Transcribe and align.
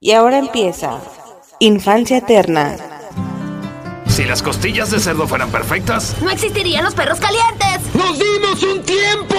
Y 0.00 0.12
ahora 0.12 0.38
empieza 0.38 1.00
Infancia 1.58 2.18
Eterna. 2.18 2.76
Si 4.06 4.24
las 4.24 4.42
costillas 4.44 4.92
de 4.92 5.00
cerdo 5.00 5.26
fueran 5.26 5.50
perfectas, 5.50 6.14
No 6.22 6.30
existirían 6.30 6.84
los 6.84 6.94
perros 6.94 7.18
calientes. 7.18 7.94
¡Nos 7.94 8.16
dimos 8.16 8.62
un 8.62 8.82
tiempo! 8.84 9.34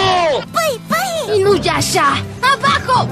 ¡Pay, 0.53 0.79
pay! 0.89 1.39
¡Inuyasha! 1.39 2.15
¡Abajo! 2.41 3.07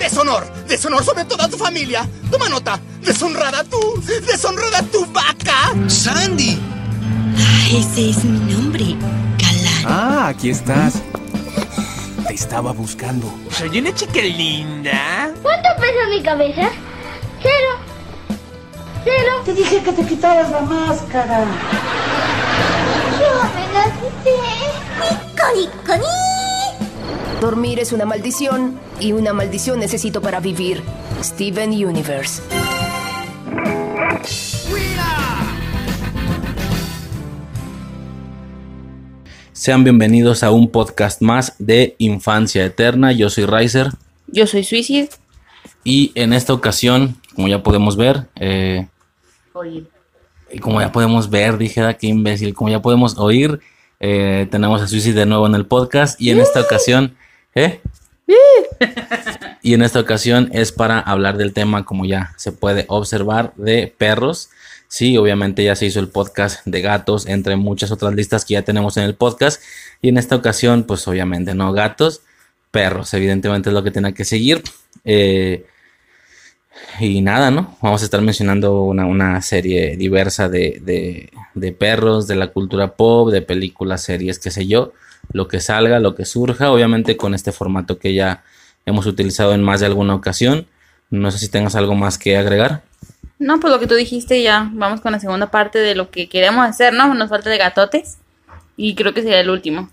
¡Deshonor! 0.00 0.44
¡Deshonor 0.66 1.04
sobre 1.04 1.24
toda 1.24 1.48
tu 1.48 1.56
familia! 1.56 2.08
¡Toma 2.32 2.48
nota! 2.48 2.80
¡Deshonrada 3.00 3.62
tú! 3.62 4.02
¡Deshonrada 4.26 4.82
tu 4.90 5.06
vaca! 5.06 5.72
¡Sandy! 5.86 6.58
Ese 7.72 8.10
es 8.10 8.24
mi 8.24 8.52
nombre, 8.52 8.96
Galán. 9.38 9.84
Ah, 9.86 10.28
aquí 10.28 10.50
estás. 10.50 10.94
Te 12.26 12.34
estaba 12.34 12.72
buscando. 12.72 13.32
Soy 13.50 13.78
una 13.78 13.94
chica 13.94 14.20
linda. 14.20 15.32
¿Cuánto 15.42 15.68
pesa 15.76 16.08
mi 16.10 16.22
cabeza? 16.22 16.70
Cero. 17.42 17.70
Cero. 19.04 19.32
Te 19.44 19.52
dije 19.52 19.82
que 19.82 19.92
te 19.92 20.06
quitaras 20.06 20.50
la 20.50 20.60
máscara. 20.62 21.44
Yo 23.20 23.42
me 23.54 23.72
la 23.74 23.84
quité. 23.84 24.64
Dormir 27.40 27.78
es 27.78 27.92
una 27.92 28.06
maldición 28.06 28.80
y 29.00 29.12
una 29.12 29.34
maldición 29.34 29.78
necesito 29.78 30.22
para 30.22 30.40
vivir. 30.40 30.82
Steven 31.22 31.72
Universe. 31.72 32.40
Sean 39.64 39.82
bienvenidos 39.82 40.42
a 40.42 40.50
un 40.50 40.70
podcast 40.70 41.22
más 41.22 41.54
de 41.58 41.94
Infancia 41.96 42.66
Eterna. 42.66 43.12
Yo 43.12 43.30
soy 43.30 43.46
Riser 43.46 43.92
Yo 44.26 44.46
soy 44.46 44.62
Suicide. 44.62 45.08
y 45.84 46.12
en 46.16 46.34
esta 46.34 46.52
ocasión, 46.52 47.16
como 47.34 47.48
ya 47.48 47.62
podemos 47.62 47.96
ver, 47.96 48.26
eh, 48.36 48.86
y 50.52 50.58
como 50.58 50.82
ya 50.82 50.92
podemos 50.92 51.30
ver, 51.30 51.56
dije, 51.56 51.80
"Ah, 51.80 51.94
qué 51.94 52.08
imbécil, 52.08 52.52
como 52.52 52.68
ya 52.68 52.82
podemos 52.82 53.16
oír, 53.16 53.58
eh, 54.00 54.46
tenemos 54.50 54.82
a 54.82 54.86
Suicide 54.86 55.20
de 55.20 55.24
nuevo 55.24 55.46
en 55.46 55.54
el 55.54 55.64
podcast 55.64 56.20
y 56.20 56.28
en 56.28 56.40
esta 56.40 56.60
ocasión, 56.60 57.16
¿eh? 57.54 57.80
y 59.62 59.72
en 59.72 59.80
esta 59.80 59.98
ocasión 59.98 60.50
es 60.52 60.72
para 60.72 61.00
hablar 61.00 61.38
del 61.38 61.54
tema, 61.54 61.86
como 61.86 62.04
ya 62.04 62.34
se 62.36 62.52
puede 62.52 62.84
observar, 62.88 63.54
de 63.56 63.94
perros. 63.96 64.50
Sí, 64.96 65.16
obviamente 65.16 65.64
ya 65.64 65.74
se 65.74 65.86
hizo 65.86 65.98
el 65.98 66.06
podcast 66.06 66.64
de 66.66 66.80
gatos, 66.80 67.26
entre 67.26 67.56
muchas 67.56 67.90
otras 67.90 68.14
listas 68.14 68.44
que 68.44 68.54
ya 68.54 68.62
tenemos 68.62 68.96
en 68.96 69.02
el 69.02 69.16
podcast. 69.16 69.60
Y 70.00 70.10
en 70.10 70.18
esta 70.18 70.36
ocasión, 70.36 70.84
pues 70.84 71.08
obviamente 71.08 71.52
no 71.52 71.72
gatos, 71.72 72.20
perros, 72.70 73.12
evidentemente 73.12 73.70
es 73.70 73.74
lo 73.74 73.82
que 73.82 73.90
tiene 73.90 74.14
que 74.14 74.24
seguir. 74.24 74.62
Eh, 75.04 75.66
y 77.00 77.22
nada, 77.22 77.50
¿no? 77.50 77.76
Vamos 77.82 78.02
a 78.02 78.04
estar 78.04 78.20
mencionando 78.22 78.82
una, 78.82 79.04
una 79.04 79.42
serie 79.42 79.96
diversa 79.96 80.48
de, 80.48 80.80
de- 80.84 81.28
de 81.54 81.72
perros, 81.72 82.28
de 82.28 82.36
la 82.36 82.52
cultura 82.52 82.94
pop, 82.94 83.32
de 83.32 83.42
películas, 83.42 84.00
series, 84.04 84.38
qué 84.38 84.52
sé 84.52 84.68
yo, 84.68 84.92
lo 85.32 85.48
que 85.48 85.58
salga, 85.58 85.98
lo 85.98 86.14
que 86.14 86.24
surja, 86.24 86.70
obviamente 86.70 87.16
con 87.16 87.34
este 87.34 87.50
formato 87.50 87.98
que 87.98 88.14
ya 88.14 88.44
hemos 88.86 89.06
utilizado 89.06 89.54
en 89.54 89.62
más 89.64 89.80
de 89.80 89.86
alguna 89.86 90.14
ocasión. 90.14 90.68
No 91.10 91.32
sé 91.32 91.38
si 91.38 91.48
tengas 91.48 91.74
algo 91.74 91.96
más 91.96 92.16
que 92.16 92.36
agregar. 92.36 92.82
No, 93.38 93.60
pues 93.60 93.72
lo 93.72 93.80
que 93.80 93.86
tú 93.86 93.94
dijiste 93.94 94.42
ya. 94.42 94.70
Vamos 94.72 95.00
con 95.00 95.12
la 95.12 95.20
segunda 95.20 95.50
parte 95.50 95.78
de 95.78 95.94
lo 95.94 96.10
que 96.10 96.28
queremos 96.28 96.66
hacer, 96.66 96.92
¿no? 96.92 97.12
Nos 97.14 97.30
falta 97.30 97.50
de 97.50 97.58
gatotes. 97.58 98.18
Y 98.76 98.94
creo 98.94 99.12
que 99.14 99.22
sería 99.22 99.40
el 99.40 99.50
último. 99.50 99.90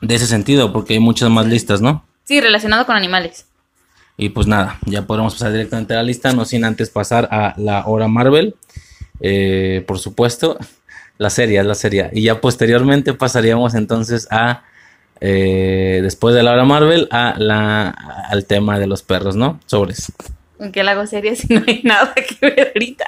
De 0.00 0.14
ese 0.14 0.26
sentido, 0.26 0.72
porque 0.72 0.94
hay 0.94 1.00
muchas 1.00 1.30
más 1.30 1.46
listas, 1.46 1.80
¿no? 1.80 2.04
Sí, 2.24 2.40
relacionado 2.40 2.86
con 2.86 2.96
animales. 2.96 3.46
Y 4.16 4.30
pues 4.30 4.46
nada, 4.46 4.78
ya 4.86 5.06
podemos 5.06 5.34
pasar 5.34 5.52
directamente 5.52 5.94
a 5.94 5.96
la 5.96 6.02
lista, 6.02 6.32
no 6.32 6.44
sin 6.44 6.64
antes 6.64 6.90
pasar 6.90 7.28
a 7.30 7.54
la 7.56 7.86
hora 7.86 8.08
Marvel. 8.08 8.54
Eh, 9.20 9.84
por 9.86 9.98
supuesto, 9.98 10.58
la 11.18 11.30
serie, 11.30 11.62
la 11.62 11.74
serie. 11.74 12.10
Y 12.12 12.22
ya 12.22 12.40
posteriormente 12.40 13.14
pasaríamos 13.14 13.74
entonces 13.74 14.28
a, 14.30 14.64
eh, 15.20 16.00
después 16.02 16.34
de 16.34 16.42
la 16.42 16.52
hora 16.52 16.64
Marvel, 16.64 17.08
a 17.10 17.34
la, 17.38 17.88
al 18.28 18.46
tema 18.46 18.78
de 18.78 18.86
los 18.86 19.02
perros, 19.02 19.36
¿no? 19.36 19.60
Sobres. 19.66 20.12
¿En 20.60 20.72
qué 20.72 20.84
la 20.84 20.92
hago 20.92 21.06
serie 21.06 21.34
si 21.36 21.52
no 21.54 21.62
hay 21.66 21.80
nada 21.82 22.12
que 22.14 22.36
ver 22.40 22.72
ahorita? 22.74 23.04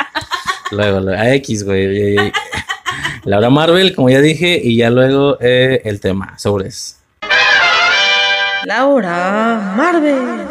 Luego, 0.70 1.00
luego, 1.00 1.20
a 1.20 1.34
X, 1.34 1.64
güey. 1.64 2.16
La 3.24 3.38
hora 3.38 3.50
Marvel, 3.50 3.94
como 3.94 4.08
ya 4.08 4.20
dije, 4.20 4.58
y 4.62 4.76
ya 4.76 4.88
luego 4.88 5.36
eh, 5.40 5.82
el 5.84 6.00
tema, 6.00 6.38
sobres. 6.38 6.98
Laura 8.64 9.74
Marvel. 9.76 10.46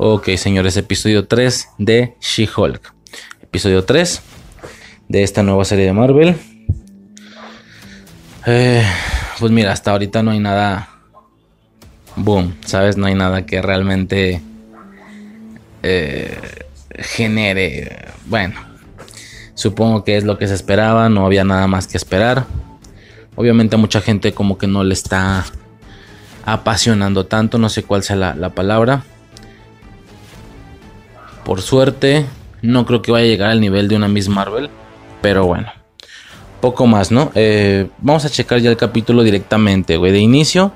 Ok, 0.00 0.28
señores, 0.36 0.76
episodio 0.76 1.26
3 1.26 1.70
de 1.78 2.14
She-Hulk. 2.20 2.94
Episodio 3.42 3.84
3 3.84 4.22
de 5.08 5.24
esta 5.24 5.42
nueva 5.42 5.64
serie 5.64 5.86
de 5.86 5.92
Marvel. 5.92 6.36
Eh, 8.46 8.86
pues 9.40 9.50
mira, 9.50 9.72
hasta 9.72 9.90
ahorita 9.90 10.22
no 10.22 10.30
hay 10.30 10.38
nada. 10.38 10.88
Boom, 12.14 12.54
¿sabes? 12.64 12.96
No 12.96 13.06
hay 13.06 13.16
nada 13.16 13.44
que 13.44 13.60
realmente 13.60 14.40
eh, 15.82 16.38
genere. 16.90 18.06
Bueno, 18.26 18.54
supongo 19.54 20.04
que 20.04 20.16
es 20.16 20.22
lo 20.22 20.38
que 20.38 20.46
se 20.46 20.54
esperaba, 20.54 21.08
no 21.08 21.26
había 21.26 21.42
nada 21.42 21.66
más 21.66 21.88
que 21.88 21.96
esperar. 21.96 22.46
Obviamente 23.34 23.74
a 23.74 23.78
mucha 23.80 24.00
gente 24.00 24.32
como 24.32 24.58
que 24.58 24.68
no 24.68 24.84
le 24.84 24.94
está 24.94 25.44
apasionando 26.44 27.26
tanto, 27.26 27.58
no 27.58 27.68
sé 27.68 27.82
cuál 27.82 28.04
sea 28.04 28.14
la, 28.14 28.36
la 28.36 28.50
palabra. 28.50 29.02
Por 31.48 31.62
suerte, 31.62 32.26
no 32.60 32.84
creo 32.84 33.00
que 33.00 33.10
vaya 33.10 33.24
a 33.24 33.28
llegar 33.28 33.48
al 33.48 33.62
nivel 33.62 33.88
de 33.88 33.96
una 33.96 34.06
Miss 34.06 34.28
Marvel. 34.28 34.68
Pero 35.22 35.46
bueno, 35.46 35.72
poco 36.60 36.86
más, 36.86 37.10
¿no? 37.10 37.32
Eh, 37.34 37.88
vamos 38.02 38.26
a 38.26 38.28
checar 38.28 38.60
ya 38.60 38.68
el 38.68 38.76
capítulo 38.76 39.22
directamente, 39.22 39.96
güey. 39.96 40.12
De 40.12 40.18
inicio, 40.18 40.72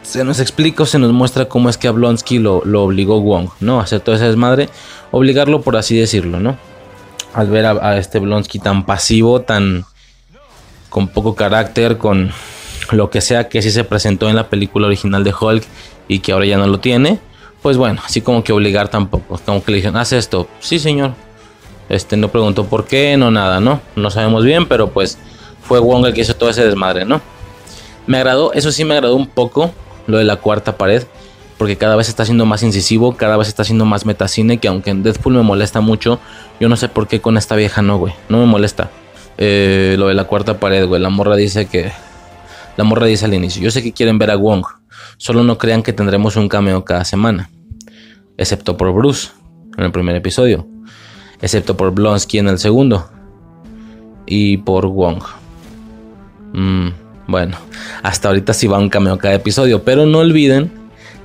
se 0.00 0.24
nos 0.24 0.40
explica 0.40 0.84
o 0.84 0.86
se 0.86 0.98
nos 0.98 1.12
muestra 1.12 1.44
cómo 1.44 1.68
es 1.68 1.76
que 1.76 1.88
a 1.88 1.90
Blonsky 1.90 2.38
lo, 2.38 2.62
obligó 2.62 3.20
Wong, 3.20 3.50
¿no? 3.60 3.80
A 3.80 3.82
hacer 3.82 4.00
toda 4.00 4.16
esa 4.16 4.28
desmadre. 4.28 4.70
Obligarlo, 5.10 5.60
por 5.60 5.76
así 5.76 5.98
decirlo, 5.98 6.40
¿no? 6.40 6.56
Al 7.34 7.50
ver 7.50 7.66
a, 7.66 7.72
a 7.86 7.98
este 7.98 8.18
Blonsky 8.18 8.60
tan 8.60 8.86
pasivo, 8.86 9.42
tan. 9.42 9.84
con 10.88 11.08
poco 11.08 11.34
carácter, 11.34 11.98
con 11.98 12.32
lo 12.92 13.10
que 13.10 13.20
sea 13.20 13.50
que 13.50 13.60
sí 13.60 13.70
se 13.70 13.84
presentó 13.84 14.30
en 14.30 14.36
la 14.36 14.48
película 14.48 14.86
original 14.86 15.22
de 15.22 15.34
Hulk 15.38 15.64
y 16.08 16.20
que 16.20 16.32
ahora 16.32 16.46
ya 16.46 16.56
no 16.56 16.66
lo 16.66 16.80
tiene 16.80 17.20
pues 17.62 17.76
bueno, 17.76 18.00
así 18.04 18.20
como 18.20 18.42
que 18.42 18.52
obligar 18.52 18.88
tampoco. 18.88 19.40
Como 19.44 19.62
que 19.62 19.72
le 19.72 19.76
dijeron, 19.76 19.96
haz 19.96 20.12
esto. 20.12 20.48
Sí, 20.60 20.78
señor. 20.78 21.12
Este 21.88 22.16
no 22.16 22.28
preguntó 22.28 22.66
por 22.66 22.86
qué, 22.86 23.16
no 23.16 23.30
nada, 23.30 23.60
¿no? 23.60 23.80
No 23.96 24.10
sabemos 24.10 24.44
bien, 24.44 24.66
pero 24.66 24.90
pues 24.90 25.18
fue 25.62 25.80
Wong 25.80 26.06
el 26.06 26.14
que 26.14 26.20
hizo 26.20 26.34
todo 26.34 26.50
ese 26.50 26.64
desmadre, 26.64 27.04
¿no? 27.04 27.20
Me 28.06 28.18
agradó, 28.18 28.52
eso 28.52 28.72
sí 28.72 28.84
me 28.84 28.94
agradó 28.94 29.16
un 29.16 29.26
poco, 29.26 29.72
lo 30.06 30.18
de 30.18 30.24
la 30.24 30.36
cuarta 30.36 30.76
pared. 30.76 31.04
Porque 31.58 31.76
cada 31.76 31.94
vez 31.94 32.08
está 32.08 32.24
siendo 32.24 32.46
más 32.46 32.62
incisivo, 32.62 33.18
cada 33.18 33.36
vez 33.36 33.48
está 33.48 33.64
siendo 33.64 33.84
más 33.84 34.06
metacine. 34.06 34.56
Que 34.56 34.68
aunque 34.68 34.88
en 34.90 35.02
Deadpool 35.02 35.34
me 35.34 35.42
molesta 35.42 35.82
mucho, 35.82 36.18
yo 36.58 36.70
no 36.70 36.76
sé 36.76 36.88
por 36.88 37.06
qué 37.06 37.20
con 37.20 37.36
esta 37.36 37.54
vieja 37.54 37.82
no, 37.82 37.98
güey. 37.98 38.14
No 38.30 38.38
me 38.38 38.46
molesta. 38.46 38.90
Eh, 39.36 39.96
lo 39.98 40.08
de 40.08 40.14
la 40.14 40.24
cuarta 40.24 40.58
pared, 40.58 40.86
güey. 40.86 41.02
La 41.02 41.10
morra 41.10 41.36
dice 41.36 41.66
que. 41.66 41.92
La 42.78 42.84
morra 42.84 43.04
dice 43.04 43.26
al 43.26 43.34
inicio: 43.34 43.62
Yo 43.62 43.70
sé 43.70 43.82
que 43.82 43.92
quieren 43.92 44.16
ver 44.16 44.30
a 44.30 44.36
Wong. 44.36 44.64
Solo 45.18 45.42
no 45.42 45.58
crean 45.58 45.82
que 45.82 45.92
tendremos 45.92 46.36
un 46.36 46.48
cameo 46.48 46.82
cada 46.82 47.04
semana. 47.04 47.50
Excepto 48.40 48.78
por 48.78 48.90
Bruce 48.94 49.28
en 49.76 49.84
el 49.84 49.92
primer 49.92 50.16
episodio. 50.16 50.66
Excepto 51.42 51.76
por 51.76 51.90
Blonsky 51.90 52.38
en 52.38 52.48
el 52.48 52.58
segundo. 52.58 53.10
Y 54.24 54.56
por 54.56 54.86
Wong. 54.86 55.22
Mm, 56.54 56.88
bueno, 57.26 57.58
hasta 58.02 58.28
ahorita 58.28 58.54
sí 58.54 58.66
va 58.66 58.78
un 58.78 58.88
cameo 58.88 59.18
cada 59.18 59.34
episodio. 59.34 59.84
Pero 59.84 60.06
no 60.06 60.20
olviden 60.20 60.72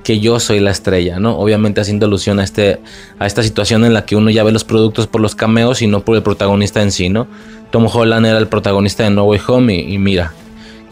que 0.04 0.20
yo 0.20 0.38
soy 0.38 0.60
la 0.60 0.70
estrella, 0.70 1.18
¿no? 1.18 1.38
Obviamente 1.38 1.80
haciendo 1.80 2.04
alusión 2.04 2.38
a, 2.38 2.44
este, 2.44 2.80
a 3.18 3.26
esta 3.26 3.42
situación 3.42 3.86
en 3.86 3.94
la 3.94 4.04
que 4.04 4.14
uno 4.14 4.28
ya 4.28 4.44
ve 4.44 4.52
los 4.52 4.64
productos 4.64 5.06
por 5.06 5.22
los 5.22 5.34
cameos 5.34 5.80
y 5.80 5.86
no 5.86 6.04
por 6.04 6.16
el 6.16 6.22
protagonista 6.22 6.82
en 6.82 6.92
sí, 6.92 7.08
¿no? 7.08 7.28
Tom 7.70 7.88
Holland 7.90 8.26
era 8.26 8.36
el 8.36 8.48
protagonista 8.48 9.04
de 9.04 9.10
No 9.10 9.24
Way 9.24 9.40
Home 9.48 9.74
y, 9.74 9.94
y 9.94 9.98
mira, 9.98 10.34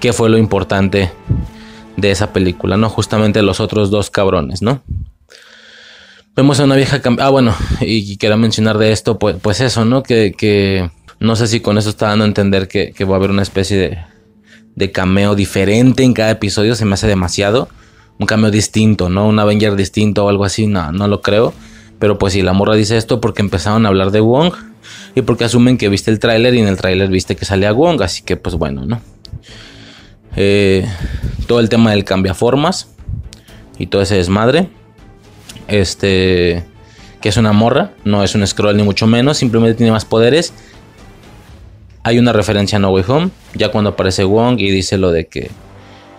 ¿qué 0.01 0.15
fue 0.15 0.31
lo 0.31 0.39
importante 0.39 1.13
de 1.99 2.11
esa 2.11 2.33
película, 2.33 2.79
¿no? 2.79 2.89
Justamente 2.89 3.43
los 3.43 3.61
otros 3.61 3.91
dos 3.91 4.09
cabrones, 4.09 4.63
¿no? 4.63 4.81
Vemos 6.37 6.59
a 6.59 6.65
una 6.65 6.75
vieja... 6.75 7.01
Ah, 7.21 7.31
bueno, 7.31 7.55
y, 7.81 8.17
quiero 8.17 8.37
mencionar 8.37 8.79
de 8.79 8.93
esto, 8.93 9.19
pues, 9.19 9.37
pues 9.41 9.61
eso, 9.61 9.85
¿no? 9.85 10.03
Que, 10.03 10.91
no 11.21 11.37
sé 11.37 11.47
si 11.47 11.61
con 11.61 11.79
eso 11.79 11.91
está 11.91 12.09
dando 12.09 12.25
a 12.25 12.29
entender 12.29 12.67
que, 12.67 12.93
va 13.05 13.15
a 13.15 13.19
haber 13.19 13.31
una 13.31 13.43
especie 13.43 13.77
de, 13.77 13.99
de 14.75 14.91
cameo 14.91 15.35
diferente 15.35 16.03
en 16.03 16.13
cada 16.13 16.31
episodio, 16.31 16.75
se 16.75 16.85
me 16.85 16.95
hace 16.95 17.07
demasiado. 17.07 17.69
Un 18.19 18.27
cameo 18.27 18.51
distinto, 18.51 19.09
¿no? 19.09 19.27
Un 19.27 19.39
Avenger 19.39 19.77
distinto 19.77 20.25
o 20.25 20.29
algo 20.29 20.45
así, 20.45 20.67
no, 20.67 20.93
no 20.93 21.09
lo 21.09 21.21
creo. 21.21 21.53
Pero 21.99 22.19
pues 22.19 22.33
si 22.33 22.43
la 22.43 22.53
morra 22.53 22.75
dice 22.75 22.97
esto 22.97 23.21
porque 23.21 23.43
empezaron 23.43 23.87
a 23.87 23.89
hablar 23.89 24.11
de 24.11 24.21
Wong 24.21 24.53
y 25.15 25.23
porque 25.23 25.45
asumen 25.45 25.79
que 25.79 25.89
viste 25.89 26.11
el 26.11 26.19
tráiler 26.19 26.55
y 26.55 26.61
en 26.61 26.69
el 26.69 26.77
tráiler 26.77 27.09
viste 27.09 27.37
que 27.37 27.45
salía 27.45 27.73
Wong, 27.73 28.03
así 28.03 28.23
que 28.23 28.37
pues 28.37 28.57
bueno, 28.57 28.85
¿no? 28.85 29.01
Eh, 30.37 30.87
todo 31.47 31.61
el 31.61 31.69
tema 31.69 31.93
del 31.93 32.05
cambiaformas 32.05 32.89
y 33.79 33.87
todo 33.87 34.03
ese 34.03 34.17
desmadre. 34.17 34.69
Este, 35.69 36.65
que 37.21 37.29
es 37.29 37.37
una 37.37 37.53
morra, 37.53 37.93
no 38.05 38.23
es 38.23 38.35
un 38.35 38.47
scroll 38.47 38.77
ni 38.77 38.83
mucho 38.83 39.07
menos, 39.07 39.39
simplemente 39.39 39.77
tiene 39.77 39.93
más 39.93 40.05
poderes. 40.05 40.53
Hay 42.03 42.19
una 42.19 42.33
referencia 42.33 42.77
a 42.77 42.81
No 42.81 42.91
Way 42.91 43.05
Home, 43.09 43.31
ya 43.55 43.71
cuando 43.71 43.91
aparece 43.91 44.25
Wong 44.25 44.61
y 44.61 44.71
dice 44.71 44.99
lo 44.99 45.11
de 45.11 45.27
que, 45.27 45.51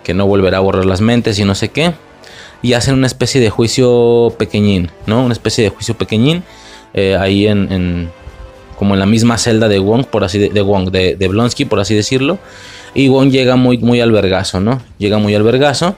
que 0.03 0.15
no 0.15 0.25
volverá 0.25 0.57
a 0.57 0.61
borrar 0.61 0.85
las 0.85 1.01
mentes 1.01 1.37
y 1.37 1.45
no 1.45 1.53
sé 1.53 1.69
qué. 1.69 1.93
Y 2.63 2.73
hacen 2.73 2.95
una 2.95 3.05
especie 3.05 3.39
de 3.39 3.51
juicio 3.51 4.33
pequeñín, 4.39 4.89
¿no? 5.05 5.23
Una 5.23 5.33
especie 5.33 5.63
de 5.63 5.69
juicio 5.69 5.95
pequeñín 5.95 6.43
eh, 6.95 7.15
ahí 7.19 7.45
en, 7.45 8.09
como 8.79 8.95
en 8.95 8.99
la 8.99 9.05
misma 9.05 9.37
celda 9.37 9.67
de 9.67 9.77
Wong, 9.77 10.05
por 10.05 10.23
así 10.23 10.39
de, 10.39 10.61
Wong, 10.61 10.89
de, 10.89 11.15
de 11.15 11.27
Blonsky, 11.27 11.65
por 11.65 11.79
así 11.79 11.93
decirlo. 11.93 12.39
Y 12.95 13.09
Wong 13.09 13.29
llega 13.29 13.57
muy, 13.57 13.77
muy 13.77 14.01
al 14.01 14.11
vergazo, 14.11 14.61
¿no? 14.61 14.81
Llega 14.97 15.19
muy 15.19 15.35
al 15.35 15.43
vergazo. 15.43 15.95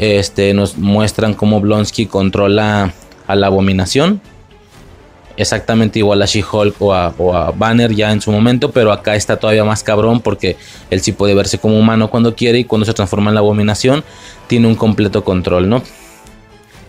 Este, 0.00 0.54
nos 0.54 0.78
muestran 0.78 1.34
cómo 1.34 1.60
Blonsky 1.60 2.06
controla 2.06 2.94
a 3.26 3.36
la 3.36 3.48
abominación. 3.48 4.22
Exactamente 5.36 5.98
igual 5.98 6.22
a 6.22 6.24
She-Hulk 6.24 6.80
o 6.80 6.94
a, 6.94 7.52
Banner 7.54 7.94
ya 7.94 8.10
en 8.10 8.22
su 8.22 8.32
momento, 8.32 8.70
pero 8.70 8.92
acá 8.92 9.14
está 9.14 9.36
todavía 9.36 9.62
más 9.62 9.82
cabrón 9.82 10.20
porque 10.20 10.56
él 10.88 11.02
sí 11.02 11.12
puede 11.12 11.34
verse 11.34 11.58
como 11.58 11.78
humano 11.78 12.08
cuando 12.08 12.34
quiere 12.34 12.60
y 12.60 12.64
cuando 12.64 12.86
se 12.86 12.94
transforma 12.94 13.30
en 13.30 13.34
la 13.34 13.40
abominación 13.40 14.02
tiene 14.46 14.68
un 14.68 14.74
completo 14.74 15.22
control, 15.22 15.68
¿no? 15.68 15.82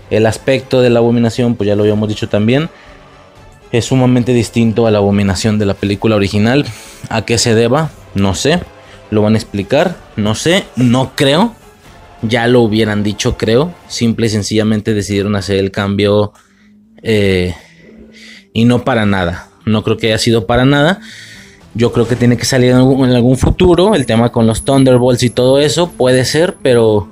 El 0.10 0.26
aspecto 0.26 0.80
de 0.80 0.90
la 0.90 1.00
abominación, 1.00 1.56
pues 1.56 1.68
ya 1.68 1.76
lo 1.76 1.84
habíamos 1.84 2.08
dicho 2.08 2.30
también, 2.30 2.70
es 3.74 3.86
sumamente 3.86 4.34
distinto 4.34 4.88
a 4.88 4.92
la 4.92 5.00
abominación 5.00 5.60
de 5.60 5.66
la 5.66 5.74
película 5.74 6.16
original. 6.16 6.66
¿A 7.10 7.24
qué 7.24 7.38
se 7.38 7.56
deba? 7.56 7.90
No 8.16 8.36
sé. 8.36 8.62
¿Lo 9.10 9.22
van 9.22 9.36
a 9.36 9.38
explicar? 9.38 9.98
No 10.16 10.34
sé. 10.36 10.64
No 10.78 11.12
creo 11.16 11.56
ya 12.22 12.48
lo 12.48 12.62
hubieran 12.62 13.04
dicho, 13.04 13.38
creo. 13.38 13.74
Simple 13.88 14.28
y 14.28 14.30
sencillamente 14.30 14.94
decidieron 14.94 15.36
hacer 15.36 15.58
el 15.58 15.72
cambio 15.72 16.34
eh, 17.02 17.56
y 18.54 18.66
no 18.66 18.84
para 18.84 19.06
nada. 19.06 19.50
No 19.66 19.84
creo 19.84 19.98
que 19.98 20.08
haya 20.08 20.18
sido 20.18 20.46
para 20.46 20.66
nada. 20.66 21.00
Yo 21.74 21.92
creo 21.92 22.08
que 22.08 22.16
tiene 22.16 22.38
que 22.38 22.46
salir 22.46 22.72
en 22.72 22.78
algún, 22.78 23.38
futuro. 23.38 23.96
El 23.96 24.06
tema 24.06 24.32
con 24.32 24.46
los 24.46 24.66
Thunderbolts 24.66 25.24
y 25.24 25.30
todo 25.30 25.60
eso 25.60 25.90
puede 25.90 26.26
ser, 26.26 26.58
pero 26.62 27.10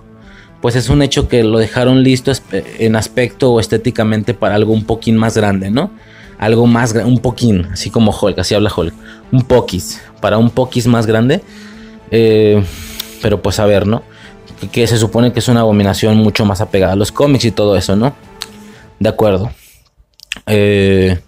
pues 0.61 0.75
es 0.75 0.89
un 0.89 1.01
hecho 1.01 1.29
que 1.29 1.43
lo 1.43 1.57
dejaron 1.57 2.03
listo 2.03 2.31
en 2.51 2.97
aspecto 2.97 3.53
o 3.53 3.59
estéticamente 3.61 4.33
para 4.33 4.55
algo 4.55 4.73
un 4.73 4.83
poquín 4.83 5.15
más 5.15 5.37
grande, 5.37 5.71
¿no? 5.71 5.91
Algo 6.37 6.67
más 6.67 6.93
un 6.93 7.19
poquín, 7.19 7.67
así 7.71 7.89
como 7.89 8.11
Hulk, 8.11 8.39
así 8.39 8.55
habla 8.55 8.71
Hulk. 8.75 8.93
Un 9.31 9.43
poquis, 9.43 10.01
para 10.19 10.37
un 10.37 10.49
poquis 10.49 10.87
más 10.87 11.05
grande. 11.05 11.41
Eh, 12.11 12.61
pero 13.21 13.41
pues 13.41 13.59
a 13.59 13.65
ver, 13.65 13.87
¿no? 13.87 14.03
Que 14.67 14.87
se 14.87 14.97
supone 14.97 15.31
que 15.31 15.39
es 15.39 15.47
una 15.47 15.61
abominación 15.61 16.17
mucho 16.17 16.45
más 16.45 16.61
apegada 16.61 16.93
a 16.93 16.95
los 16.95 17.11
cómics 17.11 17.45
y 17.45 17.51
todo 17.51 17.77
eso, 17.77 17.95
¿no? 17.95 18.13
De 18.99 19.09
acuerdo. 19.09 19.51
Eh, 20.45 21.19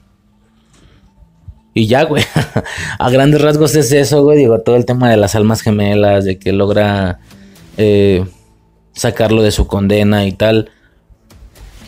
y 1.74 1.88
ya, 1.88 2.04
güey. 2.04 2.24
a 3.00 3.10
grandes 3.10 3.42
rasgos 3.42 3.76
es 3.76 3.92
eso, 3.92 4.24
güey. 4.24 4.38
Digo, 4.38 4.60
todo 4.60 4.76
el 4.76 4.86
tema 4.86 5.10
de 5.10 5.18
las 5.18 5.36
almas 5.36 5.62
gemelas, 5.62 6.26
de 6.26 6.38
que 6.38 6.52
logra 6.52 7.20
eh, 7.78 8.26
sacarlo 8.94 9.42
de 9.42 9.52
su 9.52 9.68
condena 9.68 10.26
y 10.26 10.34
tal. 10.34 10.70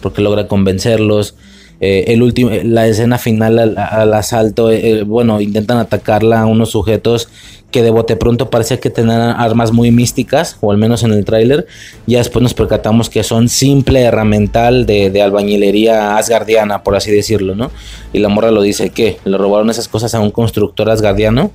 Porque 0.01 0.21
logra 0.21 0.47
convencerlos. 0.47 1.35
Eh, 1.85 2.13
el 2.13 2.23
último, 2.23 2.49
la 2.63 2.87
escena 2.87 3.17
final 3.17 3.59
al, 3.59 4.13
asalto, 4.13 4.69
bueno, 5.05 5.41
intentan 5.41 5.79
atacarla 5.79 6.39
a 6.39 6.45
unos 6.45 6.69
sujetos 6.69 7.27
que 7.71 7.83
de 7.83 7.89
bote 7.89 8.15
pronto 8.15 8.49
parece 8.49 8.79
que 8.79 8.89
tenían 8.89 9.19
armas 9.19 9.73
muy 9.73 9.91
místicas, 9.91 10.55
o 10.61 10.71
al 10.71 10.77
menos 10.77 11.03
en 11.03 11.11
el 11.11 11.25
tráiler. 11.25 11.67
Ya 12.07 12.19
después 12.19 12.41
nos 12.41 12.53
percatamos 12.53 13.09
que 13.09 13.21
son 13.23 13.49
simple 13.49 13.99
herramental 13.99 14.85
de, 14.85 15.21
albañilería 15.21 16.15
asgardiana, 16.15 16.83
por 16.83 16.95
así 16.95 17.11
decirlo, 17.11 17.53
¿no? 17.53 17.69
Y 18.13 18.19
la 18.19 18.29
morra 18.29 18.49
lo 18.49 18.61
dice, 18.61 18.91
¿qué? 18.91 19.17
¿Le 19.25 19.37
robaron 19.37 19.69
esas 19.69 19.89
cosas 19.89 20.15
a 20.15 20.21
un 20.21 20.31
constructor 20.31 20.89
asgardiano? 20.89 21.51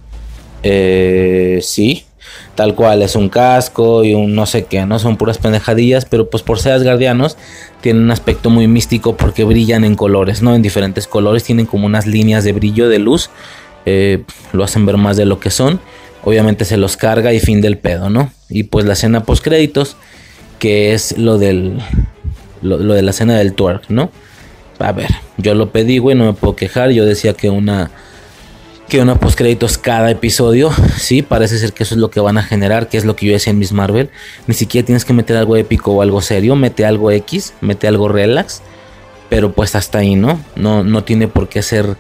Eh, 0.63 1.61
sí, 1.63 2.05
tal 2.59 2.75
cual, 2.75 3.03
es 3.03 3.15
un 3.15 3.29
casco 3.29 4.03
y 4.03 4.15
un 4.15 4.35
no 4.35 4.45
sé 4.45 4.65
qué, 4.65 4.85
¿no? 4.85 4.99
Son 4.99 5.17
puras 5.17 5.39
pendejadillas, 5.39 6.07
pero 6.07 6.29
pues 6.29 6.43
por 6.43 6.59
ser 6.59 6.73
asgardianos 6.73 7.37
tienen 7.81 8.03
un 8.03 8.11
aspecto 8.11 8.51
muy 8.51 8.67
místico 8.67 9.17
porque 9.17 9.45
brillan 9.45 9.85
en 9.85 9.95
colores, 9.95 10.43
¿no? 10.43 10.57
En 10.57 10.63
diferentes 10.63 11.07
colores, 11.07 11.45
tienen 11.45 11.67
como 11.67 11.87
unas 11.87 12.09
líneas 12.09 12.43
de 12.43 12.53
brillo, 12.53 12.89
de 12.89 12.99
luz, 12.99 13.31
eh, 13.87 14.25
lo 14.51 14.65
hacen 14.65 14.87
ver 14.87 14.97
más 14.97 15.17
de 15.17 15.25
lo 15.25 15.39
que 15.39 15.51
son 15.51 15.81
obviamente 16.25 16.65
se 16.65 16.77
los 16.77 16.97
carga 16.97 17.33
y 17.33 17.39
fin 17.39 17.61
del 17.61 17.79
pedo, 17.79 18.11
¿no? 18.11 18.33
Y 18.49 18.65
pues 18.65 18.85
la 18.85 18.95
escena 18.95 19.23
post 19.23 19.45
créditos, 19.45 19.97
que 20.59 20.93
es 20.93 21.17
lo 21.17 21.39
del 21.39 21.79
lo, 22.61 22.79
de 22.79 23.03
la 23.03 23.13
escena 23.13 23.39
del 23.39 23.55
twerk, 23.55 23.89
¿no? 23.89 24.11
A 24.81 24.93
ver, 24.93 25.11
yo 25.37 25.55
lo 25.55 25.71
pedí, 25.71 25.99
güey, 25.99 26.17
no 26.17 26.25
me 26.25 26.33
puedo 26.33 26.57
quejar, 26.57 26.91
yo 26.91 27.05
decía 27.05 27.35
que 27.35 27.51
una 27.51 27.91
que 28.89 29.01
una 29.01 29.21
post 29.21 29.37
créditos 29.37 29.77
cada 29.77 30.11
episodio, 30.11 30.71
sí, 30.97 31.23
parece 31.23 31.59
ser 31.59 31.73
que 31.73 31.83
eso 31.83 31.95
es 31.95 32.01
lo 32.01 32.11
que 32.11 32.21
van 32.21 32.39
a 32.39 32.43
generar, 32.43 32.89
que 32.89 32.97
es 32.97 33.05
lo 33.05 33.17
que 33.17 33.27
yo 33.27 33.33
decía 33.33 33.51
en 33.51 33.59
Miss 33.59 33.73
Marvel, 33.73 34.11
ni 34.47 34.55
siquiera 34.55 34.87
tienes 34.87 35.05
que 35.05 35.13
meter 35.13 35.37
algo 35.37 35.57
épico 35.57 35.93
o 35.93 36.03
algo 36.03 36.23
serio, 36.23 36.57
mete 36.57 36.87
algo 36.87 37.11
X, 37.11 37.53
mete 37.61 37.87
algo 37.87 38.09
relax, 38.09 38.63
pero 39.29 39.53
pues 39.53 39.75
hasta 39.75 39.99
ahí, 39.99 40.17
¿no? 40.17 40.41
No 40.57 40.85
no 40.85 41.05
tiene 41.05 41.29
por 41.29 41.49
qué 41.49 41.63
ser 41.63 41.97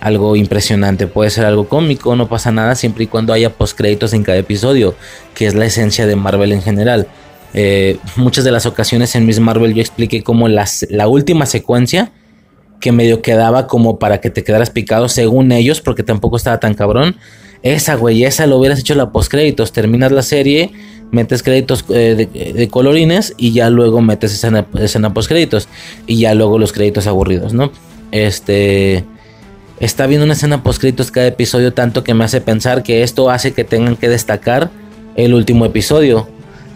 algo 0.00 0.34
impresionante, 0.34 1.06
puede 1.06 1.30
ser 1.30 1.44
algo 1.44 1.68
cómico, 1.68 2.16
no 2.16 2.28
pasa 2.28 2.50
nada 2.50 2.74
siempre 2.74 3.04
y 3.04 3.06
cuando 3.06 3.32
haya 3.32 3.50
postcréditos 3.50 4.12
en 4.12 4.24
cada 4.24 4.38
episodio, 4.38 4.96
que 5.34 5.46
es 5.46 5.54
la 5.54 5.64
esencia 5.64 6.06
de 6.06 6.16
Marvel 6.16 6.50
en 6.50 6.60
general. 6.60 7.06
Eh, 7.54 7.98
muchas 8.16 8.44
de 8.44 8.50
las 8.50 8.66
ocasiones 8.66 9.14
en 9.14 9.26
Miss 9.26 9.38
Marvel 9.38 9.74
yo 9.74 9.80
expliqué 9.80 10.24
como 10.24 10.48
las, 10.48 10.86
la 10.90 11.06
última 11.06 11.46
secuencia 11.46 12.10
que 12.82 12.92
medio 12.92 13.22
quedaba 13.22 13.68
como 13.68 13.98
para 13.98 14.20
que 14.20 14.28
te 14.28 14.42
quedaras 14.42 14.68
picado 14.68 15.08
según 15.08 15.52
ellos, 15.52 15.80
porque 15.80 16.02
tampoco 16.02 16.36
estaba 16.36 16.58
tan 16.60 16.74
cabrón. 16.74 17.16
Esa, 17.62 17.94
güey, 17.94 18.24
esa 18.24 18.46
lo 18.46 18.58
hubieras 18.58 18.80
hecho 18.80 18.96
la 18.96 19.12
postcréditos. 19.12 19.72
Terminas 19.72 20.10
la 20.10 20.22
serie, 20.22 20.72
metes 21.12 21.44
créditos 21.44 21.84
eh, 21.90 22.28
de, 22.54 22.68
colorines 22.68 23.34
y 23.38 23.52
ya 23.52 23.70
luego 23.70 24.02
metes 24.02 24.34
escena, 24.34 24.66
escena 24.78 25.14
postcréditos. 25.14 25.68
Y 26.08 26.18
ya 26.18 26.34
luego 26.34 26.58
los 26.58 26.72
créditos 26.72 27.06
aburridos, 27.06 27.54
¿no? 27.54 27.70
Este 28.10 29.04
está 29.78 30.06
viendo 30.06 30.24
una 30.24 30.34
escena 30.34 30.62
post 30.62 30.82
cada 31.12 31.28
episodio 31.28 31.72
tanto 31.72 32.04
que 32.04 32.14
me 32.14 32.24
hace 32.24 32.40
pensar 32.40 32.82
que 32.82 33.02
esto 33.02 33.30
hace 33.30 33.52
que 33.52 33.64
tengan 33.64 33.96
que 33.96 34.08
destacar 34.08 34.70
el 35.14 35.34
último 35.34 35.64
episodio. 35.64 36.28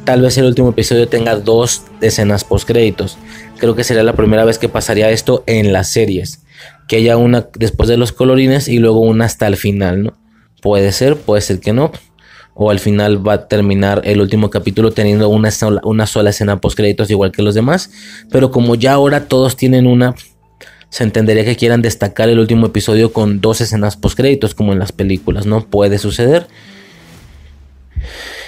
Tal 0.05 0.23
vez 0.23 0.39
el 0.39 0.45
último 0.45 0.71
episodio 0.71 1.09
tenga 1.09 1.35
dos 1.35 1.83
escenas 2.01 2.45
post 2.45 2.71
Creo 3.59 3.75
que 3.75 3.85
sería 3.85 4.03
la 4.03 4.15
primera 4.15 4.45
vez 4.45 4.59
que 4.59 4.69
pasaría 4.69 5.11
esto 5.11 5.43
en 5.47 5.73
las 5.73 5.91
series. 5.91 6.43
Que 6.89 6.97
haya 6.97 7.17
una 7.17 7.49
después 7.55 7.89
de 7.89 7.97
los 7.97 8.13
colorines 8.13 8.69
y 8.69 8.79
luego 8.79 9.01
una 9.01 9.25
hasta 9.25 9.47
el 9.47 9.57
final, 9.57 10.05
¿no? 10.05 10.13
Puede 10.61 10.93
ser, 10.93 11.17
puede 11.17 11.43
ser 11.43 11.61
que 11.61 11.73
no. 11.73 11.93
O 12.55 12.71
al 12.71 12.79
final 12.79 13.27
va 13.27 13.35
a 13.35 13.49
terminar 13.49 14.03
el 14.05 14.21
último 14.21 14.51
capítulo 14.51 14.91
teniendo 14.91 15.29
una 15.29 15.51
sola, 15.51 16.31
escena 16.31 16.61
post 16.61 16.81
igual 17.09 17.33
que 17.33 17.43
los 17.43 17.55
demás. 17.55 17.91
Pero 18.31 18.51
como 18.51 18.75
ya 18.75 18.95
ahora 18.95 19.27
todos 19.29 19.57
tienen 19.57 19.87
una, 19.87 20.15
se 20.89 21.05
entendería 21.05 21.45
que 21.45 21.57
quieran 21.57 21.83
destacar 21.83 22.29
el 22.29 22.39
último 22.39 22.67
episodio 22.67 23.13
con 23.13 23.41
dos 23.41 23.61
escenas 23.61 23.97
post 23.97 24.17
créditos 24.17 24.55
como 24.55 24.73
en 24.73 24.79
las 24.79 24.93
películas, 24.93 25.45
¿no? 25.45 25.67
Puede 25.67 25.99
suceder. 25.99 26.47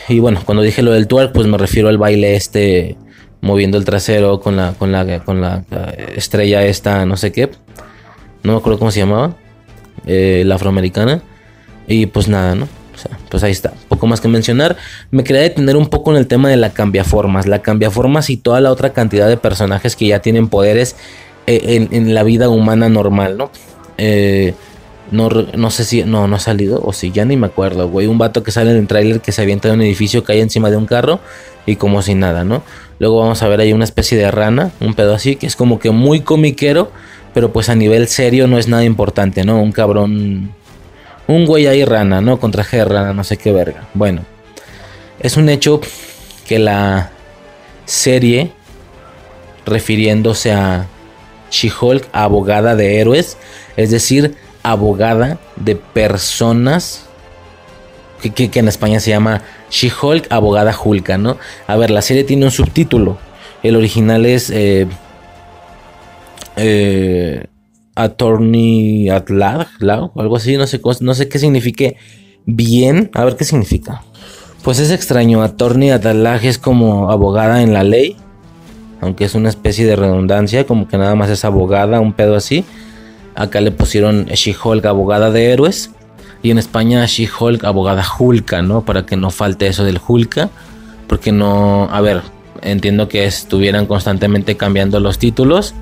Y 0.08 0.20
bueno, 0.20 0.40
cuando 0.44 0.62
dije 0.62 0.82
lo 0.82 0.92
del 0.92 1.06
twerk, 1.06 1.32
pues 1.32 1.46
me 1.46 1.58
refiero 1.58 1.88
al 1.88 1.98
baile 1.98 2.34
este 2.34 2.96
moviendo 3.40 3.78
el 3.78 3.84
trasero 3.84 4.40
con 4.40 4.56
la 4.56 4.72
con 4.72 4.92
la 4.92 5.20
con 5.20 5.40
la 5.40 5.64
estrella 6.14 6.64
esta, 6.64 7.04
no 7.06 7.16
sé 7.16 7.32
qué. 7.32 7.50
No 8.42 8.52
me 8.52 8.58
acuerdo 8.58 8.78
cómo 8.78 8.90
se 8.90 9.00
llamaba. 9.00 9.34
Eh, 10.06 10.42
la 10.46 10.54
afroamericana. 10.54 11.22
Y 11.86 12.06
pues 12.06 12.28
nada, 12.28 12.54
¿no? 12.54 12.68
O 12.94 12.98
sea, 12.98 13.16
pues 13.30 13.42
ahí 13.44 13.52
está. 13.52 13.72
Poco 13.88 14.06
más 14.06 14.20
que 14.20 14.28
mencionar. 14.28 14.76
Me 15.10 15.24
quería 15.24 15.42
detener 15.42 15.76
un 15.76 15.88
poco 15.88 16.10
en 16.10 16.16
el 16.16 16.26
tema 16.26 16.48
de 16.48 16.56
la 16.56 16.70
cambiaformas. 16.70 17.46
La 17.46 17.60
cambiaformas 17.60 18.30
y 18.30 18.36
toda 18.36 18.60
la 18.60 18.72
otra 18.72 18.92
cantidad 18.92 19.28
de 19.28 19.36
personajes 19.36 19.96
que 19.96 20.06
ya 20.06 20.20
tienen 20.20 20.48
poderes 20.48 20.96
eh, 21.46 21.88
en, 21.90 22.14
la 22.14 22.22
vida 22.24 22.48
humana 22.48 22.88
normal, 22.88 23.36
¿no? 23.38 23.50
Eh, 23.96 24.54
No, 25.10 25.28
no 25.28 25.70
sé 25.70 25.84
si. 25.84 26.04
No, 26.04 26.26
no 26.28 26.36
ha 26.36 26.40
salido. 26.40 26.80
O 26.82 26.92
si 26.92 27.10
ya 27.10 27.24
ni 27.24 27.36
me 27.36 27.46
acuerdo, 27.46 27.88
güey. 27.88 28.06
Un 28.06 28.18
vato 28.18 28.42
que 28.42 28.50
sale 28.50 28.70
en 28.70 28.76
el 28.76 28.86
tráiler 28.86 29.20
que 29.20 29.32
se 29.32 29.42
avienta 29.42 29.68
de 29.68 29.74
un 29.74 29.82
edificio, 29.82 30.24
cae 30.24 30.40
encima 30.40 30.70
de 30.70 30.76
un 30.76 30.86
carro. 30.86 31.20
Y 31.66 31.76
como 31.76 32.02
si 32.02 32.14
nada, 32.14 32.44
¿no? 32.44 32.62
Luego 32.98 33.20
vamos 33.20 33.42
a 33.42 33.48
ver 33.48 33.60
ahí 33.60 33.72
una 33.72 33.84
especie 33.84 34.18
de 34.18 34.30
rana. 34.30 34.72
Un 34.80 34.94
pedo 34.94 35.14
así. 35.14 35.36
Que 35.36 35.46
es 35.46 35.56
como 35.56 35.78
que 35.78 35.90
muy 35.90 36.20
comiquero. 36.20 36.90
Pero 37.34 37.52
pues 37.52 37.68
a 37.68 37.74
nivel 37.74 38.08
serio 38.08 38.46
no 38.46 38.58
es 38.58 38.68
nada 38.68 38.84
importante, 38.84 39.44
¿no? 39.44 39.60
Un 39.60 39.72
cabrón. 39.72 40.52
Un 41.26 41.46
güey 41.46 41.66
ahí 41.66 41.84
rana, 41.84 42.20
¿no? 42.20 42.40
Con 42.40 42.50
traje 42.50 42.78
de 42.78 42.84
rana, 42.84 43.12
no 43.12 43.24
sé 43.24 43.36
qué 43.36 43.52
verga. 43.52 43.88
Bueno. 43.94 44.22
Es 45.20 45.36
un 45.36 45.48
hecho 45.48 45.80
que 46.46 46.58
la 46.58 47.10
serie. 47.84 48.52
Refiriéndose 49.66 50.52
a 50.52 50.86
She-Hulk, 51.50 52.08
abogada 52.12 52.74
de 52.76 53.00
héroes. 53.00 53.36
Es 53.76 53.90
decir, 53.90 54.34
abogada 54.62 55.38
de 55.56 55.76
personas. 55.76 57.04
Que, 58.20 58.50
en 58.52 58.66
España 58.66 58.98
se 58.98 59.10
llama 59.10 59.42
She-Hulk, 59.70 60.26
abogada 60.30 60.76
Hulka, 60.76 61.18
¿no? 61.18 61.36
A 61.68 61.76
ver, 61.76 61.90
la 61.90 62.02
serie 62.02 62.24
tiene 62.24 62.46
un 62.46 62.50
subtítulo. 62.50 63.18
El 63.62 63.76
original 63.76 64.26
es. 64.26 64.50
Eh, 64.50 64.86
eh, 66.56 67.46
Attorney 67.94 69.08
at 69.08 69.28
law, 69.28 70.12
algo 70.16 70.36
así, 70.36 70.56
no 70.56 70.68
sé, 70.68 70.80
no 71.00 71.14
sé 71.14 71.28
qué 71.28 71.38
signifique 71.38 71.96
bien. 72.46 73.10
A 73.14 73.24
ver 73.24 73.36
qué 73.36 73.44
significa. 73.44 74.02
Pues 74.62 74.78
es 74.78 74.90
extraño. 74.90 75.42
Attorney 75.42 75.90
at 75.90 76.04
es 76.44 76.58
como 76.58 77.10
abogada 77.10 77.62
en 77.62 77.72
la 77.72 77.82
ley 77.82 78.16
aunque 79.00 79.24
es 79.24 79.34
una 79.34 79.48
especie 79.48 79.86
de 79.86 79.96
redundancia, 79.96 80.66
como 80.66 80.88
que 80.88 80.98
nada 80.98 81.14
más 81.14 81.30
es 81.30 81.44
abogada, 81.44 82.00
un 82.00 82.12
pedo 82.12 82.36
así. 82.36 82.64
Acá 83.38 83.60
le 83.60 83.70
pusieron 83.70 84.26
She-Hulk, 84.26 84.84
abogada 84.84 85.30
de 85.30 85.52
héroes. 85.52 85.92
Y 86.42 86.50
en 86.50 86.58
España 86.58 87.06
She-Hulk, 87.06 87.64
abogada 87.64 88.04
Hulka, 88.18 88.62
¿no? 88.62 88.84
Para 88.84 89.06
que 89.06 89.16
no 89.16 89.30
falte 89.30 89.68
eso 89.68 89.84
del 89.84 90.00
Hulka. 90.04 90.50
Porque 91.06 91.30
no, 91.30 91.88
a 91.92 92.00
ver, 92.00 92.22
entiendo 92.62 93.08
que 93.08 93.26
estuvieran 93.26 93.86
constantemente 93.86 94.56
cambiando 94.56 94.98
los 94.98 95.20
títulos. 95.20 95.72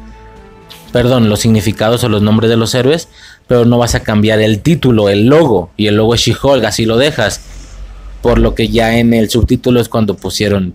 Perdón, 0.92 1.30
los 1.30 1.40
significados 1.40 2.04
o 2.04 2.10
los 2.10 2.20
nombres 2.20 2.50
de 2.50 2.58
los 2.58 2.74
héroes. 2.74 3.08
Pero 3.46 3.64
no 3.64 3.78
vas 3.78 3.94
a 3.94 4.00
cambiar 4.00 4.38
el 4.42 4.60
título, 4.60 5.08
el 5.08 5.24
logo. 5.24 5.70
Y 5.78 5.86
el 5.86 5.96
logo 5.96 6.14
es 6.14 6.20
She-Hulk, 6.20 6.62
así 6.62 6.84
lo 6.84 6.98
dejas. 6.98 7.40
Por 8.20 8.38
lo 8.38 8.54
que 8.54 8.68
ya 8.68 8.98
en 8.98 9.14
el 9.14 9.30
subtítulo 9.30 9.80
es 9.80 9.88
cuando 9.88 10.14
pusieron 10.14 10.74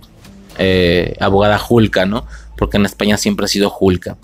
eh, 0.57 1.15
abogada 1.19 1.59
Julka, 1.59 2.07
¿no? 2.07 2.25
Porque 2.57 2.77
en 2.77 2.88
España 2.88 3.17
siempre 3.17 3.45
ha 3.45 3.50
sido 3.50 3.69
Julka. 3.69 4.17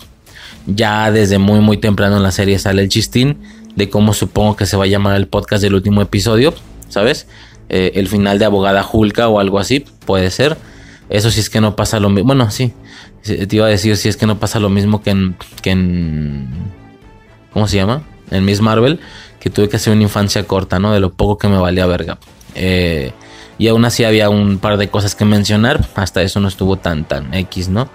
Ya 0.68 1.10
desde 1.10 1.38
muy 1.38 1.60
muy 1.60 1.78
temprano 1.78 2.18
en 2.18 2.22
la 2.22 2.30
serie 2.30 2.58
sale 2.58 2.82
el 2.82 2.88
chistín 2.88 3.38
de 3.74 3.88
cómo 3.88 4.12
supongo 4.12 4.54
que 4.54 4.66
se 4.66 4.76
va 4.76 4.84
a 4.84 4.86
llamar 4.86 5.16
el 5.16 5.26
podcast 5.26 5.62
del 5.62 5.74
último 5.74 6.02
episodio, 6.02 6.52
¿sabes? 6.88 7.26
Eh, 7.68 7.92
el 7.94 8.08
final 8.08 8.38
de 8.38 8.44
abogada 8.44 8.82
Julka 8.82 9.28
o 9.28 9.40
algo 9.40 9.58
así, 9.58 9.84
puede 10.04 10.30
ser. 10.30 10.56
Eso 11.10 11.30
si 11.30 11.40
es 11.40 11.50
que 11.50 11.60
no 11.60 11.76
pasa 11.76 12.00
lo 12.00 12.10
mismo. 12.10 12.28
Bueno, 12.28 12.50
sí. 12.50 12.72
Te 13.22 13.48
iba 13.56 13.66
a 13.66 13.68
decir 13.68 13.96
si 13.96 14.08
es 14.08 14.16
que 14.16 14.26
no 14.26 14.38
pasa 14.38 14.60
lo 14.60 14.68
mismo 14.68 15.02
que 15.02 15.10
en, 15.10 15.36
que 15.62 15.70
en. 15.70 16.48
¿Cómo 17.52 17.66
se 17.68 17.76
llama? 17.76 18.02
En 18.30 18.44
Miss 18.44 18.60
Marvel. 18.60 19.00
Que 19.40 19.50
tuve 19.50 19.68
que 19.68 19.76
hacer 19.76 19.92
una 19.92 20.02
infancia 20.02 20.44
corta, 20.44 20.78
¿no? 20.78 20.92
De 20.92 21.00
lo 21.00 21.12
poco 21.12 21.38
que 21.38 21.48
me 21.48 21.58
valía 21.58 21.86
verga. 21.86 22.18
Eh, 22.54 23.12
y 23.58 23.68
aún 23.68 23.84
así 23.84 24.04
había 24.04 24.30
un 24.30 24.58
par 24.58 24.76
de 24.76 24.88
cosas 24.88 25.14
que 25.14 25.24
mencionar. 25.24 25.86
Hasta 25.94 26.22
eso 26.22 26.40
no 26.40 26.48
estuvo 26.48 26.76
tan 26.76 27.04
tan 27.04 27.32
X, 27.34 27.68
¿no? 27.68 27.88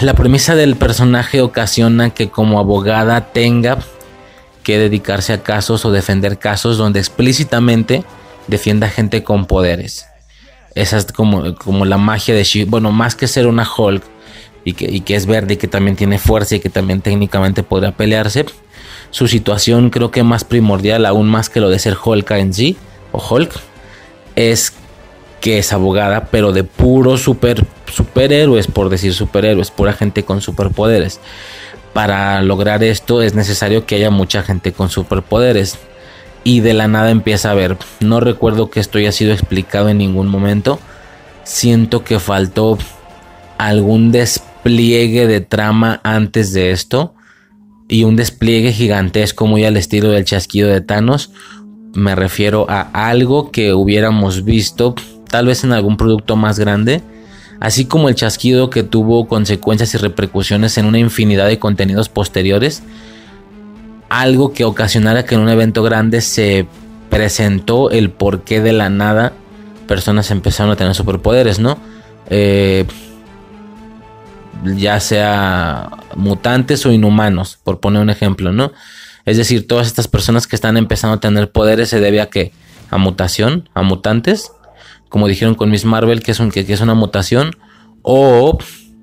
La 0.00 0.14
premisa 0.14 0.54
del 0.54 0.76
personaje 0.76 1.40
ocasiona 1.40 2.10
que 2.10 2.28
como 2.28 2.58
abogada 2.58 3.32
tenga 3.32 3.78
que 4.62 4.78
dedicarse 4.78 5.32
a 5.32 5.42
casos 5.42 5.84
o 5.84 5.90
defender 5.90 6.38
casos 6.38 6.76
donde 6.78 7.00
explícitamente 7.00 8.04
defienda 8.46 8.88
gente 8.88 9.24
con 9.24 9.46
poderes. 9.46 10.06
Esa 10.74 10.96
es 10.98 11.06
como, 11.12 11.54
como 11.56 11.84
la 11.84 11.98
magia 11.98 12.34
de 12.34 12.44
She. 12.44 12.64
Bueno, 12.64 12.92
más 12.92 13.14
que 13.14 13.26
ser 13.28 13.46
una 13.46 13.68
Hulk 13.68 14.02
y 14.64 14.72
que, 14.74 14.90
y 14.90 15.00
que 15.00 15.16
es 15.16 15.26
verde 15.26 15.54
y 15.54 15.56
que 15.56 15.68
también 15.68 15.96
tiene 15.96 16.18
fuerza 16.18 16.56
y 16.56 16.60
que 16.60 16.70
también 16.70 17.00
técnicamente 17.00 17.62
podrá 17.62 17.92
pelearse. 17.92 18.46
Su 19.10 19.28
situación 19.28 19.90
creo 19.90 20.10
que 20.10 20.22
más 20.22 20.44
primordial, 20.44 21.04
aún 21.04 21.28
más 21.28 21.50
que 21.50 21.60
lo 21.60 21.68
de 21.68 21.78
ser 21.78 21.96
Hulk 22.02 22.30
en 22.32 22.54
sí, 22.54 22.76
o 23.12 23.22
Hulk, 23.22 23.52
es 24.36 24.72
que 25.42 25.58
es 25.58 25.72
abogada, 25.72 26.28
pero 26.30 26.52
de 26.52 26.62
puros 26.62 27.22
super, 27.22 27.66
superhéroes, 27.92 28.68
por 28.68 28.88
decir 28.88 29.12
superhéroes, 29.12 29.72
pura 29.72 29.92
gente 29.92 30.22
con 30.22 30.40
superpoderes. 30.40 31.20
Para 31.92 32.40
lograr 32.42 32.84
esto 32.84 33.22
es 33.22 33.34
necesario 33.34 33.84
que 33.84 33.96
haya 33.96 34.10
mucha 34.10 34.44
gente 34.44 34.72
con 34.72 34.88
superpoderes. 34.88 35.78
Y 36.44 36.60
de 36.60 36.74
la 36.74 36.86
nada 36.86 37.10
empieza 37.10 37.50
a 37.50 37.54
ver. 37.54 37.76
No 37.98 38.20
recuerdo 38.20 38.70
que 38.70 38.78
esto 38.78 38.98
haya 38.98 39.10
sido 39.10 39.32
explicado 39.32 39.88
en 39.88 39.98
ningún 39.98 40.28
momento. 40.28 40.78
Siento 41.42 42.04
que 42.04 42.20
faltó 42.20 42.78
algún 43.58 44.12
despliegue 44.12 45.26
de 45.26 45.40
trama 45.40 46.00
antes 46.04 46.52
de 46.52 46.70
esto. 46.70 47.14
Y 47.88 48.04
un 48.04 48.14
despliegue 48.14 48.72
gigantesco 48.72 49.48
muy 49.48 49.64
al 49.64 49.76
estilo 49.76 50.10
del 50.10 50.24
chasquido 50.24 50.68
de 50.68 50.80
Thanos 50.80 51.30
me 51.94 52.14
refiero 52.14 52.66
a 52.68 53.08
algo 53.08 53.50
que 53.50 53.74
hubiéramos 53.74 54.44
visto 54.44 54.94
tal 55.32 55.46
vez 55.46 55.64
en 55.64 55.72
algún 55.72 55.96
producto 55.96 56.36
más 56.36 56.58
grande, 56.58 57.00
así 57.58 57.86
como 57.86 58.10
el 58.10 58.14
chasquido 58.14 58.68
que 58.68 58.82
tuvo 58.82 59.26
consecuencias 59.26 59.94
y 59.94 59.98
repercusiones 59.98 60.76
en 60.76 60.84
una 60.84 60.98
infinidad 60.98 61.46
de 61.46 61.58
contenidos 61.58 62.10
posteriores, 62.10 62.82
algo 64.10 64.52
que 64.52 64.64
ocasionara 64.64 65.24
que 65.24 65.36
en 65.36 65.40
un 65.40 65.48
evento 65.48 65.82
grande 65.82 66.20
se 66.20 66.66
presentó 67.08 67.90
el 67.90 68.10
porqué 68.10 68.60
de 68.60 68.74
la 68.74 68.90
nada 68.90 69.32
personas 69.88 70.30
empezaron 70.30 70.70
a 70.70 70.76
tener 70.76 70.94
superpoderes, 70.94 71.58
¿no? 71.58 71.78
Eh, 72.28 72.84
ya 74.76 75.00
sea 75.00 75.88
mutantes 76.14 76.84
o 76.84 76.92
inhumanos, 76.92 77.58
por 77.64 77.80
poner 77.80 78.02
un 78.02 78.10
ejemplo, 78.10 78.52
¿no? 78.52 78.72
Es 79.24 79.38
decir, 79.38 79.66
todas 79.66 79.86
estas 79.86 80.08
personas 80.08 80.46
que 80.46 80.56
están 80.56 80.76
empezando 80.76 81.16
a 81.16 81.20
tener 81.20 81.50
poderes 81.50 81.88
se 81.88 82.00
debe 82.00 82.20
a 82.20 82.26
que 82.26 82.52
a 82.90 82.98
mutación, 82.98 83.70
a 83.72 83.82
mutantes, 83.82 84.52
como 85.12 85.28
dijeron 85.28 85.54
con 85.54 85.70
Miss 85.70 85.84
Marvel, 85.84 86.22
que 86.22 86.30
es, 86.30 86.40
un, 86.40 86.50
que, 86.50 86.60
es 86.60 86.80
una 86.80 86.94
mutación, 86.94 87.54
o 88.00 88.56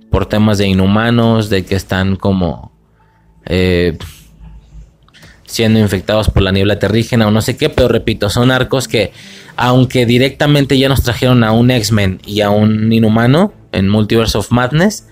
por 0.09 0.25
temas 0.25 0.57
de 0.57 0.65
inhumanos, 0.65 1.51
de 1.51 1.63
que 1.63 1.75
están 1.75 2.15
como 2.15 2.71
eh, 3.45 3.95
siendo 5.45 5.79
infectados 5.79 6.31
por 6.31 6.41
la 6.41 6.51
niebla 6.51 6.79
terrígena 6.79 7.27
o 7.27 7.31
no 7.31 7.43
sé 7.43 7.57
qué, 7.57 7.69
pero 7.69 7.89
repito, 7.89 8.31
son 8.31 8.49
arcos 8.49 8.87
que, 8.87 9.13
aunque 9.55 10.07
directamente 10.07 10.79
ya 10.79 10.89
nos 10.89 11.03
trajeron 11.03 11.43
a 11.43 11.51
un 11.51 11.69
X-Men 11.69 12.19
y 12.25 12.41
a 12.41 12.49
un 12.49 12.91
inhumano 12.91 13.53
en 13.71 13.87
Multiverse 13.87 14.35
of 14.39 14.51
Madness, 14.51 15.07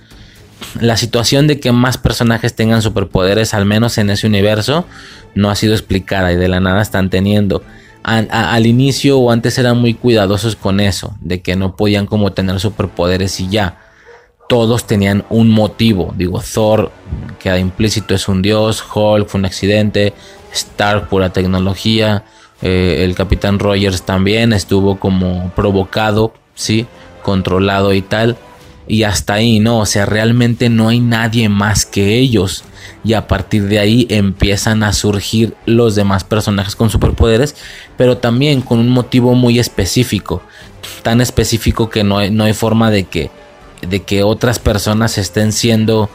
la 0.81 0.97
situación 0.97 1.45
de 1.45 1.59
que 1.59 1.71
más 1.71 1.99
personajes 1.99 2.55
tengan 2.55 2.81
superpoderes, 2.81 3.53
al 3.53 3.65
menos 3.65 3.99
en 3.99 4.09
ese 4.09 4.25
universo, 4.25 4.87
no 5.35 5.51
ha 5.51 5.55
sido 5.55 5.73
explicada 5.73 6.33
y 6.33 6.37
de 6.37 6.47
la 6.47 6.59
nada 6.59 6.81
están 6.81 7.11
teniendo. 7.11 7.61
Al 8.07 8.65
inicio 8.65 9.19
o 9.19 9.31
antes 9.31 9.57
eran 9.57 9.77
muy 9.79 9.93
cuidadosos 9.93 10.55
con 10.55 10.79
eso, 10.79 11.15
de 11.19 11.41
que 11.41 11.57
no 11.57 11.75
podían 11.75 12.05
como 12.05 12.31
tener 12.31 12.59
superpoderes 12.59 13.39
y 13.41 13.49
ya. 13.49 13.81
Todos 14.47 14.87
tenían 14.87 15.25
un 15.29 15.49
motivo. 15.49 16.13
Digo, 16.15 16.41
Thor, 16.41 16.91
que 17.37 17.57
implícito 17.57 18.15
es 18.15 18.29
un 18.29 18.41
dios, 18.41 18.81
Hulk 18.81 19.27
fue 19.27 19.39
un 19.39 19.45
accidente, 19.45 20.13
Stark 20.53 21.09
pura 21.09 21.33
tecnología, 21.33 22.23
eh, 22.61 23.03
el 23.03 23.13
Capitán 23.13 23.59
Rogers 23.59 24.03
también 24.03 24.53
estuvo 24.53 24.97
como 24.97 25.51
provocado, 25.53 26.33
sí, 26.55 26.87
controlado 27.23 27.93
y 27.93 28.01
tal 28.01 28.37
y 28.87 29.03
hasta 29.03 29.33
ahí, 29.33 29.59
¿no? 29.59 29.79
O 29.79 29.85
sea, 29.85 30.05
realmente 30.05 30.69
no 30.69 30.89
hay 30.89 30.99
nadie 30.99 31.49
más 31.49 31.85
que 31.85 32.17
ellos. 32.17 32.63
Y 33.03 33.13
a 33.13 33.27
partir 33.27 33.63
de 33.63 33.79
ahí 33.79 34.07
empiezan 34.09 34.83
a 34.83 34.93
surgir 34.93 35.55
los 35.65 35.95
demás 35.95 36.23
personajes 36.23 36.75
con 36.75 36.89
superpoderes, 36.89 37.55
pero 37.97 38.17
también 38.17 38.61
con 38.61 38.79
un 38.79 38.89
motivo 38.89 39.35
muy 39.35 39.59
específico. 39.59 40.41
Tan 41.03 41.21
específico 41.21 41.89
que 41.89 42.03
no 42.03 42.17
hay, 42.17 42.31
no 42.31 42.45
hay 42.45 42.53
forma 42.53 42.89
de 42.91 43.03
que, 43.05 43.29
de 43.87 44.03
que 44.03 44.23
otras 44.23 44.59
personas 44.59 45.17
estén 45.17 45.51
siendo, 45.51 46.09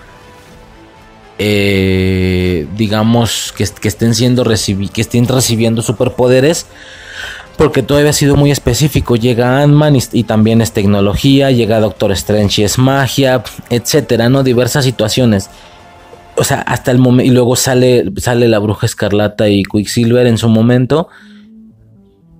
eh, 1.39 2.67
digamos, 2.77 3.53
que, 3.57 3.67
que, 3.81 3.89
estén 3.89 4.15
siendo 4.15 4.45
que 4.45 5.01
estén 5.01 5.29
recibiendo 5.29 5.83
superpoderes 5.83 6.67
porque 7.57 7.83
todavía 7.83 8.11
ha 8.11 8.15
sido 8.15 8.37
muy 8.37 8.51
específico. 8.51 9.17
Llega 9.17 9.63
Ant-Man 9.63 9.97
y, 10.13 10.25
también 10.25 10.61
es 10.61 10.73
tecnología, 10.73 11.51
llega 11.51 11.81
Doctor 11.81 12.13
Strange 12.13 12.63
y 12.63 12.65
es 12.65 12.79
magia, 12.79 13.43
etcétera, 13.71 14.29
¿no? 14.29 14.43
Diversas 14.43 14.85
situaciones. 14.85 15.51
O 16.37 16.45
sea, 16.45 16.61
hasta 16.63 16.91
el 16.91 16.99
momento. 16.99 17.31
Y 17.31 17.35
luego 17.35 17.57
sale, 17.57 18.05
sale 18.17 18.49
la 18.49 18.59
Bruja 18.59 18.87
Escarlata 18.87 19.49
y 19.49 19.63
Quicksilver 19.63 20.27
en 20.27 20.39
su 20.39 20.49
momento. 20.49 21.09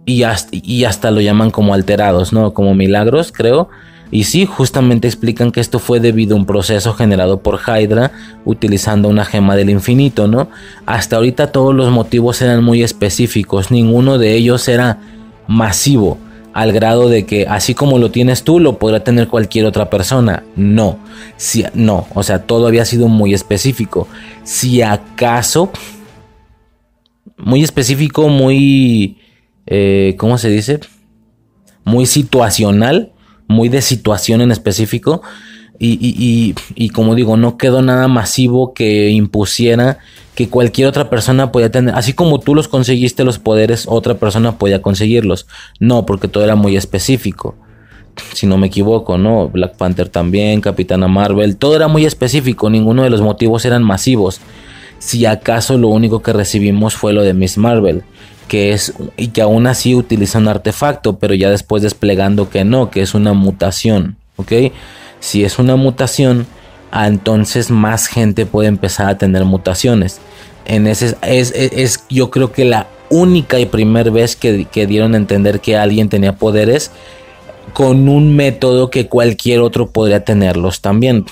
Y 0.05 0.25
y 0.51 0.85
hasta 0.85 1.11
lo 1.11 1.21
llaman 1.21 1.51
como 1.51 1.75
alterados, 1.75 2.33
¿no? 2.33 2.53
Como 2.55 2.75
milagros, 2.75 3.33
creo. 3.33 3.69
Y 4.13 4.25
sí, 4.25 4.45
justamente 4.45 5.09
explican 5.09 5.51
que 5.51 5.61
esto 5.61 5.79
fue 5.79 5.99
debido 5.99 6.37
a 6.37 6.39
un 6.39 6.45
proceso 6.45 6.93
generado 6.93 7.41
por 7.41 7.59
Hydra 7.67 8.13
utilizando 8.45 9.09
una 9.09 9.25
gema 9.25 9.57
del 9.57 9.71
infinito, 9.71 10.29
¿no? 10.29 10.51
Hasta 10.85 11.17
ahorita 11.17 11.51
todos 11.51 11.75
los 11.75 11.91
motivos 11.91 12.43
eran 12.43 12.63
muy 12.63 12.83
específicos, 12.83 13.71
ninguno 13.71 14.19
de 14.19 14.35
ellos 14.35 14.69
era 14.69 14.99
masivo 15.49 16.19
al 16.53 16.73
grado 16.73 17.09
de 17.09 17.25
que 17.25 17.47
así 17.47 17.75
como 17.75 17.99
lo 17.99 18.11
tienes 18.11 18.45
tú 18.45 18.61
lo 18.61 18.79
podrá 18.79 19.03
tener 19.03 19.29
cualquier 19.29 19.65
otra 19.65 19.89
persona. 19.89 20.45
No, 20.57 20.99
si, 21.39 21.65
no, 21.73 22.07
o 22.15 22.23
sea, 22.23 22.43
todo 22.43 22.67
había 22.67 22.85
sido 22.85 23.09
muy 23.09 23.33
específico. 23.33 24.09
Si 24.43 24.83
acaso, 24.83 25.71
muy 27.39 27.63
específico, 27.63 28.29
muy, 28.29 29.19
eh, 29.67 30.17
¿cómo 30.19 30.37
se 30.37 30.51
dice? 30.51 30.81
Muy 31.85 32.05
situacional, 32.05 33.12
muy 33.53 33.69
de 33.69 33.83
situación 33.83 34.41
en 34.41 34.51
específico. 34.51 35.23
Y, 35.79 35.99
y, 36.01 36.55
y, 36.77 36.91
como 36.91 37.15
digo, 37.15 37.37
no 37.37 37.57
quedó 37.57 37.83
nada 37.83 38.07
masivo 38.07 38.73
que 38.73 39.11
impusiera 39.11 39.99
que 40.35 40.49
cualquier 40.49 40.87
otra 40.87 41.11
persona 41.11 41.51
podía 41.51 41.71
tener, 41.71 41.95
así 41.95 42.13
como 42.13 42.39
tú 42.39 42.55
los 42.55 42.69
conseguiste 42.69 43.25
los 43.25 43.39
poderes, 43.39 43.87
otra 43.89 44.15
persona 44.15 44.59
podía 44.59 44.81
conseguirlos. 44.81 45.47
No, 45.81 46.07
porque 46.07 46.29
todo 46.29 46.45
era 46.45 46.55
muy 46.55 46.77
específico. 46.77 47.57
Si 48.35 48.47
no 48.47 48.59
me 48.59 48.69
equivoco, 48.69 49.19
¿no? 49.19 49.49
Black 49.49 49.77
Panther 49.77 50.09
también, 50.09 50.61
Capitana 50.61 51.09
Marvel, 51.09 51.57
todo 51.57 51.75
era 51.75 51.89
muy 51.89 52.05
específico, 52.05 52.71
ninguno 52.71 53.03
de 53.03 53.11
los 53.11 53.21
motivos 53.21 53.65
eran 53.65 53.83
masivos. 53.83 54.41
Si 54.99 55.27
acaso 55.27 55.79
lo 55.79 55.89
único 55.89 56.23
que 56.23 56.33
recibimos 56.33 56.95
fue 56.95 57.13
lo 57.13 57.23
de 57.23 57.35
Miss 57.35 57.59
Marvel, 57.59 58.05
que 58.53 58.75
es 58.75 58.93
y 59.17 59.29
que 59.29 59.41
aún 59.41 59.67
así 59.67 59.95
utiliza 59.95 60.37
un 60.37 60.47
artefacto, 60.47 61.17
pero 61.19 61.33
ya 61.33 61.49
después 61.49 61.83
desplegando 61.83 62.51
que 62.51 62.67
no, 62.67 62.91
que 62.91 63.01
es 63.01 63.15
una 63.15 63.33
mutación, 63.33 64.17
¿ok? 64.37 64.53
Si 65.21 65.43
es 65.43 65.59
una 65.59 65.77
mutación, 65.77 66.47
entonces 66.93 67.71
más 67.71 68.09
gente 68.09 68.45
puede 68.45 68.69
empezar 68.69 69.09
a 69.09 69.17
tener 69.17 69.47
mutaciones. 69.47 70.21
En 70.67 70.87
ese 70.87 71.17
es, 71.23 71.51
es, 71.55 72.05
yo 72.11 72.31
creo 72.31 72.53
que 72.53 72.67
la 72.67 72.89
única 73.09 73.59
y 73.59 73.65
primera 73.65 74.11
vez 74.11 74.37
que, 74.37 74.67
que, 74.67 74.87
dieron 74.87 75.15
a 75.15 75.17
entender 75.17 75.61
que 75.61 75.79
alguien 75.79 76.11
tenía 76.11 76.37
poderes 76.37 76.91
con 77.73 78.07
un 78.07 78.37
método 78.37 78.91
que 78.91 79.09
cualquier 79.09 79.61
otro 79.61 79.87
podría 79.87 80.27
tenerlos 80.27 80.83
también. 80.83 81.25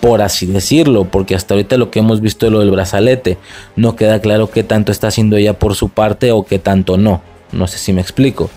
Por 0.00 0.22
así 0.22 0.46
decirlo, 0.46 1.04
porque 1.04 1.34
hasta 1.34 1.54
ahorita 1.54 1.76
lo 1.76 1.90
que 1.90 1.98
hemos 1.98 2.20
visto 2.20 2.46
es 2.46 2.52
lo 2.52 2.60
del 2.60 2.70
brazalete. 2.70 3.36
No 3.76 3.96
queda 3.96 4.20
claro 4.20 4.50
qué 4.50 4.64
tanto 4.64 4.92
está 4.92 5.08
haciendo 5.08 5.36
ella 5.36 5.58
por 5.58 5.74
su 5.74 5.90
parte 5.90 6.32
o 6.32 6.44
qué 6.44 6.58
tanto 6.58 6.96
no. 6.96 7.22
No 7.52 7.66
sé 7.66 7.78
si 7.78 7.92
me 7.92 8.00
explico. 8.00 8.50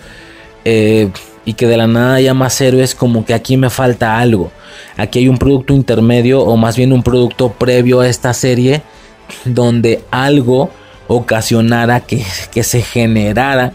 Eh, 0.64 1.10
y 1.44 1.54
que 1.54 1.66
de 1.66 1.76
la 1.76 1.86
nada 1.86 2.14
haya 2.14 2.32
más 2.32 2.58
héroes 2.60 2.94
como 2.94 3.24
que 3.24 3.34
aquí 3.34 3.56
me 3.56 3.68
falta 3.68 4.18
algo. 4.18 4.50
Aquí 4.96 5.18
hay 5.18 5.28
un 5.28 5.38
producto 5.38 5.74
intermedio 5.74 6.40
o 6.40 6.56
más 6.56 6.76
bien 6.76 6.92
un 6.92 7.02
producto 7.02 7.50
previo 7.52 8.00
a 8.00 8.08
esta 8.08 8.32
serie 8.32 8.82
donde 9.44 10.02
algo 10.10 10.70
ocasionara 11.06 12.00
que, 12.00 12.24
que 12.50 12.62
se 12.62 12.80
generara 12.80 13.74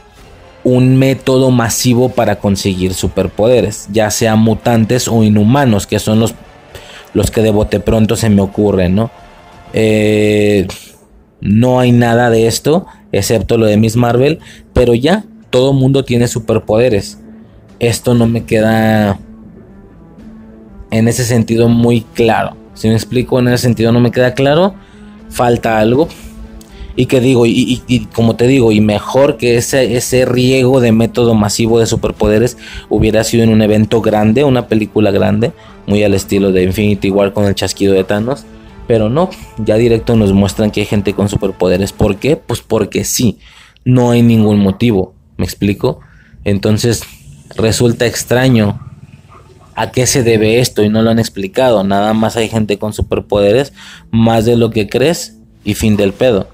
un 0.64 0.98
método 0.98 1.52
masivo 1.52 2.10
para 2.10 2.38
conseguir 2.38 2.94
superpoderes, 2.94 3.88
ya 3.92 4.12
sean 4.12 4.40
mutantes 4.40 5.08
o 5.08 5.24
inhumanos, 5.24 5.88
que 5.88 6.00
son 6.00 6.20
los, 6.20 6.36
los 7.14 7.32
que 7.32 7.42
de 7.42 7.52
bote 7.52 7.80
pronto 7.80 8.16
se 8.16 8.30
me 8.30 8.42
ocurren, 8.42 8.96
¿no? 8.96 9.12
Eh, 9.74 10.68
no 11.42 11.80
hay 11.80 11.92
nada 11.92 12.30
de 12.30 12.48
esto, 12.48 12.86
excepto 13.12 13.58
lo 13.58 13.66
de 13.66 13.78
Miss 13.78 13.96
Marvel, 13.96 14.40
pero 14.74 14.94
ya 14.94 15.24
todo 15.50 15.74
mundo 15.74 16.04
tiene 16.04 16.28
superpoderes. 16.28 17.20
Esto 17.80 18.14
no 18.14 18.28
me 18.28 18.44
queda 18.44 19.20
en 20.92 21.08
ese 21.08 21.24
sentido 21.24 21.70
muy 21.70 22.02
claro. 22.02 22.56
Si 22.74 22.88
me 22.88 22.96
explico, 22.96 23.40
en 23.40 23.48
ese 23.48 23.64
sentido 23.64 23.92
no 23.92 24.00
me 24.00 24.12
queda 24.12 24.34
claro. 24.34 24.74
Falta 25.30 25.80
algo. 25.80 26.08
Y 26.96 27.06
que 27.06 27.22
digo, 27.22 27.46
y, 27.46 28.08
como 28.14 28.36
te 28.36 28.46
digo, 28.46 28.74
y 28.74 28.82
mejor 28.82 29.38
que 29.38 29.56
ese, 29.56 29.96
ese 29.96 30.26
riego 30.26 30.82
de 30.82 30.92
método 30.92 31.34
masivo 31.34 31.80
de 31.80 31.86
superpoderes 31.86 32.58
hubiera 32.90 33.24
sido 33.24 33.44
en 33.44 33.52
un 33.52 33.62
evento 33.62 34.02
grande, 34.02 34.44
una 34.44 34.68
película 34.68 35.10
grande, 35.12 35.54
muy 35.90 36.04
al 36.04 36.14
estilo 36.14 36.52
de 36.52 36.64
Infinity 36.64 37.10
War 37.10 37.34
con 37.34 37.46
el 37.46 37.56
chasquido 37.56 37.94
de 37.94 38.04
Thanos. 38.04 38.46
Pero 38.88 39.10
no, 39.10 39.30
ya 39.58 39.76
directo 39.76 40.16
nos 40.16 40.34
muestran 40.34 40.72
que 40.72 40.82
hay 40.82 40.86
gente 40.86 41.14
con 41.14 41.30
superpoderes. 41.30 41.92
¿Por 41.92 42.18
qué? 42.18 42.38
Pues 42.38 42.62
porque 42.62 43.04
sí, 43.04 43.40
no 43.84 44.12
hay 44.12 44.22
ningún 44.22 44.60
motivo. 44.60 45.14
¿Me 45.38 45.46
explico? 45.46 46.00
Entonces 46.44 47.04
resulta 47.56 48.06
extraño 48.06 48.80
a 49.76 49.92
qué 49.92 50.06
se 50.06 50.24
debe 50.24 50.60
esto 50.60 50.84
y 50.84 50.90
no 50.90 51.02
lo 51.02 51.10
han 51.10 51.20
explicado. 51.20 51.84
Nada 51.84 52.14
más 52.14 52.36
hay 52.36 52.50
gente 52.50 52.78
con 52.78 52.94
superpoderes, 52.94 53.74
más 54.12 54.46
de 54.46 54.58
lo 54.58 54.70
que 54.70 54.90
crees 54.90 55.38
y 55.64 55.74
fin 55.74 55.98
del 55.98 56.14
pedo. 56.14 56.50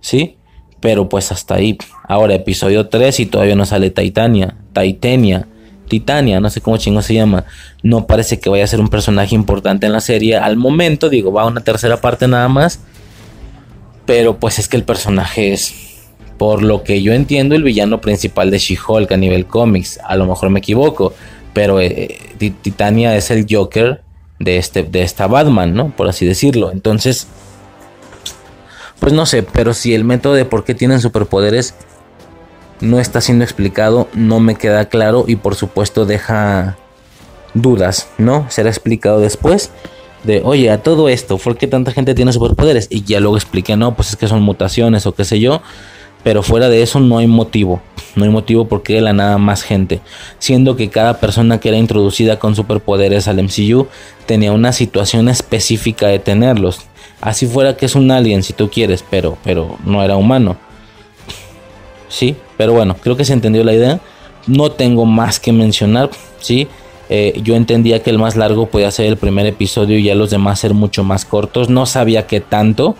¿Sí? 0.00 0.36
Pero 0.80 1.08
pues 1.08 1.30
hasta 1.30 1.56
ahí. 1.56 1.78
Ahora 2.08 2.34
episodio 2.34 2.88
3 2.88 3.20
y 3.20 3.26
todavía 3.26 3.54
no 3.54 3.66
sale 3.66 3.90
Titania. 3.90 4.56
Titania. 4.72 5.46
Titania, 5.90 6.40
no 6.40 6.48
sé 6.48 6.62
cómo 6.62 6.78
chingo 6.78 7.02
se 7.02 7.12
llama. 7.12 7.44
No 7.82 8.06
parece 8.06 8.40
que 8.40 8.48
vaya 8.48 8.64
a 8.64 8.66
ser 8.66 8.80
un 8.80 8.88
personaje 8.88 9.34
importante 9.34 9.84
en 9.84 9.92
la 9.92 10.00
serie. 10.00 10.38
Al 10.38 10.56
momento, 10.56 11.10
digo, 11.10 11.30
va 11.30 11.42
a 11.42 11.46
una 11.46 11.60
tercera 11.60 12.00
parte 12.00 12.26
nada 12.26 12.48
más. 12.48 12.80
Pero 14.06 14.38
pues 14.38 14.58
es 14.58 14.68
que 14.68 14.78
el 14.78 14.84
personaje 14.84 15.52
es, 15.52 15.74
por 16.38 16.62
lo 16.62 16.82
que 16.82 17.02
yo 17.02 17.12
entiendo, 17.12 17.54
el 17.54 17.62
villano 17.62 18.00
principal 18.00 18.50
de 18.50 18.58
She-Hulk 18.58 19.12
a 19.12 19.18
nivel 19.18 19.44
cómics. 19.44 20.00
A 20.02 20.16
lo 20.16 20.24
mejor 20.24 20.48
me 20.48 20.60
equivoco 20.60 21.12
pero 21.52 21.80
eh, 21.80 22.18
Titania 22.62 23.16
es 23.16 23.30
el 23.30 23.46
Joker 23.48 24.02
de, 24.38 24.56
este, 24.56 24.82
de 24.82 25.02
esta 25.02 25.26
Batman, 25.26 25.74
¿no? 25.74 25.94
Por 25.94 26.08
así 26.08 26.26
decirlo. 26.26 26.70
Entonces, 26.72 27.26
pues 28.98 29.12
no 29.12 29.26
sé, 29.26 29.42
pero 29.42 29.74
si 29.74 29.94
el 29.94 30.04
método 30.04 30.34
de 30.34 30.44
por 30.44 30.64
qué 30.64 30.74
tienen 30.74 31.00
superpoderes 31.00 31.74
no 32.80 32.98
está 32.98 33.20
siendo 33.20 33.44
explicado, 33.44 34.08
no 34.14 34.40
me 34.40 34.56
queda 34.56 34.86
claro 34.86 35.24
y 35.26 35.36
por 35.36 35.54
supuesto 35.54 36.06
deja 36.06 36.76
dudas, 37.54 38.08
¿no? 38.18 38.46
Será 38.48 38.70
explicado 38.70 39.20
después 39.20 39.70
de, 40.24 40.42
oye, 40.44 40.70
a 40.70 40.82
todo 40.82 41.08
esto, 41.08 41.38
¿por 41.38 41.56
qué 41.56 41.66
tanta 41.66 41.92
gente 41.92 42.14
tiene 42.14 42.32
superpoderes? 42.32 42.86
Y 42.90 43.02
ya 43.02 43.20
luego 43.20 43.36
expliqué, 43.36 43.76
no, 43.76 43.94
pues 43.94 44.10
es 44.10 44.16
que 44.16 44.28
son 44.28 44.42
mutaciones 44.42 45.06
o 45.06 45.14
qué 45.14 45.24
sé 45.24 45.40
yo. 45.40 45.62
Pero 46.22 46.42
fuera 46.42 46.68
de 46.68 46.82
eso 46.82 47.00
no 47.00 47.16
hay 47.16 47.26
motivo. 47.26 47.80
No 48.14 48.24
hay 48.24 48.30
motivo 48.30 48.68
porque 48.68 48.96
de 48.96 49.00
la 49.00 49.14
nada 49.14 49.38
más 49.38 49.62
gente. 49.62 50.00
Siendo 50.38 50.76
que 50.76 50.90
cada 50.90 51.18
persona 51.18 51.60
que 51.60 51.70
era 51.70 51.78
introducida 51.78 52.38
con 52.38 52.54
superpoderes 52.54 53.26
al 53.26 53.42
MCU 53.42 53.86
tenía 54.26 54.52
una 54.52 54.72
situación 54.72 55.30
específica 55.30 56.08
de 56.08 56.18
tenerlos. 56.18 56.82
Así 57.22 57.46
fuera 57.46 57.76
que 57.76 57.86
es 57.86 57.94
un 57.94 58.10
alien 58.10 58.42
si 58.42 58.52
tú 58.52 58.68
quieres, 58.68 59.02
pero, 59.08 59.38
pero 59.42 59.78
no 59.84 60.02
era 60.02 60.16
humano. 60.16 60.58
Sí, 62.08 62.36
pero 62.60 62.74
bueno, 62.74 62.94
creo 63.02 63.16
que 63.16 63.24
se 63.24 63.32
entendió 63.32 63.64
la 63.64 63.72
idea. 63.72 64.00
No 64.46 64.70
tengo 64.70 65.06
más 65.06 65.40
que 65.40 65.50
mencionar, 65.50 66.10
sí. 66.40 66.68
Eh, 67.08 67.40
yo 67.42 67.56
entendía 67.56 68.02
que 68.02 68.10
el 68.10 68.18
más 68.18 68.36
largo 68.36 68.66
podía 68.66 68.90
ser 68.90 69.06
el 69.06 69.16
primer 69.16 69.46
episodio 69.46 69.96
y 69.96 70.02
ya 70.02 70.14
los 70.14 70.28
demás 70.28 70.60
ser 70.60 70.74
mucho 70.74 71.02
más 71.02 71.24
cortos. 71.24 71.70
No 71.70 71.86
sabía 71.86 72.26
qué 72.26 72.42
tanto. 72.42 72.96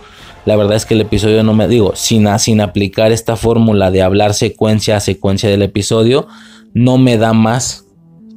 La 0.46 0.56
verdad 0.56 0.76
es 0.76 0.86
que 0.86 0.94
el 0.94 1.02
episodio 1.02 1.42
no 1.42 1.52
me 1.52 1.68
digo, 1.68 1.92
sin, 1.94 2.26
sin 2.38 2.62
aplicar 2.62 3.12
esta 3.12 3.36
fórmula 3.36 3.90
de 3.90 4.00
hablar 4.00 4.32
secuencia 4.32 4.96
a 4.96 5.00
secuencia 5.00 5.50
del 5.50 5.60
episodio, 5.60 6.26
no 6.72 6.96
me 6.96 7.18
da 7.18 7.34
más 7.34 7.84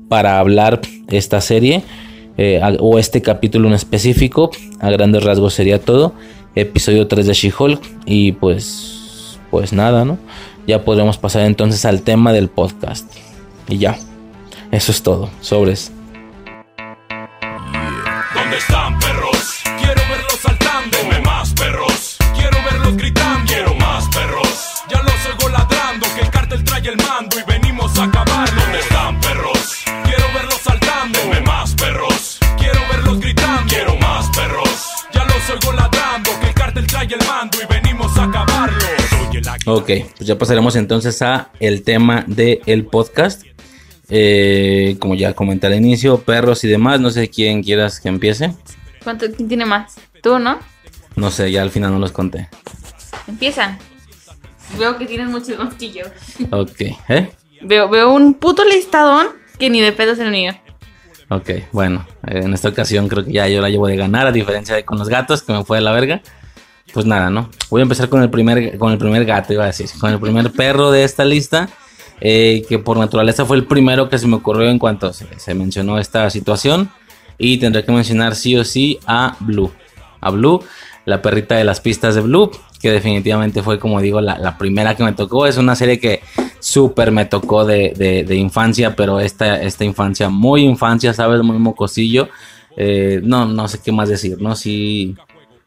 para 0.09 0.39
hablar 0.39 0.81
esta 1.07 1.39
serie 1.39 1.83
eh, 2.37 2.59
o 2.81 2.99
este 2.99 3.21
capítulo 3.21 3.69
en 3.69 3.75
específico. 3.75 4.51
A 4.81 4.89
grandes 4.89 5.23
rasgos 5.23 5.53
sería 5.53 5.79
todo. 5.79 6.15
Episodio 6.53 7.07
3 7.07 7.27
de 7.27 7.33
She-Hulk. 7.33 7.81
Y 8.05 8.33
pues, 8.33 9.39
pues 9.49 9.71
nada, 9.71 10.03
¿no? 10.03 10.17
Ya 10.67 10.83
podremos 10.83 11.17
pasar 11.17 11.43
entonces 11.43 11.85
al 11.85 12.01
tema 12.03 12.31
del 12.33 12.49
podcast. 12.49 13.11
Y 13.67 13.77
ya, 13.77 13.97
eso 14.71 14.91
es 14.91 15.03
todo. 15.03 15.29
Sobres. 15.41 15.91
¿Dónde 18.33 18.57
están 18.57 18.97
perros? 18.99 19.22
Ok, 39.65 39.91
pues 40.17 40.27
ya 40.27 40.37
pasaremos 40.37 40.75
entonces 40.75 41.21
a 41.21 41.51
el 41.59 41.83
tema 41.83 42.23
del 42.27 42.61
el 42.65 42.85
podcast. 42.85 43.43
Eh, 44.09 44.97
como 44.99 45.15
ya 45.15 45.33
comenté 45.33 45.67
al 45.67 45.75
inicio, 45.75 46.19
perros 46.19 46.63
y 46.63 46.67
demás. 46.67 46.99
No 46.99 47.09
sé 47.09 47.29
quién 47.29 47.63
quieras 47.63 47.99
que 47.99 48.09
empiece. 48.09 48.53
¿Cuánto, 49.03 49.25
¿Quién 49.31 49.47
tiene 49.47 49.65
más? 49.65 49.95
¿Tú, 50.21 50.39
no? 50.39 50.59
No 51.15 51.31
sé, 51.31 51.51
ya 51.51 51.61
al 51.61 51.71
final 51.71 51.91
no 51.91 51.99
los 51.99 52.11
conté. 52.11 52.49
Empieza. 53.27 53.77
Veo 54.77 54.97
que 54.97 55.05
tienes 55.05 55.27
muchos 55.27 55.57
más 55.57 55.73
que 55.75 55.91
yo. 55.91 56.03
Ok, 56.51 56.81
¿eh? 57.09 57.31
Veo, 57.61 57.89
veo 57.89 58.13
un 58.13 58.33
puto 58.33 58.65
listadón 58.65 59.27
que 59.59 59.69
ni 59.69 59.81
de 59.81 59.91
pedo 59.91 60.13
es 60.13 60.19
el 60.19 60.31
mío. 60.31 60.53
Ok, 61.29 61.49
bueno, 61.71 62.05
en 62.27 62.53
esta 62.53 62.69
ocasión 62.69 63.07
creo 63.07 63.25
que 63.25 63.31
ya 63.31 63.47
yo 63.47 63.61
la 63.61 63.69
llevo 63.69 63.87
de 63.87 63.95
ganar, 63.95 64.27
a 64.27 64.31
diferencia 64.31 64.75
de 64.75 64.83
con 64.83 64.99
los 64.99 65.09
gatos, 65.09 65.41
que 65.41 65.53
me 65.53 65.63
fue 65.63 65.77
de 65.77 65.83
la 65.83 65.91
verga. 65.91 66.21
Pues 66.93 67.07
nada, 67.07 67.31
¿no? 67.31 67.49
Voy 67.71 67.81
a 67.81 67.83
empezar 67.83 68.07
con 68.07 68.21
el 68.21 68.29
primer, 68.29 68.77
con 68.77 68.91
el 68.91 68.99
primer 68.99 69.25
gato, 69.25 69.51
iba 69.51 69.63
a 69.63 69.67
decir, 69.67 69.89
con 69.99 70.11
el 70.11 70.19
primer 70.19 70.51
perro 70.51 70.91
de 70.91 71.03
esta 71.03 71.25
lista, 71.25 71.67
eh, 72.21 72.63
que 72.69 72.77
por 72.77 72.97
naturaleza 72.97 73.45
fue 73.45 73.57
el 73.57 73.65
primero 73.65 74.09
que 74.09 74.19
se 74.19 74.27
me 74.27 74.35
ocurrió 74.35 74.69
en 74.69 74.77
cuanto 74.77 75.11
se, 75.11 75.53
mencionó 75.55 75.97
esta 75.97 76.29
situación. 76.29 76.91
Y 77.39 77.57
tendré 77.57 77.83
que 77.83 77.91
mencionar 77.91 78.35
sí 78.35 78.55
o 78.55 78.63
sí 78.63 78.99
a 79.07 79.35
Blue. 79.39 79.71
A 80.21 80.29
Blue, 80.29 80.63
la 81.05 81.23
perrita 81.23 81.55
de 81.55 81.63
las 81.63 81.81
pistas 81.81 82.13
de 82.13 82.21
Blue, 82.21 82.51
que 82.79 82.91
definitivamente 82.91 83.63
fue, 83.63 83.79
como 83.79 83.99
digo, 83.99 84.21
la, 84.21 84.57
primera 84.59 84.95
que 84.95 85.03
me 85.03 85.13
tocó. 85.13 85.47
Es 85.47 85.57
una 85.57 85.75
serie 85.75 85.99
que 85.99 86.21
súper 86.59 87.11
me 87.11 87.25
tocó 87.25 87.65
de, 87.65 88.23
de, 88.27 88.35
infancia, 88.35 88.95
pero 88.95 89.19
esta, 89.19 89.59
esta 89.63 89.83
infancia, 89.83 90.29
muy 90.29 90.61
infancia, 90.61 91.11
¿sabes? 91.11 91.41
Muy 91.41 91.57
mocosillo. 91.57 92.29
Eh, 92.77 93.19
no, 93.23 93.47
no 93.47 93.67
sé 93.67 93.79
qué 93.83 93.91
más 93.91 94.09
decir, 94.09 94.39
¿no? 94.39 94.55
Sí, 94.55 95.15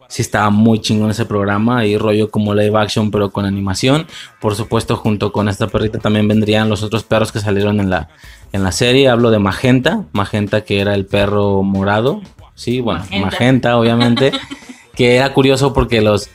sí 0.08 0.22
estaba 0.22 0.50
muy 0.50 0.80
chingón 0.80 1.10
ese 1.10 1.24
programa 1.24 1.84
y 1.84 1.96
rollo 1.96 2.30
como 2.30 2.54
live 2.54 2.78
action, 2.78 3.10
pero 3.10 3.30
con 3.30 3.44
animación. 3.44 4.06
Por 4.40 4.54
supuesto, 4.54 4.96
junto 4.96 5.32
con 5.32 5.48
esta 5.48 5.66
perrita 5.68 5.98
también 5.98 6.28
vendrían 6.28 6.68
los 6.68 6.82
otros 6.82 7.04
perros 7.04 7.32
que 7.32 7.40
salieron 7.40 7.80
en 7.80 7.90
la, 7.90 8.08
en 8.52 8.62
la 8.62 8.72
serie. 8.72 9.08
Hablo 9.08 9.30
de 9.30 9.38
Magenta, 9.38 10.04
Magenta 10.12 10.62
que 10.62 10.80
era 10.80 10.94
el 10.94 11.06
perro 11.06 11.62
morado. 11.62 12.22
Sí, 12.54 12.80
bueno, 12.80 13.00
Magenta, 13.00 13.24
Magenta 13.26 13.76
obviamente. 13.78 14.32
que 14.96 15.16
era 15.16 15.32
curioso 15.32 15.72
porque 15.72 16.00
los 16.00 16.30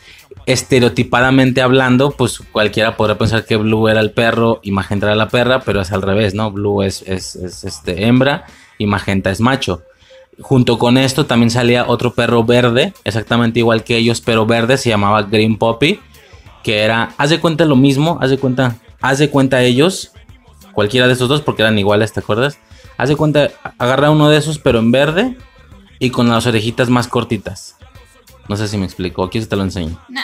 estereotipadamente 0.45 1.61
hablando, 1.61 2.11
pues 2.11 2.39
cualquiera 2.51 2.95
podría 2.95 3.17
pensar 3.17 3.45
que 3.45 3.57
Blue 3.57 3.87
era 3.87 3.99
el 3.99 4.11
perro 4.11 4.59
y 4.63 4.71
Magenta 4.71 5.07
era 5.07 5.15
la 5.15 5.27
perra, 5.27 5.61
pero 5.61 5.81
es 5.81 5.91
al 5.91 6.01
revés, 6.01 6.33
¿no? 6.33 6.51
Blue 6.51 6.83
es, 6.83 7.03
es, 7.07 7.35
es 7.35 7.63
este, 7.63 8.05
hembra 8.05 8.45
y 8.77 8.85
Magenta 8.85 9.31
es 9.31 9.39
macho. 9.41 9.81
Junto 10.41 10.77
con 10.77 10.97
esto 10.97 11.25
también 11.25 11.49
salía 11.51 11.85
otro 11.87 12.13
perro 12.13 12.43
verde, 12.43 12.93
exactamente 13.03 13.59
igual 13.59 13.83
que 13.83 13.97
ellos, 13.97 14.21
pero 14.21 14.45
verde, 14.45 14.77
se 14.77 14.89
llamaba 14.89 15.23
Green 15.23 15.57
Poppy, 15.57 15.99
que 16.63 16.79
era, 16.79 17.13
haz 17.17 17.29
de 17.29 17.39
cuenta 17.39 17.65
lo 17.65 17.75
mismo, 17.75 18.17
haz 18.21 18.29
de 18.29 18.37
cuenta, 18.37 18.77
haz 19.01 19.19
de 19.19 19.29
cuenta 19.29 19.61
ellos, 19.61 20.11
cualquiera 20.73 21.07
de 21.07 21.13
esos 21.13 21.29
dos, 21.29 21.41
porque 21.41 21.61
eran 21.61 21.77
iguales, 21.77 22.13
¿te 22.13 22.19
acuerdas? 22.19 22.57
Haz 22.97 23.09
de 23.09 23.15
cuenta, 23.15 23.49
agarra 23.77 24.11
uno 24.11 24.29
de 24.29 24.37
esos, 24.37 24.59
pero 24.59 24.79
en 24.79 24.91
verde 24.91 25.37
y 25.99 26.09
con 26.09 26.27
las 26.29 26.45
orejitas 26.47 26.89
más 26.89 27.07
cortitas. 27.07 27.77
No 28.47 28.57
sé 28.57 28.67
si 28.67 28.77
me 28.77 28.85
explico, 28.85 29.23
aquí 29.23 29.39
se 29.39 29.47
te 29.47 29.55
lo 29.55 29.63
enseño. 29.63 29.97
No. 30.09 30.21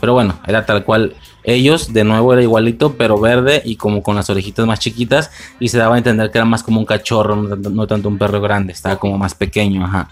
Pero 0.00 0.12
bueno, 0.12 0.38
era 0.46 0.66
tal 0.66 0.84
cual. 0.84 1.14
Ellos, 1.44 1.92
de 1.92 2.02
nuevo, 2.02 2.32
era 2.32 2.42
igualito, 2.42 2.94
pero 2.94 3.20
verde 3.20 3.62
y 3.64 3.76
como 3.76 4.02
con 4.02 4.16
las 4.16 4.28
orejitas 4.28 4.66
más 4.66 4.80
chiquitas. 4.80 5.30
Y 5.60 5.68
se 5.68 5.78
daba 5.78 5.94
a 5.94 5.98
entender 5.98 6.30
que 6.30 6.38
era 6.38 6.44
más 6.44 6.62
como 6.62 6.80
un 6.80 6.86
cachorro, 6.86 7.36
no 7.36 7.48
tanto, 7.48 7.70
no 7.70 7.86
tanto 7.86 8.08
un 8.08 8.18
perro 8.18 8.40
grande, 8.40 8.72
estaba 8.72 8.96
como 8.96 9.16
más 9.16 9.34
pequeño, 9.34 9.84
ajá. 9.84 10.08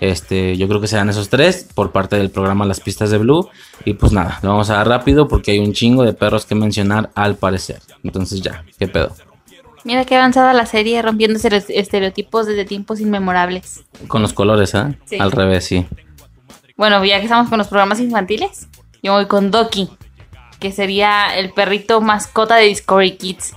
Este, 0.00 0.56
yo 0.56 0.68
creo 0.68 0.80
que 0.80 0.88
serán 0.88 1.08
esos 1.08 1.28
tres 1.28 1.66
por 1.74 1.90
parte 1.90 2.16
del 2.16 2.30
programa 2.30 2.66
Las 2.66 2.80
Pistas 2.80 3.10
de 3.10 3.18
Blue. 3.18 3.48
Y 3.84 3.94
pues 3.94 4.12
nada, 4.12 4.38
lo 4.42 4.50
vamos 4.50 4.70
a 4.70 4.74
dar 4.74 4.88
rápido 4.88 5.26
porque 5.26 5.52
hay 5.52 5.58
un 5.58 5.72
chingo 5.72 6.04
de 6.04 6.12
perros 6.12 6.46
que 6.46 6.54
mencionar 6.54 7.10
al 7.14 7.36
parecer. 7.36 7.80
Entonces 8.04 8.40
ya, 8.40 8.64
¿qué 8.78 8.88
pedo? 8.88 9.14
Mira 9.84 10.04
qué 10.04 10.16
avanzada 10.16 10.52
la 10.52 10.66
serie, 10.66 11.00
rompiendo 11.00 11.38
estereotipos 11.38 12.46
desde 12.46 12.64
tiempos 12.64 13.00
inmemorables. 13.00 13.84
Con 14.08 14.20
los 14.20 14.32
colores, 14.32 14.74
¿eh? 14.74 14.98
Sí. 15.04 15.16
Al 15.18 15.30
revés, 15.30 15.64
sí. 15.64 15.86
Bueno, 16.76 17.02
ya 17.04 17.18
que 17.18 17.24
estamos 17.24 17.48
con 17.48 17.58
los 17.58 17.68
programas 17.68 18.00
infantiles, 18.00 18.68
yo 19.02 19.12
voy 19.12 19.26
con 19.26 19.50
Doki, 19.50 19.88
que 20.60 20.72
sería 20.72 21.36
el 21.36 21.52
perrito 21.52 22.00
mascota 22.00 22.56
de 22.56 22.64
Discovery 22.66 23.16
Kids. 23.16 23.54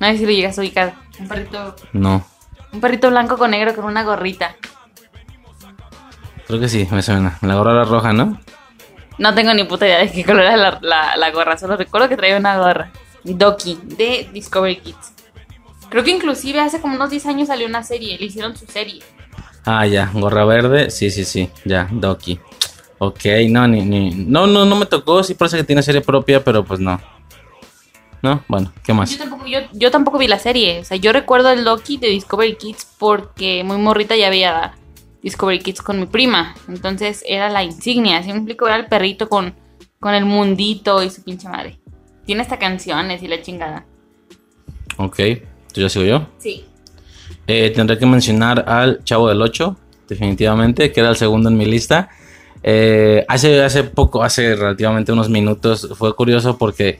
No 0.00 0.06
sé 0.08 0.18
si 0.18 0.24
lo 0.26 0.32
llegas 0.32 0.58
a 0.58 0.60
ubicar. 0.60 0.94
Un 1.18 1.28
perrito, 1.28 1.76
No, 1.92 2.26
un 2.72 2.80
perrito 2.80 3.08
blanco 3.10 3.38
con 3.38 3.52
negro 3.52 3.74
con 3.74 3.84
una 3.84 4.02
gorrita. 4.02 4.56
creo 6.46 6.60
que 6.60 6.68
sí, 6.68 6.86
me 6.90 7.02
suena. 7.02 7.38
La 7.42 7.54
gorra 7.54 7.72
era 7.72 7.84
roja, 7.84 8.12
¿no? 8.12 8.38
No 9.18 9.34
tengo 9.34 9.54
ni 9.54 9.64
puta 9.64 9.86
idea 9.86 9.98
de 10.00 10.10
qué 10.10 10.24
color 10.24 10.42
era 10.42 10.56
la, 10.56 10.78
la- 10.82 11.16
la 11.16 11.30
gorra, 11.30 11.56
solo 11.56 11.76
recuerdo 11.76 12.08
que 12.08 12.16
traía 12.16 12.36
una 12.36 12.58
gorra. 12.58 12.90
Doki, 13.22 13.78
de 13.84 14.28
Discovery 14.32 14.76
Kids. 14.80 15.12
Creo 15.88 16.02
que 16.02 16.10
inclusive 16.10 16.60
hace 16.60 16.80
como 16.80 16.96
unos 16.96 17.10
10 17.10 17.24
años 17.26 17.48
salió 17.48 17.66
una 17.66 17.82
serie, 17.84 18.18
le 18.18 18.26
hicieron 18.26 18.56
su 18.56 18.66
serie. 18.66 19.00
Ah, 19.64 19.86
ya, 19.86 20.10
gorra 20.12 20.44
verde, 20.44 20.90
sí, 20.90 21.10
sí, 21.10 21.24
sí, 21.24 21.48
ya, 21.64 21.88
Doki. 21.90 22.40
Ok, 22.98 23.24
no, 23.48 23.66
ni, 23.66 23.82
ni, 23.82 24.10
no, 24.10 24.46
no, 24.46 24.64
no 24.64 24.76
me 24.76 24.86
tocó, 24.86 25.22
sí 25.22 25.34
parece 25.34 25.56
que 25.56 25.64
tiene 25.64 25.82
serie 25.82 26.00
propia, 26.00 26.42
pero 26.42 26.64
pues 26.64 26.80
no. 26.80 27.00
No, 28.22 28.42
bueno, 28.48 28.72
¿qué 28.82 28.94
más? 28.94 29.10
Yo 29.10 29.18
tampoco, 29.18 29.46
yo, 29.46 29.58
yo 29.74 29.90
tampoco 29.90 30.16
vi 30.16 30.28
la 30.28 30.38
serie. 30.38 30.80
O 30.80 30.84
sea, 30.84 30.96
yo 30.96 31.12
recuerdo 31.12 31.50
el 31.50 31.62
Loki 31.62 31.98
de 31.98 32.08
Discovery 32.08 32.56
Kids 32.56 32.86
porque 32.98 33.62
muy 33.64 33.76
morrita 33.76 34.16
ya 34.16 34.28
había 34.28 34.72
Discovery 35.22 35.58
Kids 35.58 35.82
con 35.82 36.00
mi 36.00 36.06
prima. 36.06 36.54
Entonces 36.66 37.22
era 37.28 37.50
la 37.50 37.62
insignia. 37.62 38.16
Así 38.16 38.30
me 38.30 38.38
explico, 38.38 38.66
era 38.66 38.76
el 38.76 38.86
perrito 38.86 39.28
con, 39.28 39.54
con 40.00 40.14
el 40.14 40.24
mundito 40.24 41.02
y 41.02 41.10
su 41.10 41.22
pinche 41.22 41.50
madre. 41.50 41.78
Tiene 42.24 42.40
hasta 42.40 42.58
canciones 42.58 43.22
y 43.22 43.28
la 43.28 43.42
chingada. 43.42 43.84
Ok, 44.96 45.16
¿tú 45.74 45.82
ya 45.82 45.90
sigo 45.90 46.06
yo? 46.06 46.26
Sí. 46.38 46.64
Eh, 47.46 47.72
tendré 47.74 47.98
que 47.98 48.06
mencionar 48.06 48.64
al 48.66 49.04
Chavo 49.04 49.28
del 49.28 49.42
8, 49.42 49.76
definitivamente, 50.08 50.92
que 50.92 51.00
era 51.00 51.10
el 51.10 51.16
segundo 51.16 51.50
en 51.50 51.58
mi 51.58 51.66
lista. 51.66 52.08
Eh, 52.66 53.26
hace, 53.28 53.62
hace 53.62 53.84
poco, 53.84 54.22
hace 54.22 54.56
relativamente 54.56 55.12
unos 55.12 55.28
minutos, 55.28 55.86
fue 55.96 56.16
curioso 56.16 56.56
porque 56.56 56.98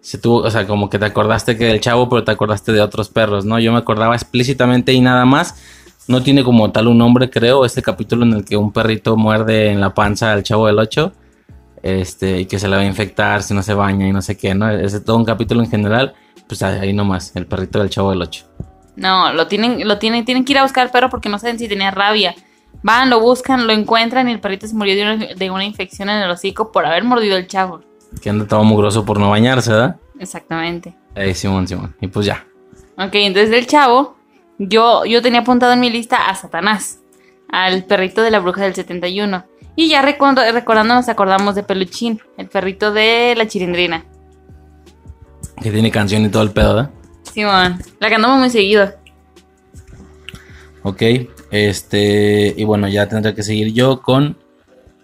se 0.00 0.16
tuvo, 0.16 0.36
o 0.38 0.50
sea, 0.50 0.64
como 0.64 0.88
que 0.88 0.96
te 0.96 1.06
acordaste 1.06 1.58
que 1.58 1.64
del 1.64 1.80
Chavo, 1.80 2.08
pero 2.08 2.22
te 2.22 2.30
acordaste 2.30 2.72
de 2.72 2.80
otros 2.80 3.08
perros, 3.08 3.44
¿no? 3.44 3.58
Yo 3.58 3.72
me 3.72 3.78
acordaba 3.78 4.14
explícitamente 4.14 4.92
y 4.92 5.00
nada 5.00 5.24
más. 5.24 5.60
No 6.06 6.22
tiene 6.22 6.42
como 6.42 6.70
tal 6.72 6.88
un 6.88 6.98
nombre, 6.98 7.30
creo, 7.30 7.64
este 7.64 7.82
capítulo 7.82 8.24
en 8.24 8.32
el 8.32 8.44
que 8.44 8.56
un 8.56 8.72
perrito 8.72 9.16
muerde 9.16 9.70
en 9.70 9.80
la 9.80 9.92
panza 9.92 10.32
al 10.32 10.42
Chavo 10.42 10.66
del 10.66 10.78
8. 10.78 11.12
Este, 11.82 12.40
y 12.40 12.46
que 12.46 12.58
se 12.58 12.68
le 12.68 12.76
va 12.76 12.82
a 12.82 12.84
infectar 12.86 13.42
si 13.42 13.54
no 13.54 13.62
se 13.62 13.74
baña 13.74 14.06
y 14.06 14.12
no 14.12 14.22
sé 14.22 14.36
qué, 14.36 14.54
¿no? 14.54 14.70
Es 14.70 15.04
todo 15.04 15.16
un 15.16 15.24
capítulo 15.24 15.62
en 15.62 15.70
general. 15.70 16.14
Pues 16.46 16.62
ahí 16.62 16.92
nomás, 16.92 17.34
el 17.34 17.46
perrito 17.46 17.80
del 17.80 17.90
Chavo 17.90 18.10
del 18.10 18.22
8. 18.22 18.44
No, 18.96 19.32
lo 19.32 19.46
tienen, 19.46 19.86
lo 19.86 19.98
tienen, 19.98 20.24
tienen 20.24 20.44
que 20.44 20.52
ir 20.52 20.58
a 20.58 20.62
buscar 20.62 20.84
al 20.84 20.90
perro 20.90 21.10
porque 21.10 21.28
no 21.28 21.38
saben 21.38 21.58
si 21.58 21.68
tenía 21.68 21.90
rabia. 21.90 22.34
Van, 22.82 23.10
lo 23.10 23.20
buscan, 23.20 23.66
lo 23.66 23.72
encuentran 23.72 24.28
y 24.28 24.32
el 24.32 24.40
perrito 24.40 24.66
se 24.66 24.74
murió 24.74 24.94
de 24.94 25.02
una, 25.02 25.26
de 25.34 25.50
una 25.50 25.64
infección 25.64 26.08
en 26.08 26.22
el 26.22 26.30
hocico 26.30 26.72
por 26.72 26.86
haber 26.86 27.04
mordido 27.04 27.36
el 27.36 27.46
chavo. 27.46 27.82
Que 28.22 28.30
anda 28.30 28.46
todo 28.46 28.64
mugroso 28.64 29.04
por 29.04 29.18
no 29.18 29.30
bañarse, 29.30 29.70
¿verdad? 29.70 29.96
Exactamente. 30.18 30.94
Ahí, 31.14 31.34
Simón, 31.34 31.68
Simón. 31.68 31.94
Y 32.00 32.08
pues 32.08 32.26
ya. 32.26 32.46
Ok, 32.96 33.14
entonces 33.14 33.50
del 33.50 33.66
chavo, 33.66 34.16
yo, 34.58 35.04
yo 35.04 35.22
tenía 35.22 35.40
apuntado 35.40 35.72
en 35.72 35.80
mi 35.80 35.90
lista 35.90 36.28
a 36.28 36.34
Satanás, 36.34 37.00
al 37.50 37.84
perrito 37.84 38.22
de 38.22 38.30
la 38.30 38.40
bruja 38.40 38.62
del 38.62 38.74
71. 38.74 39.44
Y 39.76 39.88
ya 39.88 40.02
recuerdo, 40.02 40.42
recordando 40.52 40.94
nos 40.94 41.08
acordamos 41.08 41.54
de 41.54 41.62
Peluchín, 41.62 42.20
el 42.36 42.48
perrito 42.48 42.92
de 42.92 43.34
la 43.36 43.46
chilindrina. 43.46 44.04
Que 45.62 45.70
tiene 45.70 45.90
canción 45.90 46.24
y 46.24 46.28
todo 46.28 46.42
el 46.42 46.50
pedo, 46.50 46.74
¿verdad? 46.74 46.90
Simón, 47.32 47.82
la 47.98 48.10
cantamos 48.10 48.38
muy 48.38 48.50
seguido. 48.50 48.92
Ok. 50.82 51.02
Este. 51.50 52.54
Y 52.56 52.64
bueno, 52.64 52.88
ya 52.88 53.08
tendré 53.08 53.34
que 53.34 53.42
seguir 53.42 53.72
yo 53.72 54.02
con 54.02 54.36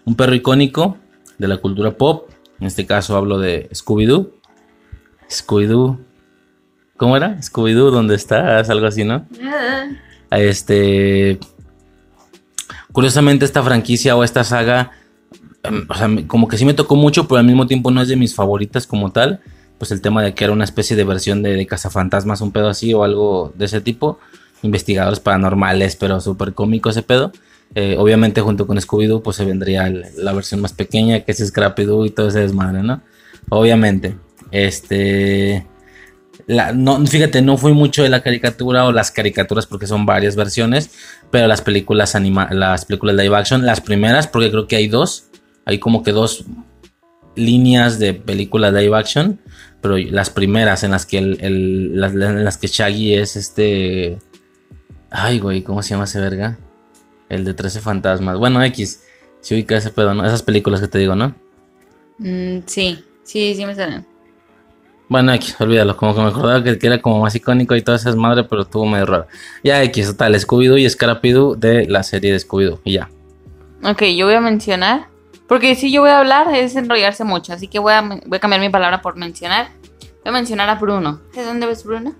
un 0.05 0.15
perro 0.15 0.35
icónico 0.35 0.97
de 1.37 1.47
la 1.47 1.57
cultura 1.57 1.91
pop. 1.97 2.29
En 2.59 2.67
este 2.67 2.85
caso 2.85 3.15
hablo 3.17 3.37
de 3.39 3.69
Scooby-Doo. 3.71 4.31
Scooby-Doo. 5.29 5.99
¿Cómo 6.95 7.15
era? 7.17 7.37
Scooby-Doo, 7.41 7.91
¿dónde 7.91 8.15
estás? 8.15 8.69
Algo 8.69 8.87
así, 8.87 9.03
¿no? 9.03 9.25
Este. 10.31 11.39
Curiosamente, 12.91 13.45
esta 13.45 13.61
franquicia 13.61 14.15
o 14.15 14.23
esta 14.23 14.43
saga. 14.43 14.91
em, 15.63 15.85
O 15.89 15.93
sea, 15.93 16.09
como 16.27 16.47
que 16.47 16.57
sí 16.57 16.65
me 16.65 16.73
tocó 16.73 16.95
mucho, 16.95 17.27
pero 17.27 17.39
al 17.39 17.45
mismo 17.45 17.67
tiempo 17.67 17.91
no 17.91 18.01
es 18.01 18.07
de 18.07 18.15
mis 18.15 18.33
favoritas 18.33 18.87
como 18.87 19.11
tal. 19.11 19.41
Pues 19.77 19.91
el 19.91 20.01
tema 20.01 20.23
de 20.23 20.33
que 20.33 20.43
era 20.43 20.53
una 20.53 20.63
especie 20.63 20.95
de 20.95 21.03
versión 21.03 21.43
de, 21.43 21.53
de 21.53 21.67
cazafantasmas, 21.67 22.41
un 22.41 22.51
pedo 22.51 22.67
así 22.69 22.93
o 22.95 23.03
algo 23.03 23.53
de 23.55 23.65
ese 23.65 23.79
tipo. 23.81 24.17
Investigadores 24.63 25.19
paranormales, 25.19 25.95
pero 25.95 26.19
súper 26.19 26.53
cómico 26.53 26.89
ese 26.89 27.03
pedo. 27.03 27.31
Eh, 27.75 27.95
obviamente, 27.97 28.41
junto 28.41 28.65
con 28.65 28.77
Scooby-Doo, 28.77 29.21
pues 29.21 29.37
se 29.37 29.45
vendría 29.45 29.91
la 30.15 30.33
versión 30.33 30.61
más 30.61 30.73
pequeña, 30.73 31.21
que 31.21 31.31
es 31.31 31.39
Scrappy-Doo 31.39 32.05
y 32.05 32.09
todo 32.11 32.29
ese 32.29 32.39
desmadre, 32.39 32.83
¿no? 32.83 33.01
Obviamente. 33.49 34.17
Este. 34.51 35.65
No, 36.47 37.05
fíjate, 37.05 37.41
no 37.41 37.57
fui 37.57 37.73
mucho 37.73 38.03
de 38.03 38.09
la 38.09 38.21
caricatura 38.21 38.85
o 38.85 38.93
las 38.93 39.11
caricaturas 39.11 39.65
porque 39.65 39.85
son 39.85 40.05
varias 40.05 40.37
versiones, 40.37 40.91
pero 41.29 41.45
las 41.45 41.61
películas 41.61 42.15
anima 42.15 42.47
las 42.51 42.85
películas 42.85 43.17
live 43.17 43.35
action, 43.35 43.65
las 43.65 43.81
primeras, 43.81 44.27
porque 44.27 44.49
creo 44.49 44.65
que 44.65 44.77
hay 44.77 44.87
dos, 44.87 45.25
hay 45.65 45.79
como 45.79 46.03
que 46.03 46.13
dos 46.13 46.45
líneas 47.35 47.99
de 47.99 48.13
películas 48.13 48.73
live 48.73 48.97
action, 48.97 49.41
pero 49.81 49.97
las 49.97 50.29
primeras 50.29 50.83
en 50.83 50.91
las 50.91 51.05
que 51.05 51.17
el, 51.17 51.37
en 51.41 52.43
las 52.45 52.57
que 52.57 52.67
Shaggy 52.67 53.15
es 53.15 53.35
este, 53.35 54.17
ay 55.11 55.39
güey, 55.39 55.63
¿cómo 55.63 55.81
se 55.81 55.89
llama 55.91 56.05
ese 56.05 56.19
verga? 56.19 56.57
El 57.29 57.43
de 57.45 57.53
13 57.53 57.81
fantasmas. 57.81 58.37
Bueno, 58.37 58.63
X, 58.63 59.03
si 59.41 59.55
ubica 59.55 59.77
ese 59.77 59.91
pedo, 59.91 60.13
¿no? 60.13 60.25
Esas 60.25 60.43
películas 60.43 60.79
que 60.81 60.87
te 60.87 60.99
digo, 60.99 61.15
¿no? 61.15 61.35
Mm, 62.19 62.59
sí, 62.65 63.03
sí, 63.23 63.53
sí 63.55 63.65
me 63.65 63.75
salen. 63.75 64.05
Bueno, 65.09 65.33
X, 65.33 65.55
olvídalo. 65.59 65.95
Como 65.95 66.13
que 66.13 66.21
me 66.21 66.27
acordaba 66.27 66.63
que, 66.63 66.77
que 66.77 66.87
era 66.87 67.01
como 67.01 67.21
más 67.21 67.35
icónico 67.35 67.75
y 67.75 67.81
todas 67.81 68.01
esas 68.01 68.15
madres, 68.15 68.45
pero 68.49 68.63
estuvo 68.63 68.85
medio 68.85 69.05
raro. 69.05 69.27
Ya 69.63 69.81
X, 69.83 70.07
total, 70.07 70.35
Scooby-Doo 70.35 70.77
y 70.79 70.89
Scarapidu 70.89 71.55
de 71.55 71.85
la 71.87 72.03
serie 72.03 72.31
de 72.31 72.39
Scooby-Doo. 72.39 72.79
Y 72.83 72.93
ya. 72.93 73.09
Ok, 73.83 74.03
yo 74.15 74.25
voy 74.25 74.35
a 74.35 74.41
mencionar. 74.41 75.07
Porque 75.47 75.75
si 75.75 75.91
yo 75.91 76.01
voy 76.01 76.09
a 76.09 76.19
hablar 76.19 76.53
es 76.53 76.75
enrollarse 76.75 77.23
mucho. 77.23 77.53
Así 77.53 77.67
que 77.67 77.79
voy 77.79 77.93
a, 77.93 78.01
voy 78.01 78.35
a 78.35 78.39
cambiar 78.39 78.59
mi 78.59 78.69
palabra 78.69 79.01
por 79.01 79.15
mencionar. 79.15 79.69
Voy 80.23 80.29
a 80.29 80.31
mencionar 80.31 80.69
a 80.69 80.75
Bruno. 80.75 81.21
¿De 81.33 81.45
dónde 81.45 81.67
ves 81.67 81.85
Bruno? 81.85 82.13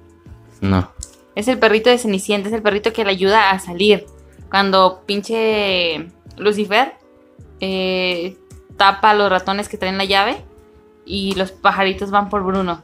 No. 0.62 0.91
Es 1.38 1.47
el 1.47 1.60
perrito 1.60 1.91
de 1.91 2.00
Cenicienta. 2.00 2.50
Es 2.50 2.56
el 2.56 2.63
perrito 2.63 2.91
que 2.91 3.06
le 3.06 3.12
ayuda 3.12 3.52
a 3.52 3.60
salir. 3.60 4.08
Cuando 4.50 5.04
pinche 5.06 6.08
Lucifer 6.36 6.93
eh, 7.60 8.36
tapa 8.76 9.12
a 9.12 9.13
los 9.13 9.30
ratones 9.30 9.69
que 9.69 9.78
traen 9.78 10.00
la 10.00 10.06
llave. 10.06 10.43
Y 11.06 11.36
los 11.36 11.52
pajaritos 11.52 12.10
van 12.10 12.30
por 12.30 12.43
Bruno. 12.43 12.84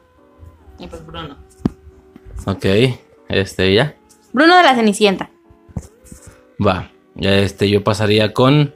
Y 0.78 0.86
pues 0.86 1.04
Bruno. 1.04 1.36
Ok, 2.46 2.66
este, 3.28 3.74
ya. 3.74 3.96
Bruno 4.34 4.56
de 4.56 4.62
la 4.62 4.76
Cenicienta. 4.76 5.32
Va. 6.64 6.92
Ya 7.16 7.36
este, 7.40 7.68
yo 7.72 7.84
pasaría 7.84 8.34
con. 8.34 8.76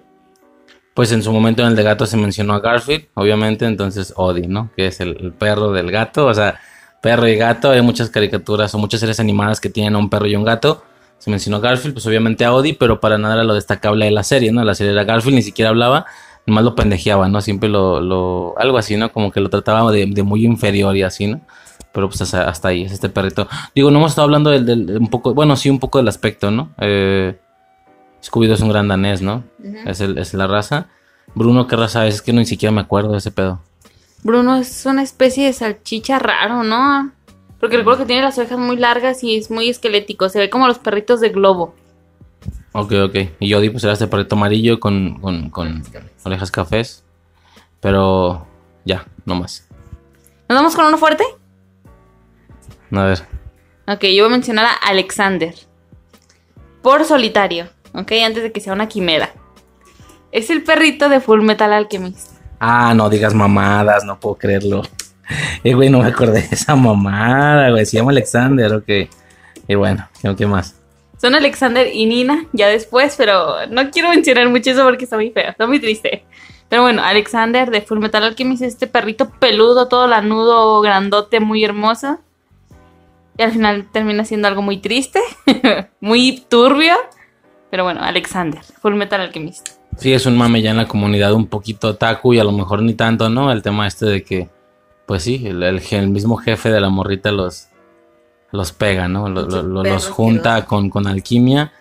Pues 0.95 1.11
en 1.11 1.21
su 1.21 1.31
momento 1.31 1.61
en 1.61 1.67
el 1.67 1.75
de 1.75 1.83
gato 1.83 2.07
se 2.07 2.17
mencionó 2.17 2.55
a 2.55 2.61
Garfield, 2.61 3.09
obviamente, 3.13 3.65
entonces 3.65 4.11
Odie, 4.15 4.47
¿no? 4.47 4.71
Que 4.75 4.87
es 4.87 4.99
el, 5.01 5.15
el 5.19 5.33
perro 5.33 5.71
del 5.71 5.91
gato, 5.91 6.25
o 6.25 6.33
sea, 6.33 6.59
perro 7.01 7.27
y 7.27 7.35
gato. 7.35 7.71
Hay 7.71 7.81
muchas 7.81 8.09
caricaturas 8.09 8.73
o 8.73 8.77
muchas 8.77 8.99
series 8.99 9.19
animadas 9.19 9.59
que 9.61 9.69
tienen 9.69 9.95
a 9.95 9.97
un 9.97 10.09
perro 10.09 10.27
y 10.27 10.35
un 10.35 10.43
gato. 10.43 10.83
Se 11.17 11.29
mencionó 11.31 11.59
Garfield, 11.59 11.93
pues 11.95 12.05
obviamente 12.05 12.45
a 12.45 12.53
Odie, 12.53 12.75
pero 12.79 12.99
para 12.99 13.17
nada 13.17 13.35
era 13.35 13.43
lo 13.43 13.53
destacable 13.55 14.05
de 14.05 14.11
la 14.11 14.23
serie, 14.23 14.51
¿no? 14.51 14.63
La 14.63 14.75
serie 14.75 14.93
era 14.93 15.03
Garfield, 15.03 15.35
ni 15.35 15.41
siquiera 15.41 15.69
hablaba, 15.69 16.05
nomás 16.45 16.63
lo 16.63 16.75
pendejeaba, 16.75 17.27
¿no? 17.27 17.41
Siempre 17.41 17.69
lo, 17.69 17.99
lo 18.01 18.53
algo 18.59 18.77
así, 18.77 18.97
¿no? 18.97 19.11
Como 19.11 19.31
que 19.31 19.39
lo 19.39 19.49
trataba 19.49 19.91
de, 19.91 20.05
de 20.05 20.23
muy 20.23 20.45
inferior 20.45 20.95
y 20.95 21.01
así, 21.03 21.25
¿no? 21.27 21.41
Pero 21.91 22.07
pues 22.09 22.21
hasta, 22.21 22.47
hasta 22.47 22.67
ahí, 22.67 22.83
es 22.83 22.91
este 22.91 23.09
perrito. 23.09 23.47
Digo, 23.73 23.89
no 23.89 23.97
hemos 23.97 24.11
estado 24.11 24.25
hablando 24.25 24.51
del, 24.51 24.65
del- 24.65 24.97
un 24.99 25.07
poco, 25.07 25.33
bueno, 25.33 25.55
sí, 25.55 25.69
un 25.71 25.79
poco 25.79 25.97
del 25.97 26.07
aspecto, 26.07 26.51
¿no? 26.51 26.69
Eh, 26.79 27.35
Scooby-Doo 28.23 28.53
es 28.53 28.61
un 28.61 28.69
gran 28.69 28.87
danés, 28.87 29.21
¿no? 29.21 29.43
es, 29.87 30.01
el, 30.01 30.17
es 30.19 30.33
la 30.35 30.45
raza. 30.47 30.87
Bruno, 31.33 31.65
¿qué 31.67 31.75
raza 31.75 32.05
es? 32.05 32.15
Es 32.15 32.21
que 32.21 32.33
no, 32.33 32.39
ni 32.39 32.45
siquiera 32.45 32.71
me 32.71 32.81
acuerdo 32.81 33.11
de 33.13 33.17
ese 33.17 33.31
pedo. 33.31 33.59
Bruno 34.23 34.57
es 34.57 34.85
una 34.85 35.03
especie 35.03 35.45
de 35.45 35.53
salchicha 35.53 36.19
raro, 36.19 36.63
¿no? 36.63 37.11
Porque 37.59 37.77
recuerdo 37.77 38.01
que 38.01 38.07
tiene 38.07 38.21
las 38.21 38.37
orejas 38.37 38.59
muy 38.59 38.77
largas 38.77 39.23
y 39.23 39.35
es 39.37 39.49
muy 39.49 39.69
esquelético. 39.69 40.29
Se 40.29 40.39
ve 40.39 40.49
como 40.49 40.67
los 40.67 40.79
perritos 40.79 41.21
de 41.21 41.29
globo. 41.29 41.73
Ok, 42.73 42.91
ok. 43.05 43.15
Y 43.39 43.49
Yodi, 43.49 43.69
pues 43.69 43.83
era 43.83 43.93
este 43.93 44.07
perrito 44.07 44.35
amarillo 44.35 44.79
con, 44.79 45.19
con, 45.19 45.49
con 45.49 45.83
orejas 46.23 46.51
cafés. 46.51 47.03
Pero 47.79 48.45
ya, 48.85 49.05
no 49.25 49.35
más. 49.35 49.67
¿Nos 50.47 50.57
vamos 50.57 50.75
con 50.75 50.85
uno 50.85 50.97
fuerte? 50.97 51.23
A 52.91 53.03
ver. 53.03 53.25
Ok, 53.87 54.03
yo 54.03 54.23
voy 54.23 54.33
a 54.33 54.37
mencionar 54.37 54.65
a 54.65 54.87
Alexander. 54.87 55.55
Por 56.81 57.05
solitario. 57.05 57.69
Ok, 57.93 58.11
antes 58.23 58.43
de 58.43 58.51
que 58.51 58.61
sea 58.61 58.73
una 58.73 58.87
quimera. 58.87 59.33
Es 60.31 60.49
el 60.49 60.63
perrito 60.63 61.09
de 61.09 61.19
Full 61.19 61.41
Metal 61.41 61.73
Alchemist. 61.73 62.36
Ah, 62.59 62.93
no 62.95 63.09
digas 63.09 63.33
mamadas, 63.33 64.03
no 64.03 64.19
puedo 64.19 64.35
creerlo. 64.35 64.83
Eh, 65.63 65.73
güey, 65.73 65.89
no 65.89 65.99
me 65.99 66.07
acordé 66.07 66.41
de 66.41 66.55
esa 66.55 66.75
mamada, 66.75 67.69
güey. 67.69 67.85
Se 67.85 67.97
llama 67.97 68.11
Alexander, 68.11 68.73
ok. 68.73 68.89
Y 69.67 69.75
bueno, 69.75 70.07
¿qué, 70.37 70.47
más? 70.47 70.75
Son 71.19 71.35
Alexander 71.35 71.87
y 71.93 72.05
Nina 72.05 72.45
ya 72.53 72.67
después, 72.67 73.15
pero 73.17 73.65
no 73.69 73.89
quiero 73.89 74.09
mencionar 74.09 74.49
mucho 74.49 74.71
eso 74.71 74.83
porque 74.83 75.03
está 75.03 75.17
muy 75.17 75.31
feo, 75.31 75.49
está 75.49 75.67
muy 75.67 75.79
triste. 75.79 76.23
Pero 76.69 76.83
bueno, 76.83 77.03
Alexander 77.03 77.69
de 77.71 77.81
Full 77.81 77.99
Metal 77.99 78.23
Alchemist 78.23 78.61
es 78.61 78.73
este 78.73 78.87
perrito 78.87 79.29
peludo, 79.29 79.87
todo 79.87 80.07
lanudo, 80.07 80.79
grandote, 80.81 81.39
muy 81.39 81.63
hermoso. 81.63 82.19
Y 83.37 83.43
al 83.43 83.51
final 83.51 83.87
termina 83.91 84.25
siendo 84.25 84.47
algo 84.47 84.61
muy 84.61 84.77
triste, 84.77 85.19
muy 85.99 86.45
turbio. 86.49 86.95
Pero 87.69 87.83
bueno, 87.83 88.01
Alexander, 88.03 88.61
Full 88.81 88.95
Metal 88.95 89.19
Alchemist. 89.19 89.76
Sí, 89.97 90.13
es 90.13 90.25
un 90.25 90.37
mame 90.37 90.61
ya 90.61 90.71
en 90.71 90.77
la 90.77 90.87
comunidad 90.87 91.33
un 91.33 91.47
poquito 91.47 91.89
otaku 91.89 92.33
y 92.33 92.39
a 92.39 92.43
lo 92.43 92.51
mejor 92.51 92.81
ni 92.83 92.93
tanto, 92.93 93.29
¿no? 93.29 93.51
El 93.51 93.61
tema 93.61 93.87
este 93.87 94.05
de 94.05 94.23
que, 94.23 94.49
pues 95.05 95.23
sí, 95.23 95.43
el, 95.45 95.63
el 95.63 96.09
mismo 96.09 96.37
jefe 96.37 96.69
de 96.71 96.79
la 96.79 96.89
morrita 96.89 97.31
los, 97.31 97.67
los 98.51 98.71
pega, 98.73 99.07
¿no? 99.07 99.27
Lo- 99.29 99.45
lo- 99.63 99.83
los 99.83 100.07
junta 100.07 100.65
con, 100.65 100.89
con 100.89 101.07
alquimia 101.07 101.71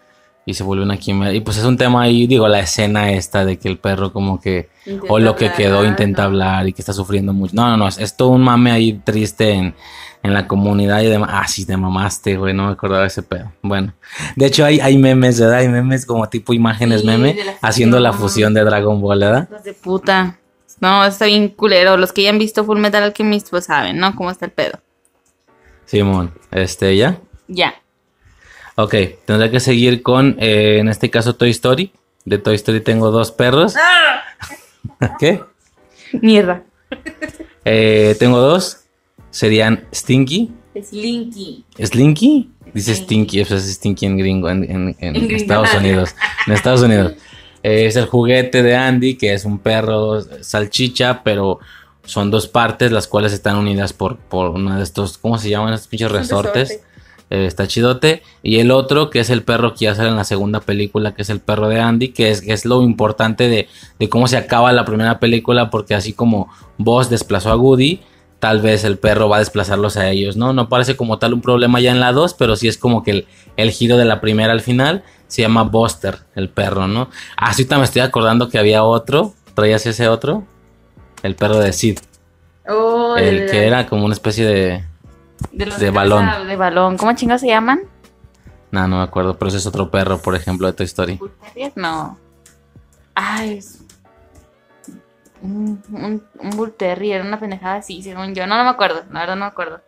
y 0.49 0.55
se 0.55 0.63
vuelve 0.63 0.85
una 0.85 0.97
quimera. 0.97 1.33
Y 1.35 1.41
pues 1.41 1.57
es 1.59 1.65
un 1.65 1.77
tema 1.77 2.03
ahí, 2.03 2.29
digo, 2.29 2.47
la 2.47 2.61
escena 2.61 3.11
esta 3.11 3.45
de 3.45 3.59
que 3.59 3.69
el 3.69 3.79
perro 3.79 4.13
como 4.13 4.41
que, 4.41 4.69
Intenta 4.87 5.13
o 5.13 5.19
lo 5.19 5.35
que 5.35 5.47
hablar, 5.47 5.57
quedó, 5.57 5.85
intenta 5.85 6.23
¿no? 6.23 6.29
hablar 6.29 6.69
y 6.69 6.73
que 6.73 6.81
está 6.81 6.93
sufriendo 6.93 7.33
mucho. 7.33 7.53
No, 7.57 7.69
no, 7.69 7.77
no, 7.77 7.89
es, 7.89 7.99
es 7.99 8.17
todo 8.17 8.29
un 8.29 8.43
mame 8.43 8.71
ahí 8.71 8.93
triste 9.05 9.51
en, 9.51 9.75
en 10.23 10.33
la 10.33 10.47
comunidad 10.47 11.03
y 11.03 11.07
demás. 11.07 11.31
Ah, 11.33 11.49
sí, 11.49 11.67
te 11.67 11.77
mamaste, 11.77 12.37
güey, 12.37 12.55
no 12.55 12.67
me 12.67 12.73
acordaba 12.73 13.03
de 13.03 13.09
ese 13.09 13.25
pedo. 13.25 13.51
Bueno, 13.61 13.93
de 14.37 14.47
hecho 14.47 14.65
hay, 14.65 14.79
hay 14.79 14.97
memes, 14.97 15.41
¿verdad? 15.41 15.59
Hay 15.59 15.69
memes 15.69 16.07
como 16.07 16.29
tipo 16.29 16.53
imágenes 16.53 17.01
Sí, 17.01 17.07
meme 17.09 17.35
la 17.35 17.57
haciendo 17.61 17.99
la 17.99 18.13
fusión. 18.13 18.55
de 18.55 18.63
Dragon 18.63 19.01
Ball, 19.01 19.19
¿verdad? 19.19 19.49
De 19.65 19.73
puta. 19.73 20.39
No, 20.81 21.05
está 21.05 21.25
bien 21.25 21.49
culero. 21.49 21.97
Los 21.97 22.13
que 22.13 22.23
ya 22.23 22.31
han 22.31 22.39
visto 22.39 22.65
Full 22.65 22.79
Metal 22.79 23.03
Alchemist 23.03 23.51
pues 23.51 23.65
saben, 23.65 23.99
¿no? 23.99 24.15
Cómo 24.15 24.31
está 24.31 24.45
el 24.47 24.53
pedo. 24.53 24.79
Simón, 25.87 26.33
este, 26.53 26.97
¿ya? 26.97 27.19
Ya. 27.49 27.75
Ok, 28.77 28.95
tendré 29.25 29.51
que 29.51 29.61
seguir 29.61 30.03
con, 30.03 30.37
eh, 30.39 30.79
en 30.79 30.89
este 30.89 31.11
caso, 31.11 31.35
Toy 31.35 31.51
Story. 31.51 31.93
De 32.25 32.39
Toy 32.39 32.55
Story 32.57 32.81
tengo 32.81 33.11
dos 33.11 33.33
perros. 33.33 33.75
¿Qué? 35.19 35.43
Mierda. 36.13 36.63
Eh, 37.65 38.17
tengo 38.19 38.39
dos. 38.39 38.79
Serían 39.31 39.85
Stinky. 39.95 40.51
Slinky. 40.83 41.65
¿Slinky? 41.83 42.51
Dice 42.75 42.95
Stinky, 42.95 43.41
eso 43.41 43.57
es 43.57 43.65
Stinky 43.75 44.07
en 44.07 44.19
gringo, 44.19 44.51
en, 44.51 44.65
en- 44.65 44.89
en 44.89 44.97
En 45.01 45.15
gringo. 45.15 45.37
Estados 45.37 45.75
Unidos. 45.75 46.15
En 46.47 46.53
Estados 46.53 46.83
Unidos. 46.83 47.13
Eh, 47.63 47.87
es 47.87 47.97
el 47.97 48.07
juguete 48.07 48.63
de 48.63 48.77
Andy, 48.77 49.17
que 49.17 49.33
es 49.33 49.45
un 49.47 49.59
perro 49.59 50.21
salchicha, 50.43 51.23
pero 51.25 51.59
son 52.05 52.31
dos 52.31 52.47
partes, 52.47 52.93
las 52.93 53.07
cuales 53.09 53.33
están 53.33 53.57
unidas 53.57 53.93
por, 53.93 54.19
por 54.19 54.51
uno 54.51 54.77
de 54.77 54.83
estos, 54.83 55.17
¿cómo 55.19 55.39
se 55.39 55.49
llaman 55.49 55.73
estos 55.73 55.89
pinches 55.89 56.11
resortes? 56.13 56.69
resorte. 56.69 56.87
Eh, 57.31 57.47
está 57.47 57.67
chidote. 57.67 58.23
Y 58.43 58.59
el 58.59 58.71
otro, 58.71 59.11
que 59.11 59.21
es 59.21 59.31
el 59.31 59.43
perro 59.43 59.75
que 59.75 59.87
ya 59.87 59.95
sale 59.95 60.11
en 60.11 60.17
la 60.17 60.25
segunda 60.25 60.61
película, 60.61 61.15
que 61.15 61.23
es 61.23 61.31
el 61.31 61.41
perro 61.41 61.69
de 61.69 61.81
Andy, 61.81 62.09
que 62.09 62.31
es, 62.31 62.41
que 62.41 62.53
es 62.53 62.65
lo 62.65 62.83
importante 62.83 63.49
de, 63.49 63.69
de 63.99 64.09
cómo 64.09 64.29
se 64.29 64.37
acaba 64.37 64.73
la 64.73 64.85
primera 64.85 65.19
película, 65.19 65.71
porque 65.71 65.95
así 65.95 66.13
como 66.13 66.49
Buzz 66.79 67.11
desplazó 67.11 67.51
a 67.51 67.57
Woody, 67.57 68.01
tal 68.39 68.61
vez 68.61 68.85
el 68.85 68.99
perro 68.99 69.29
va 69.29 69.37
a 69.37 69.41
desplazarlos 69.41 69.97
a 69.97 70.09
ellos, 70.11 70.37
¿no? 70.37 70.53
No 70.53 70.69
parece 70.69 70.97
como 70.97 71.19
tal 71.19 71.35
un 71.35 71.41
problema 71.41 71.81
ya 71.81 71.91
en 71.91 72.01
la 72.01 72.13
2, 72.13 72.35
pero 72.35 72.55
sí 72.55 72.69
es 72.69 72.79
como 72.79 73.03
que 73.03 73.11
el, 73.11 73.27
el 73.57 73.71
giro 73.71 73.97
de 73.97 74.05
la 74.05 74.21
primera 74.21 74.53
al 74.53 74.61
final 74.61 75.03
se 75.27 75.43
llama 75.43 75.65
Buster, 75.65 76.19
el 76.37 76.49
perro, 76.49 76.87
¿no? 76.87 77.11
Ah, 77.37 77.53
sí, 77.53 77.63
ahorita 77.63 77.79
me 77.79 77.85
estoy 77.85 78.03
acordando 78.03 78.49
que 78.49 78.59
había 78.59 78.85
otro, 78.85 79.35
¿traías 79.55 79.85
ese 79.87 80.09
otro? 80.09 80.45
El 81.23 81.35
perro 81.35 81.59
de 81.59 81.73
Sid, 81.73 81.99
Oh, 82.69 83.17
el 83.17 83.49
que 83.49 83.67
era 83.67 83.87
como 83.87 84.05
una 84.05 84.15
especie 84.15 84.45
de... 84.45 84.85
de, 85.53 85.67
los 85.67 85.79
de 85.79 85.87
casa- 85.87 85.97
balón. 85.97 86.49
De 86.49 86.57
balón. 86.57 86.97
¿Cómo 86.97 87.13
chingados 87.15 87.41
se 87.43 87.49
llaman? 87.49 87.81
No, 88.71 88.87
no 88.89 88.99
me 88.99 89.03
acuerdo, 89.05 89.39
pero 89.39 89.49
ese 89.49 89.59
es 89.59 89.67
otro 89.67 89.91
perro, 89.91 90.19
por 90.19 90.35
ejemplo, 90.35 90.67
de 90.67 90.73
Toy 90.73 90.87
Story. 90.87 91.19
No. 91.77 92.19
Ay, 93.15 93.59
es. 93.59 93.83
Un, 95.43 95.83
un, 95.93 96.27
un 96.39 96.51
Bull 96.51 96.73
Terrier, 96.73 97.23
una 97.23 97.39
pendejada 97.39 97.77
así, 97.77 98.03
según 98.03 98.35
yo. 98.35 98.47
No, 98.47 98.57
no 98.57 98.65
me 98.65 98.71
acuerdo. 98.71 99.05
La 99.13 99.21
verdad 99.21 99.37
no 99.37 99.41
me 99.45 99.47
acuerdo. 99.51 99.81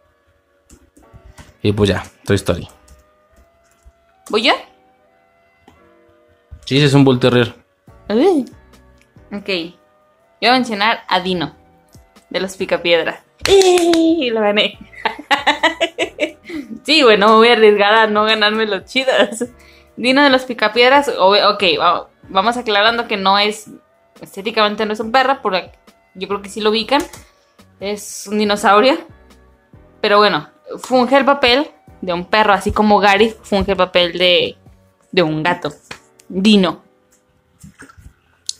Y 1.63 1.73
pues 1.73 1.89
ya, 1.91 2.03
Toy 2.25 2.37
Story. 2.37 2.69
¿Voy 4.31 4.43
yo? 4.45 4.53
Sí, 6.65 6.79
sí, 6.79 6.85
es 6.85 6.95
un 6.95 7.05
Bull 7.05 7.19
Terrier. 7.19 7.55
Uy. 8.11 8.45
Ok. 9.33 9.49
Yo 9.49 9.77
voy 10.43 10.49
a 10.51 10.53
mencionar 10.53 11.01
a 11.09 11.21
Dino. 11.21 11.55
De 12.31 12.41
los 12.41 12.57
Picapiedras. 12.57 13.21
¡Y! 13.49 14.31
Lo 14.31 14.41
gané. 14.41 14.79
sí, 16.85 17.03
güey, 17.03 17.19
no 17.19 17.29
me 17.29 17.35
voy 17.35 17.49
a 17.49 17.53
arriesgar 17.53 17.95
a 17.95 18.07
no 18.07 18.25
ganarme 18.25 18.67
los 18.67 18.85
chidos. 18.85 19.45
Dino 19.97 20.23
de 20.23 20.31
los 20.31 20.45
Picapiedras. 20.45 21.09
Ok, 21.19 21.63
va- 21.81 22.09
vamos 22.29 22.57
aclarando 22.57 23.07
que 23.09 23.17
no 23.17 23.39
es. 23.39 23.71
Estéticamente 24.21 24.85
no 24.87 24.93
es 24.93 25.01
un 25.01 25.13
perro, 25.13 25.39
porque 25.43 25.71
yo 26.15 26.29
creo 26.29 26.43
que 26.43 26.49
sí 26.49 26.61
lo 26.61 26.71
ubican. 26.71 27.03
Es 27.81 28.27
un 28.31 28.39
dinosaurio. 28.39 28.99
Pero 30.01 30.19
bueno, 30.19 30.49
funge 30.83 31.17
el 31.17 31.25
papel 31.25 31.71
de 32.01 32.13
un 32.13 32.25
perro, 32.27 32.53
así 32.53 32.71
como 32.73 32.99
Gary 33.01 33.35
funge 33.43 33.73
el 33.73 33.77
papel 33.77 34.17
de, 34.19 34.57
de 35.11 35.23
un 35.23 35.43
gato. 35.43 35.73
Dino. 36.29 36.83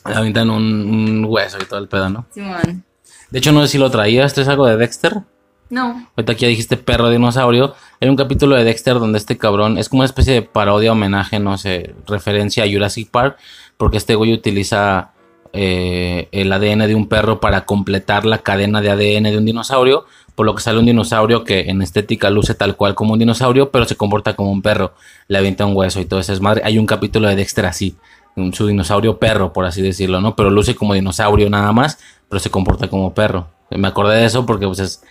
Le 0.05 0.15
avientan 0.15 0.49
un, 0.49 0.63
un 0.63 1.25
hueso 1.25 1.57
y 1.61 1.65
todo 1.65 1.79
el 1.79 1.87
pedo, 1.87 2.09
¿no? 2.09 2.25
Simón. 2.31 2.83
De 3.31 3.39
hecho, 3.39 3.51
no 3.51 3.61
sé 3.61 3.67
si 3.67 3.77
lo 3.77 3.91
traías. 3.91 4.27
¿Esto 4.27 4.41
es 4.41 4.47
algo 4.47 4.65
de 4.65 4.77
Dexter? 4.77 5.21
No. 5.69 6.07
Ahorita 6.15 6.33
aquí 6.33 6.41
ya 6.41 6.47
dijiste 6.47 6.77
perro 6.77 7.09
dinosaurio. 7.09 7.75
Hay 8.01 8.09
un 8.09 8.15
capítulo 8.15 8.55
de 8.55 8.63
Dexter 8.63 8.95
donde 8.95 9.19
este 9.19 9.37
cabrón 9.37 9.77
es 9.77 9.87
como 9.87 9.99
una 9.99 10.07
especie 10.07 10.33
de 10.33 10.41
parodia, 10.41 10.91
homenaje, 10.91 11.39
no 11.39 11.57
sé, 11.57 11.93
referencia 12.07 12.63
a 12.63 12.67
Jurassic 12.71 13.09
Park, 13.11 13.37
porque 13.77 13.97
este 13.97 14.15
güey 14.15 14.33
utiliza 14.33 15.11
eh, 15.53 16.27
el 16.31 16.51
ADN 16.51 16.87
de 16.87 16.95
un 16.95 17.07
perro 17.07 17.39
para 17.39 17.65
completar 17.65 18.25
la 18.25 18.39
cadena 18.39 18.81
de 18.81 18.89
ADN 18.89 19.23
de 19.23 19.37
un 19.37 19.45
dinosaurio, 19.45 20.05
por 20.33 20.45
lo 20.45 20.55
que 20.55 20.61
sale 20.61 20.79
un 20.79 20.85
dinosaurio 20.85 21.43
que 21.43 21.69
en 21.69 21.81
estética 21.81 22.29
luce 22.29 22.55
tal 22.55 22.75
cual 22.75 22.95
como 22.95 23.13
un 23.13 23.19
dinosaurio, 23.19 23.69
pero 23.69 23.85
se 23.85 23.95
comporta 23.95 24.35
como 24.35 24.51
un 24.51 24.61
perro, 24.61 24.93
le 25.27 25.37
avienta 25.37 25.65
un 25.65 25.75
hueso 25.75 25.99
y 25.99 26.05
todo 26.05 26.19
eso 26.19 26.33
es 26.33 26.41
madre. 26.41 26.61
Hay 26.65 26.79
un 26.79 26.85
capítulo 26.85 27.27
de 27.27 27.35
Dexter 27.35 27.65
así, 27.65 27.95
un, 28.35 28.53
su 28.53 28.67
dinosaurio 28.67 29.17
perro, 29.17 29.53
por 29.53 29.65
así 29.65 29.81
decirlo, 29.81 30.21
¿no? 30.21 30.35
Pero 30.35 30.49
luce 30.49 30.75
como 30.75 30.93
dinosaurio 30.93 31.49
nada 31.49 31.71
más, 31.71 31.99
pero 32.27 32.39
se 32.39 32.49
comporta 32.49 32.87
como 32.87 33.13
perro. 33.13 33.47
Me 33.69 33.87
acordé 33.87 34.17
de 34.17 34.25
eso 34.25 34.45
porque 34.45 34.65
pues 34.65 34.79
es, 34.79 35.03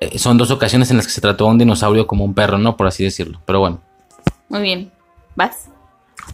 eh, 0.00 0.18
son 0.18 0.38
dos 0.38 0.50
ocasiones 0.50 0.90
en 0.90 0.98
las 0.98 1.06
que 1.06 1.12
se 1.12 1.20
trató 1.20 1.46
a 1.46 1.50
un 1.50 1.58
dinosaurio 1.58 2.06
como 2.06 2.24
un 2.24 2.34
perro, 2.34 2.58
¿no? 2.58 2.76
Por 2.76 2.86
así 2.86 3.04
decirlo. 3.04 3.40
Pero 3.46 3.60
bueno. 3.60 3.80
Muy 4.48 4.62
bien. 4.62 4.90
¿Vas? 5.34 5.68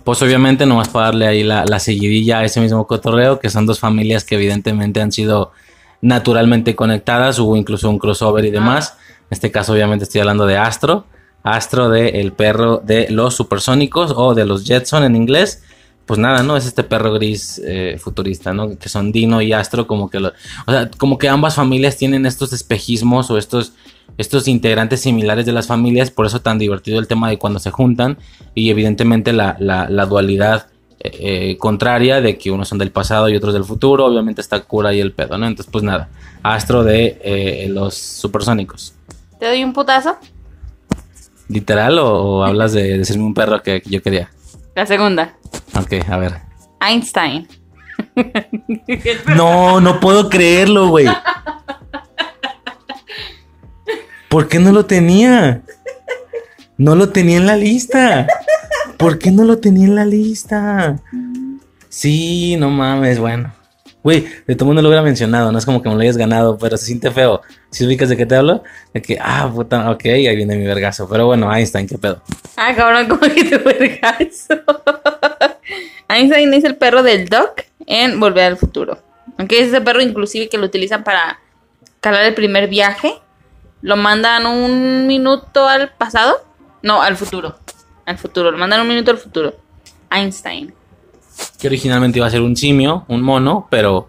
Pues 0.05 0.23
obviamente 0.23 0.67
nomás 0.67 0.89
para 0.89 1.07
darle 1.07 1.27
ahí 1.27 1.43
la, 1.43 1.65
la 1.65 1.79
seguidilla 1.79 2.39
a 2.39 2.45
ese 2.45 2.61
mismo 2.61 2.87
cotorreo, 2.87 3.39
que 3.39 3.51
son 3.51 3.67
dos 3.67 3.79
familias 3.79 4.25
que 4.25 4.37
evidentemente 4.37 5.01
han 5.01 5.13
sido 5.13 5.53
naturalmente 6.01 6.75
conectadas, 6.75 7.39
hubo 7.39 7.57
incluso 7.57 7.89
un 7.89 7.99
crossover 7.99 8.45
y 8.45 8.51
demás. 8.51 8.97
En 9.23 9.29
este 9.31 9.51
caso 9.51 9.73
obviamente 9.73 10.05
estoy 10.05 10.21
hablando 10.21 10.47
de 10.47 10.57
Astro, 10.57 11.07
Astro 11.43 11.89
de 11.89 12.21
el 12.21 12.33
perro 12.33 12.79
de 12.79 13.09
los 13.11 13.35
supersónicos 13.35 14.13
o 14.15 14.35
de 14.35 14.47
los 14.47 14.65
Jetson 14.65 15.05
en 15.05 15.17
inglés. 15.17 15.63
Pues 16.07 16.19
nada, 16.19 16.43
¿no? 16.43 16.57
Es 16.57 16.67
este 16.67 16.83
perro 16.83 17.13
gris 17.13 17.61
eh, 17.65 17.97
futurista, 17.99 18.53
¿no? 18.53 18.77
Que 18.77 18.89
son 18.89 19.13
Dino 19.13 19.41
y 19.41 19.53
Astro, 19.53 19.87
como 19.87 20.11
que 20.11 20.19
lo, 20.19 20.33
o 20.67 20.73
sea, 20.73 20.91
como 20.99 21.17
que 21.17 21.29
ambas 21.29 21.55
familias 21.55 21.97
tienen 21.97 22.27
estos 22.27 22.53
espejismos 22.53 23.31
o 23.31 23.39
estos, 23.39 23.73
estos 24.19 24.49
integrantes 24.49 25.01
similares 25.01 25.47
de 25.47 25.53
las 25.53 25.69
familias, 25.69 26.11
por 26.11 26.27
eso 26.27 26.41
tan 26.41 26.59
divertido 26.59 26.99
el 26.99 27.07
tema 27.07 27.29
de 27.29 27.39
cuando 27.39 27.61
se 27.61 27.71
juntan 27.71 28.19
y 28.55 28.71
evidentemente 28.71 29.33
la, 29.33 29.57
la, 29.61 29.89
la 29.89 30.07
dualidad 30.07 30.67
eh, 31.05 31.57
contraria 31.59 32.21
de 32.21 32.39
que 32.39 32.51
unos 32.51 32.69
son 32.69 32.79
del 32.79 32.91
pasado 32.91 33.29
y 33.29 33.37
otros 33.37 33.55
del 33.55 33.65
futuro, 33.65 34.07
obviamente 34.07 34.41
está 34.41 34.61
cura 34.61 34.93
y 34.93 35.01
el 35.01 35.13
pedo, 35.13 35.39
¿no? 35.39 35.47
Entonces, 35.47 35.71
pues 35.71 35.83
nada, 35.85 36.09
Astro 36.43 36.85
de 36.85 37.21
eh, 37.23 37.67
los 37.69 37.95
supersónicos. 37.95 38.95
¿Te 39.39 39.47
doy 39.47 39.65
un 39.65 39.73
putazo? 39.73 40.17
¿Literal 41.49 41.99
o, 41.99 42.39
o 42.39 42.45
hablas 42.45 42.73
de 42.73 42.99
decirme 42.99 43.25
un 43.25 43.35
perro 43.35 43.63
que, 43.63 43.81
que 43.83 43.91
yo 43.91 44.03
quería? 44.03 44.31
La 44.75 44.87
segunda. 44.87 45.35
Ok, 45.79 45.95
a 46.09 46.17
ver. 46.17 46.41
Einstein. 46.81 47.49
No, 49.37 49.81
no 49.81 50.01
puedo 50.01 50.29
creerlo, 50.29 50.89
güey. 50.89 51.07
¿Por 54.29 54.49
qué 54.49 54.59
no 54.59 54.73
lo 54.73 54.87
tenía? 54.87 55.63
No 56.79 56.95
lo 56.95 57.11
tenía 57.11 57.37
en 57.37 57.47
la 57.47 57.57
lista. 57.57 58.27
¿Por 58.97 59.19
qué 59.19 59.31
no 59.31 59.45
lo 59.45 59.59
tenía 59.59 59.87
en 59.87 59.95
la 59.95 60.05
lista? 60.05 60.99
Sí, 61.89 62.57
no 62.59 62.71
mames, 62.71 63.19
bueno. 63.19 63.53
Güey, 64.03 64.27
de 64.47 64.57
todo 64.57 64.67
mundo 64.67 64.83
lo 64.83 64.89
hubiera 64.89 65.03
mencionado, 65.03 65.53
no 65.53 65.59
es 65.59 65.65
como 65.65 65.81
que 65.81 65.89
me 65.89 65.95
lo 65.95 66.01
hayas 66.01 66.17
ganado, 66.17 66.59
pero 66.59 66.77
se 66.77 66.87
siente 66.87 67.11
feo. 67.13 67.41
Si 67.71 67.87
ubicas 67.87 68.09
de 68.09 68.17
qué 68.17 68.27
te 68.27 68.35
hablo, 68.35 68.65
de 68.93 69.01
que, 69.01 69.17
ah, 69.21 69.49
puta, 69.53 69.91
ok, 69.93 70.05
ahí 70.07 70.35
viene 70.35 70.57
mi 70.57 70.65
vergazo. 70.65 71.09
Pero 71.09 71.27
bueno, 71.27 71.55
Einstein, 71.55 71.87
qué 71.87 71.99
pedo. 71.99 72.21
Ah, 72.57 72.75
cabrón, 72.75 73.07
¿cómo 73.07 73.21
que 73.21 73.45
tu 73.45 73.65
vergazo? 73.65 74.61
Einstein 76.09 76.53
es 76.53 76.65
el 76.65 76.77
perro 76.77 77.05
del 77.05 77.29
Doc 77.29 77.63
en 77.87 78.19
Volver 78.19 78.45
al 78.45 78.57
Futuro. 78.57 78.99
Aunque 79.39 79.61
es 79.61 79.69
ese 79.69 79.81
perro 79.81 80.03
inclusive 80.03 80.49
que 80.49 80.59
lo 80.59 80.67
utilizan 80.67 81.05
para 81.05 81.39
calar 82.01 82.25
el 82.25 82.35
primer 82.35 82.69
viaje. 82.69 83.15
Lo 83.83 83.97
mandan 83.97 84.47
un 84.47 85.07
minuto 85.07 85.69
al 85.69 85.91
pasado. 85.95 86.45
No, 86.83 87.03
al 87.03 87.17
futuro. 87.17 87.57
Al 88.05 88.19
futuro. 88.19 88.51
Lo 88.51 88.59
mandan 88.59 88.81
un 88.81 88.89
minuto 88.89 89.13
al 89.13 89.19
futuro. 89.19 89.55
Einstein. 90.11 90.75
Que 91.59 91.69
originalmente 91.69 92.19
iba 92.19 92.27
a 92.27 92.31
ser 92.31 92.43
un 92.43 92.57
simio, 92.57 93.05
un 93.09 93.23
mono, 93.23 93.67
pero 93.71 94.09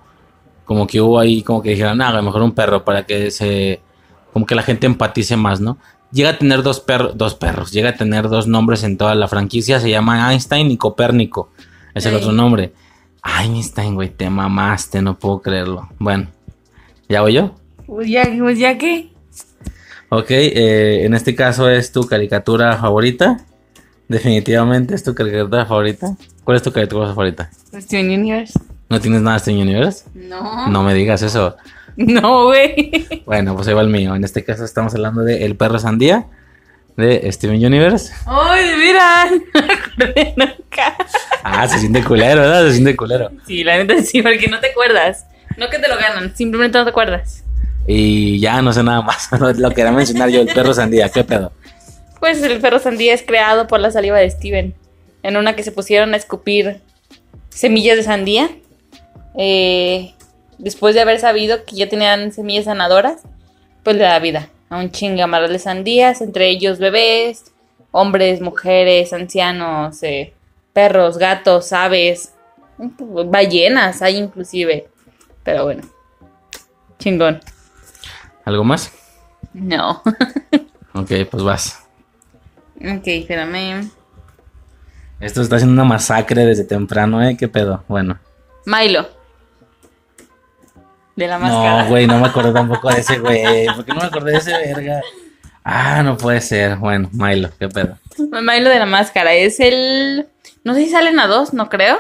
como 0.66 0.88
que 0.88 1.02
hubo 1.02 1.20
ahí, 1.20 1.44
como 1.44 1.62
que 1.62 1.72
dijeron, 1.72 2.02
ah, 2.02 2.10
a 2.10 2.14
lo 2.14 2.24
mejor 2.24 2.42
un 2.42 2.54
perro 2.54 2.84
para 2.84 3.06
que 3.06 3.32
se. 3.32 3.82
Como 4.32 4.46
que 4.46 4.56
la 4.56 4.64
gente 4.64 4.88
empatice 4.88 5.38
más, 5.38 5.62
¿no? 5.62 5.78
Llega 6.12 6.32
a 6.32 6.38
tener 6.38 6.64
dos, 6.64 6.80
perros 6.80 7.18
dos 7.18 7.36
perros, 7.36 7.72
llega 7.72 7.90
a 7.90 7.96
tener 7.96 8.30
dos 8.30 8.48
nombres 8.48 8.84
en 8.84 8.98
toda 8.98 9.16
la 9.16 9.28
franquicia, 9.28 9.80
se 9.80 9.90
llama 9.90 10.32
Einstein 10.32 10.72
y 10.72 10.78
Copérnico. 10.78 11.50
Es 11.94 12.06
el 12.06 12.16
otro 12.16 12.32
nombre. 12.32 12.74
Einstein, 13.24 13.96
güey, 13.96 14.10
te 14.10 14.30
mamaste, 14.30 15.02
no 15.02 15.18
puedo 15.18 15.42
creerlo. 15.42 15.90
Bueno, 16.00 16.28
¿ya 17.08 17.22
voy 17.22 17.34
yo? 17.34 17.56
Pues 17.86 18.10
ya, 18.10 18.28
pues 18.38 18.58
ya 18.58 18.78
que. 18.78 19.12
Ok, 20.10 20.30
eh, 20.30 21.06
en 21.06 21.14
este 21.14 21.36
caso 21.36 21.70
es 21.70 21.92
tu 21.92 22.06
caricatura 22.06 22.78
favorita. 22.78 23.46
Definitivamente 24.08 24.96
es 24.96 25.04
tu 25.04 25.16
caricatura 25.16 25.66
favorita. 25.66 26.16
¿Cuál 26.44 26.58
es 26.58 26.64
tu 26.64 26.72
caricatura 26.72 27.08
favorita? 27.08 27.50
Steven 27.74 28.10
Universe. 28.20 28.60
¿No 28.90 29.00
tienes 29.00 29.22
nada 29.22 29.38
de 29.38 29.40
Steven 29.40 29.62
Universe? 29.62 30.06
No. 30.14 30.68
No 30.68 30.84
me 30.84 30.94
digas 30.94 31.22
eso. 31.22 31.56
No, 31.96 32.46
güey. 32.46 33.08
Bueno, 33.26 33.56
pues 33.56 33.68
ahí 33.68 33.74
va 33.74 33.82
el 33.82 33.88
mío. 33.90 34.16
En 34.16 34.24
este 34.24 34.44
caso 34.44 34.66
estamos 34.66 34.94
hablando 34.94 35.22
de 35.22 35.46
El 35.46 35.56
perro 35.56 35.80
sandía 35.80 36.26
de 36.98 37.32
Steven 37.32 37.64
Universe. 37.66 38.14
Ay, 38.26 38.72
mira. 38.78 39.26
No 39.56 39.68
me 39.68 39.74
acordé 39.74 40.34
nunca. 40.36 40.96
Ah, 41.44 41.68
se 41.68 41.80
siente 41.80 42.04
culero, 42.04 42.42
¿verdad? 42.42 42.66
Se 42.68 42.74
siente 42.74 42.96
culero. 42.96 43.32
Sí, 43.48 43.64
la 43.64 43.78
neta 43.78 44.02
sí, 44.02 44.22
porque 44.22 44.48
no 44.48 44.60
te 44.60 44.72
acuerdas. 44.72 45.26
No 45.58 45.70
que 45.70 45.80
te 45.80 45.88
lo 45.88 45.98
ganan, 45.98 46.36
simplemente 46.36 46.78
no 46.78 46.84
te 46.84 46.90
acuerdas. 46.90 47.44
Y 47.86 48.40
ya 48.40 48.62
no 48.62 48.74
sé 48.74 48.84
nada 48.84 49.02
más. 49.02 49.30
Lo 49.58 49.72
quería 49.72 49.92
mencionar 49.92 50.30
yo, 50.30 50.42
el 50.42 50.48
perro 50.48 50.74
sandía. 50.74 51.10
¿Qué 51.10 51.24
pedo? 51.24 51.52
Pues 52.24 52.42
el 52.42 52.62
perro 52.62 52.80
sandía 52.80 53.14
es 53.14 53.22
creado 53.22 53.68
por 53.68 53.82
la 53.82 53.92
saliva 53.92 54.18
de 54.18 54.32
Steven. 54.32 54.74
En 55.24 55.36
una 55.36 55.58
que 55.58 55.64
se 55.64 55.74
pusieron 55.74 56.14
a 56.14 56.16
escupir 56.16 56.80
semillas 57.50 57.98
de 57.98 58.04
sandía. 58.04 58.50
eh, 59.36 60.14
después 60.58 60.96
de 60.96 61.02
haber 61.02 61.20
sabido 61.20 61.66
que 61.66 61.76
ya 61.76 61.90
tenían 61.90 62.32
semillas 62.32 62.64
sanadoras, 62.64 63.24
pues 63.84 63.98
le 63.98 64.04
da 64.04 64.20
vida 64.20 64.48
a 64.70 64.78
un 64.78 64.90
chingamaral 64.90 65.52
de 65.52 65.60
sandías, 65.60 66.22
entre 66.22 66.48
ellos 66.48 66.80
bebés, 66.80 67.52
hombres, 67.92 68.40
mujeres, 68.40 69.12
ancianos, 69.12 70.02
eh, 70.02 70.34
perros, 70.72 71.18
gatos, 71.18 71.74
aves, 71.74 72.32
ballenas 72.78 74.02
hay 74.02 74.16
inclusive. 74.16 74.88
Pero 75.44 75.66
bueno, 75.66 75.84
chingón. 77.00 77.42
¿Algo 78.46 78.64
más? 78.64 78.94
No. 79.54 80.02
Ok, 80.96 81.10
pues 81.32 81.42
vas. 81.42 81.83
Ok, 82.78 83.08
espérame. 83.08 83.90
Esto 85.20 85.42
está 85.42 85.56
haciendo 85.56 85.74
una 85.74 85.86
masacre 85.86 86.46
desde 86.46 86.66
temprano, 86.66 87.24
¿eh? 87.24 87.38
¿Qué 87.38 87.48
pedo? 87.48 87.84
Bueno. 87.88 88.20
Milo. 88.66 89.08
De 91.16 91.28
la 91.28 91.38
máscara. 91.38 91.84
No, 91.84 91.90
güey, 91.90 92.08
no 92.08 92.20
me 92.20 92.28
acuerdo 92.28 92.52
tampoco 92.54 92.90
de 92.90 93.00
ese, 93.00 93.20
güey. 93.20 93.68
¿Por 93.68 93.86
qué 93.86 93.94
no 93.94 94.02
me 94.02 94.08
acordé 94.08 94.32
de 94.32 94.38
ese 94.38 94.52
verga? 94.52 95.02
Ah, 95.64 96.04
no 96.04 96.18
puede 96.18 96.42
ser. 96.42 96.76
Bueno, 96.78 97.10
Milo, 97.14 97.50
¿qué 97.58 97.70
pedo? 97.70 97.98
Milo 98.18 98.70
de 98.70 98.80
la 98.80 98.86
máscara. 98.86 99.34
Es 99.34 99.60
el. 99.60 100.28
No 100.64 100.74
sé 100.74 100.86
si 100.86 100.92
salen 100.92 101.20
a 101.20 101.28
dos, 101.28 101.54
no 101.54 101.70
creo. 101.70 102.00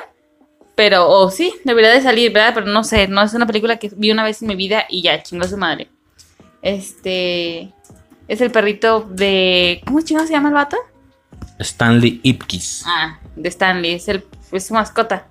Pero, 0.75 1.09
o 1.09 1.29
sí, 1.29 1.53
debería 1.63 1.91
de 1.91 2.01
salir, 2.01 2.33
¿verdad? 2.33 2.53
Pero 2.55 2.65
no 2.65 2.83
sé, 2.83 3.07
no 3.07 3.21
es 3.21 3.33
una 3.33 3.45
película 3.45 3.77
que 3.77 3.91
vi 3.95 4.11
una 4.11 4.23
vez 4.23 4.41
en 4.41 4.47
mi 4.47 4.55
vida 4.55 4.85
y 4.89 5.03
ya, 5.03 5.21
chingó 5.21 5.47
su 5.47 5.57
madre. 5.57 5.87
Este. 6.61 7.71
Es 8.33 8.41
el 8.41 8.49
perrito 8.49 9.07
de. 9.11 9.83
¿Cómo 9.85 10.01
chingado 10.01 10.25
se 10.25 10.33
llama 10.33 10.47
el 10.47 10.55
vato? 10.55 10.75
Stanley 11.59 12.19
Ipkiss. 12.23 12.83
Ah, 12.83 13.19
de 13.35 13.47
Stanley. 13.47 13.91
Es, 13.91 14.07
el, 14.07 14.25
es 14.51 14.65
su 14.65 14.73
mascota. 14.73 15.27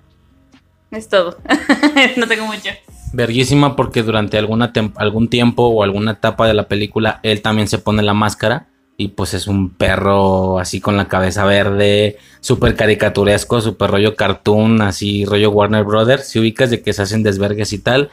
Es 0.89 1.09
todo. 1.09 1.37
no 2.15 2.27
tengo 2.29 2.45
mucho. 2.45 2.69
Verguísima 3.11 3.75
porque 3.75 4.03
durante 4.03 4.37
alguna 4.37 4.71
algún 4.95 5.27
tiempo 5.27 5.67
o 5.67 5.83
alguna 5.83 6.11
etapa 6.11 6.47
de 6.47 6.53
la 6.53 6.69
película 6.69 7.19
él 7.23 7.41
también 7.41 7.67
se 7.67 7.77
pone 7.77 8.03
la 8.03 8.13
máscara 8.13 8.67
y 8.95 9.09
pues 9.09 9.33
es 9.33 9.47
un 9.47 9.71
perro 9.71 10.57
así 10.57 10.79
con 10.79 10.95
la 10.95 11.09
cabeza 11.09 11.43
verde, 11.43 12.17
súper 12.39 12.77
caricaturesco, 12.77 13.59
súper 13.59 13.91
rollo 13.91 14.15
cartoon, 14.15 14.81
así 14.81 15.25
rollo 15.25 15.51
Warner 15.51 15.83
Brothers, 15.83 16.29
si 16.29 16.39
ubicas 16.39 16.69
de 16.69 16.81
que 16.81 16.93
se 16.93 17.01
hacen 17.01 17.21
desvergues 17.21 17.73
y 17.73 17.79
tal 17.79 18.11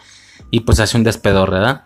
y 0.50 0.60
pues 0.60 0.80
hace 0.80 0.96
un 0.96 1.04
despedor, 1.04 1.52
¿verdad? 1.52 1.84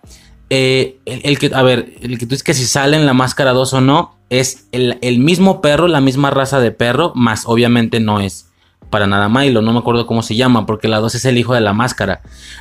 Eh, 0.51 0.99
el, 1.07 1.39
que, 1.39 1.51
a 1.55 1.63
ver, 1.63 1.95
el 2.03 2.19
que 2.19 2.27
tú 2.27 2.31
dices 2.31 2.43
que 2.43 2.55
si 2.55 2.67
sale 2.67 2.97
en 2.97 3.07
la 3.07 3.15
máscara 3.15 3.53
2 3.53 3.75
o 3.75 3.81
no, 3.81 4.15
es 4.31 4.69
el, 4.73 5.19
mismo 5.19 5.61
perro, 5.61 5.89
la 5.89 6.01
misma 6.01 6.31
raza 6.31 6.61
de 6.61 6.71
perro, 6.71 7.13
más 7.15 7.45
obviamente 7.47 8.01
no 8.01 8.21
es 8.21 8.51
para 8.91 9.07
nada 9.09 9.29
Milo, 9.29 9.61
no 9.61 9.73
me 9.73 9.81
acuerdo 9.81 10.07
cómo 10.07 10.23
se 10.23 10.37
llama, 10.37 10.67
porque 10.67 10.87
la 10.87 11.01
2 11.01 11.17
es 11.17 11.25
el 11.25 11.37
hijo 11.37 11.53
de 11.53 11.61
la 11.61 11.73
máscara. 11.73 12.21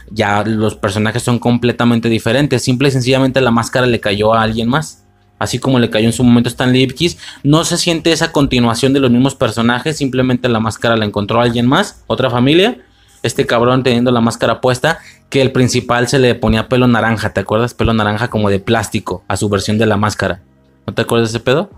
Ya 0.10 0.43
los 0.43 0.76
personajes 0.76 1.22
son 1.22 1.38
completamente 1.38 2.10
diferentes, 2.10 2.63
simple 2.63 2.88
y 2.88 2.91
sencillamente 2.91 3.40
la 3.40 3.52
máscara 3.52 3.86
le 3.86 4.00
cayó 4.00 4.34
a 4.34 4.42
alguien 4.42 4.67
más. 4.67 5.04
Así 5.38 5.60
como 5.60 5.77
le 5.77 5.90
cayó 5.90 6.08
en 6.08 6.13
su 6.13 6.23
momento 6.23 6.50
Stanley 6.50 6.84
Ipkiss, 6.84 7.17
no 7.44 7.65
se 7.65 7.77
siente 7.77 8.12
esa 8.12 8.31
continuación 8.31 8.94
de 8.94 9.00
los 9.00 9.12
mismos 9.12 9.36
personajes, 9.36 9.98
simplemente 9.98 10.50
la 10.50 10.60
máscara 10.60 10.96
la 10.96 11.06
encontró 11.06 11.40
a 11.40 11.44
alguien 11.44 11.67
más, 11.67 12.04
otra 12.08 12.31
familia. 12.31 12.79
Este 13.24 13.46
cabrón 13.46 13.84
teniendo 13.84 14.12
la 14.12 14.21
máscara 14.21 14.62
puesta, 14.62 15.00
que 15.30 15.42
el 15.42 15.52
principal 15.52 16.08
se 16.08 16.19
le 16.19 16.36
ponía 16.36 16.69
pelo 16.69 16.88
naranja, 16.88 17.34
¿te 17.34 17.40
acuerdas? 17.40 17.74
Pelo 17.74 17.94
naranja 17.94 18.30
como 18.30 18.50
de 18.50 18.60
plástico 18.60 19.24
a 19.28 19.38
su 19.38 19.50
versión 19.50 19.78
de 19.78 19.86
la 19.86 19.98
máscara. 19.98 20.42
¿No 20.86 20.94
te 20.94 21.02
acuerdas 21.02 21.32
de 21.32 21.38
ese 21.38 21.44
pedo? 21.44 21.69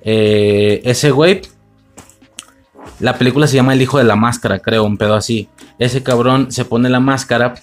Eh, 0.00 0.80
ese 0.84 1.10
güey 1.10 1.42
la 3.00 3.18
película 3.18 3.46
se 3.46 3.56
llama 3.56 3.74
El 3.74 3.82
hijo 3.82 3.98
de 3.98 4.04
la 4.04 4.16
máscara, 4.16 4.60
creo, 4.60 4.84
un 4.84 4.96
pedo 4.96 5.14
así. 5.14 5.48
Ese 5.78 6.02
cabrón 6.02 6.52
se 6.52 6.64
pone 6.64 6.88
la 6.88 7.00
máscara 7.00 7.54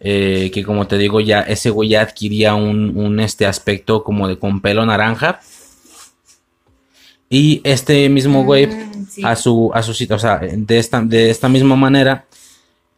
eh, 0.00 0.50
que 0.52 0.64
como 0.64 0.86
te 0.86 0.98
digo, 0.98 1.20
ya 1.20 1.40
ese 1.40 1.70
güey 1.70 1.88
ya 1.88 2.02
adquiría 2.02 2.54
un, 2.54 2.96
un, 2.96 3.20
este 3.20 3.46
aspecto 3.46 4.04
como 4.04 4.28
de 4.28 4.38
con 4.38 4.60
pelo 4.60 4.84
naranja. 4.84 5.40
Y 7.30 7.60
este 7.64 8.08
mismo 8.08 8.44
güey, 8.44 8.66
Mm, 8.66 9.06
sí. 9.08 9.22
a 9.24 9.34
su, 9.34 9.70
a 9.74 9.82
su 9.82 9.94
sitio, 9.94 10.16
o 10.16 10.18
sea, 10.18 10.38
de 10.38 10.78
esta, 10.78 11.00
de 11.00 11.30
esta 11.30 11.48
misma 11.48 11.74
manera, 11.74 12.26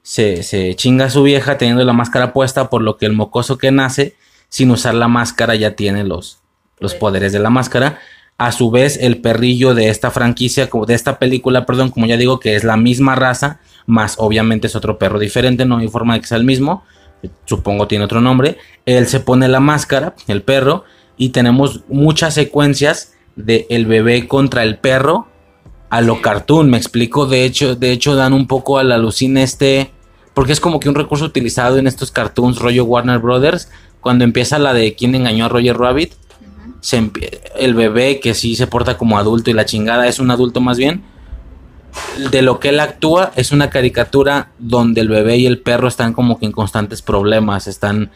se, 0.07 0.45
se 0.45 0.77
chinga 0.77 1.07
a 1.07 1.11
su 1.11 1.25
vieja 1.25 1.59
teniendo 1.59 1.85
la 1.85 1.93
máscara 1.93 2.33
puesta, 2.33 2.71
por 2.71 2.81
lo 2.81 2.97
que 2.97 3.07
el 3.07 3.13
mocoso 3.13 3.59
que 3.59 3.73
nace, 3.73 4.15
sin 4.49 4.71
usar 4.71 4.95
la 4.95 5.09
máscara, 5.09 5.57
ya 5.57 5.75
tiene 5.75 6.05
los, 6.05 6.39
los 6.79 6.95
poderes 6.95 7.33
de 7.33 7.41
la 7.41 7.51
máscara. 7.51 7.99
A 8.39 8.53
su 8.53 8.71
vez, 8.71 9.01
el 9.03 9.21
perrillo 9.21 9.75
de 9.75 9.89
esta 9.89 10.13
franquicia, 10.13 10.71
de 10.87 10.95
esta 10.95 11.19
película, 11.19 11.67
perdón, 11.67 11.91
como 11.91 12.07
ya 12.07 12.17
digo, 12.17 12.39
que 12.39 12.55
es 12.55 12.63
la 12.63 12.77
misma 12.77 13.17
raza, 13.17 13.59
más 13.85 14.15
obviamente 14.19 14.69
es 14.69 14.77
otro 14.77 14.97
perro 14.97 15.19
diferente, 15.19 15.65
no 15.65 15.79
hay 15.79 15.89
forma 15.89 16.15
de 16.15 16.21
que 16.21 16.29
sea 16.29 16.39
el 16.39 16.45
mismo, 16.45 16.85
supongo 17.45 17.89
tiene 17.89 18.05
otro 18.05 18.21
nombre. 18.21 18.59
Él 18.85 19.09
se 19.09 19.19
pone 19.19 19.49
la 19.49 19.59
máscara, 19.59 20.15
el 20.29 20.43
perro, 20.43 20.85
y 21.17 21.31
tenemos 21.31 21.81
muchas 21.89 22.33
secuencias 22.35 23.15
de 23.35 23.67
el 23.71 23.87
bebé 23.87 24.29
contra 24.29 24.63
el 24.63 24.79
perro 24.79 25.27
a 25.91 26.01
lo 26.01 26.23
cartoon, 26.23 26.71
me 26.71 26.77
explico, 26.77 27.27
de 27.27 27.45
hecho, 27.45 27.75
de 27.75 27.91
hecho 27.91 28.15
dan 28.15 28.33
un 28.33 28.47
poco 28.47 28.79
a 28.79 28.85
la 28.85 28.97
alucina 28.97 29.43
este, 29.43 29.91
porque 30.37 30.53
es 30.53 30.61
como 30.61 30.80
que 30.80 30.91
un 30.91 30.95
recurso 30.95 31.24
utilizado 31.24 31.78
en 31.78 31.87
estos 31.87 32.11
cartoons 32.11 32.59
rollo 32.59 32.84
Warner 32.84 33.20
Brothers, 33.20 33.70
cuando 34.03 34.22
empieza 34.22 34.59
la 34.59 34.74
de 34.74 34.95
quién 34.95 35.14
engañó 35.14 35.47
a 35.47 35.49
Roger 35.49 35.78
Rabbit, 35.78 36.12
se 36.82 37.11
el 37.57 37.72
bebé 37.72 38.20
que 38.20 38.34
sí 38.34 38.55
se 38.55 38.66
porta 38.66 38.99
como 38.99 39.16
adulto 39.16 39.49
y 39.49 39.55
la 39.55 39.64
chingada 39.64 40.07
es 40.07 40.18
un 40.18 40.30
adulto 40.30 40.61
más 40.61 40.76
bien, 40.76 41.03
de 42.30 42.43
lo 42.43 42.61
que 42.61 42.68
él 42.68 42.80
actúa 42.80 43.32
es 43.34 43.51
una 43.51 43.70
caricatura 43.70 44.51
donde 44.59 45.01
el 45.01 45.09
bebé 45.09 45.39
y 45.39 45.47
el 45.47 45.59
perro 45.59 45.89
están 45.89 46.12
como 46.12 46.39
que 46.39 46.45
en 46.45 46.53
constantes 46.53 47.01
problemas, 47.01 47.66
están 47.66 48.11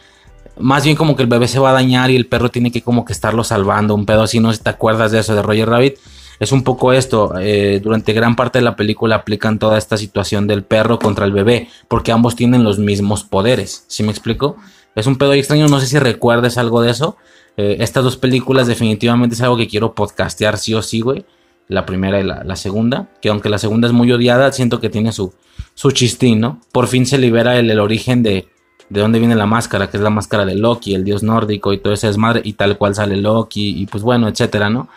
más 0.59 0.83
bien 0.83 0.95
como 0.95 1.15
que 1.15 1.23
el 1.23 1.27
bebé 1.27 1.47
se 1.47 1.57
va 1.57 1.71
a 1.71 1.73
dañar 1.73 2.11
y 2.11 2.17
el 2.17 2.27
perro 2.27 2.49
tiene 2.49 2.71
que 2.71 2.83
como 2.83 3.03
que 3.03 3.13
estarlo 3.13 3.43
salvando, 3.43 3.95
un 3.95 4.05
pedo 4.05 4.21
así, 4.21 4.39
no 4.39 4.51
sé 4.51 4.59
si 4.59 4.63
te 4.63 4.69
acuerdas 4.69 5.11
de 5.11 5.21
eso 5.21 5.33
de 5.33 5.41
Roger 5.41 5.67
Rabbit, 5.67 5.95
es 6.41 6.51
un 6.51 6.63
poco 6.63 6.91
esto, 6.91 7.33
eh, 7.39 7.79
durante 7.83 8.13
gran 8.13 8.35
parte 8.35 8.57
de 8.57 8.65
la 8.65 8.75
película 8.75 9.15
aplican 9.15 9.59
toda 9.59 9.77
esta 9.77 9.95
situación 9.95 10.47
del 10.47 10.63
perro 10.63 10.97
contra 10.97 11.25
el 11.25 11.31
bebé, 11.31 11.69
porque 11.87 12.11
ambos 12.11 12.35
tienen 12.35 12.63
los 12.63 12.79
mismos 12.79 13.23
poderes, 13.23 13.85
¿sí 13.87 14.01
me 14.01 14.09
explico? 14.09 14.57
Es 14.95 15.05
un 15.05 15.17
pedo 15.17 15.33
extraño, 15.33 15.67
no 15.67 15.79
sé 15.79 15.85
si 15.85 15.99
recuerdes 15.99 16.57
algo 16.57 16.81
de 16.81 16.89
eso, 16.89 17.15
eh, 17.57 17.77
estas 17.79 18.03
dos 18.03 18.17
películas 18.17 18.65
definitivamente 18.65 19.35
es 19.35 19.41
algo 19.41 19.55
que 19.55 19.67
quiero 19.67 19.93
podcastear 19.93 20.57
sí 20.57 20.73
o 20.73 20.81
sí, 20.81 21.01
güey. 21.01 21.25
La 21.67 21.85
primera 21.85 22.19
y 22.19 22.23
la, 22.23 22.55
segunda. 22.55 23.09
Que 23.21 23.29
aunque 23.29 23.47
la 23.49 23.59
segunda 23.59 23.87
es 23.87 23.93
muy 23.93 24.11
odiada, 24.11 24.51
siento 24.51 24.79
que 24.81 24.89
tiene 24.89 25.11
su, 25.11 25.33
su 25.73 25.91
chistín, 25.91 26.39
¿no? 26.39 26.59
Por 26.71 26.87
fin 26.87 27.05
se 27.05 27.17
libera 27.17 27.57
el, 27.57 27.69
el 27.69 27.79
origen 27.79 28.23
de, 28.23 28.47
de 28.89 28.99
dónde 28.99 29.19
viene 29.19 29.35
la 29.35 29.45
máscara, 29.45 29.89
que 29.89 29.97
es 29.97 30.03
la 30.03 30.09
máscara 30.09 30.43
de 30.43 30.55
Loki, 30.55 30.95
el 30.95 31.05
dios 31.05 31.23
nórdico 31.23 31.71
y 31.71 31.77
todo 31.77 31.93
ese 31.93 32.07
desmadre. 32.07 32.41
Y 32.43 32.53
tal 32.53 32.77
cual 32.77 32.95
sale 32.95 33.15
Loki 33.15 33.81
y 33.81 33.85
pues 33.85 34.03
bueno, 34.03 34.27
etcétera, 34.27 34.69
¿no? 34.69 34.89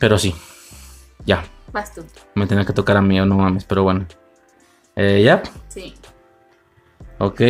Pero 0.00 0.18
sí. 0.18 0.34
Ya. 1.24 1.44
Vas 1.72 1.94
tú. 1.94 2.04
Me 2.34 2.48
tenía 2.48 2.64
que 2.64 2.72
tocar 2.72 2.96
a 2.96 3.02
mí, 3.02 3.20
o 3.20 3.26
no 3.26 3.36
mames, 3.36 3.64
pero 3.64 3.84
bueno. 3.84 4.06
Eh, 4.96 5.22
ya. 5.24 5.42
Sí. 5.68 5.94
Ok. 7.18 7.40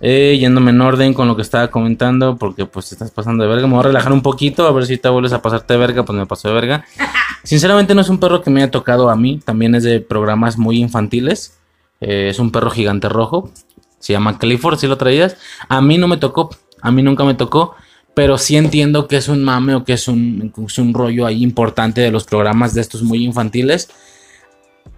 Eh, 0.00 0.36
yéndome 0.38 0.70
en 0.70 0.80
orden 0.82 1.14
con 1.14 1.26
lo 1.26 1.34
que 1.34 1.42
estaba 1.42 1.68
comentando, 1.68 2.36
porque 2.36 2.66
pues 2.66 2.90
te 2.90 2.94
estás 2.94 3.10
pasando 3.10 3.42
de 3.42 3.48
verga. 3.48 3.66
Me 3.66 3.72
voy 3.72 3.80
a 3.80 3.88
relajar 3.88 4.12
un 4.12 4.22
poquito, 4.22 4.66
a 4.66 4.72
ver 4.72 4.86
si 4.86 4.98
te 4.98 5.08
vuelves 5.08 5.32
a 5.32 5.42
pasarte 5.42 5.72
de 5.72 5.80
verga, 5.80 6.04
pues 6.04 6.16
me 6.16 6.26
paso 6.26 6.48
de 6.48 6.54
verga. 6.54 6.84
Sinceramente 7.42 7.94
no 7.94 8.02
es 8.02 8.08
un 8.08 8.20
perro 8.20 8.42
que 8.42 8.50
me 8.50 8.62
haya 8.62 8.70
tocado 8.70 9.08
a 9.08 9.16
mí, 9.16 9.40
también 9.44 9.74
es 9.74 9.82
de 9.82 10.00
programas 10.00 10.58
muy 10.58 10.78
infantiles. 10.78 11.58
Eh, 12.00 12.28
es 12.28 12.38
un 12.38 12.52
perro 12.52 12.70
gigante 12.70 13.08
rojo, 13.08 13.50
se 13.98 14.12
llama 14.12 14.38
Clifford, 14.38 14.78
si 14.78 14.86
lo 14.86 14.98
traías. 14.98 15.38
A 15.68 15.80
mí 15.80 15.96
no 15.96 16.06
me 16.06 16.18
tocó, 16.18 16.50
a 16.82 16.90
mí 16.90 17.02
nunca 17.02 17.24
me 17.24 17.34
tocó, 17.34 17.74
pero 18.16 18.38
sí 18.38 18.56
entiendo 18.56 19.08
que 19.08 19.18
es 19.18 19.28
un 19.28 19.44
mame 19.44 19.74
o 19.74 19.84
que 19.84 19.92
es 19.92 20.08
un, 20.08 20.50
rollo 20.94 21.26
ahí 21.26 21.42
importante 21.42 22.00
de 22.00 22.10
los 22.10 22.24
programas 22.24 22.72
de 22.72 22.80
estos 22.80 23.02
muy 23.02 23.22
infantiles. 23.22 23.90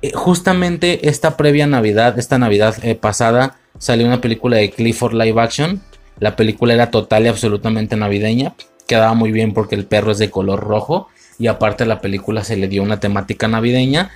Eh, 0.02 0.12
justamente 0.14 1.08
esta 1.08 1.36
previa 1.36 1.66
Navidad, 1.66 2.16
esta 2.16 2.38
Navidad 2.38 2.76
eh, 2.84 2.94
pasada, 2.94 3.58
salió 3.76 4.06
una 4.06 4.20
película 4.20 4.58
de 4.58 4.70
Clifford 4.70 5.14
live 5.14 5.42
action. 5.42 5.82
La 6.20 6.36
película 6.36 6.74
era 6.74 6.92
total 6.92 7.24
y 7.24 7.28
absolutamente 7.28 7.96
navideña. 7.96 8.54
Quedaba 8.86 9.14
muy 9.14 9.32
bien 9.32 9.52
porque 9.52 9.74
el 9.74 9.86
perro 9.86 10.12
es 10.12 10.18
de 10.18 10.30
color 10.30 10.60
rojo. 10.60 11.08
Y 11.40 11.48
aparte 11.48 11.86
la 11.86 12.00
película 12.00 12.44
se 12.44 12.56
le 12.56 12.68
dio 12.68 12.84
una 12.84 13.00
temática 13.00 13.48
navideña. 13.48 14.12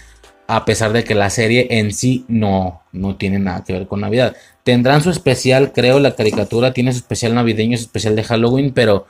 A 0.47 0.65
pesar 0.65 0.93
de 0.93 1.03
que 1.03 1.17
la 1.17 1.29
serie 1.29 1.67
en 1.71 1.93
sí 1.93 2.25
no, 2.29 2.83
no 2.93 3.17
tiene 3.17 3.41
nada 3.41 3.65
que 3.65 3.73
ver 3.73 3.89
con 3.89 4.03
Navidad. 4.03 4.37
Tendrán 4.65 5.03
su 5.03 5.11
especial, 5.11 5.73
creo, 5.73 5.99
la 5.99 6.15
caricatura 6.15 6.73
tiene 6.73 6.93
su 6.93 6.99
especial 6.99 7.35
navideño, 7.35 7.77
su 7.77 7.85
especial 7.85 8.15
de 8.15 8.23
Halloween, 8.23 8.73
pero 8.73 9.07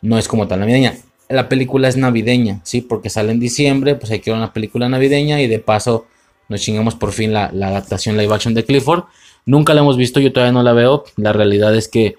no 0.00 0.18
es 0.18 0.28
como 0.28 0.46
tal 0.46 0.60
navideña. 0.60 0.94
La 1.28 1.48
película 1.48 1.88
es 1.88 1.96
navideña, 1.96 2.60
¿sí? 2.62 2.82
Porque 2.82 3.10
sale 3.10 3.32
en 3.32 3.40
diciembre, 3.40 3.94
pues 3.94 4.12
hay 4.12 4.20
que 4.20 4.30
ver 4.30 4.38
una 4.38 4.52
película 4.52 4.88
navideña 4.88 5.40
y 5.40 5.46
de 5.48 5.58
paso 5.58 6.06
nos 6.48 6.60
chingamos 6.60 6.94
por 6.94 7.12
fin 7.12 7.32
la, 7.32 7.46
adaptación 7.46 8.16
live 8.16 8.34
action 8.34 8.54
de 8.54 8.64
Clifford. 8.64 9.04
Nunca 9.46 9.74
la 9.74 9.80
hemos 9.80 9.96
visto, 9.96 10.20
yo 10.20 10.32
todavía 10.32 10.52
no 10.52 10.62
la 10.62 10.72
veo. 10.72 11.04
La 11.16 11.32
realidad 11.32 11.74
es 11.74 11.88
que, 11.88 12.16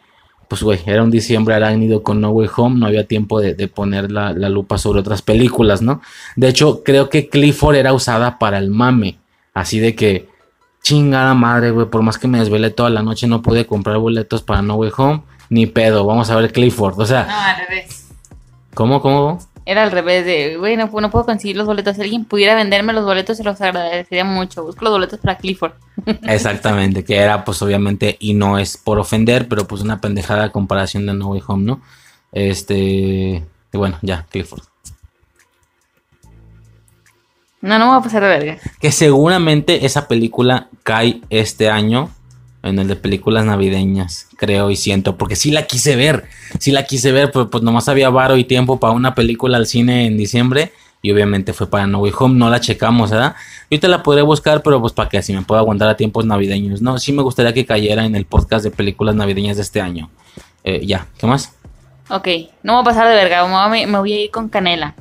pues, 0.47 0.63
güey, 0.63 0.79
era 0.85 1.03
un 1.03 1.11
diciembre 1.11 1.53
arácnido 1.53 2.03
con 2.03 2.19
No 2.19 2.31
Way 2.31 2.49
Home. 2.57 2.79
No 2.79 2.87
había 2.87 3.07
tiempo 3.07 3.39
de, 3.39 3.53
de 3.53 3.67
poner 3.67 4.11
la, 4.11 4.33
la, 4.33 4.49
lupa 4.49 4.77
sobre 4.77 4.99
otras 5.01 5.21
películas, 5.21 5.81
¿no? 5.81 6.01
De 6.35 6.49
hecho, 6.49 6.83
creo 6.83 7.09
que 7.09 7.29
Clifford 7.29 7.75
era 7.75 7.93
usada 7.93 8.39
para 8.39 8.57
el 8.57 8.69
mame. 8.69 9.19
Así 9.53 9.79
de 9.79 9.95
que, 9.95 10.27
chingada 10.83 11.33
madre, 11.33 11.71
güey, 11.71 11.87
por 11.87 12.03
más 12.03 12.17
que 12.19 12.27
me 12.27 12.39
desvelé 12.39 12.69
toda 12.69 12.89
la 12.89 13.01
noche, 13.01 13.25
no 13.25 13.41
pude 13.41 13.65
comprar 13.65 13.97
boletos 13.97 14.43
para 14.43 14.61
No 14.61 14.75
Way 14.75 14.91
Home. 14.97 15.23
Ni 15.49 15.65
pedo, 15.65 16.05
vamos 16.05 16.29
a 16.29 16.35
ver 16.35 16.51
Clifford. 16.51 16.99
O 16.99 17.05
sea, 17.05 17.25
No, 17.25 17.33
al 17.33 17.67
revés. 17.67 18.09
¿cómo, 18.73 19.01
cómo? 19.01 19.39
Era 19.65 19.83
al 19.83 19.91
revés 19.91 20.25
de, 20.25 20.57
güey, 20.57 20.75
no, 20.75 20.87
no 20.87 21.09
puedo 21.09 21.25
conseguir 21.25 21.55
los 21.55 21.65
boletos. 21.65 21.95
Si 21.95 22.01
alguien 22.01 22.25
pudiera 22.25 22.53
venderme 22.53 22.91
los 22.91 23.05
boletos, 23.05 23.37
se 23.37 23.43
los 23.43 23.59
agradecería 23.61 24.25
mucho. 24.25 24.63
Busco 24.63 24.83
los 24.83 24.93
boletos 24.93 25.19
para 25.19 25.37
Clifford. 25.37 25.73
Exactamente, 26.23 27.05
que 27.05 27.15
era 27.15 27.45
pues 27.45 27.61
obviamente, 27.61 28.17
y 28.19 28.33
no 28.33 28.57
es 28.57 28.75
por 28.77 28.99
ofender, 28.99 29.47
pero 29.47 29.65
pues 29.65 29.81
una 29.81 30.01
pendejada 30.01 30.51
comparación 30.51 31.05
de 31.05 31.13
No 31.13 31.29
Way 31.29 31.43
Home, 31.47 31.63
¿no? 31.63 31.81
Este, 32.33 33.43
y 33.71 33.77
bueno, 33.77 33.97
ya, 34.01 34.25
Clifford. 34.29 34.63
No, 37.63 37.79
no 37.79 37.85
me 37.85 37.91
va 37.91 37.97
a 37.97 38.03
pasar 38.03 38.21
de 38.21 38.27
verga. 38.27 38.57
Que 38.81 38.91
seguramente 38.91 39.85
esa 39.85 40.09
película 40.09 40.67
cae 40.83 41.21
este 41.29 41.69
año 41.69 42.09
en 42.61 42.77
el 42.77 42.89
de 42.89 42.97
películas 42.97 43.45
navideñas, 43.45 44.27
creo 44.35 44.69
y 44.69 44.75
siento, 44.75 45.17
porque 45.17 45.37
sí 45.37 45.49
la 45.49 45.65
quise 45.65 45.95
ver, 45.95 46.25
sí 46.59 46.71
la 46.71 46.83
quise 46.83 47.13
ver, 47.13 47.31
pero 47.31 47.49
pues 47.49 47.63
nomás 47.63 47.87
había 47.87 48.09
varo 48.09 48.35
y 48.35 48.43
tiempo 48.43 48.81
para 48.81 48.91
una 48.91 49.15
película 49.15 49.55
al 49.55 49.65
cine 49.65 50.07
en 50.07 50.17
diciembre 50.17 50.73
y 51.01 51.13
obviamente 51.13 51.53
fue 51.53 51.69
para 51.69 51.87
No 51.87 51.99
Way 51.99 52.11
Home, 52.19 52.35
no 52.35 52.49
la 52.49 52.59
checamos, 52.59 53.11
¿verdad? 53.11 53.33
Yo 53.71 53.79
te 53.79 53.87
la 53.87 54.03
podré 54.03 54.23
buscar, 54.23 54.61
pero 54.61 54.81
pues 54.81 54.91
para 54.91 55.07
que 55.07 55.17
así 55.17 55.31
me 55.31 55.43
pueda 55.43 55.61
aguantar 55.61 55.87
a 55.87 55.95
tiempos 55.95 56.25
navideños, 56.25 56.81
¿no? 56.81 56.99
Sí 56.99 57.13
me 57.13 57.21
gustaría 57.21 57.53
que 57.53 57.65
cayera 57.65 58.03
en 58.03 58.15
el 58.15 58.25
podcast 58.25 58.65
de 58.65 58.71
películas 58.71 59.15
navideñas 59.15 59.55
de 59.55 59.61
este 59.61 59.79
año. 59.79 60.09
Eh, 60.65 60.85
ya, 60.85 61.07
¿qué 61.17 61.27
más? 61.27 61.53
Ok, 62.09 62.27
no 62.61 62.73
me 62.73 62.75
va 62.75 62.81
a 62.81 62.83
pasar 62.83 63.07
de 63.07 63.15
verga, 63.15 63.43
voy, 63.43 63.85
me 63.85 63.99
voy 63.99 64.11
a 64.11 64.21
ir 64.25 64.31
con 64.31 64.49
Canela. 64.49 64.95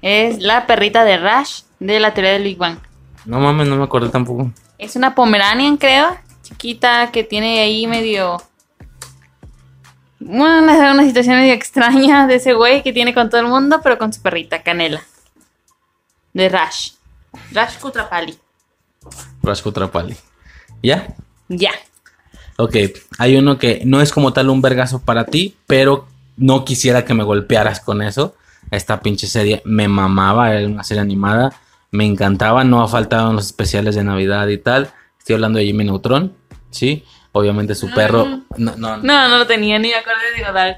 Es 0.00 0.38
la 0.40 0.66
perrita 0.66 1.04
de 1.04 1.18
Rash 1.18 1.67
de 1.78 2.00
la 2.00 2.14
teoría 2.14 2.32
del 2.32 2.44
Big 2.44 2.58
Bang. 2.58 2.78
No 3.24 3.40
mames, 3.40 3.68
no 3.68 3.76
me 3.76 3.84
acordé 3.84 4.08
tampoco. 4.08 4.50
Es 4.78 4.96
una 4.96 5.14
Pomeranian, 5.14 5.76
creo, 5.76 6.16
chiquita, 6.42 7.10
que 7.12 7.24
tiene 7.24 7.60
ahí 7.60 7.86
medio... 7.86 8.42
Bueno, 10.20 10.62
una, 10.62 10.92
una 10.92 11.04
situación 11.04 11.36
medio 11.36 11.54
extraña 11.54 12.26
de 12.26 12.36
ese 12.36 12.52
güey 12.54 12.82
que 12.82 12.92
tiene 12.92 13.14
con 13.14 13.30
todo 13.30 13.40
el 13.40 13.46
mundo, 13.46 13.80
pero 13.82 13.98
con 13.98 14.12
su 14.12 14.20
perrita, 14.20 14.62
Canela. 14.62 15.02
De 16.32 16.48
Rash. 16.48 16.92
Rash 17.52 17.78
Kutrapali. 17.78 18.38
Rasco 19.42 19.72
Trapali. 19.72 20.16
¿Ya? 20.82 21.06
Ya. 21.48 21.70
Ok, 22.56 22.76
hay 23.18 23.36
uno 23.36 23.58
que 23.58 23.82
no 23.84 24.00
es 24.00 24.12
como 24.12 24.32
tal 24.32 24.50
un 24.50 24.60
vergazo 24.60 25.00
para 25.00 25.24
ti, 25.24 25.56
pero 25.66 26.08
no 26.36 26.64
quisiera 26.64 27.04
que 27.04 27.14
me 27.14 27.24
golpearas 27.24 27.80
con 27.80 28.02
eso. 28.02 28.34
Esta 28.70 29.00
pinche 29.00 29.26
serie 29.26 29.62
me 29.64 29.88
mamaba, 29.88 30.52
era 30.52 30.66
una 30.66 30.84
serie 30.84 31.00
animada, 31.00 31.52
me 31.90 32.04
encantaba, 32.04 32.64
no 32.64 32.82
ha 32.82 32.88
faltado 32.88 33.30
en 33.30 33.36
los 33.36 33.46
especiales 33.46 33.94
de 33.94 34.04
Navidad 34.04 34.48
y 34.48 34.58
tal. 34.58 34.90
Estoy 35.18 35.34
hablando 35.34 35.58
de 35.58 35.66
Jimmy 35.66 35.84
Neutron, 35.84 36.32
¿sí? 36.70 37.04
Obviamente 37.32 37.74
su 37.74 37.90
perro... 37.90 38.42
No, 38.56 38.76
no, 38.76 38.96
No, 38.98 39.28
no 39.28 39.38
lo 39.38 39.46
tenía, 39.46 39.78
ni 39.78 39.88
me 39.88 39.94
acordé 39.94 40.36
de 40.36 40.44
Godard. 40.44 40.76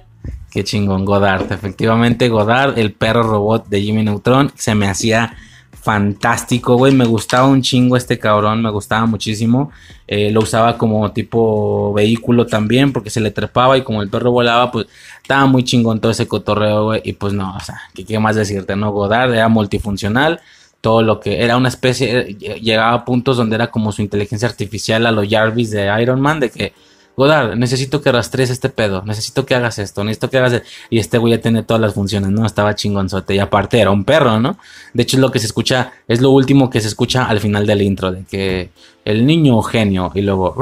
Qué 0.50 0.64
chingón, 0.64 1.04
Godard. 1.04 1.50
Efectivamente, 1.52 2.28
Godard, 2.28 2.78
el 2.78 2.92
perro 2.92 3.22
robot 3.22 3.68
de 3.68 3.82
Jimmy 3.82 4.02
Neutron, 4.02 4.52
se 4.56 4.74
me 4.74 4.88
hacía 4.88 5.36
fantástico, 5.80 6.76
güey. 6.76 6.92
Me 6.92 7.04
gustaba 7.04 7.46
un 7.46 7.62
chingo 7.62 7.96
este 7.96 8.18
cabrón, 8.18 8.62
me 8.62 8.70
gustaba 8.70 9.06
muchísimo. 9.06 9.70
Eh, 10.06 10.30
lo 10.30 10.40
usaba 10.40 10.76
como 10.76 11.10
tipo 11.12 11.92
vehículo 11.92 12.46
también, 12.46 12.92
porque 12.92 13.10
se 13.10 13.20
le 13.20 13.30
trepaba 13.30 13.78
y 13.78 13.82
como 13.82 14.02
el 14.02 14.10
perro 14.10 14.32
volaba, 14.32 14.70
pues 14.70 14.86
estaba 15.22 15.46
muy 15.46 15.64
chingón 15.64 16.00
todo 16.00 16.12
ese 16.12 16.28
cotorreo, 16.28 16.84
güey. 16.84 17.00
Y 17.04 17.12
pues 17.14 17.32
no, 17.32 17.56
o 17.56 17.60
sea, 17.60 17.80
¿qué, 17.94 18.04
qué 18.04 18.18
más 18.18 18.36
decirte, 18.36 18.76
no? 18.76 18.90
Godard 18.92 19.32
era 19.32 19.48
multifuncional. 19.48 20.40
Todo 20.80 21.02
lo 21.02 21.20
que 21.20 21.42
era 21.42 21.56
una 21.56 21.68
especie, 21.68 22.20
eh, 22.20 22.60
llegaba 22.60 22.94
a 22.94 23.04
puntos 23.04 23.36
donde 23.36 23.56
era 23.56 23.70
como 23.70 23.92
su 23.92 24.02
inteligencia 24.02 24.48
artificial 24.48 25.06
a 25.06 25.12
los 25.12 25.28
Jarvis 25.28 25.70
de 25.70 25.90
Iron 26.00 26.20
Man, 26.20 26.40
de 26.40 26.50
que 26.50 26.72
Godard, 27.16 27.54
necesito 27.56 28.00
que 28.00 28.10
rastrees 28.10 28.48
este 28.48 28.70
pedo, 28.70 29.02
necesito 29.04 29.44
que 29.44 29.54
hagas 29.54 29.78
esto, 29.78 30.02
necesito 30.04 30.30
que 30.30 30.38
hagas... 30.38 30.54
e-". 30.54 30.62
Y 30.88 30.98
este 30.98 31.18
güey 31.18 31.34
ya 31.34 31.40
tiene 31.42 31.62
todas 31.62 31.80
las 31.80 31.92
funciones, 31.92 32.30
¿no? 32.30 32.46
Estaba 32.46 32.74
chingonzote 32.74 33.34
y 33.34 33.38
aparte 33.38 33.78
era 33.78 33.90
un 33.90 34.04
perro, 34.04 34.40
¿no? 34.40 34.58
De 34.94 35.02
hecho 35.02 35.18
es 35.18 35.20
lo 35.20 35.30
que 35.30 35.38
se 35.38 35.46
escucha, 35.46 35.92
es 36.08 36.22
lo 36.22 36.30
último 36.30 36.70
que 36.70 36.80
se 36.80 36.88
escucha 36.88 37.24
al 37.24 37.40
final 37.40 37.66
del 37.66 37.82
intro, 37.82 38.10
de 38.10 38.24
que 38.24 38.70
el 39.04 39.26
niño 39.26 39.60
genio 39.60 40.12
y 40.14 40.22
luego, 40.22 40.56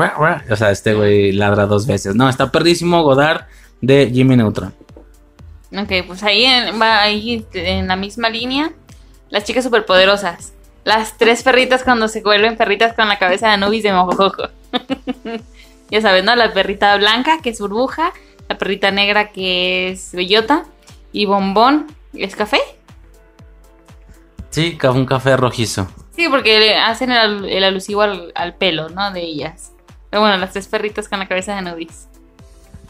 o 0.50 0.56
sea, 0.56 0.72
este 0.72 0.94
güey 0.94 1.30
ladra 1.30 1.66
dos 1.66 1.86
veces. 1.86 2.16
No, 2.16 2.28
está 2.28 2.50
perrísimo 2.50 3.04
Godard 3.04 3.42
de 3.80 4.10
Jimmy 4.12 4.36
Neutron. 4.36 4.74
Ok, 5.70 5.92
pues 6.06 6.22
ahí 6.24 6.44
va 6.80 7.02
ahí 7.02 7.46
en 7.52 7.86
la 7.86 7.94
misma 7.94 8.30
línea. 8.30 8.72
Las 9.30 9.44
chicas 9.44 9.64
superpoderosas. 9.64 10.52
Las 10.84 11.18
tres 11.18 11.42
perritas 11.42 11.84
cuando 11.84 12.08
se 12.08 12.22
vuelven 12.22 12.56
perritas 12.56 12.94
con 12.94 13.08
la 13.08 13.18
cabeza 13.18 13.48
de 13.48 13.54
Anubis 13.54 13.82
de 13.82 13.92
Mojojojo. 13.92 14.48
ya 15.90 16.00
sabes, 16.00 16.24
¿no? 16.24 16.34
La 16.34 16.52
perrita 16.52 16.96
blanca, 16.96 17.40
que 17.42 17.50
es 17.50 17.60
burbuja. 17.60 18.12
La 18.48 18.56
perrita 18.56 18.90
negra, 18.90 19.30
que 19.30 19.90
es 19.90 20.12
bellota. 20.12 20.64
Y 21.12 21.26
bombón, 21.26 21.86
¿es 22.14 22.34
café? 22.36 22.58
Sí, 24.50 24.78
un 24.82 25.06
café 25.06 25.36
rojizo. 25.36 25.88
Sí, 26.16 26.28
porque 26.28 26.58
le 26.58 26.76
hacen 26.76 27.12
el, 27.12 27.44
el 27.44 27.64
alusivo 27.64 28.02
al, 28.02 28.32
al 28.34 28.54
pelo, 28.54 28.88
¿no? 28.88 29.12
De 29.12 29.20
ellas. 29.20 29.72
Pero 30.10 30.22
bueno, 30.22 30.36
las 30.38 30.52
tres 30.52 30.68
perritas 30.68 31.08
con 31.08 31.18
la 31.18 31.28
cabeza 31.28 31.52
de 31.52 31.58
Anubis. 31.58 32.08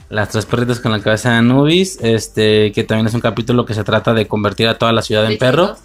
Las 0.08 0.30
tres 0.30 0.46
perritas 0.46 0.80
con 0.80 0.92
la 0.92 1.00
cabeza 1.00 1.32
de 1.32 1.36
Anubis, 1.36 1.98
este, 2.00 2.72
que 2.72 2.84
también 2.84 3.08
es 3.08 3.14
un 3.14 3.20
capítulo 3.20 3.66
que 3.66 3.74
se 3.74 3.84
trata 3.84 4.14
de 4.14 4.26
convertir 4.26 4.68
a 4.68 4.78
toda 4.78 4.92
la 4.92 5.02
ciudad 5.02 5.30
en 5.30 5.36
perro. 5.36 5.76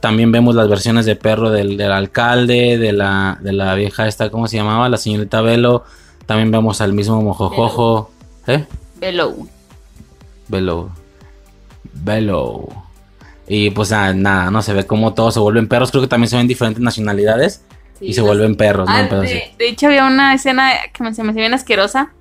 También 0.00 0.32
vemos 0.32 0.54
las 0.54 0.68
versiones 0.68 1.04
de 1.04 1.14
perro 1.14 1.50
del, 1.50 1.76
del 1.76 1.92
alcalde, 1.92 2.78
de 2.78 2.92
la, 2.92 3.38
de 3.40 3.52
la 3.52 3.74
vieja 3.74 4.08
esta, 4.08 4.30
¿cómo 4.30 4.48
se 4.48 4.56
llamaba? 4.56 4.88
La 4.88 4.96
señorita 4.96 5.42
Velo. 5.42 5.84
También 6.26 6.50
vemos 6.50 6.80
al 6.80 6.92
mismo 6.94 7.20
Mojojojo. 7.20 8.10
¿Eh? 8.46 8.64
Below. 8.98 9.48
Velo. 10.48 10.90
Velo. 11.92 12.68
Y 13.46 13.70
pues 13.70 13.92
ah, 13.92 14.14
nada, 14.14 14.50
no 14.50 14.62
se 14.62 14.72
ve 14.72 14.86
cómo 14.86 15.12
todos 15.12 15.34
se 15.34 15.40
vuelven 15.40 15.68
perros. 15.68 15.90
Creo 15.90 16.02
que 16.02 16.08
también 16.08 16.30
se 16.30 16.36
ven 16.36 16.48
diferentes 16.48 16.82
nacionalidades 16.82 17.62
y 18.00 18.14
se 18.14 18.22
vuelven 18.22 18.56
perros, 18.56 18.88
¿no? 18.88 18.94
Ah, 18.94 19.02
de, 19.02 19.52
de 19.58 19.68
hecho, 19.68 19.88
había 19.88 20.06
una 20.06 20.32
escena 20.32 20.70
que 20.92 21.02
me, 21.02 21.12
se 21.12 21.22
me 21.22 21.30
hacía 21.30 21.42
bien 21.42 21.52
asquerosa 21.52 22.12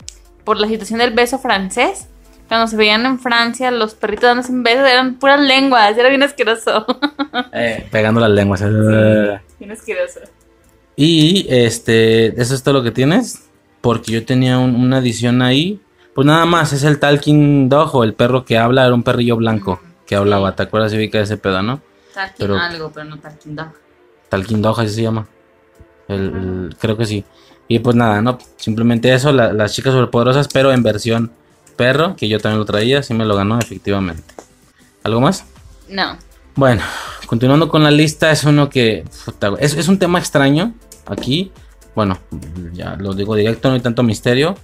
por 0.44 0.60
la 0.60 0.68
situación 0.68 1.00
del 1.00 1.12
beso 1.12 1.40
francés. 1.40 2.09
Cuando 2.50 2.68
se 2.68 2.76
veían 2.76 3.06
en 3.06 3.20
Francia 3.20 3.72
los 3.72 3.94
perritos 3.94 4.24
dándose 4.24 4.52
un 4.52 4.64
beso, 4.64 4.86
eran 4.86 5.16
puras 5.20 5.40
lenguas, 5.40 5.98
era 5.98 6.10
bien 6.10 6.24
asqueroso. 6.24 6.86
Eh, 7.54 7.88
pegando 7.92 8.20
las 8.20 8.32
lenguas. 8.32 8.62
eh. 8.66 9.40
bien 9.60 9.72
asqueroso. 9.72 10.20
Y 10.96 11.46
este, 11.50 12.40
eso 12.42 12.54
es 12.56 12.64
todo 12.64 12.74
lo 12.76 12.84
que 12.84 12.92
tienes. 12.92 13.48
Porque 13.82 14.12
yo 14.12 14.26
tenía 14.26 14.58
un- 14.58 14.76
una 14.76 14.98
edición 14.98 15.42
ahí. 15.42 15.80
Pues 16.14 16.26
nada 16.28 16.46
más, 16.46 16.74
es 16.74 16.84
el 16.84 17.00
Talking 17.00 17.70
Dog 17.70 17.96
o 17.96 18.04
el 18.04 18.14
perro 18.14 18.44
que 18.44 18.58
habla, 18.58 18.86
era 18.86 18.94
un 18.94 19.04
perrillo 19.04 19.38
blanco 19.38 19.80
que 20.06 20.16
hablaba. 20.16 20.56
¿Te 20.56 20.64
acuerdas, 20.64 20.92
de 20.92 21.06
ese 21.14 21.38
pedo, 21.38 21.62
no? 21.62 21.82
Talking 22.14 22.36
Pero- 22.40 22.58
algo, 22.58 22.92
pero 22.92 23.06
no 23.06 23.18
Talking 23.20 23.56
Dog. 23.56 23.70
Talking 24.28 24.62
Dog, 24.62 24.80
así 24.82 24.96
se 24.96 25.02
llama. 25.04 25.28
El, 26.08 26.20
el- 26.22 26.76
creo 26.80 26.98
que 26.98 27.06
sí. 27.06 27.24
Y 27.68 27.80
pues 27.80 27.96
nada, 27.96 28.22
no, 28.22 28.38
simplemente 28.58 29.14
eso, 29.14 29.32
la- 29.32 29.54
las 29.54 29.74
chicas 29.74 29.94
superpoderosas, 29.94 30.48
pero 30.52 30.72
en 30.74 30.82
versión 30.84 31.32
perro, 31.80 32.18
que 32.18 32.28
yo 32.28 32.42
también 32.42 32.60
lo 32.60 32.66
traía, 32.66 33.02
sí 33.02 33.14
me 33.14 33.24
lo 33.24 33.38
ganó 33.38 33.58
efectivamente. 33.58 34.22
¿Algo 35.02 35.22
más? 35.22 35.46
No. 35.88 36.18
Bueno, 36.56 36.82
continuando 37.26 37.70
con 37.70 37.84
la 37.84 37.90
lista, 37.90 38.32
es 38.32 38.44
uno 38.44 38.70
que. 38.70 39.06
puta, 39.24 39.54
es, 39.60 39.76
es 39.76 39.88
un 39.88 39.98
tema 39.98 40.20
extraño 40.20 40.74
aquí. 41.06 41.54
Bueno, 41.96 42.20
ya 42.74 42.98
lo 42.98 43.14
digo 43.14 43.34
directo, 43.34 43.70
no 43.70 43.76
hay 43.76 43.80
tanto 43.80 44.04
misterio. 44.04 44.56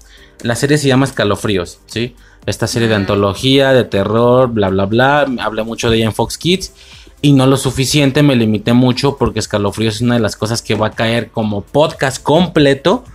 La 0.41 0.57
serie 0.57 0.77
se 0.77 0.89
llama 0.89 1.05
Escalofríos, 1.05 1.79
¿sí? 1.85 2.17
Esta 2.45 2.67
serie 2.67 2.89
de 2.89 2.95
antología, 2.95 3.71
de 3.71 3.85
terror, 3.85 4.49
bla, 4.49 4.67
bla, 4.67 4.85
bla. 4.85 5.25
Hablé 5.39 5.63
mucho 5.63 5.89
de 5.89 5.95
ella 5.95 6.07
en 6.07 6.13
Fox 6.13 6.37
Kids. 6.37 6.73
Y 7.21 7.31
no 7.31 7.47
lo 7.47 7.55
suficiente, 7.55 8.23
me 8.23 8.35
limité 8.35 8.73
mucho 8.73 9.15
porque 9.15 9.39
Escalofríos 9.39 9.95
es 9.95 10.01
una 10.01 10.15
de 10.15 10.19
las 10.19 10.35
cosas 10.35 10.61
que 10.61 10.75
va 10.75 10.87
a 10.87 10.91
caer 10.91 11.31
como 11.31 11.61
podcast 11.61 12.21
completo, 12.21 13.05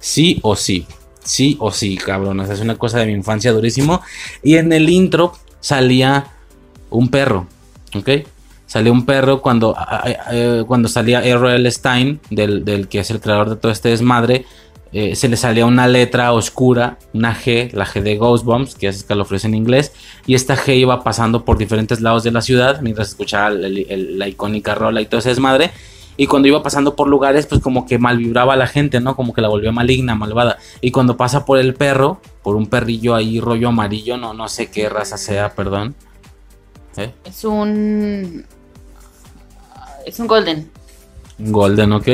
sí 0.00 0.38
o 0.42 0.54
sí. 0.54 0.86
Sí 1.24 1.56
o 1.60 1.70
sí, 1.70 1.96
cabronas. 1.96 2.48
Es 2.50 2.60
una 2.60 2.76
cosa 2.76 2.98
de 2.98 3.06
mi 3.06 3.12
infancia 3.12 3.52
durísimo. 3.52 4.00
Y 4.42 4.56
en 4.56 4.72
el 4.72 4.88
intro 4.88 5.32
salía 5.60 6.26
un 6.90 7.08
perro, 7.08 7.46
¿ok? 7.94 8.08
Salió 8.66 8.92
un 8.92 9.04
perro 9.06 9.40
cuando, 9.40 9.74
a- 9.76 10.04
eh, 10.30 10.64
cuando 10.66 10.88
salía. 10.88 11.22
Stein, 11.70 12.20
del, 12.30 12.64
del 12.64 12.88
que 12.88 13.00
es 13.00 13.10
el 13.10 13.20
creador 13.20 13.50
de 13.50 13.56
todo 13.56 13.72
este 13.72 13.88
desmadre. 13.90 14.44
eh, 14.90 15.14
se 15.16 15.28
le 15.28 15.36
salía 15.36 15.66
una 15.66 15.86
letra 15.86 16.32
oscura, 16.32 16.96
una 17.12 17.34
G, 17.36 17.70
la 17.74 17.84
G 17.84 18.00
de 18.00 18.16
Ghostbumps, 18.16 18.74
que 18.74 18.88
es 18.88 18.96
escalofríos 18.96 19.44
en 19.44 19.54
inglés, 19.54 19.92
y 20.26 20.34
esta 20.34 20.56
G 20.56 20.76
iba 20.78 21.04
pasando 21.04 21.44
por 21.44 21.58
diferentes 21.58 22.00
lados 22.00 22.22
de 22.24 22.30
la 22.30 22.40
ciudad 22.40 22.80
mientras 22.80 23.08
escuchaba 23.08 23.50
la 23.50 24.28
icónica 24.28 24.74
rola 24.74 25.02
y 25.02 25.06
todo 25.06 25.18
ese 25.20 25.28
desmadre. 25.28 25.72
Y 26.20 26.26
cuando 26.26 26.48
iba 26.48 26.64
pasando 26.64 26.96
por 26.96 27.06
lugares, 27.06 27.46
pues 27.46 27.62
como 27.62 27.86
que 27.86 27.96
mal 27.96 28.18
vibraba 28.18 28.54
a 28.54 28.56
la 28.56 28.66
gente, 28.66 29.00
¿no? 29.00 29.14
Como 29.14 29.32
que 29.32 29.40
la 29.40 29.46
volvió 29.46 29.72
maligna, 29.72 30.16
malvada. 30.16 30.58
Y 30.80 30.90
cuando 30.90 31.16
pasa 31.16 31.44
por 31.44 31.60
el 31.60 31.74
perro, 31.74 32.20
por 32.42 32.56
un 32.56 32.66
perrillo 32.66 33.14
ahí 33.14 33.38
rollo 33.38 33.68
amarillo, 33.68 34.16
no, 34.16 34.34
no 34.34 34.48
sé 34.48 34.68
qué 34.68 34.88
raza 34.88 35.16
sea, 35.16 35.54
perdón. 35.54 35.94
¿Eh? 36.96 37.14
Es 37.24 37.44
un. 37.44 38.44
Es 40.04 40.18
un 40.18 40.26
Golden. 40.26 40.68
Un 41.38 41.52
Golden, 41.52 41.92
¿ok? 41.92 42.08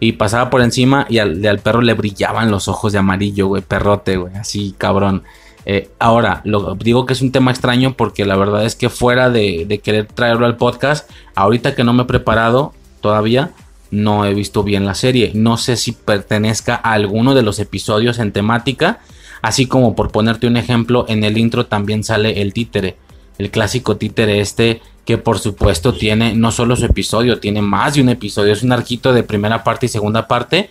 Y 0.00 0.12
pasaba 0.12 0.48
por 0.48 0.62
encima 0.62 1.04
y 1.10 1.18
al, 1.18 1.58
perro 1.62 1.82
le 1.82 1.92
brillaban 1.92 2.50
los 2.50 2.68
ojos 2.68 2.94
de 2.94 3.00
amarillo, 3.00 3.48
güey, 3.48 3.60
perrote, 3.60 4.16
güey, 4.16 4.34
así 4.34 4.74
cabrón. 4.78 5.24
Eh, 5.66 5.90
ahora, 5.98 6.40
lo, 6.44 6.74
digo 6.74 7.04
que 7.04 7.12
es 7.12 7.20
un 7.20 7.32
tema 7.32 7.50
extraño 7.50 7.98
porque 7.98 8.24
la 8.24 8.36
verdad 8.36 8.64
es 8.64 8.76
que 8.76 8.88
fuera 8.88 9.28
de, 9.28 9.66
de 9.68 9.78
querer 9.80 10.06
traerlo 10.06 10.46
al 10.46 10.56
podcast, 10.56 11.08
ahorita 11.34 11.74
que 11.74 11.84
no 11.84 11.92
me 11.92 12.04
he 12.04 12.06
preparado 12.06 12.72
todavía, 13.02 13.52
no 13.90 14.24
he 14.24 14.32
visto 14.32 14.64
bien 14.64 14.86
la 14.86 14.94
serie. 14.94 15.32
No 15.34 15.58
sé 15.58 15.76
si 15.76 15.92
pertenezca 15.92 16.76
a 16.76 16.94
alguno 16.94 17.34
de 17.34 17.42
los 17.42 17.58
episodios 17.58 18.18
en 18.18 18.32
temática, 18.32 19.00
así 19.42 19.66
como 19.66 19.94
por 19.94 20.10
ponerte 20.10 20.46
un 20.46 20.56
ejemplo, 20.56 21.04
en 21.08 21.22
el 21.24 21.36
intro 21.36 21.66
también 21.66 22.02
sale 22.02 22.40
el 22.40 22.54
títere, 22.54 22.96
el 23.38 23.50
clásico 23.50 23.96
títere 23.96 24.40
este 24.40 24.80
que 25.04 25.18
por 25.18 25.38
supuesto 25.38 25.92
tiene 25.92 26.34
no 26.34 26.52
solo 26.52 26.76
su 26.76 26.86
episodio, 26.86 27.40
tiene 27.40 27.60
más 27.60 27.94
de 27.94 28.02
un 28.02 28.08
episodio, 28.08 28.52
es 28.52 28.62
un 28.62 28.72
arquito 28.72 29.12
de 29.12 29.24
primera 29.24 29.64
parte 29.64 29.86
y 29.86 29.88
segunda 29.88 30.28
parte, 30.28 30.70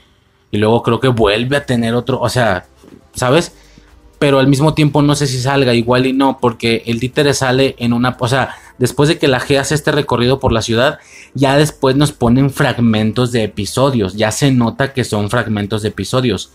y 0.52 0.58
luego 0.58 0.82
creo 0.84 1.00
que 1.00 1.10
vuelve 1.10 1.58
a 1.58 1.66
tener 1.66 1.94
otro, 1.96 2.20
o 2.20 2.30
sea, 2.30 2.66
¿sabes? 3.14 3.54
Pero 4.20 4.40
al 4.40 4.48
mismo 4.48 4.74
tiempo 4.74 5.02
no 5.02 5.16
sé 5.16 5.28
si 5.28 5.40
salga 5.40 5.74
igual 5.74 6.06
y 6.06 6.14
no, 6.14 6.38
porque 6.40 6.84
el 6.86 7.00
títere 7.00 7.34
sale 7.34 7.76
en 7.78 7.92
una, 7.92 8.16
o 8.18 8.28
sea, 8.28 8.56
después 8.78 9.09
de 9.09 9.17
que 9.17 9.28
la 9.28 9.39
G 9.39 9.59
hace 9.59 9.76
este 9.76 9.91
recorrido 9.91 10.39
por 10.39 10.51
la 10.51 10.61
ciudad, 10.61 10.99
ya 11.34 11.57
después 11.57 11.95
nos 11.95 12.11
ponen 12.11 12.49
fragmentos 12.49 13.32
de 13.32 13.43
episodios, 13.43 14.15
ya 14.15 14.32
se 14.32 14.51
nota 14.51 14.93
que 14.93 15.03
son 15.03 15.30
fragmentos 15.30 15.82
de 15.82 15.89
episodios. 15.89 16.51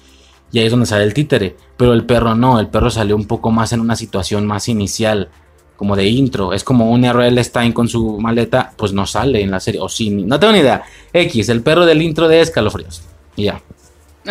Y 0.52 0.58
ahí 0.58 0.66
es 0.66 0.70
donde 0.70 0.86
sale 0.86 1.04
el 1.04 1.14
títere. 1.14 1.56
Pero 1.76 1.92
el 1.92 2.04
perro 2.04 2.34
no, 2.34 2.60
el 2.60 2.68
perro 2.68 2.90
salió 2.90 3.16
un 3.16 3.26
poco 3.26 3.50
más 3.50 3.72
en 3.72 3.80
una 3.80 3.96
situación 3.96 4.46
más 4.46 4.68
inicial, 4.68 5.28
como 5.76 5.96
de 5.96 6.06
intro. 6.06 6.52
Es 6.52 6.64
como 6.64 6.90
un 6.90 7.04
R.L. 7.04 7.42
Stein 7.42 7.72
con 7.72 7.88
su 7.88 8.18
maleta, 8.18 8.72
pues 8.76 8.92
no 8.92 9.06
sale 9.06 9.42
en 9.42 9.50
la 9.50 9.60
serie. 9.60 9.80
O 9.80 9.88
sí, 9.88 10.10
no 10.10 10.38
tengo 10.38 10.52
ni 10.52 10.60
idea. 10.60 10.84
X, 11.12 11.48
el 11.48 11.62
perro 11.62 11.84
del 11.84 12.02
intro 12.02 12.28
de 12.28 12.40
Escalofríos. 12.40 13.02
Y 13.34 13.44
ya. 13.44 13.60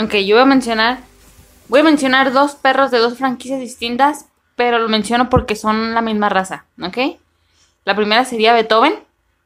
Ok, 0.02 0.16
yo 0.26 0.36
voy 0.36 0.44
a 0.44 0.46
mencionar. 0.46 1.00
Voy 1.68 1.82
a 1.82 1.84
mencionar 1.84 2.32
dos 2.32 2.56
perros 2.56 2.92
de 2.92 3.00
dos 3.00 3.18
franquicias 3.18 3.60
distintas, 3.60 4.28
pero 4.56 4.80
lo 4.80 4.88
menciono 4.88 5.30
porque 5.30 5.56
son 5.56 5.94
la 5.94 6.02
misma 6.02 6.30
raza, 6.30 6.66
¿ok? 6.82 7.18
La 7.86 7.96
primera 7.96 8.26
sería 8.26 8.54
Beethoven, 8.54 8.96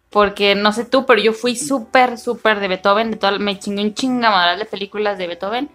porque 0.10 0.56
no 0.56 0.72
sé 0.72 0.86
tú, 0.86 1.06
pero 1.06 1.22
yo 1.22 1.34
fui 1.34 1.56
súper, 1.56 2.18
súper 2.18 2.60
de 2.60 2.70
Beethoven, 2.70 3.12
de 3.12 3.18
toda, 3.18 3.38
me 3.38 3.60
chingué 3.60 3.84
un 3.84 3.94
chingamadral 3.94 4.58
de 4.58 4.66
películas 4.66 5.18
de 5.18 5.28
Beethoven. 5.28 5.70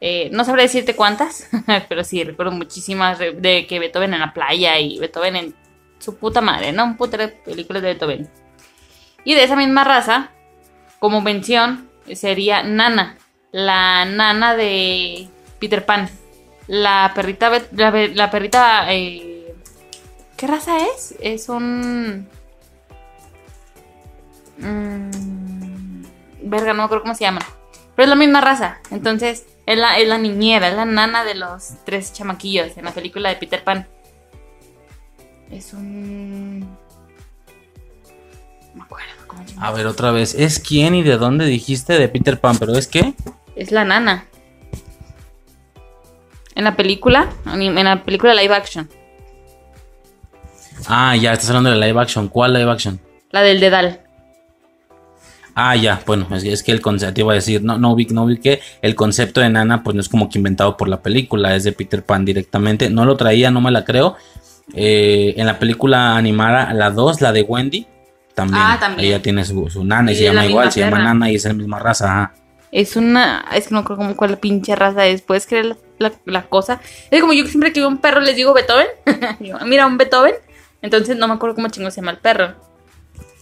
Eh, 0.00 0.28
no 0.32 0.44
sabré 0.44 0.62
decirte 0.62 0.94
cuántas, 0.94 1.48
pero 1.88 2.04
sí, 2.04 2.22
recuerdo 2.22 2.52
muchísimas 2.52 3.18
de, 3.18 3.66
que 3.68 3.78
Beethoven 3.78 4.14
en 4.14 4.20
la 4.20 4.32
playa 4.32 4.78
y 4.78 4.98
Beethoven 4.98 5.36
en 5.36 5.54
su 5.98 6.16
puta 6.16 6.40
madre, 6.40 6.72
¿no? 6.72 6.84
Un 6.84 6.96
puto 6.96 7.16
de 7.16 7.28
películas 7.28 7.82
de 7.82 7.88
Beethoven. 7.88 8.30
Y 9.24 9.34
de 9.34 9.42
esa 9.42 9.56
misma 9.56 9.82
raza, 9.82 10.30
como 11.00 11.20
mención, 11.20 11.90
sería 12.14 12.62
Nana, 12.62 13.18
la 13.50 14.04
nana 14.04 14.54
de 14.54 15.28
Peter 15.58 15.84
Pan. 15.84 16.08
La 16.68 17.12
perrita, 17.14 17.50
la 17.72 18.30
perrita, 18.30 18.92
eh, 18.92 19.35
¿qué 20.36 20.46
raza 20.46 20.78
es? 20.78 21.14
Es 21.20 21.48
un... 21.48 22.28
mm, 24.58 26.04
verga, 26.42 26.72
no 26.72 26.78
me 26.78 26.82
acuerdo 26.84 27.02
cómo 27.02 27.14
se 27.14 27.24
llama. 27.24 27.40
Pero 27.94 28.04
es 28.04 28.10
la 28.10 28.16
misma 28.16 28.40
raza. 28.40 28.78
Entonces, 28.90 29.46
es 29.64 29.78
la, 29.78 29.98
es 29.98 30.08
la 30.08 30.18
niñera, 30.18 30.68
es 30.68 30.74
la 30.74 30.84
nana 30.84 31.24
de 31.24 31.34
los 31.34 31.74
tres 31.84 32.12
chamaquillos 32.12 32.76
en 32.76 32.84
la 32.84 32.92
película 32.92 33.30
de 33.30 33.36
Peter 33.36 33.64
Pan. 33.64 33.86
Es 35.50 35.72
un... 35.72 36.60
No 36.60 36.66
me 38.74 38.82
acuerdo 38.82 39.12
cómo 39.26 39.42
A 39.60 39.72
ver, 39.72 39.86
otra 39.86 40.10
vez. 40.10 40.34
¿Es 40.34 40.60
quién 40.60 40.94
y 40.94 41.02
de 41.02 41.16
dónde 41.16 41.46
dijiste 41.46 41.98
de 41.98 42.08
Peter 42.08 42.38
Pan? 42.38 42.58
¿Pero 42.58 42.76
es 42.76 42.86
qué? 42.86 43.14
Es 43.54 43.72
la 43.72 43.84
nana. 43.84 44.26
En 46.54 46.64
la 46.64 46.76
película, 46.76 47.30
en 47.46 47.74
la 47.74 48.04
película 48.04 48.34
live 48.34 48.54
action. 48.54 48.88
Ah, 50.88 51.16
ya, 51.16 51.32
estás 51.32 51.48
hablando 51.50 51.70
de 51.70 51.76
live 51.76 52.00
action. 52.00 52.28
¿Cuál 52.28 52.52
live 52.54 52.70
action? 52.70 53.00
La 53.30 53.42
del 53.42 53.60
Dedal. 53.60 54.00
Ah, 55.58 55.74
ya, 55.74 56.00
bueno, 56.06 56.26
es, 56.36 56.44
es 56.44 56.62
que 56.62 56.70
el 56.70 56.82
concepto, 56.82 57.14
te 57.14 57.20
iba 57.22 57.32
a 57.32 57.34
decir, 57.34 57.62
no, 57.62 57.78
no 57.78 57.94
vi, 57.94 58.04
no 58.06 58.26
vi 58.26 58.36
que 58.36 58.60
el 58.82 58.94
concepto 58.94 59.40
de 59.40 59.48
Nana, 59.48 59.82
pues 59.82 59.94
no 59.94 60.02
es 60.02 60.08
como 60.10 60.28
que 60.28 60.36
inventado 60.38 60.76
por 60.76 60.86
la 60.86 61.00
película, 61.00 61.54
es 61.56 61.64
de 61.64 61.72
Peter 61.72 62.02
Pan 62.04 62.26
directamente. 62.26 62.90
No 62.90 63.06
lo 63.06 63.16
traía, 63.16 63.50
no 63.50 63.62
me 63.62 63.70
la 63.70 63.82
creo. 63.84 64.16
Eh, 64.74 65.32
en 65.38 65.46
la 65.46 65.58
película 65.58 66.14
animada, 66.16 66.74
la 66.74 66.90
2, 66.90 67.22
la 67.22 67.32
de 67.32 67.42
Wendy, 67.42 67.86
también. 68.34 68.60
Ah, 68.62 68.76
también. 68.78 69.08
Ella 69.08 69.22
tiene 69.22 69.46
su, 69.46 69.70
su 69.70 69.82
nana 69.82 70.10
y, 70.12 70.14
Y 70.14 70.18
se 70.18 70.24
la 70.24 70.32
llama 70.34 70.46
igual, 70.46 70.72
se 70.72 70.80
llama. 70.80 70.98
Nana 70.98 71.30
y 71.30 71.36
es 71.36 71.44
la 71.46 71.54
misma 71.54 71.78
raza. 71.78 72.04
ajá. 72.06 72.34
Es 72.70 72.96
una. 72.96 73.46
Es 73.54 73.68
que 73.68 73.74
no 73.74 73.82
creo 73.84 73.96
como 73.96 74.14
cuál 74.14 74.36
pinche 74.38 74.76
raza 74.76 75.06
es. 75.06 75.22
¿Puedes 75.22 75.46
creer 75.46 75.64
la, 75.66 75.76
la- 75.98 76.12
la 76.26 76.42
cosa? 76.42 76.80
Es 77.10 77.20
como 77.22 77.32
yo 77.32 77.46
siempre 77.46 77.72
que 77.72 77.80
veo 77.80 77.88
un 77.88 77.98
perro 77.98 78.20
les 78.20 78.36
digo 78.36 78.52
Beethoven. 78.52 78.88
Digo, 79.40 79.58
Mira, 79.64 79.86
un 79.86 79.96
Beethoven. 79.96 80.34
Entonces 80.86 81.16
no 81.16 81.26
me 81.26 81.34
acuerdo 81.34 81.56
cómo 81.56 81.68
chingo 81.68 81.90
se 81.90 81.96
llama 82.00 82.12
el 82.12 82.18
perro. 82.18 82.54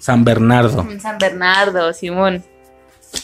San 0.00 0.24
Bernardo. 0.24 0.86
San 1.00 1.18
Bernardo, 1.18 1.92
Simón. 1.92 2.42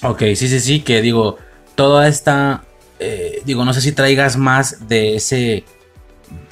Ok, 0.03 0.21
sí, 0.35 0.47
sí, 0.49 0.61
sí, 0.61 0.81
que 0.81 1.01
digo, 1.01 1.39
toda 1.75 2.07
esta, 2.07 2.62
eh, 2.99 3.41
digo, 3.45 3.64
no 3.64 3.73
sé 3.73 3.81
si 3.81 3.93
traigas 3.93 4.37
más 4.37 4.87
de 4.89 5.16
ese, 5.16 5.64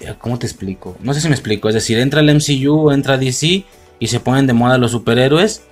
de- 0.01 0.14
¿cómo 0.19 0.39
te 0.39 0.47
explico? 0.47 0.97
No 1.01 1.12
sé 1.14 1.21
si 1.21 1.29
me 1.29 1.35
explico, 1.35 1.69
es 1.69 1.75
decir, 1.75 1.99
entra 1.99 2.21
el 2.21 2.31
MCU, 2.31 2.91
entra 2.91 3.16
DC 3.19 3.64
y 3.99 4.07
se 4.07 4.21
ponen 4.21 4.47
de 4.47 4.55
moda 4.55 4.77
los 4.79 4.91
superhéroes, 4.93 5.62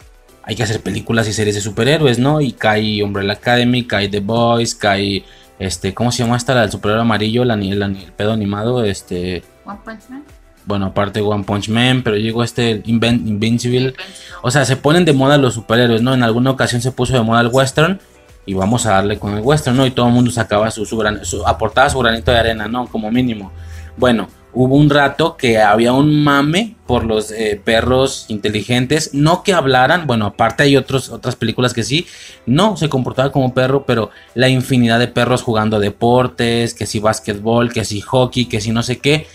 hay 0.42 0.54
que 0.54 0.62
hacer 0.62 0.80
películas 0.80 1.26
y 1.28 1.32
series 1.32 1.56
de 1.56 1.60
superhéroes, 1.62 2.18
¿no? 2.18 2.40
Y 2.40 2.52
cae 2.52 3.02
Umbrella 3.02 3.32
Academy, 3.32 3.84
cae 3.86 4.08
The 4.08 4.20
Boys, 4.20 4.74
cae, 4.74 5.24
este, 5.58 5.92
¿cómo 5.92 6.12
se 6.12 6.22
llama 6.22 6.36
esta? 6.36 6.54
La 6.54 6.60
del 6.62 6.70
superhéroe 6.70 7.02
amarillo, 7.02 7.42
el, 7.42 7.50
ani- 7.50 7.72
el 7.72 7.82
ani- 7.82 8.04
el 8.04 8.12
pedo 8.12 8.32
animado, 8.32 8.84
este, 8.84 9.42
One 9.64 9.80
Punch 9.84 10.08
Man. 10.08 10.24
Bueno, 10.66 10.86
aparte 10.86 11.20
One 11.20 11.44
Punch 11.44 11.68
Man, 11.68 12.02
pero 12.04 12.16
llegó 12.16 12.42
este 12.44 12.82
Invincible. 12.84 13.94
O 14.42 14.50
sea, 14.50 14.64
se 14.64 14.76
ponen 14.76 15.04
de 15.04 15.12
moda 15.12 15.38
los 15.38 15.54
superhéroes, 15.54 16.02
¿no? 16.02 16.12
En 16.12 16.22
alguna 16.22 16.50
ocasión 16.50 16.82
se 16.82 16.92
puso 16.92 17.14
de 17.14 17.22
moda 17.22 17.40
el 17.40 17.48
western 17.48 17.98
y 18.44 18.54
vamos 18.54 18.84
a 18.86 18.90
darle 18.92 19.18
con 19.18 19.34
el 19.34 19.40
western, 19.42 19.76
¿no? 19.76 19.86
Y 19.86 19.90
todo 19.92 20.06
el 20.08 20.12
mundo 20.12 20.30
sacaba 20.30 20.70
su, 20.70 20.84
su, 20.84 20.96
gran- 20.96 21.20
aportaba 21.46 21.88
su 21.88 21.98
granito 21.98 22.30
de 22.30 22.38
arena, 22.38 22.68
¿no? 22.68 22.86
Como 22.86 23.10
mínimo. 23.10 23.52
Bueno, 23.96 24.28
hubo 24.52 24.76
un 24.76 24.90
rato 24.90 25.36
que 25.36 25.58
había 25.60 25.92
un 25.92 26.22
mame 26.22 26.76
por 26.86 27.04
los 27.04 27.30
eh, 27.30 27.60
perros 27.62 28.26
inteligentes, 28.28 29.10
no 29.12 29.42
que 29.42 29.52
hablaran, 29.52 30.06
bueno, 30.06 30.26
aparte 30.26 30.62
hay 30.62 30.76
otros, 30.76 31.10
otras 31.10 31.34
películas 31.36 31.74
que 31.74 31.82
sí, 31.82 32.06
no 32.46 32.76
se 32.76 32.88
comportaba 32.88 33.32
como 33.32 33.52
perro, 33.54 33.84
pero 33.86 34.10
la 34.34 34.48
infinidad 34.48 34.98
de 34.98 35.08
perros 35.08 35.42
jugando 35.42 35.80
deportes, 35.80 36.74
que 36.74 36.86
si 36.86 37.00
básquetbol, 37.00 37.72
que 37.72 37.84
si 37.84 38.00
hockey, 38.00 38.46
que 38.46 38.60
si 38.60 38.70
no 38.72 38.82
sé 38.82 38.98
qué. 38.98 39.26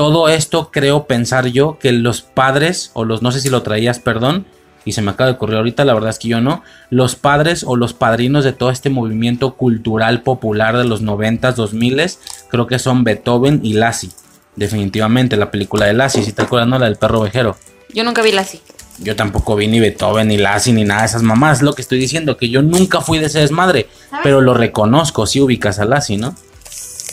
Todo 0.00 0.30
esto 0.30 0.70
creo 0.70 1.06
pensar 1.06 1.48
yo 1.48 1.78
que 1.78 1.92
los 1.92 2.22
padres, 2.22 2.90
o 2.94 3.04
los, 3.04 3.20
no 3.20 3.32
sé 3.32 3.40
si 3.42 3.50
lo 3.50 3.60
traías, 3.60 3.98
perdón, 3.98 4.46
y 4.86 4.92
se 4.92 5.02
me 5.02 5.10
acaba 5.10 5.28
de 5.28 5.36
ocurrir 5.36 5.58
ahorita, 5.58 5.84
la 5.84 5.92
verdad 5.92 6.08
es 6.08 6.18
que 6.18 6.28
yo 6.28 6.40
no, 6.40 6.62
los 6.88 7.16
padres 7.16 7.64
o 7.66 7.76
los 7.76 7.92
padrinos 7.92 8.42
de 8.42 8.54
todo 8.54 8.70
este 8.70 8.88
movimiento 8.88 9.56
cultural 9.56 10.22
popular 10.22 10.78
de 10.78 10.84
los 10.84 11.02
90s, 11.02 11.54
2000s, 11.54 12.16
creo 12.48 12.66
que 12.66 12.78
son 12.78 13.04
Beethoven 13.04 13.60
y 13.62 13.74
Lassie. 13.74 14.08
Definitivamente, 14.56 15.36
la 15.36 15.50
película 15.50 15.84
de 15.84 15.92
Lassie, 15.92 16.22
si 16.22 16.32
te 16.32 16.40
acuerdas, 16.40 16.70
¿no? 16.70 16.78
La 16.78 16.86
del 16.86 16.96
perro 16.96 17.20
ovejero. 17.20 17.58
Yo 17.92 18.02
nunca 18.02 18.22
vi 18.22 18.32
la 18.32 18.40
así. 18.40 18.62
Yo 19.00 19.16
tampoco 19.16 19.54
vi 19.54 19.66
ni 19.66 19.80
Beethoven, 19.80 20.28
ni 20.28 20.38
Lassie, 20.38 20.72
ni 20.72 20.84
nada 20.84 21.02
de 21.02 21.08
esas 21.08 21.22
mamás. 21.22 21.60
Lo 21.60 21.74
que 21.74 21.82
estoy 21.82 21.98
diciendo, 21.98 22.38
que 22.38 22.48
yo 22.48 22.62
nunca 22.62 23.02
fui 23.02 23.18
de 23.18 23.26
ese 23.26 23.40
desmadre. 23.40 23.86
¿Sabes? 24.08 24.22
Pero 24.22 24.40
lo 24.40 24.54
reconozco, 24.54 25.26
si 25.26 25.42
ubicas 25.42 25.78
a 25.78 25.84
Lassie, 25.84 26.16
¿no? 26.16 26.34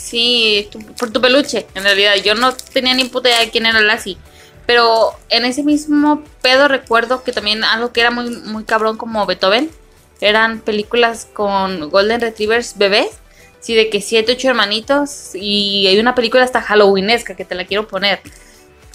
Sí, 0.07 0.69
por 0.97 1.11
tu 1.11 1.19
peluche, 1.19 1.67
en 1.75 1.83
realidad. 1.83 2.15
Yo 2.23 2.33
no 2.33 2.53
tenía 2.53 2.93
ni 2.93 3.03
puta 3.05 3.27
idea 3.27 3.41
de 3.41 3.49
quién 3.49 3.65
era 3.65 3.81
Lassie. 3.81 4.17
Pero 4.65 5.11
en 5.29 5.43
ese 5.43 5.63
mismo 5.63 6.23
pedo 6.41 6.69
recuerdo 6.69 7.23
que 7.23 7.33
también 7.33 7.65
algo 7.65 7.91
que 7.91 7.99
era 7.99 8.11
muy, 8.11 8.29
muy 8.29 8.63
cabrón 8.63 8.95
como 8.95 9.25
Beethoven 9.25 9.69
eran 10.21 10.61
películas 10.61 11.27
con 11.33 11.89
Golden 11.89 12.21
Retrievers 12.21 12.77
bebés. 12.77 13.09
Sí, 13.59 13.75
de 13.75 13.89
que 13.89 13.99
siete, 13.99 14.31
ocho 14.31 14.47
hermanitos. 14.47 15.31
Y 15.35 15.87
hay 15.87 15.99
una 15.99 16.15
película 16.15 16.45
hasta 16.45 16.61
Halloweenesca 16.61 17.35
que 17.35 17.43
te 17.43 17.55
la 17.55 17.65
quiero 17.65 17.89
poner. 17.89 18.21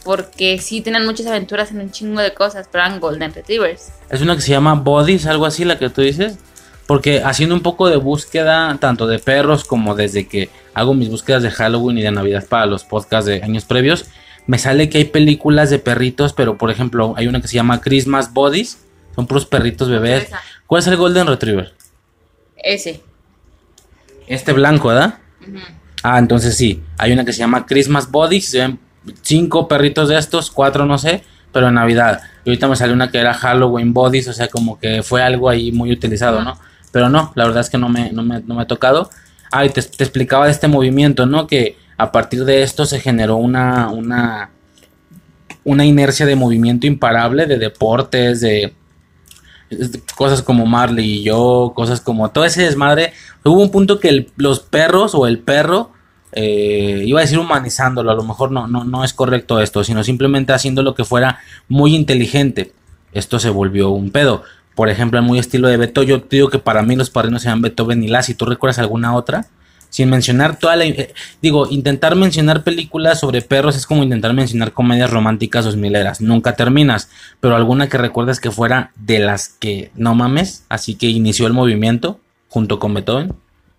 Porque 0.04 0.58
sí 0.60 0.80
tienen 0.80 1.04
muchas 1.04 1.26
aventuras 1.26 1.72
en 1.72 1.80
un 1.80 1.90
chingo 1.90 2.22
de 2.22 2.32
cosas, 2.32 2.68
pero 2.72 2.84
eran 2.84 3.00
Golden 3.00 3.34
Retrievers. 3.34 3.88
Es 4.08 4.22
una 4.22 4.34
que 4.34 4.40
se 4.40 4.52
llama 4.52 4.74
Bodies, 4.76 5.26
algo 5.26 5.44
así, 5.44 5.66
la 5.66 5.78
que 5.78 5.90
tú 5.90 6.00
dices. 6.00 6.38
Porque 6.86 7.22
haciendo 7.22 7.54
un 7.54 7.62
poco 7.62 7.88
de 7.88 7.96
búsqueda, 7.96 8.76
tanto 8.80 9.06
de 9.06 9.18
perros 9.18 9.64
como 9.64 9.94
desde 9.94 10.26
que 10.26 10.50
hago 10.74 10.94
mis 10.94 11.08
búsquedas 11.08 11.42
de 11.42 11.50
Halloween 11.50 11.98
y 11.98 12.02
de 12.02 12.10
Navidad 12.10 12.44
para 12.48 12.66
los 12.66 12.84
podcasts 12.84 13.26
de 13.26 13.42
años 13.42 13.64
previos, 13.64 14.06
me 14.46 14.58
sale 14.58 14.88
que 14.88 14.98
hay 14.98 15.04
películas 15.04 15.70
de 15.70 15.78
perritos, 15.78 16.32
pero 16.32 16.58
por 16.58 16.70
ejemplo, 16.70 17.14
hay 17.16 17.28
una 17.28 17.40
que 17.40 17.48
se 17.48 17.54
llama 17.54 17.80
Christmas 17.80 18.32
Bodies. 18.32 18.78
Son 19.14 19.26
puros 19.26 19.46
perritos 19.46 19.88
bebés. 19.88 20.28
¿Cuál 20.66 20.80
es 20.80 20.86
el 20.86 20.96
Golden 20.96 21.26
Retriever? 21.26 21.74
Ese. 22.56 23.02
Este 24.26 24.52
blanco, 24.52 24.88
¿verdad? 24.88 25.18
Ah, 26.02 26.18
entonces 26.18 26.56
sí. 26.56 26.82
Hay 26.98 27.12
una 27.12 27.24
que 27.24 27.32
se 27.32 27.40
llama 27.40 27.66
Christmas 27.66 28.10
Bodies. 28.10 28.48
Se 28.48 28.58
ven 28.58 28.78
cinco 29.22 29.68
perritos 29.68 30.08
de 30.08 30.18
estos, 30.18 30.50
cuatro 30.50 30.86
no 30.86 30.98
sé, 30.98 31.22
pero 31.52 31.68
en 31.68 31.74
Navidad. 31.74 32.22
Y 32.44 32.50
ahorita 32.50 32.68
me 32.68 32.76
salió 32.76 32.94
una 32.94 33.10
que 33.10 33.18
era 33.18 33.34
Halloween 33.34 33.92
Bodies, 33.92 34.28
o 34.28 34.32
sea, 34.32 34.48
como 34.48 34.78
que 34.78 35.02
fue 35.02 35.22
algo 35.22 35.48
ahí 35.48 35.70
muy 35.72 35.92
utilizado, 35.92 36.42
¿no? 36.42 36.58
Pero 36.92 37.08
no, 37.08 37.32
la 37.34 37.44
verdad 37.44 37.60
es 37.62 37.70
que 37.70 37.78
no 37.78 37.88
me, 37.88 38.12
no 38.12 38.22
me, 38.22 38.40
no 38.40 38.54
me 38.54 38.62
ha 38.62 38.66
tocado. 38.66 39.10
Ah, 39.50 39.64
y 39.64 39.70
te, 39.70 39.80
explicaba 39.80 40.46
de 40.46 40.52
este 40.52 40.68
movimiento, 40.68 41.26
¿no? 41.26 41.46
Que 41.46 41.76
a 41.98 42.12
partir 42.12 42.44
de 42.44 42.62
esto 42.62 42.86
se 42.86 43.00
generó 43.00 43.36
una, 43.36 43.88
una, 43.90 44.50
una 45.64 45.84
inercia 45.84 46.26
de 46.26 46.36
movimiento 46.36 46.86
imparable, 46.86 47.46
de 47.46 47.58
deportes, 47.58 48.40
de, 48.40 48.74
de 49.70 50.02
cosas 50.16 50.42
como 50.42 50.66
Marley 50.66 51.20
y 51.20 51.22
yo, 51.22 51.72
cosas 51.74 52.00
como 52.00 52.30
todo 52.30 52.44
ese 52.44 52.62
desmadre. 52.62 53.12
Hubo 53.44 53.62
un 53.62 53.70
punto 53.70 53.98
que 54.00 54.08
el- 54.08 54.30
los 54.36 54.60
perros 54.60 55.14
o 55.14 55.26
el 55.26 55.38
perro, 55.38 55.92
eh, 56.32 57.02
iba 57.04 57.20
a 57.20 57.22
decir 57.22 57.38
humanizándolo, 57.38 58.10
a 58.10 58.14
lo 58.14 58.22
mejor 58.24 58.50
no, 58.50 58.66
no, 58.66 58.84
no 58.84 59.04
es 59.04 59.12
correcto 59.12 59.60
esto, 59.60 59.84
sino 59.84 60.02
simplemente 60.02 60.52
haciendo 60.52 60.82
lo 60.82 60.94
que 60.94 61.04
fuera 61.04 61.38
muy 61.68 61.94
inteligente. 61.94 62.72
Esto 63.12 63.38
se 63.38 63.50
volvió 63.50 63.90
un 63.90 64.10
pedo. 64.10 64.42
Por 64.74 64.88
ejemplo, 64.88 65.18
en 65.18 65.24
muy 65.24 65.38
estilo 65.38 65.68
de 65.68 65.76
Beto, 65.76 66.02
yo 66.02 66.18
digo 66.30 66.48
que 66.48 66.58
para 66.58 66.82
mí 66.82 66.96
los 66.96 67.10
padrinos 67.10 67.42
se 67.42 67.48
llaman 67.48 67.62
Beethoven 67.62 68.02
y 68.02 68.08
Lassie. 68.08 68.34
¿Tú 68.34 68.46
recuerdas 68.46 68.78
alguna 68.78 69.14
otra? 69.14 69.46
Sin 69.90 70.08
mencionar 70.08 70.58
toda 70.58 70.76
la... 70.76 70.86
eh, 70.86 71.12
digo, 71.42 71.68
intentar 71.68 72.16
mencionar 72.16 72.64
películas 72.64 73.20
sobre 73.20 73.42
perros 73.42 73.76
es 73.76 73.86
como 73.86 74.02
intentar 74.02 74.32
mencionar 74.32 74.72
comedias 74.72 75.10
románticas 75.10 75.66
dos 75.66 75.76
mileras. 75.76 76.22
Nunca 76.22 76.56
terminas. 76.56 77.10
Pero 77.40 77.54
alguna 77.54 77.90
que 77.90 77.98
recuerdes 77.98 78.40
que 78.40 78.50
fuera 78.50 78.92
de 78.96 79.18
las 79.18 79.50
que 79.50 79.90
no 79.94 80.14
mames, 80.14 80.64
así 80.70 80.94
que 80.94 81.08
inició 81.08 81.46
el 81.46 81.52
movimiento 81.52 82.18
junto 82.48 82.78
con 82.78 82.94
Beethoven. 82.94 83.34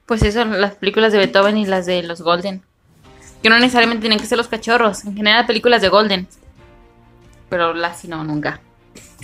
Pues 0.06 0.22
eso, 0.22 0.46
las 0.46 0.76
películas 0.76 1.12
de 1.14 1.18
Beethoven 1.18 1.58
y 1.58 1.66
las 1.66 1.88
de 1.88 2.04
los 2.04 2.22
Golden. 2.22 2.62
Que 3.42 3.50
no 3.50 3.58
necesariamente 3.58 4.02
tienen 4.02 4.20
que 4.20 4.28
ser 4.28 4.38
los 4.38 4.48
cachorros. 4.48 5.06
En 5.06 5.16
general, 5.16 5.48
películas 5.48 5.82
de 5.82 5.90
Golden. 5.90 6.28
Pero 7.50 7.74
Lassie 7.74 8.10
no, 8.10 8.24
nunca. 8.24 8.62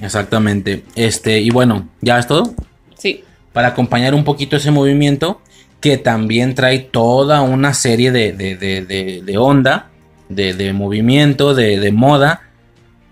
Exactamente. 0.02 0.84
Este, 0.96 1.40
y 1.40 1.50
bueno, 1.50 1.90
¿ya 2.02 2.20
es 2.20 2.28
todo? 2.28 2.54
Sí. 2.98 3.24
Para 3.54 3.70
acompañar 3.70 4.14
un 4.14 4.24
poquito 4.24 4.56
ese 4.56 4.72
movimiento, 4.72 5.42
que 5.82 5.98
también 5.98 6.56
trae 6.56 6.80
toda 6.80 7.42
una 7.42 7.74
serie 7.74 8.12
de, 8.12 8.34
de, 8.34 8.56
de, 8.56 9.38
onda, 9.38 9.90
de, 10.28 10.54
de 10.54 10.74
movimiento, 10.74 11.54
de, 11.54 11.80
de 11.80 11.92
moda. 11.92 12.42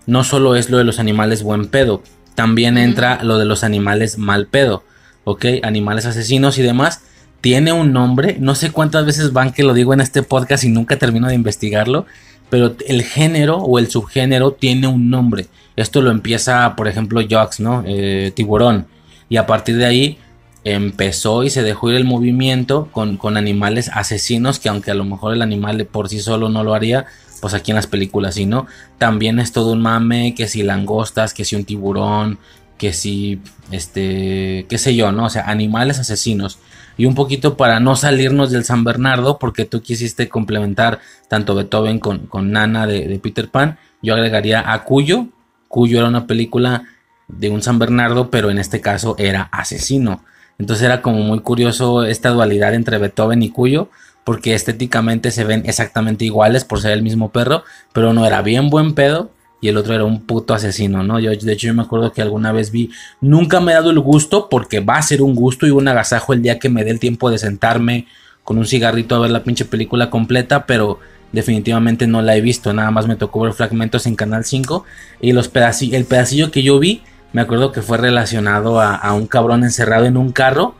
No 0.06 0.24
solo 0.24 0.56
es 0.56 0.70
lo 0.70 0.78
de 0.78 0.84
los 0.84 0.98
animales 0.98 1.42
buen 1.42 1.66
pedo, 1.66 2.02
también 2.34 2.78
entra 2.78 3.22
lo 3.22 3.36
de 3.36 3.44
los 3.44 3.64
animales 3.64 4.16
mal 4.16 4.46
pedo, 4.46 4.84
¿ok? 5.24 5.44
Animales 5.62 6.06
asesinos 6.06 6.56
y 6.58 6.62
demás. 6.62 7.02
Tiene 7.40 7.72
un 7.72 7.92
nombre, 7.92 8.36
no 8.40 8.54
sé 8.54 8.70
cuántas 8.70 9.04
veces 9.04 9.32
van 9.32 9.52
que 9.52 9.62
lo 9.62 9.74
digo 9.74 9.92
en 9.92 10.00
este 10.00 10.22
podcast 10.22 10.64
y 10.64 10.68
nunca 10.68 10.96
termino 10.96 11.28
de 11.28 11.34
investigarlo, 11.34 12.06
pero 12.50 12.74
el 12.86 13.02
género 13.02 13.58
o 13.58 13.78
el 13.78 13.90
subgénero 13.90 14.52
tiene 14.52 14.86
un 14.86 15.10
nombre. 15.10 15.46
Esto 15.76 16.02
lo 16.02 16.10
empieza, 16.10 16.74
por 16.76 16.88
ejemplo, 16.88 17.20
Jox, 17.28 17.60
¿no? 17.60 17.84
Eh, 17.86 18.32
tiburón. 18.34 18.86
Y 19.28 19.36
a 19.36 19.46
partir 19.46 19.76
de 19.76 19.86
ahí 19.86 20.18
empezó 20.64 21.44
y 21.44 21.50
se 21.50 21.62
dejó 21.62 21.90
ir 21.90 21.96
el 21.96 22.04
movimiento 22.04 22.88
con, 22.90 23.16
con 23.16 23.36
animales 23.36 23.90
asesinos, 23.92 24.58
que 24.58 24.68
aunque 24.68 24.90
a 24.90 24.94
lo 24.94 25.04
mejor 25.04 25.34
el 25.34 25.42
animal 25.42 25.86
por 25.86 26.08
sí 26.08 26.20
solo 26.20 26.48
no 26.48 26.64
lo 26.64 26.74
haría, 26.74 27.06
pues 27.40 27.54
aquí 27.54 27.70
en 27.70 27.76
las 27.76 27.86
películas 27.86 28.34
sí, 28.34 28.46
¿no? 28.46 28.66
También 28.98 29.38
es 29.38 29.52
todo 29.52 29.72
un 29.72 29.80
mame, 29.80 30.34
que 30.34 30.48
si 30.48 30.62
langostas, 30.62 31.34
que 31.34 31.44
si 31.44 31.56
un 31.56 31.64
tiburón, 31.64 32.38
que 32.76 32.92
si, 32.92 33.40
este, 33.70 34.66
qué 34.68 34.78
sé 34.78 34.94
yo, 34.94 35.12
¿no? 35.12 35.26
O 35.26 35.30
sea, 35.30 35.44
animales 35.44 35.98
asesinos. 35.98 36.58
Y 36.98 37.06
un 37.06 37.14
poquito 37.14 37.56
para 37.56 37.80
no 37.80 37.96
salirnos 37.96 38.50
del 38.50 38.64
San 38.64 38.84
Bernardo, 38.84 39.38
porque 39.38 39.64
tú 39.64 39.80
quisiste 39.80 40.28
complementar 40.28 40.98
tanto 41.28 41.54
Beethoven 41.54 41.98
con, 42.00 42.26
con 42.26 42.52
Nana 42.52 42.86
de, 42.86 43.08
de 43.08 43.18
Peter 43.18 43.48
Pan, 43.48 43.78
yo 44.02 44.14
agregaría 44.14 44.72
a 44.72 44.84
Cuyo. 44.84 45.28
Cuyo 45.68 45.98
era 45.98 46.08
una 46.08 46.26
película 46.26 46.82
de 47.28 47.48
un 47.50 47.62
San 47.62 47.78
Bernardo, 47.78 48.30
pero 48.30 48.50
en 48.50 48.58
este 48.58 48.80
caso 48.80 49.14
era 49.18 49.48
asesino. 49.52 50.24
Entonces 50.58 50.84
era 50.84 51.00
como 51.00 51.20
muy 51.20 51.40
curioso 51.40 52.04
esta 52.04 52.30
dualidad 52.30 52.74
entre 52.74 52.98
Beethoven 52.98 53.42
y 53.42 53.50
Cuyo, 53.50 53.88
porque 54.24 54.54
estéticamente 54.54 55.30
se 55.30 55.44
ven 55.44 55.62
exactamente 55.64 56.24
iguales 56.24 56.64
por 56.64 56.80
ser 56.80 56.92
el 56.92 57.02
mismo 57.02 57.30
perro, 57.30 57.64
pero 57.92 58.10
uno 58.10 58.26
era 58.26 58.42
bien 58.42 58.70
buen 58.70 58.94
pedo 58.94 59.30
y 59.60 59.68
el 59.68 59.76
otro 59.76 59.94
era 59.94 60.04
un 60.04 60.22
puto 60.22 60.54
asesino, 60.54 61.02
¿no? 61.02 61.18
Yo, 61.18 61.30
de 61.30 61.52
hecho, 61.52 61.66
yo 61.66 61.74
me 61.74 61.82
acuerdo 61.82 62.12
que 62.12 62.22
alguna 62.22 62.52
vez 62.52 62.70
vi, 62.70 62.90
nunca 63.20 63.60
me 63.60 63.72
he 63.72 63.74
dado 63.74 63.90
el 63.90 63.98
gusto, 63.98 64.48
porque 64.48 64.80
va 64.80 64.96
a 64.96 65.02
ser 65.02 65.22
un 65.22 65.34
gusto 65.34 65.66
y 65.66 65.70
un 65.70 65.88
agasajo 65.88 66.32
el 66.32 66.42
día 66.42 66.58
que 66.58 66.68
me 66.68 66.84
dé 66.84 66.90
el 66.90 67.00
tiempo 67.00 67.30
de 67.30 67.38
sentarme 67.38 68.06
con 68.44 68.58
un 68.58 68.66
cigarrito 68.66 69.16
a 69.16 69.18
ver 69.18 69.30
la 69.30 69.42
pinche 69.42 69.64
película 69.64 70.10
completa, 70.10 70.64
pero 70.64 71.00
definitivamente 71.32 72.06
no 72.06 72.22
la 72.22 72.36
he 72.36 72.40
visto, 72.40 72.72
nada 72.72 72.90
más 72.90 73.06
me 73.06 73.16
tocó 73.16 73.40
ver 73.40 73.52
fragmentos 73.52 74.06
en 74.06 74.16
Canal 74.16 74.44
5 74.44 74.84
y 75.20 75.32
los 75.32 75.50
el 75.54 76.04
pedacillo 76.06 76.50
que 76.50 76.62
yo 76.62 76.78
vi, 76.78 77.02
me 77.34 77.42
acuerdo 77.42 77.72
que 77.72 77.82
fue 77.82 77.98
relacionado 77.98 78.80
a, 78.80 79.12
un 79.12 79.26
cabrón 79.26 79.64
encerrado 79.64 80.06
en 80.06 80.16
un 80.16 80.32
carro 80.32 80.74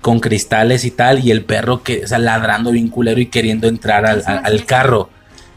con 0.00 0.18
cristales 0.18 0.84
y 0.84 0.90
tal, 0.90 1.24
y 1.24 1.30
el 1.30 1.44
perro 1.44 1.84
que, 1.84 2.02
o 2.04 2.08
sea, 2.08 2.18
ladrando 2.18 2.72
bien 2.72 2.88
culero 2.88 3.20
y 3.20 3.26
queriendo 3.26 3.68
entrar 3.68 4.04
al, 4.04 4.24
al 4.26 4.64
carro. 4.64 5.08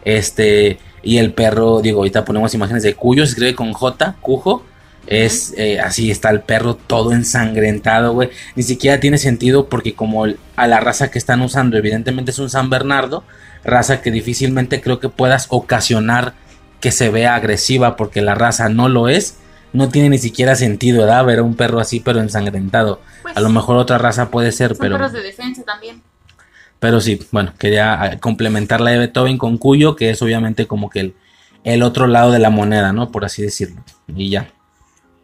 Este, 0.03 0.77
y 1.05 1.19
el 1.19 1.33
perro, 1.33 1.81
digo, 1.81 1.99
ahorita 1.99 2.25
ponemos 2.25 2.53
imágenes 2.55 2.81
de 2.81 2.95
Cuyo, 2.95 3.25
se 3.25 3.29
escribe 3.29 3.55
con 3.55 3.71
J, 3.71 4.15
Cujo. 4.19 4.65
Es 5.05 5.53
eh, 5.55 5.79
así, 5.79 6.09
está 6.09 6.31
el 6.31 6.41
perro 6.41 6.73
todo 6.73 7.13
ensangrentado, 7.13 8.13
güey. 8.13 8.31
Ni 8.55 8.63
siquiera 8.63 8.99
tiene 8.99 9.19
sentido 9.19 9.69
porque 9.69 9.93
como 9.93 10.25
a 10.55 10.67
la 10.67 10.79
raza 10.79 11.11
que 11.11 11.19
están 11.19 11.41
usando, 11.41 11.77
evidentemente 11.77 12.31
es 12.31 12.39
un 12.39 12.49
San 12.49 12.71
Bernardo, 12.71 13.23
raza 13.63 14.01
que 14.01 14.09
difícilmente 14.09 14.81
creo 14.81 14.99
que 14.99 15.09
puedas 15.09 15.45
ocasionar 15.49 16.33
que 16.81 16.91
se 16.91 17.09
vea 17.09 17.35
agresiva 17.35 17.95
porque 17.97 18.21
la 18.21 18.33
raza 18.33 18.67
no 18.69 18.89
lo 18.89 19.07
es. 19.07 19.37
No 19.73 19.89
tiene 19.89 20.09
ni 20.09 20.17
siquiera 20.17 20.55
sentido, 20.55 21.01
¿verdad? 21.01 21.23
Ver 21.25 21.39
a 21.39 21.43
un 21.43 21.55
perro 21.55 21.79
así 21.79 21.99
pero 21.99 22.19
ensangrentado. 22.19 22.99
a 23.35 23.41
lo 23.41 23.49
mejor 23.49 23.77
otra 23.77 23.99
raza 23.99 24.31
puede 24.31 24.51
ser, 24.51 24.69
son 24.69 24.77
pero... 24.79 24.95
perros 24.95 25.13
de 25.13 25.21
defensa 25.21 25.61
también. 25.63 26.01
Pero 26.79 27.01
sí, 27.01 27.19
bueno, 27.31 27.53
quería 27.57 28.01
ah, 28.01 28.19
complementar 28.19 28.81
la 28.81 28.91
de 28.91 28.99
Beethoven 28.99 29.37
con 29.37 29.57
Cuyo, 29.57 29.95
que 29.95 30.09
es 30.09 30.21
obviamente 30.21 30.67
como 30.67 30.89
que 30.89 30.99
el, 30.99 31.15
el 31.63 31.83
otro 31.83 32.07
lado 32.07 32.31
de 32.31 32.39
la 32.39 32.49
moneda, 32.49 32.93
¿no? 32.93 33.11
Por 33.11 33.25
así 33.25 33.41
decirlo. 33.41 33.83
Y 34.07 34.29
ya. 34.29 34.51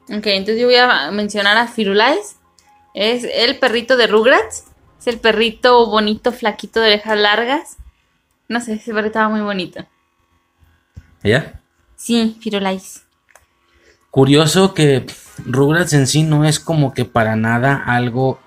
Ok, 0.10 0.26
entonces 0.28 0.60
yo 0.60 0.68
voy 0.68 0.76
a 0.76 1.12
mencionar 1.12 1.58
a 1.58 1.68
Firulais. 1.68 2.38
Es 2.94 3.24
el 3.24 3.60
perrito 3.60 3.96
de 3.96 4.08
Rugrats. 4.08 4.66
Es 5.00 5.08
el 5.08 5.20
perrito 5.20 5.86
bonito, 5.88 6.32
flaquito 6.32 6.80
de 6.80 6.88
orejas 6.88 7.18
largas. 7.18 7.78
No 8.48 8.60
sé, 8.60 8.74
ese 8.74 8.92
perrito 8.92 9.08
estaba 9.08 9.30
muy 9.30 9.42
bonito. 9.42 9.86
¿Ya? 11.24 11.62
Sí, 11.96 12.38
Firulais. 12.42 13.04
Curioso 14.10 14.74
que 14.74 15.06
Rugrats 15.46 15.94
en 15.94 16.08
sí 16.08 16.24
no 16.24 16.44
es 16.44 16.60
como 16.60 16.94
que 16.94 17.06
para 17.06 17.36
nada 17.36 17.82
algo. 17.86 18.40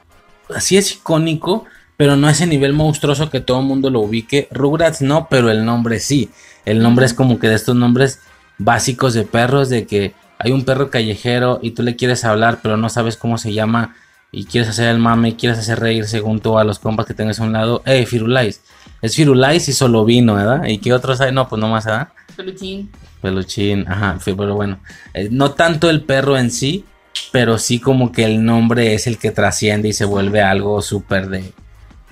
Así 0.55 0.77
es 0.77 0.93
icónico, 0.93 1.65
pero 1.97 2.17
no 2.17 2.29
ese 2.29 2.47
nivel 2.47 2.73
monstruoso 2.73 3.31
que 3.31 3.41
todo 3.41 3.61
el 3.61 3.67
mundo 3.67 3.91
lo 3.91 4.01
ubique. 4.01 4.49
Rugrats 4.51 5.03
no, 5.03 5.29
pero 5.29 5.51
el 5.51 5.65
nombre 5.65 6.01
sí. 6.01 6.31
El 6.65 6.83
nombre 6.83 7.07
es 7.07 7.15
como 7.15 7.39
que 7.39 7.49
de 7.49 7.55
estos 7.55 7.77
nombres 7.77 8.21
básicos 8.59 9.15
de 9.15 9.25
perros, 9.25 9.69
de 9.69 9.87
que 9.87 10.15
hay 10.39 10.53
un 10.53 10.65
perro 10.65 10.91
callejero 10.91 11.61
y 11.63 11.73
tú 11.73 11.83
le 11.83 11.97
quieres 11.97 12.25
hablar, 12.25 12.61
pero 12.63 12.77
no 12.77 12.89
sabes 12.89 13.17
cómo 13.17 13.39
se 13.39 13.53
llama 13.53 13.95
y 14.33 14.47
quieres 14.47 14.71
hacer 14.71 14.89
el 14.89 14.99
mame, 14.99 15.37
quieres 15.37 15.59
hacer 15.59 15.79
reír 15.79 16.07
según 16.07 16.41
tú 16.41 16.59
a 16.59 16.65
los 16.65 16.81
compas 16.81 17.07
que 17.07 17.15
tengas 17.15 17.39
a 17.39 17.45
un 17.45 17.53
lado. 17.53 17.83
Eh, 17.87 18.05
Firulais. 18.07 18.61
Es 19.01 19.15
Firulais 19.15 19.69
y 19.69 19.73
solo 19.73 20.05
vino, 20.05 20.35
¿verdad? 20.35 20.65
¿Y 20.67 20.79
qué 20.79 20.93
otros 20.93 21.21
hay? 21.21 21.33
No, 21.33 21.49
pues 21.49 21.61
nomás, 21.61 21.85
¿verdad? 21.85 22.09
Peluchín. 22.35 22.91
Peluchín, 23.23 23.87
ajá, 23.89 24.19
pero 24.25 24.55
bueno. 24.55 24.81
Eh, 25.13 25.29
no 25.31 25.53
tanto 25.53 25.89
el 25.89 26.03
perro 26.03 26.37
en 26.37 26.51
sí, 26.51 26.85
pero 27.31 27.59
sí 27.59 27.79
como 27.79 28.11
que 28.11 28.25
el 28.25 28.45
nombre 28.45 28.95
es 28.95 29.07
el 29.07 29.19
que 29.19 29.31
trasciende 29.31 29.89
y 29.89 29.93
se 29.93 30.05
vuelve 30.05 30.43
algo 30.43 30.83
súper 30.83 31.29
de, 31.29 31.53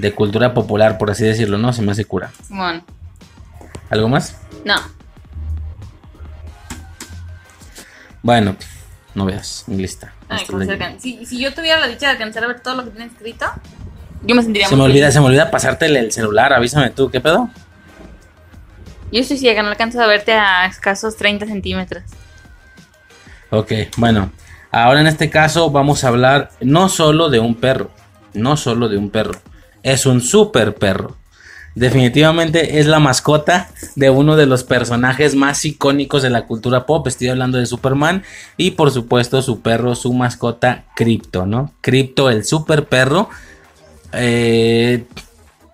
de 0.03 0.13
cultura 0.13 0.53
popular, 0.53 0.99
por 0.99 1.13
así 1.13 1.25
decirlo, 1.25 1.59
¿no? 1.59 1.73
Se 1.73 1.81
me 1.81 1.93
hace 1.93 2.05
cura. 2.05 2.33
Simón. 2.45 2.83
¿Algo 3.89 4.09
más? 4.09 4.37
No. 4.65 4.75
Bueno, 8.21 8.57
no 9.15 9.25
veas, 9.25 9.65
lista. 9.69 10.13
si, 10.99 11.25
si, 11.25 11.39
yo 11.39 11.55
tuviera 11.55 11.79
la 11.79 11.87
dicha 11.87 12.07
de 12.07 12.13
alcanzar 12.13 12.43
a 12.43 12.49
ver 12.49 12.61
todo 12.61 12.75
lo 12.75 12.85
que 12.85 12.91
tiene 12.91 13.07
escrito, 13.07 13.47
yo 14.25 14.35
me 14.35 14.43
sentiría 14.43 14.69
se 14.69 14.75
me 14.75 14.83
olvida, 14.83 15.13
Se 15.13 15.21
me 15.21 15.27
olvida 15.27 15.53
pasarte 15.53 15.87
el, 15.87 16.11
celular, 16.11 16.53
avísame 16.53 16.91
tú, 16.91 17.09
¿qué 17.09 17.21
pedo? 17.21 17.49
Yo 19.13 19.21
estoy 19.21 19.39
ciega, 19.39 19.63
no 19.63 19.69
alcanzo 19.69 20.03
a 20.03 20.09
verte 20.09 20.33
a 20.33 20.67
escasos 20.67 21.17
30 21.17 21.47
centímetros. 21.47 22.03
Ok, 23.51 23.73
bueno, 23.99 24.33
ahora 24.73 25.01
en 25.01 25.07
este 25.07 25.31
caso 25.31 25.71
vamos 25.71 26.03
a 26.03 26.09
hablar 26.09 26.51
no 26.61 26.89
solo 26.89 27.29
de 27.29 27.39
un 27.39 27.55
perro, 27.55 27.91
no 28.35 28.57
solo 28.57 28.89
de 28.89 28.97
un 28.97 29.11
perro, 29.11 29.39
es 29.83 30.07
un 30.07 30.21
super 30.21 30.75
perro. 30.75 31.17
Definitivamente 31.75 32.81
es 32.81 32.87
la 32.87 32.99
mascota 32.99 33.71
de 33.97 34.11
uno 34.11 34.37
de 34.37 34.45
los 34.45 34.63
personajes 34.63 35.35
más 35.35 35.65
icónicos 35.65 36.23
de 36.23 36.29
la 36.29 36.47
cultura 36.47 36.85
pop. 36.85 37.07
Estoy 37.07 37.29
hablando 37.29 37.57
de 37.57 37.65
Superman. 37.65 38.25
Y 38.59 38.73
por 38.73 38.91
supuesto 38.91 39.41
su 39.41 39.61
perro, 39.61 39.95
su 39.95 40.13
mascota, 40.13 40.85
Crypto, 40.95 41.47
¿no? 41.47 41.73
Crypto, 41.81 42.29
el 42.29 42.45
super 42.45 42.87
perro. 42.87 43.31
Eh, 44.13 45.05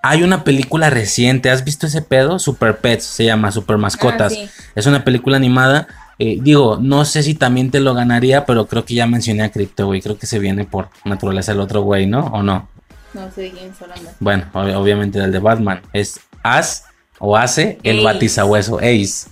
hay 0.03 0.23
una 0.23 0.45
película 0.45 0.89
reciente. 0.89 1.51
¿Has 1.51 1.65
visto 1.65 1.89
ese 1.89 2.03
pedo? 2.03 2.39
Super 2.39 2.79
Pets 2.79 3.05
se 3.05 3.25
llama, 3.25 3.51
Super 3.51 3.77
Mascotas. 3.77 4.35
Ah, 4.41 4.49
es 4.77 4.87
una 4.87 5.05
película 5.05 5.37
animada. 5.37 5.89
Eh, 6.21 6.39
digo, 6.41 6.79
no 6.81 7.05
sé 7.05 7.25
si 7.25 7.35
también 7.35 7.71
te 7.73 7.81
lo 7.81 7.95
ganaría, 7.95 8.47
pero 8.47 8.67
creo 8.67 8.85
que 8.85 8.95
ya 8.95 9.07
mencioné 9.07 9.43
a 9.43 9.51
Crypto, 9.51 9.87
güey. 9.87 10.01
Creo 10.01 10.17
que 10.17 10.27
se 10.27 10.39
viene 10.39 10.65
por 10.65 10.91
naturaleza 11.05 11.53
el 11.53 11.61
otro 11.61 11.83
güey, 11.83 12.07
¿no? 12.07 12.27
¿O 12.27 12.43
no? 12.43 12.69
No 13.15 13.31
sé 13.31 13.51
quién 13.51 13.73
hablando. 13.81 14.11
Bueno, 14.21 14.47
obviamente 14.53 15.19
el 15.19 15.33
de 15.33 15.39
Batman. 15.39 15.81
Es 15.93 16.21
As 16.43 16.85
o 17.19 17.37
Ace, 17.37 17.79
el 17.83 18.03
batizahueso. 18.03 18.79
Ace. 18.79 19.29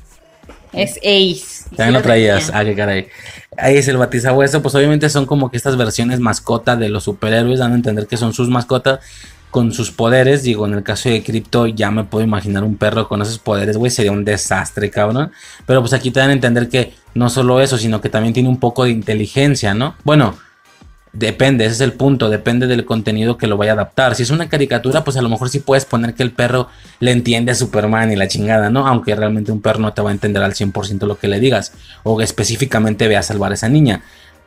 Es 0.72 0.97
Ace. 0.99 1.64
También 1.77 1.95
lo 1.95 2.03
traías. 2.03 2.51
Ah, 2.53 2.64
qué 2.64 2.74
caray. 2.74 3.09
Ace, 3.57 3.91
el 3.91 3.97
batizahueso. 3.97 4.62
Pues 4.62 4.74
obviamente 4.74 5.09
son 5.09 5.27
como 5.27 5.51
que 5.51 5.57
estas 5.57 5.77
versiones 5.77 6.20
mascota 6.20 6.77
de 6.77 6.89
los 6.89 7.05
superhéroes, 7.05 7.59
dando 7.59 7.74
a 7.74 7.77
entender 7.77 8.07
que 8.07 8.16
son 8.16 8.33
sus 8.33 8.49
mascotas 8.49 9.01
con 9.51 9.72
sus 9.72 9.91
poderes. 9.91 10.43
Digo, 10.43 10.66
en 10.66 10.74
el 10.74 10.83
caso 10.83 11.09
de 11.09 11.22
Crypto, 11.22 11.66
ya 11.66 11.91
me 11.91 12.05
puedo 12.05 12.24
imaginar 12.24 12.64
un 12.64 12.77
perro 12.77 13.09
con 13.09 13.22
esos 13.22 13.39
poderes, 13.39 13.77
güey. 13.77 13.91
Sería 13.91 14.12
un 14.12 14.24
desastre, 14.24 14.91
cabrón. 14.91 15.33
Pero 15.66 15.81
pues 15.81 15.93
aquí 15.93 16.11
te 16.11 16.20
dan 16.20 16.31
a 16.31 16.35
entender 16.35 16.68
que 16.68 16.95
no 17.14 17.31
solo 17.31 17.61
eso, 17.61 17.79
sino 17.79 18.01
que 18.01 18.09
también 18.09 18.35
tiene 18.35 18.49
un 18.49 18.59
poco 18.59 18.85
de 18.85 18.91
inteligencia, 18.91 19.74
¿no? 19.74 19.95
Bueno 20.05 20.45
Depende, 21.19 21.64
ese 21.64 21.77
es 21.77 21.81
el 21.81 21.95
punto, 21.95 22.29
depende 22.29 22.67
del 22.67 22.85
contenido 22.85 23.39
que 23.39 23.47
lo 23.47 23.57
vaya 23.57 23.71
a 23.71 23.75
adaptar. 23.75 24.14
Si 24.14 24.23
es 24.23 24.29
una 24.29 24.51
caricatura, 24.51 25.03
pues 25.03 25.17
a 25.17 25.23
lo 25.23 25.31
mejor 25.31 25.49
sí 25.49 25.61
puedes 25.61 25.87
poner 25.87 26.12
que 26.12 26.23
el 26.23 26.31
perro 26.31 26.69
le 27.01 27.11
entiende 27.11 27.53
a 27.53 27.55
Superman 27.55 28.12
y 28.12 28.17
la 28.17 28.29
chingada, 28.29 28.69
¿no? 28.69 28.87
Aunque 28.87 29.17
realmente 29.17 29.51
un 29.51 29.62
perro 29.62 29.79
no 29.79 29.95
te 29.95 30.03
va 30.03 30.11
a 30.11 30.12
entender 30.12 30.43
al 30.43 30.53
100% 30.53 31.07
lo 31.07 31.19
que 31.19 31.29
le 31.29 31.41
digas. 31.41 31.73
O 32.03 32.21
específicamente 32.21 33.09
ve 33.09 33.17
a 33.17 33.23
salvar 33.23 33.51
a 33.53 33.55
esa 33.55 33.71
niña. 33.71 34.03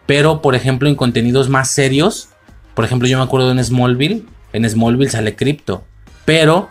Pero, 0.06 0.44
por 0.44 0.54
ejemplo, 0.54 0.88
en 0.88 0.94
contenidos 0.94 1.50
más 1.50 1.72
serios, 1.72 2.30
por 2.76 2.86
ejemplo, 2.86 3.08
yo 3.08 3.18
me 3.18 3.24
acuerdo 3.24 3.50
en 3.50 3.64
Smallville. 3.64 4.26
En 4.54 4.70
Smallville 4.70 5.10
sale 5.10 5.36
Crypto. 5.36 5.84
Pero 6.24 6.70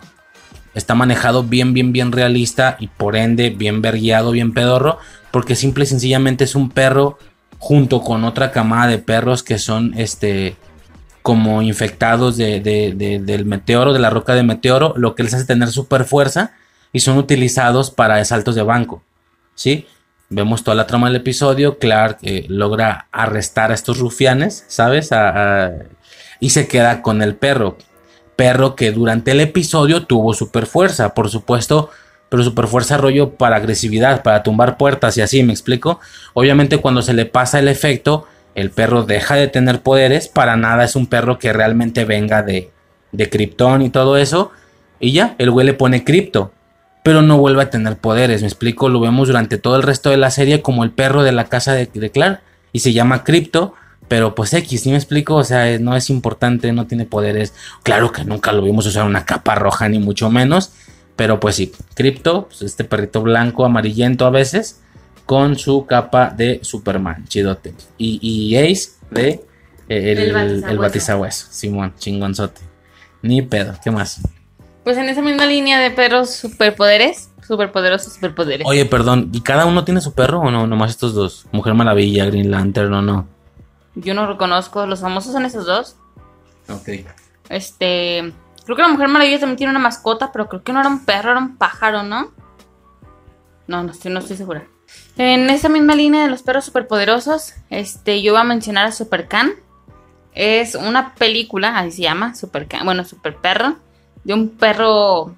está 0.75 0.95
manejado 0.95 1.43
bien, 1.43 1.73
bien, 1.73 1.91
bien 1.91 2.13
realista 2.13 2.77
y 2.79 2.87
por 2.87 3.17
ende 3.17 3.49
bien 3.49 3.81
verguiado, 3.81 4.31
bien 4.31 4.53
pedorro. 4.53 4.97
Porque 5.29 5.57
simple 5.57 5.83
y 5.83 5.87
sencillamente 5.87 6.45
es 6.45 6.55
un 6.55 6.69
perro 6.69 7.19
junto 7.59 8.01
con 8.01 8.23
otra 8.23 8.51
camada 8.51 8.87
de 8.87 8.97
perros 8.97 9.43
que 9.43 9.59
son 9.59 9.93
este 9.95 10.55
como 11.21 11.61
infectados 11.61 12.37
de, 12.37 12.59
del 12.61 13.45
meteoro, 13.45 13.93
de 13.93 13.99
la 13.99 14.09
roca 14.09 14.33
de 14.33 14.41
meteoro, 14.41 14.93
lo 14.97 15.13
que 15.13 15.23
les 15.23 15.33
hace 15.33 15.45
tener 15.45 15.69
super 15.69 16.05
fuerza 16.05 16.53
y 16.91 17.01
son 17.01 17.17
utilizados 17.17 17.91
para 17.91 18.23
saltos 18.25 18.55
de 18.55 18.63
banco. 18.63 19.03
¿Sí? 19.53 19.85
Vemos 20.29 20.63
toda 20.63 20.75
la 20.75 20.87
trama 20.87 21.07
del 21.07 21.17
episodio. 21.17 21.77
Clark 21.77 22.19
eh, 22.21 22.45
logra 22.47 23.07
arrestar 23.11 23.71
a 23.71 23.73
estos 23.73 23.99
rufianes, 23.99 24.63
¿sabes? 24.67 25.09
y 26.39 26.49
se 26.51 26.67
queda 26.67 27.01
con 27.01 27.21
el 27.21 27.35
perro. 27.35 27.77
Perro 28.35 28.75
que 28.75 28.91
durante 28.91 29.31
el 29.31 29.41
episodio 29.41 30.05
tuvo 30.05 30.33
super 30.33 30.65
fuerza. 30.65 31.13
Por 31.13 31.29
supuesto, 31.29 31.89
pero 32.29 32.43
super 32.43 32.67
fuerza 32.67 32.97
rollo 32.97 33.31
para 33.31 33.57
agresividad, 33.57 34.23
para 34.23 34.43
tumbar 34.43 34.77
puertas 34.77 35.17
y 35.17 35.21
así, 35.21 35.43
¿me 35.43 35.53
explico? 35.53 35.99
Obviamente 36.33 36.77
cuando 36.77 37.01
se 37.01 37.13
le 37.13 37.25
pasa 37.25 37.59
el 37.59 37.67
efecto, 37.67 38.27
el 38.55 38.71
perro 38.71 39.03
deja 39.03 39.35
de 39.35 39.47
tener 39.47 39.81
poderes, 39.81 40.27
para 40.27 40.55
nada 40.55 40.83
es 40.83 40.95
un 40.95 41.07
perro 41.07 41.39
que 41.39 41.53
realmente 41.53 42.05
venga 42.05 42.43
de, 42.43 42.71
de 43.11 43.29
Krypton 43.29 43.81
y 43.81 43.89
todo 43.89 44.17
eso, 44.17 44.51
y 44.99 45.11
ya, 45.11 45.35
el 45.37 45.51
güey 45.51 45.65
le 45.65 45.73
pone 45.73 46.03
cripto, 46.03 46.51
pero 47.03 47.21
no 47.21 47.37
vuelve 47.37 47.63
a 47.63 47.69
tener 47.69 47.97
poderes, 47.97 48.41
¿me 48.41 48.47
explico? 48.47 48.89
Lo 48.89 48.99
vemos 48.99 49.27
durante 49.27 49.57
todo 49.57 49.75
el 49.75 49.83
resto 49.83 50.09
de 50.09 50.17
la 50.17 50.31
serie 50.31 50.61
como 50.61 50.83
el 50.83 50.91
perro 50.91 51.23
de 51.23 51.31
la 51.31 51.45
casa 51.45 51.73
de, 51.73 51.85
de 51.85 52.11
Clark, 52.11 52.41
y 52.71 52.79
se 52.79 52.93
llama 52.93 53.23
cripto, 53.23 53.73
pero 54.07 54.35
pues 54.35 54.53
X, 54.53 54.81
¿sí 54.81 54.89
me 54.89 54.95
explico? 54.95 55.35
O 55.35 55.43
sea, 55.43 55.77
no 55.79 55.95
es 55.95 56.09
importante, 56.09 56.71
no 56.73 56.87
tiene 56.87 57.05
poderes. 57.05 57.53
Claro 57.83 58.11
que 58.11 58.25
nunca 58.25 58.51
lo 58.51 58.63
vimos 58.63 58.85
usar 58.87 59.05
una 59.05 59.23
capa 59.23 59.55
roja, 59.55 59.87
ni 59.87 59.99
mucho 59.99 60.29
menos. 60.29 60.71
Pero 61.19 61.37
pues 61.37 61.55
sí, 61.55 61.73
Crypto, 61.95 62.47
pues, 62.47 62.61
este 62.61 62.85
perrito 62.85 63.21
blanco, 63.21 63.65
amarillento 63.65 64.25
a 64.25 64.29
veces, 64.29 64.79
con 65.25 65.57
su 65.57 65.85
capa 65.85 66.29
de 66.29 66.61
Superman, 66.63 67.25
chidote. 67.27 67.73
Y, 67.97 68.19
y 68.21 68.55
Ace 68.55 68.91
de 69.11 69.43
eh, 69.89 70.13
el, 70.13 70.63
El 70.63 71.31
Simón, 71.33 71.93
chingonzote. 71.99 72.61
Ni 73.21 73.41
pedo, 73.41 73.73
¿qué 73.83 73.91
más? 73.91 74.21
Pues 74.85 74.95
en 74.95 75.09
esa 75.09 75.21
misma 75.21 75.45
línea 75.45 75.77
de 75.81 75.91
perros 75.91 76.29
superpoderes, 76.29 77.31
superpoderosos 77.45 78.13
superpoderes. 78.13 78.65
Oye, 78.65 78.85
perdón, 78.85 79.29
¿y 79.33 79.41
cada 79.41 79.65
uno 79.65 79.83
tiene 79.83 79.99
su 79.99 80.13
perro 80.13 80.39
o 80.39 80.51
no? 80.51 80.67
Nomás 80.67 80.91
estos 80.91 81.13
dos. 81.13 81.47
Mujer 81.51 81.73
Maravilla, 81.73 82.27
Green 82.27 82.49
Lantern 82.49 82.93
o 82.93 83.01
no. 83.01 83.27
Yo 83.95 84.13
no 84.13 84.25
reconozco, 84.25 84.85
los 84.85 85.01
famosos 85.01 85.33
son 85.33 85.43
esos 85.43 85.65
dos. 85.65 85.97
Ok. 86.69 87.05
Este, 87.49 88.31
creo 88.75 88.75
que 88.75 88.81
la 88.83 88.87
Mujer 88.89 89.07
Maravilla 89.07 89.39
también 89.39 89.57
tiene 89.57 89.71
una 89.71 89.79
mascota, 89.79 90.31
pero 90.31 90.47
creo 90.47 90.63
que 90.63 90.71
no 90.71 90.79
era 90.79 90.89
un 90.89 91.03
perro, 91.03 91.31
era 91.31 91.39
un 91.39 91.57
pájaro, 91.57 92.03
¿no? 92.03 92.31
No, 93.67 93.83
no 93.83 93.91
estoy, 93.91 94.11
no 94.11 94.19
estoy 94.19 94.37
segura. 94.37 94.67
En 95.17 95.49
esa 95.49 95.69
misma 95.69 95.95
línea 95.95 96.23
de 96.23 96.29
los 96.29 96.43
perros 96.43 96.65
superpoderosos, 96.65 97.55
este, 97.69 98.21
yo 98.21 98.33
voy 98.33 98.41
a 98.41 98.43
mencionar 98.43 98.85
a 98.85 98.91
Supercan. 98.91 99.53
Es 100.33 100.75
una 100.75 101.15
película, 101.15 101.77
así 101.77 101.91
se 101.91 102.01
llama, 102.03 102.35
Supercan, 102.35 102.85
bueno, 102.85 103.03
Super 103.03 103.35
Perro, 103.37 103.77
de 104.23 104.33
un 104.33 104.49
perro, 104.49 105.35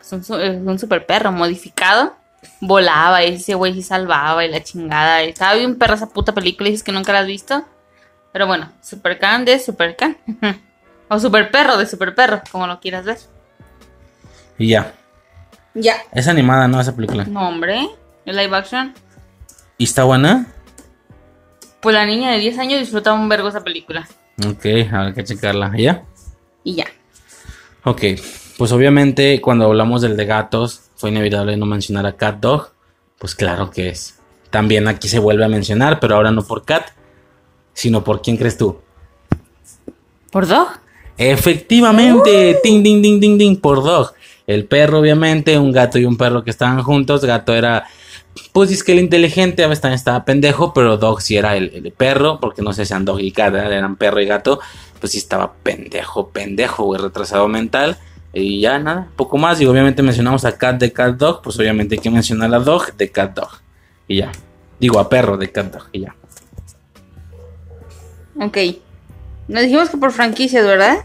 es 0.00 0.12
un, 0.12 0.68
un 0.68 0.78
super 0.78 1.04
perro 1.04 1.32
modificado. 1.32 2.16
Volaba 2.60 3.22
y 3.24 3.34
ese 3.34 3.54
güey 3.54 3.74
sí 3.74 3.82
salvaba 3.82 4.44
y 4.44 4.50
la 4.50 4.62
chingada. 4.62 5.22
y 5.24 5.30
Estaba 5.30 5.54
bien 5.54 5.76
perra 5.76 5.94
esa 5.94 6.08
puta 6.08 6.32
película 6.32 6.68
y 6.68 6.72
dices 6.72 6.84
que 6.84 6.92
nunca 6.92 7.12
la 7.12 7.20
has 7.20 7.26
visto. 7.26 7.64
Pero 8.32 8.46
bueno, 8.46 8.72
Supercan 8.80 9.44
de 9.44 9.58
Supercan. 9.58 10.16
o 11.08 11.18
Super 11.18 11.50
Perro 11.50 11.76
de 11.76 11.86
Super 11.86 12.14
Perro, 12.14 12.42
como 12.50 12.66
lo 12.66 12.80
quieras 12.80 13.04
ver. 13.04 13.18
Y 14.58 14.68
ya. 14.68 14.94
Ya. 15.74 15.96
Es 16.12 16.28
animada, 16.28 16.68
¿no? 16.68 16.80
Esa 16.80 16.94
película. 16.94 17.24
No, 17.24 17.48
hombre. 17.48 17.88
El 18.24 18.36
live 18.36 18.56
action. 18.56 18.94
¿Y 19.78 19.84
está 19.84 20.04
buena? 20.04 20.46
Pues 21.80 21.94
la 21.94 22.04
niña 22.04 22.32
de 22.32 22.38
10 22.38 22.58
años 22.58 22.80
disfrutaba 22.80 23.18
un 23.18 23.28
vergo 23.28 23.48
esa 23.48 23.62
película. 23.62 24.08
Ok, 24.46 24.66
habrá 24.92 25.14
que 25.14 25.24
checarla. 25.24 25.72
¿Y 25.76 25.84
¿Ya? 25.84 26.02
Y 26.64 26.74
ya. 26.74 26.86
Ok, 27.84 28.02
pues 28.58 28.72
obviamente 28.72 29.40
cuando 29.40 29.66
hablamos 29.66 30.02
del 30.02 30.16
de 30.16 30.26
gatos 30.26 30.90
fue 30.96 31.10
inevitable 31.10 31.56
no 31.56 31.66
mencionar 31.66 32.06
a 32.06 32.16
Cat 32.16 32.40
Dog. 32.40 32.72
Pues 33.18 33.34
claro 33.34 33.70
que 33.70 33.88
es. 33.88 34.18
También 34.50 34.88
aquí 34.88 35.08
se 35.08 35.18
vuelve 35.18 35.44
a 35.44 35.48
mencionar, 35.48 36.00
pero 36.00 36.16
ahora 36.16 36.30
no 36.32 36.42
por 36.42 36.64
Cat, 36.64 36.90
sino 37.72 38.02
por 38.02 38.20
quién 38.20 38.36
crees 38.36 38.58
tú. 38.58 38.80
¿Por 40.30 40.46
Dog? 40.46 40.68
Efectivamente, 41.18 42.60
ding, 42.62 42.82
ding, 42.82 43.02
ding, 43.02 43.20
ding, 43.20 43.36
ding, 43.36 43.56
por 43.56 43.82
Dog. 43.82 44.14
El 44.46 44.64
perro, 44.64 45.00
obviamente, 45.00 45.58
un 45.58 45.72
gato 45.72 45.98
y 45.98 46.04
un 46.04 46.16
perro 46.16 46.44
que 46.44 46.50
estaban 46.50 46.82
juntos. 46.82 47.24
Gato 47.24 47.54
era, 47.54 47.86
pues 48.52 48.70
es 48.70 48.84
que 48.84 48.92
el 48.92 49.00
inteligente, 49.00 49.64
a 49.64 49.66
veces 49.66 49.92
estaba 49.92 50.24
pendejo, 50.24 50.72
pero 50.72 50.96
Dog 50.96 51.20
sí 51.20 51.36
era 51.36 51.56
el, 51.56 51.70
el 51.74 51.92
perro, 51.92 52.38
porque 52.40 52.62
no 52.62 52.72
sé 52.72 52.86
si 52.86 52.92
eran 52.92 53.04
Dog 53.04 53.20
y 53.20 53.32
Cat, 53.32 53.54
eran 53.54 53.96
perro 53.96 54.20
y 54.20 54.26
gato. 54.26 54.60
Pues 55.00 55.12
sí 55.12 55.18
estaba 55.18 55.52
pendejo, 55.62 56.30
pendejo, 56.30 56.84
güey, 56.84 57.00
retrasado 57.00 57.48
mental. 57.48 57.98
Y 58.32 58.60
ya 58.60 58.78
nada, 58.78 59.08
poco 59.16 59.38
más. 59.38 59.60
Y 59.60 59.66
obviamente 59.66 60.02
mencionamos 60.02 60.44
a 60.44 60.56
Cat 60.56 60.78
de 60.78 60.92
Cat 60.92 61.16
Dog, 61.16 61.42
pues 61.42 61.58
obviamente 61.58 61.96
hay 61.96 62.00
que 62.00 62.10
mencionar 62.10 62.54
a 62.54 62.60
Dog 62.60 62.96
de 62.96 63.10
Cat 63.10 63.34
Dog. 63.34 63.50
Y 64.06 64.18
ya. 64.18 64.30
Digo, 64.78 65.00
a 65.00 65.08
perro 65.08 65.36
de 65.36 65.50
Cat 65.50 65.72
Dog, 65.72 65.88
y 65.92 66.00
ya. 66.00 66.14
Ok. 68.40 68.58
Nos 69.48 69.62
dijimos 69.62 69.88
que 69.88 69.96
por 69.96 70.12
franquicias, 70.12 70.64
¿verdad? 70.64 70.98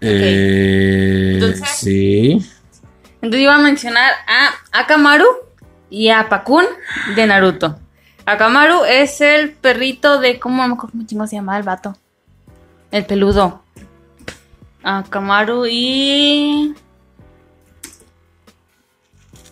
Eh, 0.00 1.32
Entonces- 1.34 1.68
sí. 1.68 2.46
Entonces 3.16 3.40
iba 3.40 3.54
a 3.54 3.58
mencionar 3.58 4.12
a 4.26 4.50
Akamaru 4.80 5.26
y 5.90 6.08
a 6.10 6.28
Pakun 6.28 6.64
de 7.16 7.26
Naruto. 7.26 7.78
Akamaru 8.24 8.84
es 8.84 9.20
el 9.20 9.50
perrito 9.52 10.20
de. 10.20 10.38
¿Cómo 10.38 10.66
me 10.66 10.74
acuerdo 10.74 10.98
cómo 11.08 11.26
se 11.26 11.36
llama 11.36 11.56
el 11.58 11.62
vato? 11.64 11.96
El 12.90 13.04
peludo. 13.04 13.62
Akamaru 14.82 15.66
y. 15.66 16.74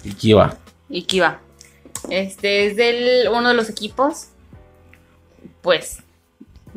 Y 0.05 0.13
Kiba. 0.15 0.57
y 0.89 1.03
Kiba. 1.03 1.41
Este 2.09 2.67
es 2.67 2.77
del 2.77 3.29
uno 3.29 3.49
de 3.49 3.55
los 3.55 3.69
equipos, 3.69 4.29
pues, 5.61 5.99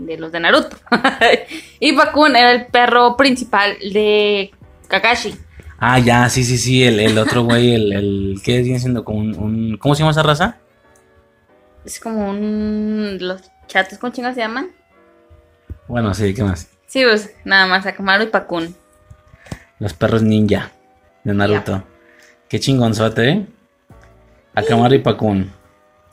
de 0.06 0.18
los 0.18 0.32
de 0.32 0.40
Naruto. 0.40 0.78
y 1.80 1.96
Bakun 1.96 2.36
era 2.36 2.52
el 2.52 2.68
perro 2.68 3.16
principal 3.18 3.78
de 3.94 4.52
Kakashi. 4.88 5.36
Ah, 5.80 5.98
ya, 6.00 6.30
sí, 6.30 6.44
sí, 6.44 6.58
sí, 6.58 6.84
el, 6.84 7.00
el 7.00 7.18
otro 7.18 7.44
güey, 7.44 7.74
el, 7.74 7.94
el 7.94 8.42
¿qué 8.44 8.62
viene 8.62 8.80
siendo? 8.80 9.04
Como 9.04 9.20
un, 9.20 9.36
un- 9.38 9.78
¿Cómo 9.78 9.96
se 9.96 10.00
llama 10.00 10.12
esa 10.12 10.22
raza? 10.24 10.58
Es 11.84 12.00
como 12.00 12.30
un... 12.30 13.18
Los 13.20 13.42
chatos, 13.68 13.98
¿cómo 13.98 14.14
chingados 14.14 14.36
se 14.36 14.42
llaman? 14.42 14.70
Bueno, 15.88 16.14
sí, 16.14 16.34
¿qué 16.34 16.44
más? 16.44 16.70
Sí, 16.86 17.04
pues 17.04 17.34
nada 17.46 17.66
más, 17.66 17.86
Akamaru 17.86 18.26
y 18.26 18.28
Pakun. 18.28 18.76
Los 19.80 19.94
perros 19.94 20.22
ninja 20.22 20.72
de 21.24 21.34
Naruto. 21.34 21.84
Qué 22.48 22.60
chingonzote, 22.60 23.30
¿eh? 23.30 23.46
Akamaru 24.54 24.96
y 24.96 25.00
Pakun. 25.00 25.52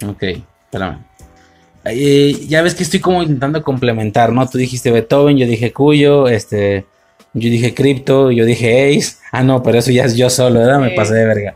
Ok, 0.06 0.22
espérame. 0.22 1.04
Eh, 1.90 2.46
ya 2.48 2.62
ves 2.62 2.74
que 2.74 2.82
estoy 2.82 3.00
como 3.00 3.22
intentando 3.22 3.62
complementar, 3.62 4.32
¿no? 4.32 4.48
Tú 4.48 4.58
dijiste 4.58 4.90
Beethoven, 4.90 5.36
yo 5.38 5.46
dije 5.46 5.72
Cuyo, 5.72 6.28
este... 6.28 6.86
Yo 7.34 7.50
dije 7.50 7.74
Crypto, 7.74 8.30
yo 8.30 8.44
dije 8.46 8.96
Ace. 8.96 9.16
Ah, 9.32 9.42
no, 9.42 9.62
pero 9.62 9.78
eso 9.78 9.90
ya 9.90 10.04
es 10.04 10.16
yo 10.16 10.30
solo, 10.30 10.60
¿verdad? 10.60 10.80
Me 10.80 10.90
pasé 10.90 11.14
de 11.14 11.26
verga. 11.26 11.54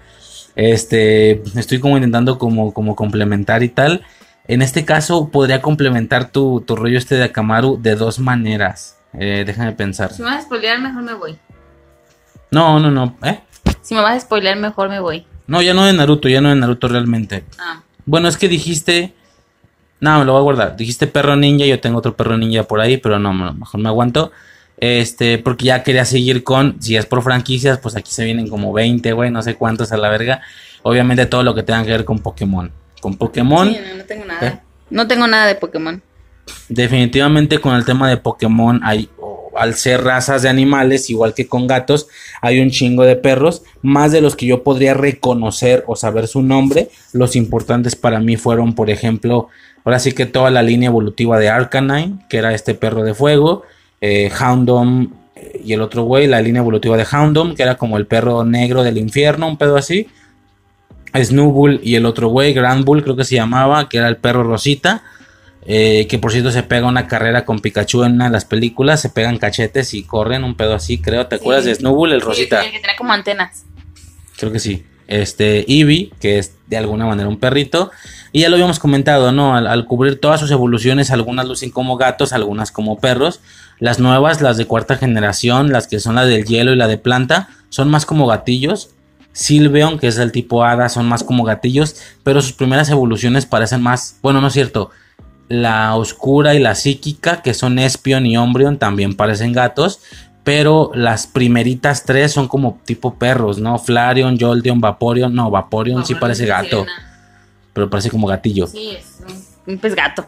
Este, 0.54 1.42
estoy 1.58 1.80
como 1.80 1.96
intentando 1.96 2.38
como, 2.38 2.74
como 2.74 2.94
complementar 2.94 3.62
y 3.62 3.68
tal. 3.70 4.04
En 4.46 4.60
este 4.60 4.84
caso, 4.84 5.30
podría 5.30 5.62
complementar 5.62 6.30
tu, 6.30 6.60
tu 6.60 6.76
rollo 6.76 6.98
este 6.98 7.14
de 7.14 7.24
Akamaru 7.24 7.80
de 7.80 7.96
dos 7.96 8.18
maneras. 8.18 8.98
Eh, 9.14 9.44
déjame 9.46 9.72
pensar. 9.72 10.12
Si 10.12 10.22
me 10.22 10.28
vas 10.28 10.40
a 10.40 10.42
spoilear, 10.42 10.78
mejor 10.80 11.02
me 11.02 11.14
voy. 11.14 11.38
No, 12.50 12.78
no, 12.78 12.90
no. 12.90 13.16
¿Eh? 13.22 13.40
Si 13.80 13.94
me 13.94 14.02
vas 14.02 14.16
a 14.16 14.20
spoilear, 14.20 14.58
mejor 14.58 14.88
me 14.88 15.00
voy. 15.00 15.26
No, 15.46 15.62
ya 15.62 15.74
no 15.74 15.84
de 15.86 15.92
Naruto, 15.94 16.28
ya 16.28 16.40
no 16.40 16.50
de 16.50 16.56
Naruto 16.56 16.88
realmente. 16.88 17.44
Ah, 17.58 17.82
Bueno, 18.04 18.28
es 18.28 18.36
que 18.36 18.48
dijiste. 18.48 19.14
No, 20.02 20.18
me 20.18 20.24
lo 20.24 20.32
voy 20.32 20.40
a 20.40 20.42
guardar. 20.42 20.76
Dijiste 20.76 21.06
perro 21.06 21.36
ninja, 21.36 21.64
yo 21.64 21.78
tengo 21.78 21.98
otro 21.98 22.16
perro 22.16 22.36
ninja 22.36 22.64
por 22.64 22.80
ahí, 22.80 22.96
pero 22.96 23.20
no, 23.20 23.32
mejor 23.32 23.80
me 23.80 23.88
aguanto. 23.88 24.32
Este, 24.76 25.38
porque 25.38 25.66
ya 25.66 25.84
quería 25.84 26.04
seguir 26.04 26.42
con, 26.42 26.82
si 26.82 26.96
es 26.96 27.06
por 27.06 27.22
franquicias, 27.22 27.78
pues 27.78 27.94
aquí 27.94 28.10
se 28.12 28.24
vienen 28.24 28.48
como 28.48 28.72
20, 28.72 29.12
güey, 29.12 29.30
no 29.30 29.42
sé 29.42 29.54
cuántos 29.54 29.92
a 29.92 29.96
la 29.96 30.08
verga. 30.08 30.40
Obviamente 30.82 31.26
todo 31.26 31.44
lo 31.44 31.54
que 31.54 31.62
tenga 31.62 31.84
que 31.84 31.92
ver 31.92 32.04
con 32.04 32.18
Pokémon. 32.18 32.72
Con 33.00 33.16
Pokémon, 33.16 33.68
sí, 33.68 33.78
no, 33.90 33.98
no 33.98 34.04
tengo 34.04 34.24
nada. 34.24 34.48
¿Eh? 34.48 34.58
No 34.90 35.06
tengo 35.06 35.28
nada 35.28 35.46
de 35.46 35.54
Pokémon. 35.54 36.02
definitivamente 36.68 37.60
con 37.60 37.76
el 37.76 37.84
tema 37.84 38.10
de 38.10 38.16
Pokémon 38.16 38.80
hay, 38.82 39.08
al 39.54 39.74
ser 39.76 40.02
razas 40.02 40.42
de 40.42 40.48
animales, 40.48 41.10
igual 41.10 41.32
que 41.32 41.46
con 41.46 41.68
gatos, 41.68 42.08
hay 42.40 42.58
un 42.58 42.70
chingo 42.70 43.04
de 43.04 43.14
perros, 43.14 43.62
más 43.82 44.10
de 44.10 44.20
los 44.20 44.34
que 44.34 44.46
yo 44.46 44.64
podría 44.64 44.94
reconocer 44.94 45.84
o 45.86 45.94
saber 45.94 46.26
su 46.26 46.42
nombre. 46.42 46.88
Los 47.12 47.36
importantes 47.36 47.94
para 47.94 48.18
mí 48.18 48.36
fueron, 48.36 48.74
por 48.74 48.90
ejemplo, 48.90 49.48
ahora 49.84 49.98
sí 49.98 50.12
que 50.12 50.26
toda 50.26 50.50
la 50.50 50.62
línea 50.62 50.88
evolutiva 50.88 51.38
de 51.38 51.48
Arcanine, 51.48 52.18
que 52.28 52.38
era 52.38 52.54
este 52.54 52.74
perro 52.74 53.02
de 53.04 53.14
fuego, 53.14 53.62
eh, 54.00 54.30
Houndoom 54.40 55.12
eh, 55.36 55.60
y 55.64 55.72
el 55.72 55.80
otro 55.82 56.02
güey, 56.04 56.26
la 56.26 56.40
línea 56.42 56.60
evolutiva 56.60 56.96
de 56.96 57.04
Houndoom, 57.04 57.54
que 57.54 57.62
era 57.62 57.76
como 57.76 57.96
el 57.96 58.06
perro 58.06 58.44
negro 58.44 58.82
del 58.82 58.98
infierno, 58.98 59.46
un 59.48 59.56
pedo 59.56 59.76
así. 59.76 60.08
Snowbull 61.14 61.80
y 61.82 61.94
el 61.96 62.06
otro 62.06 62.28
güey, 62.28 62.54
Grand 62.54 62.84
Bull 62.84 63.02
creo 63.02 63.16
que 63.16 63.24
se 63.24 63.34
llamaba, 63.34 63.88
que 63.88 63.98
era 63.98 64.08
el 64.08 64.16
perro 64.16 64.42
Rosita. 64.44 65.02
eh, 65.64 66.06
que 66.08 66.18
por 66.18 66.32
cierto 66.32 66.50
se 66.50 66.64
pega 66.64 66.88
una 66.88 67.06
carrera 67.06 67.44
con 67.44 67.60
Pikachu 67.60 68.02
en 68.02 68.14
una 68.14 68.24
de 68.24 68.30
las 68.32 68.44
películas, 68.44 69.00
se 69.00 69.10
pegan 69.10 69.38
cachetes 69.38 69.94
y 69.94 70.02
corren, 70.02 70.42
un 70.42 70.56
pedo 70.56 70.74
así, 70.74 70.98
creo. 70.98 71.26
¿Te 71.28 71.36
acuerdas 71.36 71.64
de 71.66 71.74
Snowbull, 71.74 72.12
el 72.12 72.20
Sí, 72.20 72.26
Rosita? 72.26 72.64
el 72.64 72.72
que 72.72 72.80
tenía 72.80 72.96
como 72.96 73.12
antenas. 73.12 73.64
Creo 74.38 74.50
que 74.50 74.58
sí. 74.58 74.84
Este, 75.06 75.70
Eevee, 75.70 76.10
que 76.20 76.38
es 76.38 76.56
de 76.66 76.78
alguna 76.78 77.06
manera 77.06 77.28
un 77.28 77.38
perrito. 77.38 77.92
Y 78.32 78.40
ya 78.40 78.48
lo 78.48 78.56
habíamos 78.56 78.78
comentado, 78.78 79.30
¿no? 79.30 79.54
Al, 79.54 79.66
al 79.66 79.84
cubrir 79.84 80.18
todas 80.18 80.40
sus 80.40 80.50
evoluciones, 80.50 81.10
algunas 81.10 81.46
lucen 81.46 81.70
como 81.70 81.98
gatos, 81.98 82.32
algunas 82.32 82.72
como 82.72 82.98
perros. 82.98 83.40
Las 83.78 83.98
nuevas, 83.98 84.40
las 84.40 84.56
de 84.56 84.64
cuarta 84.64 84.96
generación, 84.96 85.70
las 85.70 85.86
que 85.86 86.00
son 86.00 86.14
la 86.14 86.24
del 86.24 86.44
hielo 86.44 86.72
y 86.72 86.76
la 86.76 86.88
de 86.88 86.96
planta, 86.96 87.50
son 87.68 87.90
más 87.90 88.06
como 88.06 88.26
gatillos. 88.26 88.90
Sylveon, 89.32 89.98
que 89.98 90.08
es 90.08 90.16
del 90.16 90.32
tipo 90.32 90.64
hada, 90.64 90.88
son 90.88 91.06
más 91.06 91.24
como 91.24 91.44
gatillos. 91.44 91.96
Pero 92.22 92.40
sus 92.40 92.52
primeras 92.52 92.88
evoluciones 92.88 93.44
parecen 93.44 93.82
más. 93.82 94.18
Bueno, 94.22 94.40
no 94.40 94.46
es 94.46 94.52
cierto. 94.54 94.90
La 95.48 95.94
oscura 95.96 96.54
y 96.54 96.58
la 96.58 96.74
psíquica, 96.74 97.42
que 97.42 97.52
son 97.52 97.78
Espion 97.78 98.24
y 98.24 98.38
Umbreon, 98.38 98.78
también 98.78 99.14
parecen 99.14 99.52
gatos. 99.52 100.00
Pero 100.44 100.90
las 100.94 101.26
primeritas 101.26 102.04
tres 102.04 102.32
son 102.32 102.48
como 102.48 102.80
tipo 102.84 103.14
perros, 103.14 103.58
¿no? 103.58 103.78
Flareon, 103.78 104.38
Jolteon, 104.40 104.80
Vaporeon. 104.80 105.34
No, 105.34 105.50
Vaporeon 105.50 106.06
sí 106.06 106.14
parece 106.14 106.46
gato. 106.46 106.86
Pero 107.72 107.88
parece 107.90 108.10
como 108.10 108.26
gatillo. 108.26 108.66
Sí, 108.66 108.90
es 108.98 109.18
un, 109.66 109.72
un 109.74 109.78
pez 109.78 109.94
gato. 109.94 110.26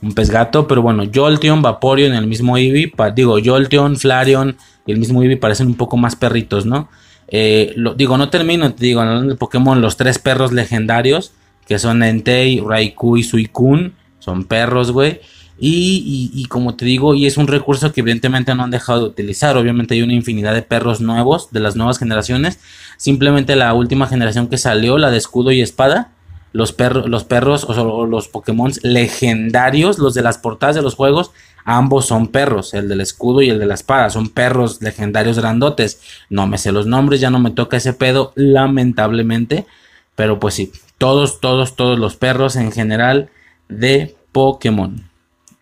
Un 0.00 0.12
pez 0.12 0.30
gato, 0.30 0.66
pero 0.68 0.82
bueno, 0.82 1.04
Jolteon, 1.12 1.62
Vaporeon, 1.62 2.14
el 2.14 2.26
mismo 2.26 2.56
Eevee. 2.56 2.88
pa- 2.88 3.10
digo, 3.10 3.36
Jolteon, 3.44 3.96
Flareon 3.96 4.56
y 4.86 4.92
el 4.92 4.98
mismo 4.98 5.22
Eevee 5.22 5.36
parecen 5.36 5.66
un 5.68 5.74
poco 5.74 5.96
más 5.96 6.16
perritos, 6.16 6.66
¿no? 6.66 6.88
Eh, 7.28 7.72
lo, 7.76 7.94
digo, 7.94 8.16
no 8.18 8.28
termino, 8.30 8.72
te 8.74 8.84
digo, 8.86 9.00
hablando 9.00 9.30
de 9.32 9.38
Pokémon, 9.38 9.80
los 9.80 9.96
tres 9.96 10.18
perros 10.18 10.52
legendarios, 10.52 11.32
que 11.66 11.78
son 11.78 12.02
Entei, 12.02 12.60
Raikou 12.60 13.16
y 13.16 13.22
Suicune. 13.22 13.92
Son 14.18 14.44
perros, 14.44 14.92
güey. 14.92 15.20
Y, 15.58 16.30
y, 16.34 16.40
y, 16.40 16.44
como 16.46 16.74
te 16.76 16.84
digo, 16.84 17.14
y 17.14 17.26
es 17.26 17.36
un 17.36 17.46
recurso 17.46 17.92
que 17.92 18.00
evidentemente 18.00 18.54
no 18.54 18.64
han 18.64 18.70
dejado 18.70 19.00
de 19.00 19.06
utilizar. 19.06 19.56
Obviamente 19.56 19.94
hay 19.94 20.02
una 20.02 20.12
infinidad 20.14 20.54
de 20.54 20.62
perros 20.62 21.00
nuevos, 21.00 21.50
de 21.52 21.60
las 21.60 21.74
nuevas 21.76 21.98
generaciones. 21.98 22.58
Simplemente 22.96 23.56
la 23.56 23.72
última 23.74 24.06
generación 24.06 24.48
que 24.48 24.58
salió, 24.58 24.98
la 24.98 25.10
de 25.10 25.18
escudo 25.18 25.50
y 25.52 25.60
espada. 25.60 26.10
Los, 26.52 26.72
perros 26.72 27.08
los 27.08 27.24
perros 27.24 27.64
o 27.64 28.06
los 28.06 28.28
Pokémon 28.28 28.72
legendarios, 28.82 29.98
los 29.98 30.14
de 30.14 30.22
las 30.22 30.38
portadas 30.38 30.76
de 30.76 30.82
los 30.82 30.94
juegos, 30.94 31.30
ambos 31.64 32.06
son 32.06 32.28
perros, 32.28 32.74
el 32.74 32.88
del 32.88 33.00
escudo 33.00 33.40
y 33.42 33.50
el 33.50 33.58
de 33.58 33.66
la 33.66 33.74
espada, 33.74 34.10
son 34.10 34.28
perros 34.28 34.82
legendarios 34.82 35.38
grandotes. 35.38 36.00
No 36.28 36.46
me 36.46 36.58
sé 36.58 36.72
los 36.72 36.86
nombres, 36.86 37.20
ya 37.20 37.30
no 37.30 37.38
me 37.38 37.50
toca 37.50 37.76
ese 37.76 37.94
pedo, 37.94 38.32
lamentablemente. 38.34 39.66
Pero 40.14 40.38
pues 40.38 40.54
sí, 40.54 40.72
todos, 40.98 41.40
todos, 41.40 41.74
todos 41.74 41.98
los 41.98 42.16
perros 42.16 42.56
en 42.56 42.70
general 42.70 43.30
de 43.68 44.14
Pokémon. 44.32 45.08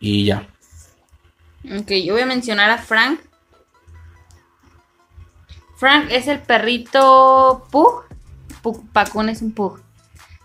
Y 0.01 0.25
ya. 0.25 0.49
Ok, 1.65 1.93
yo 2.05 2.15
voy 2.15 2.23
a 2.23 2.27
mencionar 2.27 2.71
a 2.71 2.79
Frank. 2.79 3.21
Frank 5.77 6.09
es 6.11 6.27
el 6.27 6.41
perrito 6.41 7.67
Pug. 7.71 8.05
Pug 8.63 8.87
Pacun 8.93 9.29
es 9.29 9.41
un 9.43 9.53
Pug. 9.53 9.81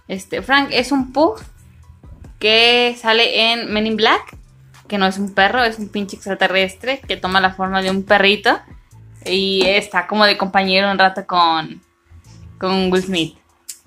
Este, 0.08 0.42
Frank 0.42 0.70
es 0.72 0.92
un 0.92 1.12
Pug 1.12 1.40
que 2.40 2.96
sale 3.00 3.52
en 3.52 3.72
Men 3.72 3.88
in 3.88 3.96
Black. 3.96 4.38
Que 4.88 5.00
no 5.00 5.08
es 5.08 5.18
un 5.18 5.34
perro, 5.34 5.64
es 5.64 5.80
un 5.80 5.90
pinche 5.90 6.16
extraterrestre 6.16 7.02
que 7.08 7.18
toma 7.18 7.42
la 7.42 7.54
forma 7.54 7.82
de 7.82 7.90
un 7.90 8.04
perrito. 8.04 8.60
Y 9.26 9.66
está 9.66 10.06
como 10.06 10.26
de 10.26 10.38
compañero 10.38 10.92
un 10.92 11.00
rato 11.00 11.26
con, 11.26 11.82
con 12.60 12.92
Will 12.92 13.02
Smith. 13.02 13.36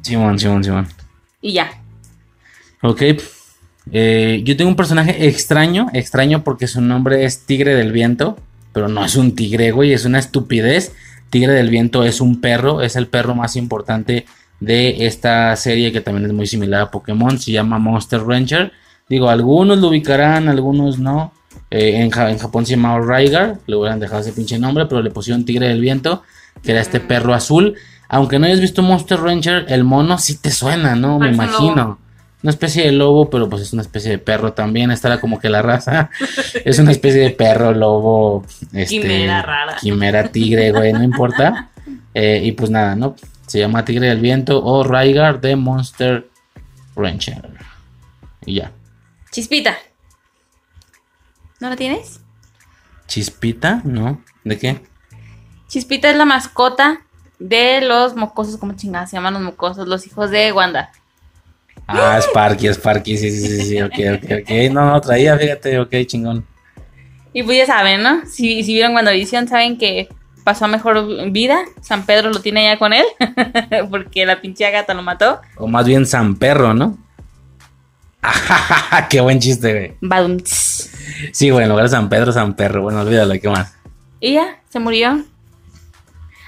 Simón, 0.03 0.39
Simón, 0.39 0.65
Simón. 0.65 0.89
Y 1.41 1.53
ya. 1.53 1.71
Ok. 2.83 3.03
Eh, 3.93 4.43
yo 4.45 4.57
tengo 4.57 4.71
un 4.71 4.77
personaje 4.77 5.29
extraño, 5.29 5.87
extraño 5.93 6.45
porque 6.45 6.67
su 6.67 6.81
nombre 6.81 7.25
es 7.25 7.47
Tigre 7.47 7.75
del 7.75 7.93
Viento, 7.93 8.37
pero 8.73 8.89
no 8.89 9.05
es 9.05 9.17
un 9.17 9.35
tigre, 9.35 9.71
güey, 9.71 9.93
es 9.93 10.05
una 10.05 10.19
estupidez. 10.19 10.95
Tigre 11.31 11.53
del 11.53 11.71
Viento 11.71 12.05
es 12.05 12.21
un 12.21 12.41
perro, 12.41 12.83
es 12.83 12.97
el 12.97 13.07
perro 13.07 13.35
más 13.35 13.57
importante 13.57 14.27
de 14.61 15.07
esta 15.07 15.55
serie 15.57 15.93
que 15.93 16.01
también 16.01 16.27
es 16.27 16.33
muy 16.33 16.47
similar 16.47 16.83
a 16.83 16.91
Pokémon, 16.91 17.39
se 17.39 17.53
llama 17.53 17.79
Monster 17.79 18.23
Ranger. 18.23 18.73
Digo, 19.09 19.29
algunos 19.29 19.79
lo 19.79 19.89
ubicarán, 19.89 20.49
algunos 20.49 20.99
no. 20.99 21.33
Eh, 21.71 21.97
en, 21.97 22.11
en, 22.13 22.39
Japón 22.39 22.67
se 22.67 22.77
llamaba 22.77 23.05
Raigar, 23.05 23.59
le 23.67 23.77
hubieran 23.77 24.01
dejado 24.01 24.21
ese 24.21 24.33
pinche 24.33 24.59
nombre, 24.59 24.87
pero 24.87 25.03
le 25.03 25.11
pusieron 25.11 25.45
Tigre 25.45 25.69
del 25.69 25.81
Viento, 25.81 26.23
que 26.63 26.73
era 26.73 26.81
este 26.81 27.01
perro 27.01 27.35
azul. 27.35 27.77
Aunque 28.09 28.39
no 28.39 28.47
hayas 28.47 28.61
visto 28.61 28.83
Monster 28.83 29.21
Ranger, 29.21 29.67
el 29.69 29.85
mono 29.85 30.19
sí 30.19 30.39
te 30.39 30.51
suena, 30.51 30.95
¿no? 30.95 31.19
Me 31.19 31.31
imagino. 31.31 31.99
Una 32.41 32.51
especie 32.51 32.85
de 32.85 32.93
lobo, 32.93 33.29
pero 33.29 33.49
pues 33.49 33.63
es 33.63 33.73
una 33.73 33.83
especie 33.83 34.13
de 34.13 34.19
perro 34.19 34.53
también. 34.53 34.91
Esta 34.93 35.09
era 35.09 35.21
como 35.21 35.41
que 35.41 35.49
la 35.49 35.61
raza. 35.61 36.09
es 36.65 36.79
una 36.79 36.93
especie 36.93 37.21
de 37.21 37.31
perro, 37.31 37.75
lobo. 37.75 38.47
Este, 38.73 39.01
quimera 39.01 39.43
rara. 39.43 39.77
Quimera 39.81 40.29
tigre, 40.29 40.71
güey, 40.71 40.93
no 40.93 41.03
importa. 41.03 41.71
Eh, 42.15 42.41
y 42.43 42.53
pues 42.53 42.69
nada, 42.69 42.97
¿no? 42.97 43.15
Se 43.49 43.59
llama 43.59 43.85
Tigre 43.85 44.09
del 44.09 44.21
Viento 44.21 44.63
o 44.63 44.85
Raigar 44.85 45.41
de 45.41 45.57
Monster 45.57 46.29
Ranger. 46.95 47.43
Y 48.47 48.57
ya. 48.57 48.73
Chispita. 49.31 49.77
¿No 51.59 51.71
la 51.71 51.77
tienes? 51.77 52.21
¿Chispita? 53.07 53.81
No. 53.85 54.23
¿De 54.45 54.59
qué? 54.59 54.81
Chispita 55.67 56.11
es 56.11 56.17
la 56.17 56.25
mascota 56.25 57.01
de 57.39 57.81
los 57.81 58.15
mocosos, 58.17 58.59
como 58.59 58.75
chingadas 58.75 59.11
se 59.11 59.17
llaman 59.17 59.35
los 59.35 59.43
mocosos, 59.43 59.89
los 59.89 60.07
hijos 60.07 60.31
de 60.31 60.53
Wanda. 60.53 60.93
Ah, 61.87 62.19
Sparky, 62.21 62.69
Sparky, 62.69 63.17
sí, 63.17 63.31
sí, 63.31 63.47
sí, 63.47 63.65
sí, 63.65 63.83
ok, 63.83 63.95
ok, 64.17 64.31
ok. 64.43 64.51
No, 64.73 64.91
no, 64.91 65.01
traía, 65.01 65.39
fíjate, 65.39 65.79
ok, 65.79 65.95
chingón. 66.07 66.47
Y 67.33 67.43
pues 67.43 67.57
ya 67.59 67.67
saben, 67.67 68.03
¿no? 68.03 68.27
Si, 68.27 68.63
si 68.63 68.75
vieron 68.75 68.95
WandaVision, 68.95 69.49
saben 69.49 69.79
que 69.79 70.09
pasó 70.49 70.65
a 70.65 70.69
mejor 70.69 71.31
vida. 71.31 71.63
San 71.83 72.07
Pedro 72.07 72.31
lo 72.31 72.41
tiene 72.41 72.65
ya 72.65 72.79
con 72.79 72.95
él, 72.95 73.05
porque 73.91 74.25
la 74.25 74.41
pinche 74.41 74.71
gata 74.71 74.95
lo 74.95 75.03
mató. 75.03 75.43
O 75.59 75.67
más 75.67 75.85
bien 75.85 76.07
San 76.07 76.37
Perro, 76.37 76.73
¿no? 76.73 76.97
Qué 79.11 79.21
buen 79.21 79.41
chiste, 79.41 79.99
güey. 80.01 80.31
Sí, 81.33 81.51
bueno, 81.51 81.65
en 81.65 81.69
lugar 81.69 81.85
de 81.85 81.91
San 81.91 82.09
Pedro, 82.09 82.33
San 82.33 82.55
Perro. 82.55 82.81
Bueno, 82.81 83.03
olvídalo, 83.03 83.35
¿qué 83.39 83.51
más? 83.51 83.75
Y 84.21 84.33
ya, 84.33 84.59
se 84.71 84.79
murió. 84.79 85.23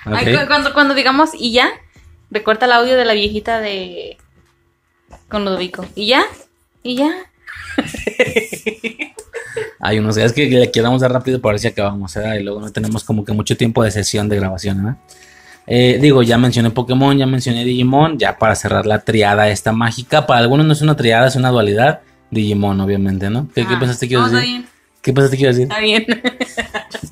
Okay. 0.07 0.34
Ay, 0.34 0.46
cuando, 0.46 0.72
cuando 0.72 0.94
digamos 0.94 1.32
y 1.34 1.53
ya, 1.53 1.68
recorta 2.30 2.64
el 2.64 2.72
audio 2.72 2.96
de 2.96 3.05
la 3.05 3.12
viejita 3.12 3.61
de. 3.61 4.16
con 5.28 5.44
Ludovico. 5.44 5.84
Y 5.94 6.07
ya, 6.07 6.24
y 6.82 6.96
ya. 6.96 7.11
Hay 9.80 9.98
unos 9.98 10.16
días 10.16 10.32
que 10.32 10.46
le 10.48 10.70
quedamos 10.70 11.00
dar 11.00 11.12
rápido 11.12 11.40
para 11.40 11.52
ver 11.54 11.60
si 11.60 11.68
acabamos, 11.68 12.14
¿verdad? 12.14 12.34
Y 12.34 12.42
luego 12.42 12.60
no 12.60 12.70
tenemos 12.70 13.02
como 13.04 13.24
que 13.24 13.32
mucho 13.32 13.56
tiempo 13.56 13.82
de 13.82 13.90
sesión 13.90 14.28
de 14.28 14.36
grabación, 14.36 14.78
¿verdad? 14.78 14.98
Eh, 15.66 15.98
digo, 16.00 16.22
ya 16.22 16.36
mencioné 16.36 16.70
Pokémon, 16.70 17.16
ya 17.16 17.26
mencioné 17.26 17.64
Digimon, 17.64 18.18
ya 18.18 18.36
para 18.38 18.54
cerrar 18.56 18.86
la 18.86 18.98
triada 19.00 19.48
esta 19.48 19.72
mágica. 19.72 20.26
Para 20.26 20.40
algunos 20.40 20.66
no 20.66 20.72
es 20.72 20.82
una 20.82 20.96
triada, 20.96 21.28
es 21.28 21.36
una 21.36 21.50
dualidad. 21.50 22.00
Digimon, 22.30 22.80
obviamente, 22.80 23.30
¿no? 23.30 23.48
¿Qué, 23.54 23.62
Ah, 23.62 23.66
¿qué 23.68 23.76
pensaste 23.76 24.08
que 24.08 24.14
iba 24.14 24.24
a 24.26 24.28
decir? 24.28 24.48
bien. 24.48 24.66
¿Qué 25.00 25.12
pensaste 25.12 25.36
que 25.36 25.42
iba 25.44 25.50
a 25.50 25.52
decir? 25.54 25.68
Está 25.68 25.80
bien. 25.80 26.06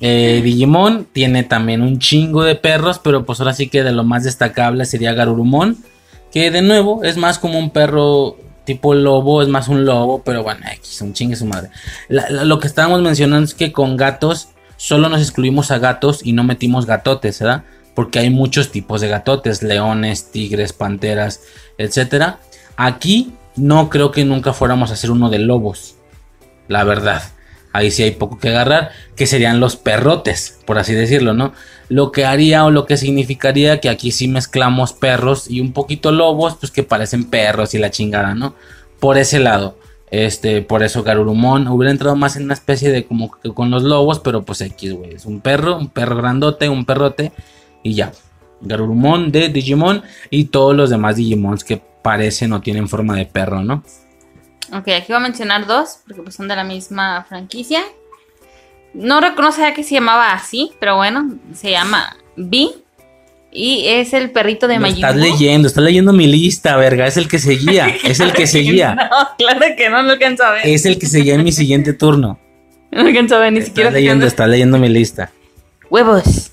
Eh, 0.01 0.39
Digimon 0.43 1.07
tiene 1.11 1.43
también 1.43 1.81
un 1.81 1.99
chingo 1.99 2.43
de 2.43 2.55
perros, 2.55 2.99
pero 3.03 3.25
pues 3.25 3.41
ahora 3.41 3.51
sí 3.53 3.67
que 3.67 3.83
de 3.83 3.91
lo 3.91 4.05
más 4.05 4.23
destacable 4.23 4.85
sería 4.85 5.11
Garurumon, 5.13 5.77
que 6.31 6.51
de 6.51 6.61
nuevo 6.61 7.03
es 7.03 7.17
más 7.17 7.37
como 7.37 7.59
un 7.59 7.69
perro 7.71 8.37
tipo 8.69 8.93
lobo, 8.93 9.41
es 9.41 9.47
más 9.47 9.67
un 9.67 9.83
lobo, 9.83 10.21
pero 10.23 10.43
bueno, 10.43 10.61
X, 10.73 11.01
un 11.01 11.13
chingue 11.13 11.35
su 11.35 11.47
madre. 11.47 11.71
Lo 12.07 12.59
que 12.59 12.67
estábamos 12.67 13.01
mencionando 13.01 13.45
es 13.45 13.55
que 13.55 13.71
con 13.71 13.97
gatos 13.97 14.49
solo 14.77 15.09
nos 15.09 15.21
excluimos 15.21 15.71
a 15.71 15.79
gatos 15.79 16.19
y 16.23 16.33
no 16.33 16.43
metimos 16.43 16.85
gatotes, 16.85 17.39
¿verdad? 17.39 17.63
Porque 17.95 18.19
hay 18.19 18.29
muchos 18.29 18.71
tipos 18.71 19.01
de 19.01 19.07
gatotes, 19.07 19.63
leones, 19.63 20.29
tigres, 20.31 20.71
panteras, 20.71 21.41
etcétera. 21.79 22.37
Aquí 22.77 23.33
no 23.55 23.89
creo 23.89 24.11
que 24.11 24.23
nunca 24.23 24.53
fuéramos 24.53 24.91
a 24.91 24.93
hacer 24.93 25.09
uno 25.09 25.31
de 25.31 25.39
lobos, 25.39 25.95
la 26.67 26.83
verdad. 26.83 27.23
Ahí 27.71 27.91
sí 27.91 28.03
hay 28.03 28.11
poco 28.11 28.39
que 28.39 28.49
agarrar, 28.49 28.91
que 29.15 29.27
serían 29.27 29.59
los 29.59 29.75
perrotes, 29.75 30.59
por 30.65 30.79
así 30.79 30.93
decirlo, 30.93 31.33
¿no? 31.33 31.53
Lo 31.87 32.11
que 32.11 32.25
haría 32.25 32.65
o 32.65 32.71
lo 32.71 32.85
que 32.85 32.97
significaría 32.97 33.79
que 33.79 33.89
aquí 33.89 34.11
sí 34.11 34.27
mezclamos 34.27 34.93
perros 34.93 35.49
y 35.49 35.61
un 35.61 35.71
poquito 35.71 36.11
lobos, 36.11 36.57
pues 36.59 36.71
que 36.71 36.83
parecen 36.83 37.29
perros 37.29 37.73
y 37.73 37.77
la 37.77 37.91
chingada, 37.91 38.33
¿no? 38.33 38.55
Por 38.99 39.17
ese 39.17 39.39
lado. 39.39 39.77
Este, 40.11 40.63
por 40.63 40.81
eso 40.81 41.03
Garurumon 41.03 41.67
hubiera 41.67 41.91
entrado 41.91 42.15
más 42.15 42.35
en 42.35 42.45
una 42.45 42.55
especie 42.55 42.89
de 42.89 43.05
como 43.05 43.31
que 43.31 43.53
con 43.53 43.69
los 43.69 43.83
lobos, 43.83 44.19
pero 44.19 44.43
pues 44.43 44.61
X, 44.61 44.93
güey. 44.93 45.13
Es 45.13 45.25
un 45.25 45.39
perro, 45.39 45.77
un 45.77 45.89
perro 45.89 46.15
grandote, 46.15 46.69
un 46.69 46.85
perrote 46.85 47.31
y 47.83 47.93
ya. 47.93 48.11
Garurumon 48.61 49.31
de 49.31 49.49
Digimon 49.49 50.01
y 50.29 50.45
todos 50.45 50.75
los 50.75 50.89
demás 50.89 51.15
Digimons 51.15 51.63
que 51.63 51.81
parecen 52.01 52.53
o 52.53 52.61
tienen 52.61 52.87
forma 52.87 53.15
de 53.15 53.25
perro, 53.25 53.63
¿no? 53.63 53.83
Ok, 54.73 54.87
aquí 54.89 55.05
voy 55.09 55.17
a 55.17 55.19
mencionar 55.19 55.65
dos, 55.65 55.99
porque 56.05 56.21
pues 56.21 56.35
son 56.35 56.47
de 56.47 56.55
la 56.55 56.63
misma 56.63 57.25
franquicia. 57.27 57.81
No 58.93 59.21
reconoce 59.21 59.73
que 59.73 59.83
se 59.83 59.95
llamaba 59.95 60.33
así, 60.33 60.71
pero 60.79 60.95
bueno, 60.95 61.29
se 61.53 61.71
llama 61.71 62.15
B. 62.35 62.69
Y 63.51 63.87
es 63.87 64.13
el 64.13 64.29
perrito 64.29 64.67
de 64.67 64.77
Majin 64.77 64.97
estás 64.97 65.15
leyendo, 65.15 65.67
estás 65.67 65.83
leyendo 65.83 66.13
mi 66.13 66.27
lista, 66.27 66.77
verga. 66.77 67.07
Es 67.07 67.17
el 67.17 67.27
que 67.27 67.39
seguía, 67.39 67.87
es 68.03 68.19
el 68.19 68.31
que 68.31 68.45
seguía. 68.45 68.93
No, 68.93 69.09
claro 69.37 69.75
que 69.75 69.89
no, 69.89 70.03
no 70.03 70.11
alcanzo 70.11 70.43
a 70.43 70.51
ver. 70.51 70.67
Es 70.67 70.85
el 70.85 70.99
que 70.99 71.07
seguía 71.07 71.35
en 71.35 71.43
mi 71.43 71.51
siguiente 71.51 71.93
turno. 71.93 72.39
No 72.91 73.01
alcanzo 73.01 73.35
a 73.35 73.39
ver, 73.39 73.53
ni 73.53 73.61
siquiera 73.61 73.89
Estás 73.89 73.99
qué 73.99 74.01
leyendo, 74.01 74.25
estás 74.25 74.49
leyendo 74.49 74.79
mi 74.79 74.89
lista. 74.89 75.31
Huevos. 75.91 76.51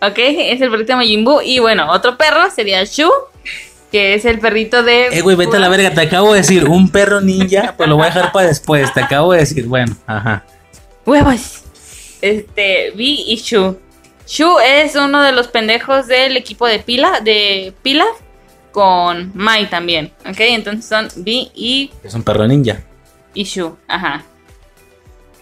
Ok, 0.00 0.16
es 0.16 0.60
el 0.60 0.70
perrito 0.70 0.92
de 0.92 0.96
Majin 0.96 1.24
Buu. 1.24 1.40
Y 1.42 1.58
bueno, 1.58 1.90
otro 1.90 2.16
perro 2.16 2.48
sería 2.54 2.84
Shu, 2.84 3.10
que 3.92 4.14
es 4.14 4.24
el 4.24 4.40
perrito 4.40 4.82
de... 4.82 5.08
Eh, 5.08 5.20
güey, 5.20 5.36
vete 5.36 5.58
a 5.58 5.60
la 5.60 5.68
verga, 5.68 5.92
te 5.92 6.00
acabo 6.00 6.32
de 6.32 6.38
decir, 6.38 6.64
un 6.66 6.88
perro 6.88 7.20
ninja, 7.20 7.74
pues 7.76 7.88
lo 7.88 7.96
voy 7.96 8.04
a 8.04 8.06
dejar 8.06 8.32
para 8.32 8.48
después. 8.48 8.92
Te 8.94 9.02
acabo 9.02 9.32
de 9.34 9.40
decir, 9.40 9.66
bueno, 9.66 9.94
ajá. 10.06 10.44
Huevos. 11.06 11.60
Este, 12.22 12.90
Vi 12.96 13.24
y 13.28 13.36
Shu. 13.36 13.78
Shu 14.26 14.58
es 14.60 14.96
uno 14.96 15.22
de 15.22 15.32
los 15.32 15.48
pendejos 15.48 16.06
del 16.06 16.36
equipo 16.38 16.66
de 16.66 16.78
Pila, 16.78 17.20
de 17.20 17.74
Pilaf, 17.82 18.16
con 18.70 19.30
Mai 19.34 19.68
también. 19.68 20.10
Ok, 20.26 20.40
entonces 20.40 20.86
son 20.86 21.08
Vi 21.16 21.50
y, 21.54 21.90
Es 22.02 22.14
un 22.14 22.22
perro 22.22 22.46
ninja. 22.48 22.80
y 23.34 23.44
Shu. 23.44 23.76
Ajá. 23.88 24.24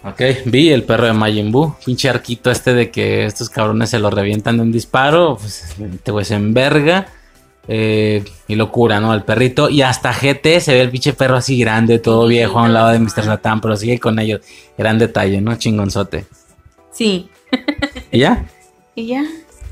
Ok, 0.02 0.22
vi 0.46 0.70
el 0.72 0.82
perro 0.82 1.06
de 1.06 1.12
Majin 1.12 1.52
Buu. 1.52 1.76
Pinche 1.84 2.08
arquito 2.08 2.50
este 2.50 2.72
de 2.74 2.90
que 2.90 3.26
estos 3.26 3.50
cabrones 3.50 3.90
se 3.90 3.98
lo 3.98 4.10
revientan 4.10 4.56
de 4.56 4.62
un 4.62 4.72
disparo. 4.72 5.36
Pues 5.38 5.76
este 5.78 6.10
güey 6.10 6.24
se 6.24 6.34
enverga. 6.34 7.06
Eh, 7.72 8.24
y 8.48 8.56
locura, 8.56 8.98
¿no? 8.98 9.14
El 9.14 9.22
perrito. 9.22 9.70
Y 9.70 9.82
hasta 9.82 10.12
GT 10.12 10.60
se 10.60 10.74
ve 10.74 10.80
el 10.80 10.90
pinche 10.90 11.12
perro 11.12 11.36
así 11.36 11.56
grande, 11.56 12.00
todo 12.00 12.26
viejo 12.26 12.58
a 12.58 12.64
un 12.64 12.72
lado 12.72 12.88
de 12.88 12.98
Mr. 12.98 13.22
Satan. 13.22 13.60
Pero 13.60 13.76
sigue 13.76 14.00
con 14.00 14.18
ellos. 14.18 14.40
Gran 14.76 14.98
detalle, 14.98 15.40
¿no? 15.40 15.54
Chingonzote. 15.54 16.26
Sí. 16.90 17.28
¿Y 18.10 18.18
ya? 18.18 18.44
Y 18.96 19.06
ya. 19.06 19.24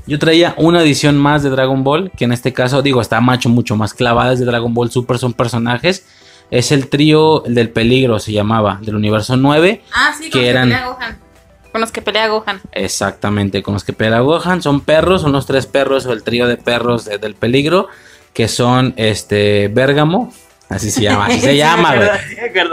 Yo 0.07 0.17
traía 0.17 0.55
una 0.57 0.81
edición 0.81 1.17
más 1.17 1.43
de 1.43 1.49
Dragon 1.49 1.83
Ball, 1.83 2.09
que 2.15 2.23
en 2.23 2.31
este 2.31 2.53
caso, 2.53 2.81
digo, 2.81 3.01
está 3.01 3.19
macho 3.19 3.49
mucho 3.49 3.75
más 3.75 3.93
clavada, 3.93 4.31
es 4.31 4.39
de 4.39 4.45
Dragon 4.45 4.73
Ball 4.73 4.89
Super, 4.89 5.17
son 5.19 5.33
personajes. 5.33 6.05
Es 6.51 6.71
el 6.71 6.87
trío 6.87 7.43
del 7.45 7.69
peligro, 7.69 8.17
se 8.17 8.31
llamaba, 8.31 8.79
del 8.81 8.95
universo 8.95 9.35
9. 9.35 9.83
Ah, 9.93 10.13
sí, 10.17 10.29
que 10.29 10.47
eran... 10.47 10.69
Gohan. 10.69 11.28
Con 11.71 11.81
los 11.81 11.91
que 11.91 12.01
pelea 12.01 12.27
Gohan. 12.27 12.61
Exactamente, 12.71 13.61
con 13.61 13.73
los 13.75 13.83
que 13.83 13.93
pelea 13.93 14.19
Gohan. 14.21 14.61
Son 14.61 14.81
perros, 14.81 15.21
son 15.21 15.31
los 15.31 15.45
tres 15.45 15.65
perros 15.67 16.05
o 16.05 16.13
el 16.13 16.23
trío 16.23 16.47
de 16.47 16.57
perros 16.57 17.05
de- 17.05 17.17
del 17.19 17.35
peligro. 17.35 17.87
Que 18.33 18.47
son 18.47 18.93
este 18.97 19.67
Bérgamo. 19.69 20.31
Así 20.69 20.91
se 20.91 21.01
llama, 21.01 21.25
así 21.27 21.39
se 21.39 21.57
llama, 21.57 21.95
güey. 21.95 22.09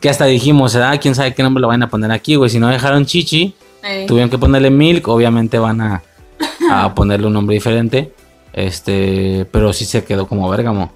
Que 0.00 0.10
hasta 0.10 0.26
dijimos, 0.26 0.74
¿verdad? 0.74 0.98
Quién 1.00 1.14
sabe 1.14 1.34
qué 1.34 1.42
nombre 1.42 1.60
lo 1.60 1.68
van 1.68 1.82
a 1.82 1.88
poner 1.88 2.12
aquí, 2.12 2.34
güey. 2.36 2.50
Si 2.50 2.58
no 2.58 2.68
dejaron 2.68 3.06
Chichi, 3.06 3.54
tuvieron 4.06 4.28
que 4.30 4.38
ponerle 4.38 4.70
Milk. 4.70 5.08
Obviamente 5.08 5.58
van 5.58 5.80
a, 5.80 6.02
a 6.70 6.94
ponerle 6.94 7.26
un 7.26 7.32
nombre 7.32 7.54
diferente. 7.54 8.12
Este, 8.52 9.46
pero 9.50 9.72
sí 9.72 9.84
se 9.84 10.04
quedó 10.04 10.26
como 10.28 10.48
Bérgamo. 10.50 10.92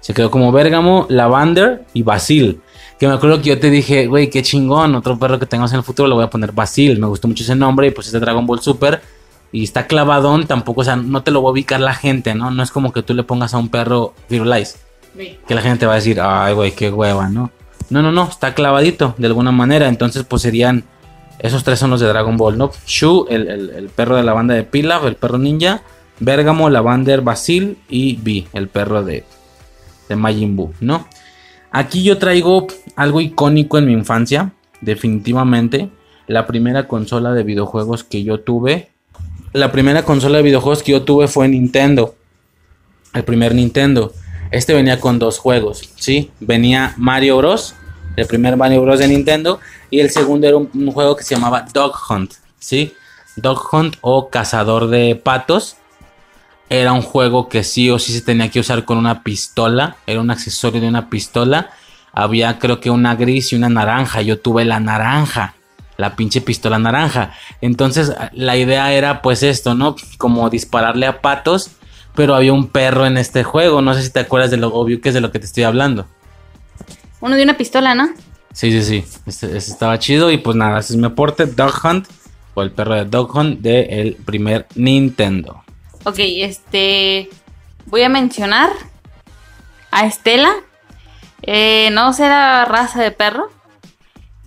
Se 0.00 0.12
quedó 0.14 0.30
como 0.30 0.52
Bérgamo, 0.52 1.06
Lavander 1.08 1.84
y 1.94 2.02
Basil. 2.02 2.60
Que 3.02 3.08
me 3.08 3.14
acuerdo 3.14 3.42
que 3.42 3.48
yo 3.48 3.58
te 3.58 3.68
dije, 3.68 4.06
güey, 4.06 4.30
qué 4.30 4.42
chingón. 4.42 4.94
Otro 4.94 5.18
perro 5.18 5.36
que 5.40 5.44
tengamos 5.46 5.72
en 5.72 5.78
el 5.78 5.82
futuro 5.82 6.08
lo 6.08 6.14
voy 6.14 6.22
a 6.22 6.30
poner 6.30 6.52
Basil. 6.52 7.00
Me 7.00 7.08
gustó 7.08 7.26
mucho 7.26 7.42
ese 7.42 7.56
nombre 7.56 7.88
y 7.88 7.90
pues 7.90 8.06
es 8.06 8.12
de 8.12 8.20
Dragon 8.20 8.46
Ball 8.46 8.60
Super. 8.60 9.02
Y 9.50 9.64
está 9.64 9.88
clavadón, 9.88 10.46
tampoco, 10.46 10.82
o 10.82 10.84
sea, 10.84 10.94
no 10.94 11.24
te 11.24 11.32
lo 11.32 11.42
va 11.42 11.48
a 11.48 11.52
ubicar 11.52 11.80
la 11.80 11.94
gente, 11.94 12.32
¿no? 12.36 12.52
No 12.52 12.62
es 12.62 12.70
como 12.70 12.92
que 12.92 13.02
tú 13.02 13.12
le 13.12 13.24
pongas 13.24 13.54
a 13.54 13.58
un 13.58 13.70
perro 13.70 14.14
Firulais. 14.28 14.76
sí. 15.18 15.36
Que 15.48 15.54
la 15.56 15.62
gente 15.62 15.84
va 15.84 15.94
a 15.94 15.96
decir, 15.96 16.20
ay, 16.20 16.54
güey, 16.54 16.70
qué 16.76 16.90
hueva, 16.90 17.28
¿no? 17.28 17.50
No, 17.90 18.02
no, 18.02 18.12
no, 18.12 18.28
está 18.28 18.54
clavadito 18.54 19.16
de 19.18 19.26
alguna 19.26 19.50
manera. 19.50 19.88
Entonces, 19.88 20.22
pues 20.22 20.42
serían. 20.42 20.84
Esos 21.40 21.64
tres 21.64 21.80
son 21.80 21.90
los 21.90 21.98
de 22.00 22.06
Dragon 22.06 22.36
Ball, 22.36 22.56
¿no? 22.56 22.70
Shu, 22.86 23.26
el, 23.28 23.48
el- 23.48 23.70
el 23.70 23.88
perro 23.88 24.14
de 24.14 24.22
la 24.22 24.32
banda 24.32 24.54
de 24.54 24.62
Pilaf, 24.62 25.04
el 25.06 25.16
perro 25.16 25.38
ninja. 25.38 25.82
Bergamo, 26.20 26.70
Lavander, 26.70 27.20
Basil 27.20 27.78
y 27.88 28.14
Vi, 28.14 28.46
el 28.52 28.68
perro 28.68 29.02
de, 29.02 29.24
de 30.08 30.14
Majin 30.14 30.54
Buu, 30.54 30.72
¿no? 30.80 31.08
Aquí 31.72 32.02
yo 32.02 32.18
traigo 32.18 32.66
algo 32.96 33.20
icónico 33.22 33.78
en 33.78 33.86
mi 33.86 33.92
infancia, 33.92 34.52
definitivamente. 34.82 35.88
La 36.26 36.46
primera 36.46 36.86
consola 36.86 37.32
de 37.32 37.42
videojuegos 37.42 38.04
que 38.04 38.22
yo 38.22 38.40
tuve. 38.40 38.90
La 39.54 39.72
primera 39.72 40.04
consola 40.04 40.36
de 40.36 40.44
videojuegos 40.44 40.82
que 40.82 40.92
yo 40.92 41.02
tuve 41.02 41.28
fue 41.28 41.48
Nintendo. 41.48 42.14
El 43.14 43.24
primer 43.24 43.54
Nintendo. 43.54 44.12
Este 44.50 44.74
venía 44.74 45.00
con 45.00 45.18
dos 45.18 45.38
juegos, 45.38 45.90
¿sí? 45.96 46.30
Venía 46.40 46.92
Mario 46.98 47.38
Bros. 47.38 47.74
El 48.16 48.26
primer 48.26 48.56
Mario 48.58 48.82
Bros 48.82 48.98
de 48.98 49.08
Nintendo. 49.08 49.58
Y 49.90 50.00
el 50.00 50.10
segundo 50.10 50.46
era 50.46 50.58
un, 50.58 50.68
un 50.74 50.92
juego 50.92 51.16
que 51.16 51.24
se 51.24 51.34
llamaba 51.34 51.66
Dog 51.72 51.94
Hunt, 52.10 52.34
¿sí? 52.58 52.92
Dog 53.36 53.62
Hunt 53.72 53.96
o 54.02 54.28
Cazador 54.28 54.88
de 54.88 55.16
Patos. 55.16 55.76
Era 56.68 56.92
un 56.92 57.02
juego 57.02 57.48
que 57.48 57.64
sí 57.64 57.90
o 57.90 57.98
sí 57.98 58.12
se 58.12 58.22
tenía 58.22 58.50
que 58.50 58.60
usar 58.60 58.84
con 58.84 58.96
una 58.96 59.22
pistola. 59.22 59.96
Era 60.06 60.20
un 60.20 60.30
accesorio 60.30 60.80
de 60.80 60.88
una 60.88 61.10
pistola. 61.10 61.70
Había 62.12 62.58
creo 62.58 62.80
que 62.80 62.90
una 62.90 63.14
gris 63.14 63.52
y 63.52 63.56
una 63.56 63.68
naranja. 63.68 64.22
Yo 64.22 64.38
tuve 64.38 64.64
la 64.64 64.80
naranja. 64.80 65.54
La 65.98 66.16
pinche 66.16 66.40
pistola 66.40 66.78
naranja. 66.78 67.34
Entonces 67.60 68.12
la 68.32 68.56
idea 68.56 68.92
era 68.92 69.20
pues 69.22 69.42
esto, 69.42 69.74
¿no? 69.74 69.96
Como 70.16 70.48
dispararle 70.48 71.06
a 71.06 71.20
patos. 71.20 71.70
Pero 72.14 72.34
había 72.34 72.52
un 72.52 72.68
perro 72.68 73.06
en 73.06 73.18
este 73.18 73.44
juego. 73.44 73.82
No 73.82 73.94
sé 73.94 74.02
si 74.02 74.10
te 74.10 74.20
acuerdas 74.20 74.50
de 74.50 74.56
lo 74.56 74.68
obvio 74.68 75.00
que 75.00 75.10
es 75.10 75.14
de 75.14 75.20
lo 75.20 75.30
que 75.30 75.38
te 75.38 75.46
estoy 75.46 75.64
hablando. 75.64 76.06
Uno 77.20 77.36
de 77.36 77.42
una 77.42 77.56
pistola, 77.56 77.94
¿no? 77.94 78.10
Sí, 78.52 78.70
sí, 78.70 78.82
sí. 78.82 79.04
Este, 79.26 79.46
este 79.46 79.72
estaba 79.72 79.98
chido. 79.98 80.30
Y 80.30 80.38
pues 80.38 80.56
nada, 80.56 80.80
ese 80.80 80.94
es 80.94 80.98
mi 80.98 81.06
aporte. 81.06 81.46
Dog 81.46 81.74
Hunt. 81.84 82.06
O 82.54 82.62
el 82.62 82.70
perro 82.70 82.94
de 82.94 83.04
Dog 83.06 83.34
Hunt 83.34 83.60
del 83.60 84.16
primer 84.16 84.66
Nintendo. 84.74 85.61
Ok, 86.04 86.16
este. 86.18 87.30
Voy 87.86 88.02
a 88.02 88.08
mencionar 88.08 88.70
a 89.90 90.06
Estela. 90.06 90.54
Eh, 91.42 91.90
no 91.92 92.12
será 92.12 92.64
raza 92.64 93.02
de 93.02 93.10
perro. 93.10 93.50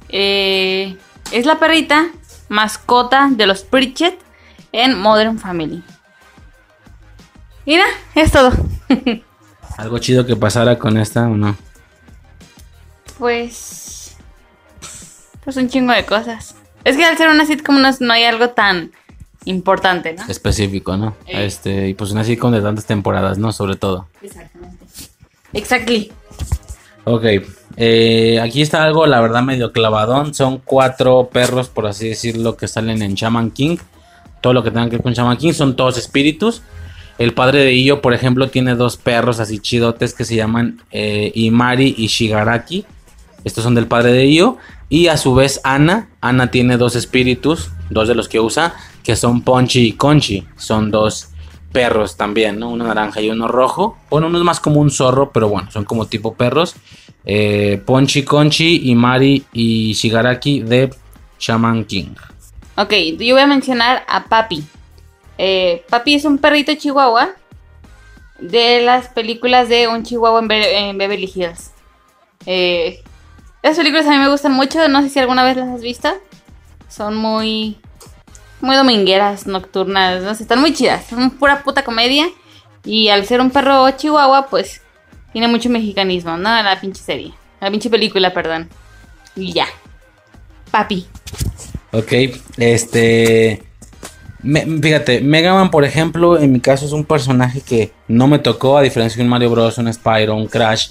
Eh, 0.10 0.98
es 1.32 1.46
la 1.46 1.60
perrita 1.60 2.08
mascota 2.50 3.30
de 3.32 3.48
los 3.48 3.64
Pritchett 3.64 4.20
en 4.72 4.98
Modern 4.98 5.40
Family. 5.40 5.84
Mira, 7.66 7.86
es 8.14 8.32
todo. 8.32 8.52
¿Algo 9.78 9.98
chido 10.00 10.26
que 10.26 10.36
pasara 10.36 10.78
con 10.78 10.98
esta 10.98 11.28
o 11.28 11.36
no? 11.36 11.58
pues. 13.18 14.16
Pues 15.44 15.58
un 15.58 15.70
chingo 15.70 15.94
de 15.94 16.06
cosas. 16.06 16.56
Es 16.84 16.98
que 16.98 17.06
al 17.06 17.18
ser 17.18 17.30
una 17.30 17.46
sitcom 17.46 17.82
no, 17.82 18.14
hay 18.14 18.24
algo 18.24 18.50
tan 18.50 18.92
importante, 19.46 20.14
¿no? 20.14 20.24
Específico, 20.28 20.98
¿no? 20.98 21.16
Eh. 21.28 21.46
Este, 21.46 21.90
y 21.90 21.94
pues 21.94 22.12
una 22.12 22.24
sitcom 22.24 22.52
de 22.52 22.62
tantas 22.62 22.86
temporadas, 22.86 23.38
¿no? 23.38 23.52
Sobre 23.52 23.76
todo. 23.76 24.08
Exactamente. 24.22 24.86
Exactly. 25.54 26.12
Ok, 27.06 27.24
eh, 27.78 28.40
aquí 28.42 28.62
está 28.62 28.84
algo, 28.84 29.06
la 29.06 29.22
verdad, 29.22 29.44
medio 29.44 29.72
clavadón. 29.72 30.34
Son 30.34 30.60
cuatro 30.64 31.30
perros, 31.32 31.70
por 31.70 31.88
así 31.88 32.10
decirlo, 32.10 32.58
que 32.58 32.68
salen 32.68 33.02
en 33.02 33.14
Shaman 33.14 33.52
King. 33.52 33.78
Todo 34.42 34.54
lo 34.54 34.64
que 34.64 34.72
tenga 34.72 34.86
que 34.86 34.98
ver 34.98 35.04
con 35.04 35.14
Shaman 35.14 35.38
King 35.38 35.54
son 35.54 35.76
todos 35.76 35.98
espíritus. 35.98 36.62
El 37.18 37.34
padre 37.34 37.60
de 37.60 37.74
Iyo, 37.74 38.02
por 38.02 38.14
ejemplo, 38.14 38.50
tiene 38.50 38.76
dos 38.76 38.98
perros 38.98 39.40
así 39.40 39.60
chidotes 39.60 40.14
que 40.14 40.26
se 40.26 40.36
llaman 40.36 40.82
eh, 40.92 41.32
Imari 41.36 41.96
y 41.98 42.08
Shigaraki. 42.08 42.86
Estos 43.44 43.64
son 43.64 43.76
del 43.76 43.88
padre 43.88 44.12
de 44.12 44.26
Iyo. 44.26 44.58
Y 44.90 45.08
a 45.08 45.18
su 45.18 45.34
vez, 45.34 45.62
Ana. 45.64 46.10
Ana 46.22 46.52
tiene 46.52 46.78
dos 46.78 46.96
espíritus, 46.96 47.72
dos 47.90 48.08
de 48.08 48.16
los 48.16 48.28
que 48.28 48.40
usa, 48.40 48.76
que 49.06 49.16
son 49.16 49.42
Ponchi 49.44 49.88
y 49.88 49.92
Conchi. 49.94 50.46
Son 50.58 50.92
dos 50.92 51.30
perros 51.72 52.18
también, 52.18 52.60
¿no? 52.60 52.70
Uno 52.70 52.86
naranja 52.86 53.22
y 53.22 53.30
uno 53.30 53.48
rojo. 53.48 53.98
Bueno, 54.10 54.28
uno 54.28 54.40
es 54.40 54.44
más 54.44 54.60
como 54.60 54.80
un 54.82 54.90
zorro, 54.92 55.32
pero 55.32 55.48
bueno, 55.48 55.70
son 55.72 55.86
como 55.86 56.08
tipo 56.08 56.34
perros. 56.34 56.76
Eh, 57.24 57.82
Ponchi, 57.86 58.24
Conchi, 58.24 58.90
Imari 58.90 59.46
y 59.54 59.94
Shigaraki 59.94 60.62
de 60.62 60.94
Shaman 61.40 61.86
King. 61.86 62.16
Ok, 62.78 62.94
yo 63.20 63.36
voy 63.36 63.44
a 63.44 63.48
mencionar 63.48 64.04
a 64.08 64.26
Papi. 64.26 64.64
Eh, 65.38 65.86
Papi 65.90 66.16
es 66.16 66.26
un 66.26 66.38
perrito 66.38 66.74
chihuahua 66.76 67.30
de 68.40 68.82
las 68.82 69.08
películas 69.10 69.70
de 69.70 69.88
un 69.88 70.04
chihuahua 70.04 70.40
en, 70.40 70.48
Be- 70.48 70.78
en 70.78 70.98
Beverly 70.98 71.32
Hills. 71.34 71.72
Eh, 72.46 73.02
esas 73.64 73.78
películas 73.78 74.06
a 74.06 74.12
mí 74.12 74.18
me 74.18 74.30
gustan 74.30 74.52
mucho, 74.54 74.88
no 74.88 75.02
sé 75.02 75.10
si 75.10 75.20
alguna 75.20 75.44
vez 75.44 75.58
las 75.58 75.70
has 75.70 75.82
visto. 75.82 76.10
Son 76.88 77.16
muy, 77.16 77.78
muy 78.66 78.76
domingueras, 78.76 79.48
nocturnas, 79.48 80.24
no 80.24 80.32
están 80.32 80.60
muy 80.60 80.74
chidas. 80.74 81.06
Son 81.08 81.30
pura 81.32 81.64
puta 81.64 81.84
comedia. 81.84 82.28
Y 82.84 83.08
al 83.10 83.26
ser 83.26 83.42
un 83.42 83.50
perro 83.52 83.90
chihuahua, 83.92 84.48
pues 84.48 84.82
tiene 85.32 85.48
mucho 85.48 85.70
mexicanismo, 85.70 86.38
¿no? 86.38 86.50
La 86.62 86.80
pinche 86.80 87.02
serie, 87.02 87.34
la 87.62 87.72
pinche 87.72 87.90
película, 87.90 88.34
perdón. 88.34 88.70
Y 89.36 89.54
ya. 89.54 89.66
Papi. 90.72 91.06
Ok, 91.92 92.12
este. 92.58 93.64
me- 94.44 94.66
fíjate, 94.82 95.22
Mega 95.22 95.54
Man, 95.54 95.72
por 95.72 95.84
ejemplo, 95.86 96.38
en 96.38 96.52
mi 96.52 96.60
caso 96.60 96.86
es 96.86 96.92
un 96.92 97.06
personaje 97.06 97.62
que 97.62 97.92
no 98.08 98.28
me 98.28 98.40
tocó, 98.40 98.78
a 98.78 98.82
diferencia 98.82 99.18
de 99.18 99.24
un 99.24 99.30
Mario 99.30 99.50
Bros, 99.50 99.78
un 99.78 99.92
Spyro, 99.92 100.36
un 100.36 100.48
Crash. 100.48 100.90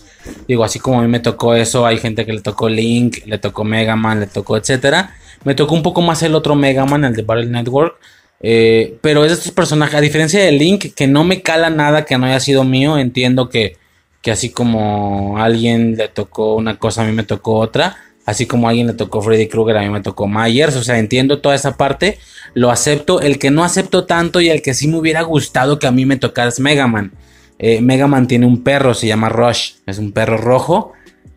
Digo, 0.48 0.64
así 0.64 0.78
como 0.78 0.98
a 0.98 1.02
mí 1.02 1.08
me 1.08 1.20
tocó 1.20 1.54
eso, 1.54 1.86
hay 1.86 1.98
gente 1.98 2.24
que 2.26 2.32
le 2.32 2.40
tocó 2.40 2.68
Link, 2.68 3.18
le 3.26 3.38
tocó 3.38 3.62
Mega 3.64 3.94
Man, 3.96 4.20
le 4.20 4.26
tocó 4.26 4.56
etcétera. 4.56 5.14
Me 5.44 5.54
tocó 5.54 5.74
un 5.74 5.82
poco 5.82 6.00
más 6.02 6.22
el 6.22 6.34
otro 6.34 6.54
Mega 6.54 6.84
Man, 6.86 7.04
el 7.04 7.14
de 7.14 7.22
Battle 7.22 7.46
Network. 7.46 7.96
eh, 8.40 8.98
pero 9.00 9.24
es 9.24 9.32
estos 9.32 9.52
personajes, 9.52 9.94
a 9.94 10.00
diferencia 10.00 10.42
de 10.42 10.52
Link, 10.52 10.94
que 10.94 11.06
no 11.06 11.24
me 11.24 11.42
cala 11.42 11.70
nada 11.70 12.04
que 12.04 12.18
no 12.18 12.26
haya 12.26 12.40
sido 12.40 12.64
mío, 12.64 12.98
entiendo 12.98 13.48
que, 13.48 13.76
que 14.22 14.30
así 14.30 14.50
como 14.50 15.38
a 15.38 15.44
alguien 15.44 15.96
le 15.96 16.08
tocó 16.08 16.54
una 16.56 16.78
cosa, 16.78 17.02
a 17.02 17.06
mí 17.06 17.12
me 17.12 17.22
tocó 17.24 17.54
otra. 17.54 17.96
Así 18.26 18.46
como 18.46 18.66
a 18.66 18.70
alguien 18.70 18.86
le 18.86 18.94
tocó 18.94 19.20
Freddy 19.20 19.48
Krueger, 19.48 19.76
a 19.76 19.82
mí 19.82 19.90
me 19.90 20.00
tocó 20.00 20.26
Myers. 20.26 20.76
O 20.76 20.82
sea, 20.82 20.98
entiendo 20.98 21.40
toda 21.40 21.54
esa 21.54 21.76
parte. 21.76 22.18
Lo 22.54 22.70
acepto. 22.70 23.20
El 23.20 23.38
que 23.38 23.50
no 23.50 23.64
acepto 23.64 24.06
tanto 24.06 24.40
y 24.40 24.48
el 24.48 24.62
que 24.62 24.72
sí 24.72 24.88
me 24.88 24.96
hubiera 24.96 25.22
gustado 25.22 25.78
que 25.78 25.86
a 25.86 25.90
mí 25.90 26.06
me 26.06 26.16
tocara 26.16 26.48
es 26.48 26.58
Mega 26.58 26.86
Man. 26.86 27.12
Eh, 27.58 27.82
Mega 27.82 28.06
Man 28.06 28.26
tiene 28.26 28.46
un 28.46 28.62
perro, 28.64 28.94
se 28.94 29.06
llama 29.06 29.28
Rush. 29.28 29.74
Es 29.86 29.98
un 29.98 30.12
perro 30.12 30.38
rojo. 30.38 30.92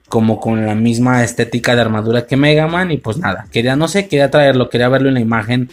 Como 0.08 0.40
con 0.40 0.66
la 0.66 0.76
misma 0.76 1.24
estética 1.24 1.76
de 1.76 1.82
armadura 1.82 2.26
que 2.26 2.38
Mega 2.38 2.68
Man. 2.68 2.92
Y 2.92 2.98
pues 2.98 3.18
nada, 3.18 3.46
quería, 3.52 3.76
no 3.76 3.88
sé, 3.88 4.08
quería 4.08 4.32
traerlo, 4.32 4.70
quería 4.70 4.90
verlo 4.90 5.10
en 5.10 5.16
la 5.16 5.20
imagen. 5.20 5.70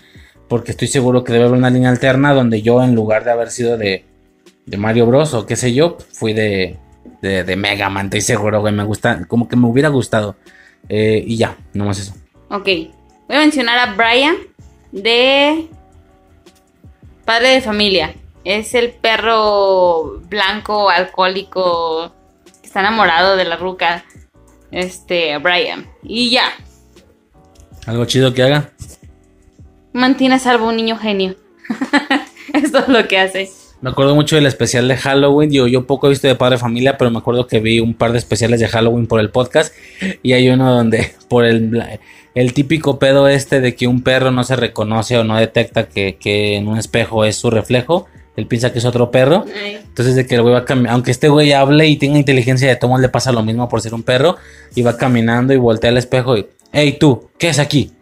Porque 0.48 0.73
estoy 0.73 0.89
seguro 0.89 1.24
que 1.24 1.32
debe 1.32 1.47
haber 1.47 1.59
una 1.59 1.70
línea 1.70 1.90
alterna 1.90 2.35
donde 2.35 2.62
yo, 2.62 2.82
en 2.82 2.94
lugar 2.94 3.24
de 3.24 3.31
haber 3.31 3.51
sido 3.51 3.77
de, 3.78 4.05
de 4.66 4.77
Mario 4.77 5.06
Bros. 5.06 5.35
o 5.35 5.47
qué 5.47 5.56
sé 5.56 5.73
yo, 5.73 5.97
fui 6.12 6.32
de, 6.32 6.77
de, 7.23 7.44
de 7.44 7.56
Mega 7.56 7.89
Man. 7.89 8.06
Estoy 8.06 8.20
seguro, 8.20 8.61
güey. 8.61 8.73
Me 8.73 8.85
gusta, 8.85 9.24
como 9.27 9.48
que 9.48 9.56
me 9.56 9.66
hubiera 9.66 9.89
gustado. 9.89 10.36
Eh, 10.89 11.23
y 11.27 11.36
ya, 11.36 11.56
nomás 11.73 11.98
eso. 11.98 12.15
Ok. 12.51 12.66
Voy 13.27 13.36
a 13.36 13.40
mencionar 13.40 13.78
a 13.78 13.94
Brian 13.94 14.36
de 14.93 15.69
Padre 17.24 17.48
de 17.48 17.61
Familia. 17.61 18.15
Es 18.44 18.74
el 18.74 18.90
perro 18.90 20.20
blanco, 20.28 20.90
alcohólico, 20.90 22.12
que 22.61 22.66
está 22.66 22.81
enamorado 22.81 23.36
de 23.36 23.44
la 23.47 23.56
ruca. 23.56 24.05
Este, 24.74 25.38
Brian. 25.38 25.86
Y 26.02 26.30
ya. 26.30 26.52
¿Algo 27.86 28.05
chido 28.06 28.34
que 28.34 28.42
haga? 28.42 28.72
Mantiene 29.92 30.34
a 30.34 30.38
salvo 30.40 30.68
un 30.68 30.76
niño 30.76 30.96
genio. 30.96 31.36
todo 32.72 32.92
lo 32.92 33.06
que 33.06 33.18
hace. 33.18 33.48
Me 33.80 33.90
acuerdo 33.90 34.16
mucho 34.16 34.34
del 34.34 34.46
especial 34.46 34.88
de 34.88 34.96
Halloween. 34.96 35.52
Yo, 35.52 35.68
yo 35.68 35.86
poco 35.86 36.09
he 36.09 36.10
visto 36.10 36.26
de 36.26 36.34
Padre 36.34 36.59
Familia, 36.59 36.98
pero 36.98 37.10
me 37.12 37.18
acuerdo 37.18 37.46
que 37.46 37.60
vi 37.60 37.78
un 37.78 37.94
par 37.94 38.10
de 38.10 38.18
especiales 38.18 38.59
de 38.59 38.66
Halloween 38.66 39.06
por 39.06 39.20
el 39.20 39.30
podcast. 39.30 39.72
Y 40.22 40.32
hay 40.32 40.48
uno 40.48 40.74
donde, 40.74 41.14
por 41.28 41.44
el, 41.44 41.80
el 42.34 42.52
típico 42.52 42.98
pedo 42.98 43.28
este 43.28 43.60
de 43.60 43.76
que 43.76 43.86
un 43.86 44.02
perro 44.02 44.32
no 44.32 44.42
se 44.42 44.56
reconoce 44.56 45.18
o 45.18 45.24
no 45.24 45.36
detecta 45.36 45.88
que, 45.88 46.16
que 46.16 46.56
en 46.56 46.66
un 46.66 46.78
espejo 46.78 47.24
es 47.24 47.36
su 47.36 47.51
reflejo. 47.51 48.09
Él 48.36 48.47
piensa 48.47 48.73
que 48.73 48.78
es 48.81 48.85
otro 48.85 49.11
perro. 49.11 49.44
Entonces, 49.65 50.16
de 50.16 50.27
que 50.27 50.35
el 50.35 50.43
güey 50.43 50.55
va 50.55 50.65
caminando. 50.65 50.94
Aunque 50.94 51.11
este 51.11 51.28
güey 51.28 51.52
hable 51.52 51.86
y 51.86 51.97
tenga 51.97 52.19
inteligencia 52.19 52.69
de 52.69 52.77
tomo, 52.77 52.98
le 52.98 53.09
pasa 53.09 53.31
lo 53.32 53.43
mismo 53.43 53.69
por 53.69 53.81
ser 53.81 53.94
un 53.94 54.02
perro. 54.02 54.36
Y 54.74 54.82
va 54.82 54.97
caminando 54.97 55.52
y 55.52 55.56
voltea 55.56 55.90
al 55.90 55.98
espejo 55.98 56.36
y, 56.36 56.47
hey, 56.73 56.97
tú, 56.98 57.28
¿qué 57.39 57.48
es 57.48 57.59
aquí? 57.59 57.93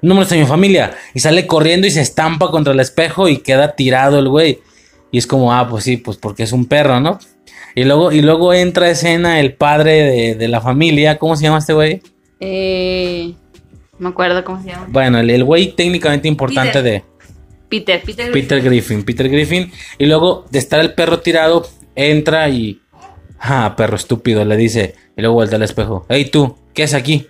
Número 0.00 0.26
de 0.26 0.38
mi 0.38 0.46
familia. 0.46 0.94
Y 1.14 1.20
sale 1.20 1.46
corriendo 1.46 1.86
y 1.86 1.90
se 1.90 2.00
estampa 2.00 2.50
contra 2.50 2.72
el 2.72 2.80
espejo 2.80 3.28
y 3.28 3.38
queda 3.38 3.76
tirado 3.76 4.18
el 4.18 4.28
güey. 4.28 4.60
Y 5.10 5.18
es 5.18 5.26
como, 5.26 5.52
ah, 5.52 5.68
pues 5.68 5.84
sí, 5.84 5.98
pues 5.98 6.16
porque 6.16 6.42
es 6.44 6.52
un 6.52 6.66
perro, 6.66 6.98
¿no? 6.98 7.18
Y 7.74 7.84
luego, 7.84 8.12
y 8.12 8.22
luego 8.22 8.52
entra 8.54 8.86
a 8.86 8.90
escena 8.90 9.40
el 9.40 9.54
padre 9.54 10.02
de, 10.02 10.34
de 10.34 10.48
la 10.48 10.60
familia. 10.60 11.18
¿Cómo 11.18 11.36
se 11.36 11.44
llama 11.44 11.58
este 11.58 11.74
güey? 11.74 12.02
Eh, 12.40 13.34
me 13.98 14.08
acuerdo 14.08 14.42
cómo 14.44 14.60
se 14.62 14.70
llama. 14.70 14.86
Bueno, 14.88 15.20
el, 15.20 15.30
el 15.30 15.44
güey 15.44 15.72
técnicamente 15.76 16.26
importante 16.28 16.82
Peter. 16.82 16.82
de 16.82 17.04
Peter, 17.72 18.02
Peter. 18.04 18.30
Peter 18.30 18.60
Griffin. 18.60 19.02
Peter 19.02 19.28
Griffin. 19.30 19.72
Y 19.96 20.04
luego 20.04 20.44
de 20.50 20.58
estar 20.58 20.78
el 20.78 20.92
perro 20.92 21.20
tirado, 21.20 21.66
entra 21.94 22.48
y. 22.50 22.82
Ah, 23.40 23.74
perro 23.76 23.96
estúpido, 23.96 24.44
le 24.44 24.56
dice. 24.58 24.94
Y 25.16 25.22
luego 25.22 25.34
vuelve 25.36 25.56
al 25.56 25.62
espejo. 25.62 26.04
Hey, 26.10 26.26
tú, 26.30 26.56
¿qué 26.74 26.82
es 26.82 26.92
aquí? 26.92 27.26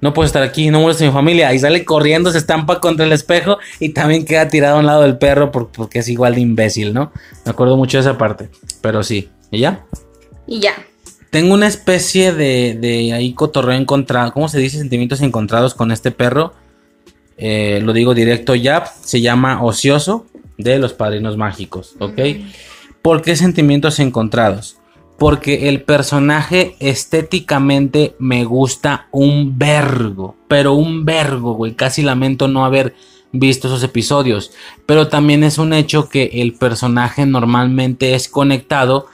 No 0.00 0.14
puedo 0.14 0.26
estar 0.26 0.42
aquí, 0.42 0.70
no 0.70 0.80
molestes 0.80 1.06
a 1.06 1.10
mi 1.10 1.14
familia. 1.14 1.52
Y 1.52 1.58
sale 1.58 1.84
corriendo, 1.84 2.30
se 2.32 2.38
estampa 2.38 2.80
contra 2.80 3.04
el 3.04 3.12
espejo 3.12 3.58
y 3.78 3.90
también 3.90 4.24
queda 4.24 4.48
tirado 4.48 4.76
a 4.76 4.80
un 4.80 4.86
lado 4.86 5.02
del 5.02 5.18
perro 5.18 5.50
por- 5.52 5.70
porque 5.70 5.98
es 5.98 6.08
igual 6.08 6.34
de 6.36 6.40
imbécil, 6.40 6.94
¿no? 6.94 7.12
Me 7.44 7.50
acuerdo 7.50 7.76
mucho 7.76 7.98
de 7.98 8.02
esa 8.02 8.16
parte. 8.16 8.48
Pero 8.80 9.02
sí. 9.02 9.28
¿Y 9.50 9.58
ya? 9.60 9.84
Y 10.46 10.60
ya. 10.60 10.72
Tengo 11.30 11.52
una 11.52 11.66
especie 11.66 12.32
de, 12.32 12.78
de 12.80 13.12
ahí 13.12 13.34
cotorreo 13.34 13.76
encontrado. 13.76 14.32
¿Cómo 14.32 14.48
se 14.48 14.58
dice? 14.58 14.78
Sentimientos 14.78 15.20
encontrados 15.20 15.74
con 15.74 15.92
este 15.92 16.10
perro. 16.10 16.54
Eh, 17.38 17.80
lo 17.82 17.92
digo 17.92 18.14
directo 18.14 18.54
ya. 18.54 18.84
Se 18.84 19.20
llama 19.20 19.62
Ocioso 19.62 20.26
de 20.56 20.78
los 20.78 20.92
Padrinos 20.92 21.36
Mágicos. 21.36 21.94
¿Ok? 22.00 22.18
¿Por 23.00 23.22
qué 23.22 23.36
sentimientos 23.36 24.00
encontrados? 24.00 24.76
Porque 25.18 25.68
el 25.68 25.82
personaje 25.82 26.76
estéticamente 26.80 28.14
me 28.18 28.44
gusta 28.44 29.08
un 29.12 29.58
vergo. 29.58 30.36
Pero 30.48 30.74
un 30.74 31.04
vergo, 31.04 31.54
güey. 31.54 31.74
Casi 31.74 32.02
lamento 32.02 32.48
no 32.48 32.64
haber 32.64 32.94
visto 33.32 33.68
esos 33.68 33.82
episodios. 33.82 34.52
Pero 34.86 35.08
también 35.08 35.44
es 35.44 35.58
un 35.58 35.72
hecho 35.72 36.08
que 36.08 36.30
el 36.34 36.54
personaje 36.54 37.26
normalmente 37.26 38.14
es 38.14 38.28
conectado 38.28 39.06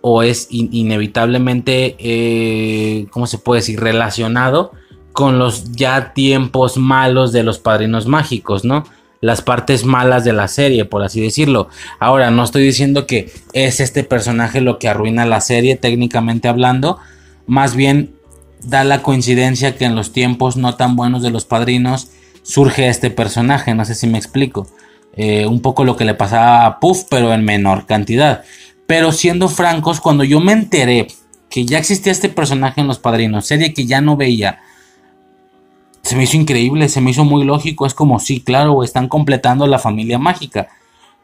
o 0.00 0.22
es 0.22 0.48
in- 0.50 0.68
inevitablemente, 0.72 1.96
eh, 1.98 3.06
¿cómo 3.10 3.26
se 3.26 3.38
puede 3.38 3.60
decir? 3.60 3.80
Relacionado 3.80 4.72
con 5.16 5.38
los 5.38 5.72
ya 5.72 6.12
tiempos 6.12 6.76
malos 6.76 7.32
de 7.32 7.42
los 7.42 7.58
padrinos 7.58 8.04
mágicos, 8.04 8.66
¿no? 8.66 8.84
Las 9.22 9.40
partes 9.40 9.86
malas 9.86 10.24
de 10.24 10.34
la 10.34 10.46
serie, 10.46 10.84
por 10.84 11.02
así 11.02 11.22
decirlo. 11.22 11.70
Ahora, 11.98 12.30
no 12.30 12.44
estoy 12.44 12.64
diciendo 12.64 13.06
que 13.06 13.32
es 13.54 13.80
este 13.80 14.04
personaje 14.04 14.60
lo 14.60 14.78
que 14.78 14.90
arruina 14.90 15.24
la 15.24 15.40
serie, 15.40 15.76
técnicamente 15.76 16.48
hablando. 16.48 16.98
Más 17.46 17.74
bien 17.74 18.12
da 18.62 18.84
la 18.84 19.00
coincidencia 19.00 19.74
que 19.78 19.86
en 19.86 19.96
los 19.96 20.12
tiempos 20.12 20.58
no 20.58 20.74
tan 20.74 20.96
buenos 20.96 21.22
de 21.22 21.30
los 21.30 21.46
padrinos 21.46 22.10
surge 22.42 22.86
este 22.88 23.08
personaje, 23.08 23.74
no 23.74 23.86
sé 23.86 23.94
si 23.94 24.06
me 24.06 24.18
explico. 24.18 24.66
Eh, 25.14 25.46
un 25.46 25.62
poco 25.62 25.84
lo 25.84 25.96
que 25.96 26.04
le 26.04 26.12
pasaba 26.12 26.66
a 26.66 26.78
Puff, 26.78 27.04
pero 27.08 27.32
en 27.32 27.42
menor 27.42 27.86
cantidad. 27.86 28.44
Pero 28.86 29.12
siendo 29.12 29.48
francos, 29.48 29.98
cuando 29.98 30.24
yo 30.24 30.40
me 30.40 30.52
enteré 30.52 31.06
que 31.48 31.64
ya 31.64 31.78
existía 31.78 32.12
este 32.12 32.28
personaje 32.28 32.82
en 32.82 32.86
Los 32.86 32.98
Padrinos, 32.98 33.46
serie 33.46 33.72
que 33.72 33.86
ya 33.86 34.02
no 34.02 34.18
veía, 34.18 34.60
se 36.06 36.14
me 36.14 36.22
hizo 36.22 36.36
increíble, 36.36 36.88
se 36.88 37.00
me 37.00 37.10
hizo 37.10 37.24
muy 37.24 37.42
lógico. 37.42 37.84
Es 37.84 37.92
como, 37.92 38.20
sí, 38.20 38.40
claro, 38.40 38.84
están 38.84 39.08
completando 39.08 39.66
la 39.66 39.80
familia 39.80 40.20
mágica. 40.20 40.68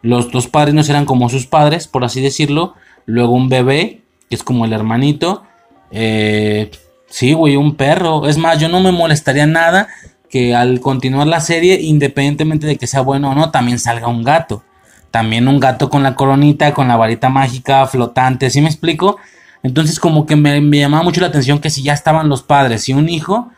Los 0.02 0.32
dos 0.32 0.48
padrinos 0.48 0.88
eran 0.88 1.06
como 1.06 1.28
sus 1.28 1.46
padres, 1.46 1.86
por 1.86 2.04
así 2.04 2.20
decirlo. 2.20 2.74
Luego 3.06 3.32
un 3.32 3.48
bebé, 3.48 4.02
que 4.28 4.34
es 4.34 4.42
como 4.42 4.64
el 4.64 4.72
hermanito. 4.72 5.44
Eh, 5.92 6.72
sí, 7.08 7.32
güey, 7.32 7.54
un 7.54 7.76
perro. 7.76 8.26
Es 8.26 8.38
más, 8.38 8.58
yo 8.58 8.68
no 8.68 8.80
me 8.80 8.90
molestaría 8.90 9.46
nada 9.46 9.86
que 10.28 10.56
al 10.56 10.80
continuar 10.80 11.28
la 11.28 11.40
serie, 11.40 11.80
independientemente 11.80 12.66
de 12.66 12.76
que 12.76 12.88
sea 12.88 13.02
bueno 13.02 13.30
o 13.30 13.34
no, 13.36 13.52
también 13.52 13.78
salga 13.78 14.08
un 14.08 14.24
gato. 14.24 14.64
También 15.12 15.46
un 15.46 15.60
gato 15.60 15.90
con 15.90 16.02
la 16.02 16.16
coronita, 16.16 16.74
con 16.74 16.88
la 16.88 16.96
varita 16.96 17.28
mágica, 17.28 17.86
flotante, 17.86 18.50
¿sí 18.50 18.60
me 18.60 18.68
explico? 18.68 19.18
Entonces 19.62 20.00
como 20.00 20.26
que 20.26 20.34
me, 20.34 20.60
me 20.60 20.78
llamaba 20.80 21.04
mucho 21.04 21.20
la 21.20 21.28
atención 21.28 21.60
que 21.60 21.70
si 21.70 21.84
ya 21.84 21.92
estaban 21.92 22.28
los 22.28 22.42
padres 22.42 22.88
y 22.88 22.94
un 22.94 23.08
hijo, 23.08 23.52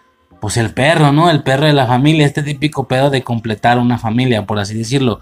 pues 0.45 0.59
el 0.59 0.73
perro, 0.73 1.11
¿no? 1.11 1.31
El 1.31 1.43
perro 1.43 1.65
de 1.65 1.73
la 1.73 1.87
familia, 1.87 2.27
este 2.27 2.43
típico 2.43 2.87
pedo 2.87 3.09
de 3.09 3.23
completar 3.23 3.79
una 3.79 3.97
familia, 3.97 4.45
por 4.45 4.59
así 4.59 4.75
decirlo. 4.75 5.21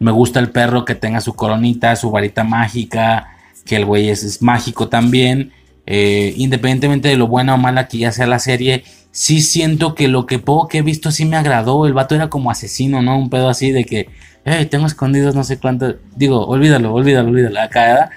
Me 0.00 0.10
gusta 0.10 0.38
el 0.38 0.50
perro 0.50 0.84
que 0.84 0.94
tenga 0.94 1.22
su 1.22 1.32
coronita, 1.32 1.96
su 1.96 2.10
varita 2.10 2.44
mágica, 2.44 3.26
que 3.64 3.76
el 3.76 3.86
güey 3.86 4.10
es, 4.10 4.42
mágico 4.42 4.90
también. 4.90 5.52
Eh, 5.86 6.34
independientemente 6.36 7.08
de 7.08 7.16
lo 7.16 7.26
buena 7.26 7.54
o 7.54 7.56
mala 7.56 7.88
que 7.88 7.96
ya 7.96 8.12
sea 8.12 8.26
la 8.26 8.38
serie, 8.38 8.84
sí 9.12 9.40
siento 9.40 9.94
que 9.94 10.08
lo 10.08 10.26
que 10.26 10.38
poco 10.38 10.68
que 10.68 10.76
he 10.76 10.82
visto 10.82 11.10
sí 11.10 11.24
me 11.24 11.38
agradó. 11.38 11.86
El 11.86 11.94
vato 11.94 12.14
era 12.14 12.28
como 12.28 12.50
asesino, 12.50 13.00
¿no? 13.00 13.18
Un 13.18 13.30
pedo 13.30 13.48
así 13.48 13.72
de 13.72 13.86
que, 13.86 14.10
hey, 14.44 14.66
tengo 14.66 14.84
escondidos 14.84 15.34
no 15.34 15.44
sé 15.44 15.56
cuánto. 15.56 15.96
Digo, 16.16 16.46
olvídalo, 16.46 16.92
olvídalo, 16.92 17.30
olvídalo. 17.30 17.60
Acá 17.62 17.90
era, 17.90 18.10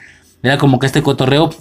era 0.44 0.58
como 0.58 0.78
que 0.78 0.88
este 0.88 1.02
cotorreo. 1.02 1.52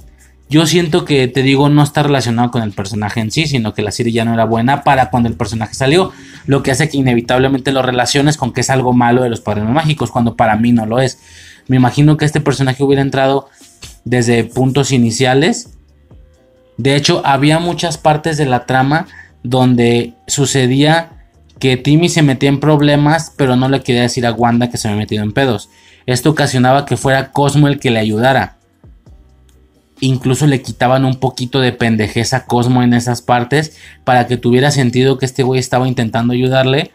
Yo 0.49 0.65
siento 0.67 1.05
que, 1.05 1.27
te 1.27 1.43
digo, 1.43 1.69
no 1.69 1.83
está 1.83 2.05
relacionado 2.05 2.53
con 2.53 2.63
el 2.63 2.71
personaje 2.71 3.21
en 3.21 3.33
sí, 3.33 3.47
sino 3.47 3.75
que 3.75 3.83
la 3.83 3.91
serie 3.91 4.13
ya 4.13 4.25
no 4.25 4.33
era 4.33 4.45
buena 4.45 4.85
para 4.85 5.11
cuando 5.11 5.29
el 5.29 5.35
personaje 5.35 5.75
salió. 5.75 6.13
Lo 6.47 6.63
que 6.63 6.71
hace 6.71 6.89
que 6.89 6.97
inevitablemente 6.97 7.73
lo 7.73 7.83
relaciones 7.83 8.37
con 8.37 8.53
que 8.53 8.61
es 8.61 8.71
algo 8.71 8.93
malo 8.93 9.23
de 9.23 9.29
los 9.29 9.41
padrinos 9.41 9.73
mágicos, 9.73 10.13
cuando 10.13 10.37
para 10.37 10.57
mí 10.57 10.71
no 10.71 10.87
lo 10.87 11.01
es. 11.01 11.19
Me 11.67 11.77
imagino 11.77 12.17
que 12.17 12.25
este 12.25 12.41
personaje 12.41 12.85
hubiera 12.85 13.03
entrado 13.03 13.49
desde 14.05 14.45
puntos 14.45 14.93
iniciales. 14.93 15.71
De 16.77 16.95
hecho, 16.95 17.23
había 17.25 17.59
muchas 17.59 17.99
partes 17.99 18.37
de 18.37 18.47
la 18.47 18.67
trama 18.67 19.09
donde 19.43 20.15
sucedía 20.29 21.11
que 21.59 21.77
Timmy 21.77 22.09
se 22.09 22.23
metía 22.23 22.51
en 22.51 22.61
problemas, 22.61 23.33
pero 23.37 23.57
no 23.57 23.69
le 23.69 23.83
quería 23.83 24.03
decir 24.03 24.27
a 24.27 24.33
Wanda 24.33 24.71
que 24.71 24.77
se 24.77 24.87
había 24.87 25.01
metido 25.01 25.25
en 25.25 25.33
pedos. 25.33 25.71
Esto 26.05 26.31
ocasionaba 26.31 26.87
que 26.87 26.97
fuera 26.97 27.33
Cosmo 27.33 27.67
el 27.67 27.81
que 27.81 27.91
le 27.91 27.99
ayudara. 27.99 28.56
Incluso 30.01 30.47
le 30.47 30.61
quitaban 30.61 31.05
un 31.05 31.17
poquito 31.17 31.61
de 31.61 31.73
pendejez 31.73 32.35
a 32.35 32.45
Cosmo 32.45 32.83
en 32.83 32.93
esas 32.93 33.23
partes 33.23 33.79
para 34.05 34.27
que 34.27 34.37
tuviera 34.37 34.71
sentido 34.71 35.17
que 35.17 35.25
este 35.25 35.43
güey 35.43 35.59
estaba 35.59 35.89
intentando 35.89 36.35
ayudarle 36.35 36.93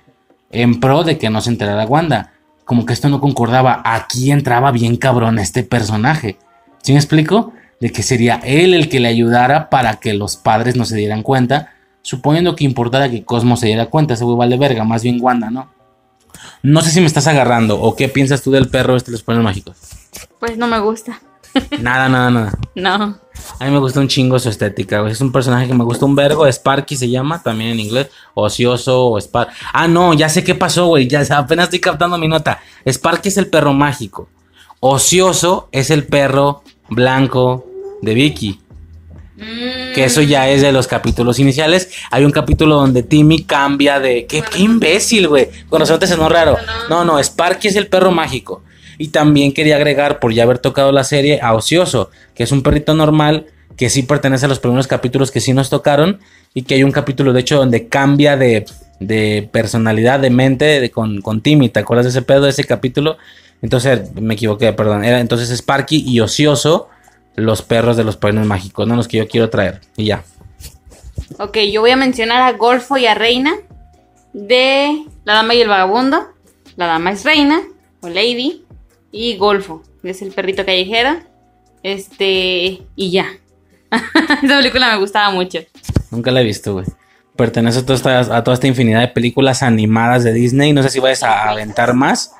en 0.51 0.79
pro 0.79 1.03
de 1.03 1.17
que 1.17 1.29
no 1.29 1.41
se 1.41 1.49
enterara 1.49 1.85
Wanda. 1.85 2.33
Como 2.63 2.85
que 2.85 2.93
esto 2.93 3.09
no 3.09 3.19
concordaba. 3.19 3.81
Aquí 3.83 4.31
entraba 4.31 4.71
bien 4.71 4.97
cabrón 4.97 5.39
este 5.39 5.63
personaje. 5.63 6.37
¿Sí 6.83 6.91
me 6.93 6.99
explico? 6.99 7.53
De 7.79 7.91
que 7.91 8.03
sería 8.03 8.39
él 8.43 8.75
el 8.75 8.87
que 8.87 8.99
le 8.99 9.07
ayudara 9.07 9.69
para 9.69 9.95
que 9.95 10.13
los 10.13 10.37
padres 10.37 10.75
no 10.75 10.85
se 10.85 10.95
dieran 10.95 11.23
cuenta. 11.23 11.73
Suponiendo 12.03 12.55
que 12.55 12.65
importara 12.65 13.09
que 13.09 13.23
Cosmo 13.23 13.57
se 13.57 13.67
diera 13.67 13.87
cuenta. 13.87 14.13
Ese 14.13 14.25
güey 14.25 14.37
vale 14.37 14.57
verga, 14.57 14.83
más 14.83 15.01
bien 15.01 15.17
Wanda, 15.19 15.49
¿no? 15.49 15.71
No 16.61 16.81
sé 16.81 16.91
si 16.91 17.01
me 17.01 17.07
estás 17.07 17.25
agarrando 17.25 17.81
o 17.81 17.95
qué 17.95 18.07
piensas 18.07 18.43
tú 18.43 18.51
del 18.51 18.69
perro 18.69 18.95
este 18.95 19.09
de 19.09 19.13
los 19.13 19.23
poderes 19.23 19.43
mágicos. 19.43 19.77
Pues 20.39 20.57
no 20.57 20.67
me 20.67 20.79
gusta. 20.79 21.19
Nada, 21.79 22.09
nada, 22.09 22.29
nada. 22.29 22.59
No. 22.75 23.19
A 23.59 23.65
mí 23.65 23.71
me 23.71 23.79
gusta 23.79 23.99
un 23.99 24.07
chingo 24.07 24.39
su 24.39 24.49
estética, 24.49 25.01
güey. 25.01 25.11
Es 25.13 25.21
un 25.21 25.31
personaje 25.31 25.67
que 25.67 25.73
me 25.73 25.83
gusta 25.83 26.05
un 26.05 26.15
vergo. 26.15 26.47
Sparky 26.47 26.95
se 26.95 27.09
llama 27.09 27.41
también 27.41 27.71
en 27.71 27.79
inglés. 27.79 28.09
Ocioso 28.33 29.07
o 29.07 29.19
Spark. 29.19 29.49
Ah, 29.73 29.87
no, 29.87 30.13
ya 30.13 30.29
sé 30.29 30.43
qué 30.43 30.55
pasó, 30.55 30.87
güey. 30.87 31.07
Ya 31.07 31.21
apenas 31.37 31.65
estoy 31.65 31.79
captando 31.79 32.17
mi 32.17 32.27
nota. 32.27 32.59
Sparky 32.85 33.29
es 33.29 33.37
el 33.37 33.47
perro 33.47 33.73
mágico. 33.73 34.29
Ocioso 34.79 35.69
es 35.71 35.89
el 35.89 36.05
perro 36.05 36.63
blanco 36.89 37.65
de 38.01 38.13
Vicky. 38.13 38.59
Que 39.95 40.03
eso 40.05 40.21
ya 40.21 40.47
es 40.49 40.61
de 40.61 40.71
los 40.71 40.87
capítulos 40.87 41.39
iniciales. 41.39 41.91
Hay 42.11 42.25
un 42.25 42.31
capítulo 42.31 42.75
donde 42.75 43.01
Timmy 43.01 43.43
cambia 43.43 43.99
de. 43.99 44.27
¡Qué, 44.27 44.43
qué 44.43 44.59
imbécil, 44.59 45.27
güey! 45.27 45.49
Con 45.67 45.79
nosotros 45.79 46.09
sonó 46.11 46.29
raro. 46.29 46.57
No, 46.89 47.03
no, 47.03 47.19
Sparky 47.19 47.69
es 47.69 47.75
el 47.75 47.87
perro 47.87 48.11
mágico. 48.11 48.61
Y 49.01 49.07
también 49.07 49.51
quería 49.51 49.77
agregar, 49.77 50.19
por 50.19 50.31
ya 50.31 50.43
haber 50.43 50.59
tocado 50.59 50.91
la 50.91 51.03
serie, 51.03 51.39
a 51.41 51.55
Ocioso, 51.55 52.11
que 52.35 52.43
es 52.43 52.51
un 52.51 52.61
perrito 52.61 52.93
normal 52.93 53.47
que 53.75 53.89
sí 53.89 54.03
pertenece 54.03 54.45
a 54.45 54.47
los 54.47 54.59
primeros 54.59 54.85
capítulos 54.85 55.31
que 55.31 55.39
sí 55.39 55.53
nos 55.53 55.71
tocaron. 55.71 56.19
Y 56.53 56.61
que 56.61 56.75
hay 56.75 56.83
un 56.83 56.91
capítulo, 56.91 57.33
de 57.33 57.39
hecho, 57.39 57.57
donde 57.57 57.87
cambia 57.87 58.37
de, 58.37 58.67
de 58.99 59.49
personalidad, 59.51 60.19
de 60.19 60.29
mente 60.29 60.79
de, 60.79 60.91
con, 60.91 61.21
con 61.21 61.41
Timmy. 61.41 61.69
¿Te 61.69 61.79
acuerdas 61.79 62.05
de 62.05 62.11
ese 62.11 62.21
pedo, 62.21 62.43
de 62.43 62.51
ese 62.51 62.63
capítulo? 62.63 63.17
Entonces, 63.63 64.13
me 64.13 64.35
equivoqué, 64.35 64.71
perdón. 64.73 65.03
Era 65.03 65.19
entonces 65.19 65.49
Sparky 65.49 66.03
y 66.07 66.19
Ocioso, 66.19 66.87
los 67.35 67.63
perros 67.63 67.97
de 67.97 68.03
los 68.03 68.17
padrinos 68.17 68.45
mágicos, 68.45 68.87
no 68.87 68.95
los 68.95 69.07
que 69.07 69.17
yo 69.17 69.27
quiero 69.27 69.49
traer. 69.49 69.81
Y 69.97 70.05
ya. 70.05 70.23
Ok, 71.39 71.57
yo 71.71 71.81
voy 71.81 71.89
a 71.89 71.97
mencionar 71.97 72.43
a 72.43 72.55
Golfo 72.55 72.97
y 72.97 73.07
a 73.07 73.15
Reina 73.15 73.55
de 74.33 75.05
La 75.23 75.33
Dama 75.33 75.55
y 75.55 75.61
el 75.61 75.69
Vagabundo. 75.69 76.27
La 76.75 76.85
Dama 76.85 77.13
es 77.13 77.23
Reina 77.23 77.61
o 78.01 78.07
Lady. 78.09 78.63
Y 79.11 79.38
Golfo, 79.38 79.83
que 80.01 80.11
es 80.11 80.21
el 80.21 80.31
perrito 80.31 80.65
callejero. 80.65 81.19
Este, 81.83 82.81
y 82.95 83.11
ya. 83.11 83.27
Esa 84.43 84.57
película 84.57 84.91
me 84.91 84.99
gustaba 84.99 85.31
mucho. 85.31 85.59
Nunca 86.11 86.31
la 86.31 86.41
he 86.41 86.43
visto, 86.43 86.73
güey. 86.73 86.85
Pertenece 87.35 87.79
a 87.79 87.85
toda, 87.85 87.95
esta, 87.95 88.38
a 88.38 88.43
toda 88.43 88.53
esta 88.53 88.67
infinidad 88.67 89.01
de 89.01 89.07
películas 89.07 89.63
animadas 89.63 90.23
de 90.23 90.33
Disney. 90.33 90.73
No 90.73 90.83
sé 90.83 90.89
si 90.89 90.99
vayas 90.99 91.23
a 91.23 91.49
aventar 91.49 91.93
más. 91.93 92.33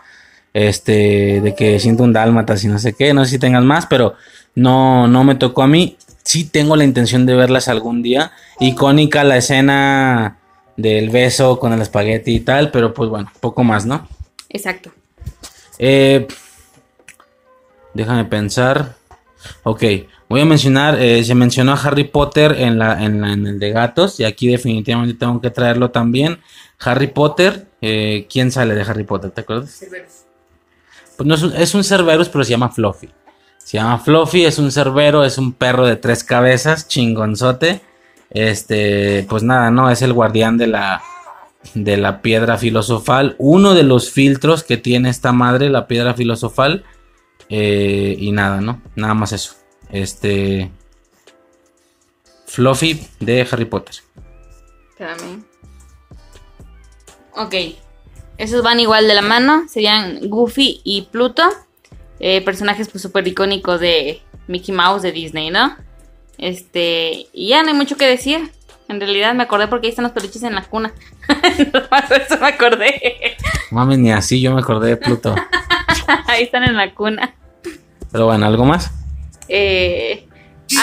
Este, 0.54 1.40
de 1.42 1.56
que 1.56 1.80
siento 1.80 2.04
un 2.04 2.14
dálmatas 2.14 2.64
y 2.64 2.68
no 2.68 2.78
sé 2.78 2.94
qué. 2.94 3.14
No 3.14 3.26
sé 3.26 3.32
si 3.32 3.40
tengas 3.40 3.64
más, 3.64 3.86
pero 3.88 4.16
no, 4.56 5.08
no 5.08 5.24
me 5.24 5.36
tocó 5.36 5.64
a 5.64 5.68
mí. 5.68 5.98
Sí 6.24 6.46
tengo 6.46 6.76
la 6.76 6.84
intención 6.84 7.26
de 7.26 7.36
verlas 7.36 7.68
algún 7.68 8.02
día. 8.04 8.32
Icónica 8.60 9.24
la 9.24 9.38
escena 9.38 10.38
del 10.78 11.10
beso 11.10 11.60
con 11.60 11.74
el 11.74 11.82
espagueti 11.82 12.36
y 12.36 12.40
tal, 12.42 12.72
pero 12.72 12.94
pues 12.94 13.10
bueno, 13.10 13.32
poco 13.40 13.64
más, 13.64 13.86
¿no? 13.86 14.08
Exacto. 14.50 14.92
Eh, 15.80 16.28
déjame 17.94 18.26
pensar. 18.26 18.96
Ok, 19.64 19.84
voy 20.30 20.42
a 20.42 20.46
mencionar, 20.46 21.00
eh, 21.02 21.24
se 21.24 21.34
mencionó 21.34 21.72
a 21.74 21.76
Harry 21.82 22.04
Potter 22.04 22.56
en, 22.60 22.78
la, 22.78 23.04
en, 23.04 23.22
la- 23.22 23.34
en 23.34 23.48
el 23.48 23.60
de 23.60 23.72
gatos 23.72 24.20
y 24.20 24.24
aquí 24.24 24.48
definitivamente 24.48 25.16
tengo 25.16 25.42
que 25.42 25.50
traerlo 25.50 25.90
también. 25.90 26.40
Harry 26.80 27.08
Potter, 27.08 27.68
eh, 27.82 28.28
¿quién 28.32 28.52
sale 28.52 28.76
de 28.76 28.82
Harry 28.84 29.04
Potter? 29.04 29.32
¿Te 29.32 29.42
acuerdas? 29.42 29.84
Pues 31.18 31.28
no 31.28 31.36
es 31.36 31.42
un, 31.44 31.54
es 31.56 31.74
un 31.76 31.84
Cerberus, 31.84 32.30
pero 32.30 32.44
se 32.44 32.52
llama 32.52 32.70
Fluffy. 32.70 33.10
Se 33.58 33.78
llama 33.78 34.00
Fluffy, 34.00 34.46
es 34.46 34.58
un 34.60 34.72
cerbero, 34.72 35.24
es 35.24 35.38
un 35.38 35.54
perro 35.54 35.86
de 35.86 35.96
tres 35.96 36.24
cabezas, 36.24 36.88
chingonzote. 36.88 37.82
Este, 38.32 39.26
pues 39.30 39.44
nada, 39.44 39.70
no, 39.72 39.90
es 39.90 40.02
el 40.02 40.14
guardián 40.14 40.58
de 40.58 40.68
la, 40.68 41.02
de 41.76 41.98
la 41.98 42.22
piedra 42.22 42.58
filosofal. 42.58 43.36
Uno 43.38 43.74
de 43.76 43.84
los 43.84 44.10
filtros 44.12 44.64
que 44.64 44.78
tiene 44.78 45.10
esta 45.10 45.32
madre, 45.32 45.70
la 45.70 45.88
piedra 45.88 46.14
filosofal. 46.16 46.84
Eh, 47.50 48.16
y 48.18 48.32
nada, 48.32 48.62
¿no? 48.62 48.82
Nada 48.96 49.14
más 49.14 49.32
eso. 49.34 49.56
Este. 49.90 50.72
Fluffy 52.46 53.08
de 53.20 53.48
Harry 53.50 53.66
Potter. 53.66 53.96
Espérame. 54.90 55.44
Ok. 57.36 57.56
Esos 58.38 58.64
van 58.64 58.80
igual 58.80 59.08
de 59.08 59.14
la 59.14 59.22
mano. 59.22 59.68
Serían 59.70 60.30
Goofy 60.30 60.82
y 60.84 61.04
Pluto. 61.04 61.44
Eh, 62.20 62.42
personajes 62.42 62.90
pues 62.90 63.02
súper 63.02 63.28
icónicos 63.28 63.80
de 63.80 64.22
Mickey 64.48 64.74
Mouse 64.74 65.02
de 65.02 65.12
Disney, 65.12 65.50
¿no? 65.50 65.76
Este. 66.38 67.28
Y 67.34 67.50
ya 67.50 67.64
no 67.64 67.70
hay 67.70 67.76
mucho 67.76 67.98
que 67.98 68.06
decir. 68.08 68.52
En 68.92 69.00
realidad 69.00 69.34
me 69.34 69.44
acordé 69.44 69.70
porque 69.70 69.88
ahí 69.88 69.92
están 69.92 70.04
los 70.04 70.12
peluches 70.12 70.44
en 70.44 70.54
la 70.54 70.64
cuna. 70.64 70.92
Nomás 71.74 72.12
eso 72.12 72.38
me 72.40 72.48
acordé. 72.48 73.38
Mames, 73.72 74.00
ni 74.00 74.12
así 74.12 74.42
yo 74.42 74.54
me 74.54 74.60
acordé 74.60 74.90
de 74.90 74.98
Pluto. 74.98 75.34
ahí 76.28 76.44
están 76.44 76.66
en 76.66 76.76
la 76.76 76.94
cuna. 76.94 77.34
Pero 78.12 78.26
bueno, 78.26 78.46
¿algo 78.46 78.66
más? 78.66 78.92
Eh, 79.48 80.28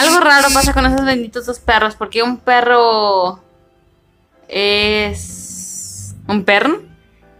algo 0.00 0.20
raro 0.20 0.48
pasa 0.54 0.72
con 0.72 0.86
esos 0.86 1.04
benditos 1.04 1.44
dos 1.44 1.58
perros, 1.60 1.96
porque 1.96 2.22
un 2.22 2.38
perro 2.38 3.40
es 4.48 6.14
un 6.26 6.44
perro 6.44 6.80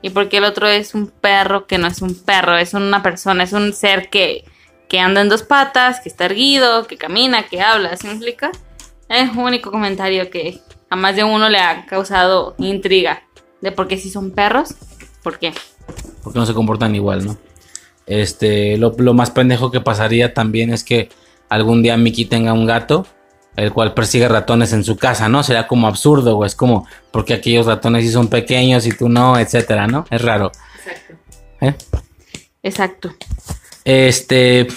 y 0.03 0.11
porque 0.11 0.37
el 0.37 0.45
otro 0.45 0.67
es 0.67 0.95
un 0.95 1.07
perro 1.07 1.67
que 1.67 1.79
no 1.79 1.87
es 1.87 2.03
un 2.03 2.15
perro, 2.15 2.59
es 2.59 2.75
una 2.75 3.03
persona, 3.03 3.45
es 3.45 3.55
un 3.55 3.73
ser 3.73 4.11
que, 4.11 4.45
que 4.87 5.01
anda 5.01 5.23
en 5.23 5.31
dos 5.31 5.45
patas, 5.45 6.01
que 6.01 6.11
está 6.11 6.27
erguido, 6.27 6.87
que 6.87 6.99
camina, 6.99 7.45
que 7.45 7.63
habla, 7.63 7.97
¿se 7.97 8.07
me 8.07 8.13
explica? 8.13 8.51
Es 9.09 9.31
un 9.31 9.39
único 9.39 9.71
comentario 9.71 10.31
que 10.31 10.61
a 10.91 10.97
más 10.97 11.17
de 11.17 11.25
uno 11.25 11.49
le 11.49 11.59
ha 11.59 11.87
causado 11.87 12.55
intriga 12.59 13.23
de 13.61 13.73
por 13.73 13.89
qué 13.89 13.97
si 13.97 14.11
son 14.11 14.31
perros, 14.31 14.75
¿por 15.23 15.39
qué? 15.39 15.53
Porque 16.23 16.39
no 16.39 16.47
se 16.47 16.55
comportan 16.55 16.95
igual, 16.95 17.27
¿no? 17.27 17.39
Este, 18.07 18.77
lo, 18.79 18.95
lo 18.99 19.15
más 19.15 19.31
pendejo 19.31 19.71
que 19.71 19.81
pasaría 19.81 20.33
también 20.35 20.73
es 20.73 20.85
que 20.85 21.11
algún 21.49 21.83
día 21.83 21.97
Mickey 21.97 22.25
tenga 22.25 22.53
un 22.53 22.67
gato, 22.67 23.07
el 23.57 23.73
cual 23.73 23.93
persigue 23.93 24.29
ratones 24.29 24.73
en 24.73 24.85
su 24.85 24.97
casa, 24.97 25.29
¿no? 25.29 25.43
Será 25.43 25.67
como 25.67 25.89
absurdo, 25.89 26.37
güey. 26.37 26.47
Es 26.47 26.55
como, 26.55 26.87
porque 27.11 27.35
aquellos 27.35 27.67
ratones 27.67 28.05
sí 28.05 28.13
son 28.13 28.29
pequeños 28.29 28.87
y 28.87 28.93
tú 28.93 29.09
no, 29.09 29.39
etcétera, 29.39 29.87
¿no? 29.87 30.07
Es 30.11 30.23
raro. 30.23 30.53
Exacto. 30.77 31.15
¿Eh? 31.61 31.75
Exacto. 32.63 33.15
Este. 33.85 34.69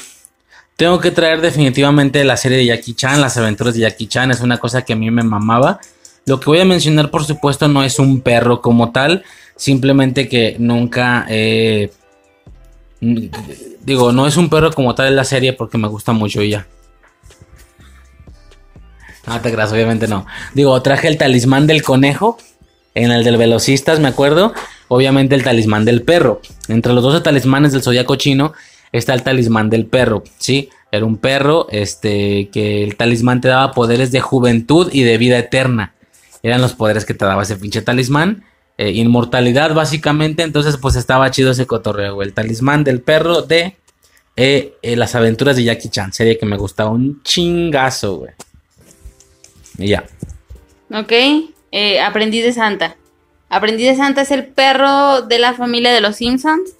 Tengo 0.81 0.99
que 0.99 1.11
traer 1.11 1.41
definitivamente 1.41 2.23
la 2.23 2.35
serie 2.35 2.57
de 2.57 2.65
Jackie 2.65 2.95
Chan, 2.95 3.21
las 3.21 3.37
aventuras 3.37 3.75
de 3.75 3.81
Jackie 3.81 4.07
Chan, 4.07 4.31
es 4.31 4.41
una 4.41 4.57
cosa 4.57 4.81
que 4.81 4.93
a 4.93 4.95
mí 4.95 5.11
me 5.11 5.21
mamaba. 5.21 5.79
Lo 6.25 6.39
que 6.39 6.47
voy 6.47 6.59
a 6.59 6.65
mencionar, 6.65 7.11
por 7.11 7.23
supuesto, 7.23 7.67
no 7.67 7.83
es 7.83 7.99
un 7.99 8.21
perro 8.21 8.63
como 8.63 8.91
tal, 8.91 9.23
simplemente 9.55 10.27
que 10.27 10.55
nunca 10.57 11.27
eh, 11.29 11.91
Digo, 12.99 14.11
no 14.11 14.25
es 14.25 14.37
un 14.37 14.49
perro 14.49 14.71
como 14.71 14.95
tal 14.95 15.05
en 15.09 15.15
la 15.17 15.23
serie 15.23 15.53
porque 15.53 15.77
me 15.77 15.87
gusta 15.87 16.13
mucho 16.13 16.41
y 16.41 16.49
ya. 16.49 16.65
No 19.27 19.39
te 19.39 19.51
creas, 19.51 19.71
obviamente 19.71 20.07
no. 20.07 20.25
Digo, 20.55 20.81
traje 20.81 21.09
el 21.09 21.19
talismán 21.19 21.67
del 21.67 21.83
conejo. 21.83 22.39
En 22.95 23.11
el 23.11 23.23
del 23.23 23.37
velocistas, 23.37 23.99
me 23.99 24.07
acuerdo. 24.07 24.51
Obviamente 24.87 25.35
el 25.35 25.43
talismán 25.43 25.85
del 25.85 26.01
perro. 26.01 26.41
Entre 26.69 26.91
los 26.91 27.03
12 27.03 27.21
talismanes 27.21 27.71
del 27.71 27.83
zodiaco 27.83 28.15
chino 28.15 28.53
está 28.91 29.13
el 29.13 29.23
talismán 29.23 29.69
del 29.69 29.85
perro. 29.85 30.23
Sí, 30.37 30.69
era 30.91 31.05
un 31.05 31.17
perro. 31.17 31.67
Este, 31.69 32.49
que 32.49 32.83
el 32.83 32.95
talismán 32.95 33.41
te 33.41 33.47
daba 33.47 33.71
poderes 33.71 34.11
de 34.11 34.21
juventud 34.21 34.89
y 34.91 35.03
de 35.03 35.17
vida 35.17 35.37
eterna. 35.37 35.93
Eran 36.43 36.61
los 36.61 36.73
poderes 36.73 37.05
que 37.05 37.13
te 37.13 37.25
daba 37.25 37.43
ese 37.43 37.55
pinche 37.55 37.81
talismán. 37.81 38.43
Eh, 38.77 38.91
inmortalidad, 38.91 39.73
básicamente. 39.73 40.43
Entonces, 40.43 40.77
pues 40.77 40.95
estaba 40.95 41.31
chido 41.31 41.51
ese 41.51 41.67
cotorreo. 41.67 42.21
El 42.21 42.33
talismán 42.33 42.83
del 42.83 43.01
perro 43.01 43.43
de 43.43 43.77
eh, 44.35 44.73
eh, 44.81 44.95
las 44.95 45.15
aventuras 45.15 45.55
de 45.55 45.63
Jackie 45.63 45.89
Chan. 45.89 46.13
Serie 46.13 46.37
que 46.37 46.45
me 46.45 46.57
gustaba 46.57 46.89
un 46.89 47.21
chingazo, 47.23 48.17
güey. 48.17 48.31
Y 49.77 49.89
ya. 49.89 50.03
Ok. 50.91 51.13
Aprendiz 52.03 52.43
de 52.43 52.53
Santa. 52.53 52.97
Aprendiz 53.49 53.87
de 53.87 53.95
Santa 53.95 54.21
es 54.21 54.31
el 54.31 54.47
perro 54.47 55.21
de 55.21 55.39
la 55.39 55.53
familia 55.53 55.93
de 55.93 56.01
los 56.01 56.17
Simpsons. 56.17 56.71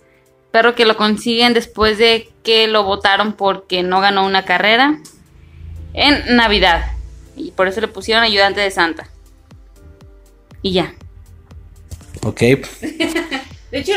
Perro 0.51 0.75
que 0.75 0.85
lo 0.85 0.97
consiguen 0.97 1.53
después 1.53 1.97
de 1.97 2.29
que 2.43 2.67
lo 2.67 2.83
votaron 2.83 3.33
porque 3.33 3.83
no 3.83 4.01
ganó 4.01 4.25
una 4.25 4.43
carrera. 4.43 4.99
En 5.93 6.35
Navidad. 6.35 6.91
Y 7.35 7.51
por 7.51 7.67
eso 7.67 7.81
le 7.81 7.87
pusieron 7.87 8.23
ayudante 8.23 8.61
de 8.61 8.71
Santa. 8.71 9.09
Y 10.61 10.73
ya. 10.73 10.93
Ok. 12.23 12.39
De 13.71 13.79
hecho, 13.79 13.93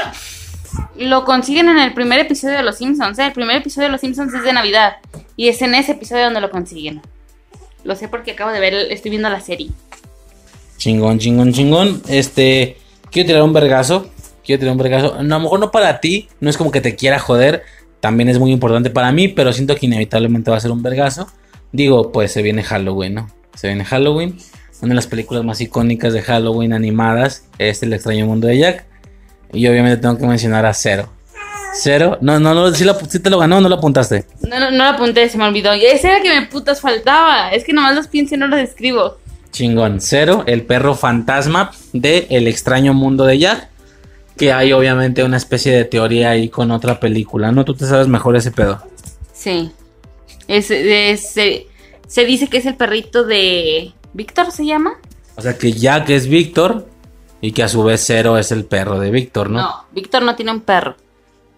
lo 0.97 1.25
consiguen 1.25 1.69
en 1.69 1.79
el 1.79 1.93
primer 1.93 2.21
episodio 2.21 2.57
de 2.57 2.63
Los 2.63 2.79
Simpsons. 2.79 3.19
¿eh? 3.19 3.27
El 3.27 3.33
primer 3.33 3.57
episodio 3.57 3.89
de 3.89 3.93
Los 3.93 4.01
Simpsons 4.01 4.33
es 4.35 4.45
de 4.45 4.53
Navidad. 4.53 4.97
Y 5.37 5.49
es 5.49 5.61
en 5.63 5.75
ese 5.75 5.93
episodio 5.93 6.25
donde 6.25 6.41
lo 6.41 6.51
consiguen. 6.51 7.03
Lo 7.83 7.97
sé 7.97 8.09
porque 8.09 8.33
acabo 8.33 8.51
de 8.51 8.61
ver, 8.61 8.75
estoy 8.75 9.11
viendo 9.11 9.29
la 9.29 9.41
serie. 9.41 9.71
Chingón, 10.79 11.19
chingón, 11.19 11.53
chingón. 11.53 12.03
Este, 12.09 12.79
quiero 13.11 13.27
tirar 13.27 13.43
un 13.43 13.53
vergazo. 13.53 14.11
Quiero 14.45 14.61
tirar 14.61 14.73
un 14.73 14.79
vergazo. 14.79 15.23
No, 15.23 15.37
a 15.37 15.39
lo 15.39 15.45
mejor 15.45 15.61
no 15.61 15.71
para 15.71 16.01
ti. 16.01 16.29
No 16.41 16.51
es 16.51 16.57
como 16.57 16.71
que 16.71 16.81
te 16.81 16.97
quiera 16.97 17.19
joder. 17.19 17.63
También 18.01 18.29
es 18.29 18.39
muy 18.39 18.53
importante 18.53 18.91
para 18.91 19.13
mí. 19.13 19.29
Pero 19.29 19.53
siento 19.53 19.75
que 19.77 19.87
inevitablemente 19.87 20.51
va 20.51 20.57
a 20.57 20.61
ser 20.61 20.71
un 20.71 20.83
vergazo. 20.83 21.29
Digo, 21.73 22.13
pues 22.13 22.33
se 22.33 22.43
viene 22.43 22.63
Halloween, 22.63 23.15
¿no? 23.15 23.31
Se 23.55 23.69
viene 23.69 23.85
Halloween. 23.85 24.37
Una 24.83 24.91
de 24.91 24.97
las 24.97 25.07
películas 25.07 25.45
más 25.45 25.61
icónicas 25.61 26.13
de 26.13 26.23
Halloween 26.23 26.73
animadas 26.73 27.47
es 27.59 27.83
El 27.83 27.93
extraño 27.93 28.27
mundo 28.27 28.47
de 28.47 28.59
Jack. 28.59 28.85
Y 29.53 29.67
obviamente 29.69 29.97
tengo 29.97 30.19
que 30.19 30.27
mencionar 30.27 30.67
a 30.67 30.75
Cero. 30.75 31.09
Cero. 31.75 32.19
No, 32.21 32.39
no, 32.39 32.55
no, 32.55 32.73
si, 32.73 32.85
te 33.19 33.31
lo 33.31 33.39
ganó, 33.39 33.61
no 33.61 33.69
lo 33.69 33.77
apuntaste. 33.77 34.25
No, 34.43 34.61
no, 34.61 34.71
no 34.71 34.77
lo 34.77 34.91
apunté, 34.91 35.29
se 35.29 35.39
me 35.39 35.45
olvidó. 35.45 35.75
Y 35.75 35.85
ese 35.85 36.09
era 36.09 36.23
que 36.23 36.29
me 36.29 36.47
putas 36.47 36.81
faltaba. 36.81 37.51
Es 37.51 37.65
que 37.65 37.73
nomás 37.73 37.95
los 37.95 38.09
pienso 38.09 38.35
y 38.35 38.39
no 38.39 38.47
los 38.47 38.61
escribo. 38.61 39.19
Chingón. 39.51 40.01
Cero, 40.01 40.45
el 40.47 40.63
perro 40.63 40.95
fantasma 40.95 41.73
de 41.93 42.27
El 42.31 42.49
extraño 42.49 42.95
mundo 42.95 43.25
de 43.25 43.39
Jack. 43.39 43.69
Que 44.37 44.53
hay 44.53 44.73
obviamente 44.73 45.23
una 45.23 45.37
especie 45.37 45.73
de 45.75 45.85
teoría 45.85 46.31
ahí 46.31 46.49
con 46.49 46.71
otra 46.71 46.99
película, 46.99 47.53
¿no? 47.53 47.65
Tú 47.65 47.75
te 47.75 47.87
sabes 47.87 48.09
mejor 48.09 48.37
ese 48.37 48.51
pedo. 48.51 48.83
Sí. 49.33 49.71
Es, 50.49 50.71
es- 50.71 51.31
se, 51.31 51.67
se 52.07 52.25
dice 52.25 52.49
que 52.49 52.59
es 52.59 52.67
el 52.67 52.75
perrito 52.77 53.25
de... 53.25 53.93
¿Víctor 54.13 54.51
se 54.53 54.67
llama? 54.67 54.95
O 55.37 55.43
sea 55.43 55.57
que 55.59 55.73
Jack 55.73 56.11
es 56.11 56.27
Víctor 56.29 56.87
y 57.41 57.53
que 57.53 57.63
a 57.63 57.69
su 57.69 57.83
vez 57.83 58.03
Cero 58.07 58.39
es 58.39 58.53
el 58.53 58.65
perro 58.65 58.99
de 59.01 59.11
Víctor, 59.11 59.51
¿no? 59.51 59.61
No, 59.61 59.75
Víctor 59.93 60.23
no 60.23 60.35
tiene 60.37 60.53
un 60.53 60.61
perro. 60.61 60.97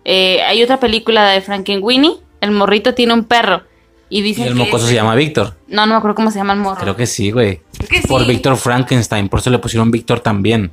Eh, 0.04 0.42
hay 0.42 0.62
otra 0.62 0.78
película 0.80 1.30
de 1.30 1.40
Frankenweenie. 1.40 2.16
El 2.40 2.50
morrito 2.52 2.94
tiene 2.94 3.12
un 3.14 3.24
perro. 3.24 3.62
Y 4.08 4.18
Y 4.18 4.22
dicen 4.22 4.44
el 4.46 4.52
que 4.52 4.58
mocoso 4.60 4.84
es- 4.84 4.90
se 4.90 4.94
llama 4.94 5.14
Víctor. 5.14 5.54
No, 5.68 5.84
no 5.86 5.94
me 5.94 5.98
acuerdo 5.98 6.14
cómo 6.14 6.30
se 6.30 6.38
llama 6.38 6.52
el 6.52 6.60
morro. 6.60 6.80
Creo 6.80 6.96
que 6.96 7.06
sí, 7.06 7.30
güey. 7.30 7.60
Creo 7.76 7.88
que 7.88 8.02
sí. 8.02 8.08
Por 8.08 8.26
Víctor 8.26 8.56
Frankenstein, 8.56 9.28
por 9.28 9.40
eso 9.40 9.50
le 9.50 9.58
pusieron 9.58 9.90
Víctor 9.90 10.20
también. 10.20 10.70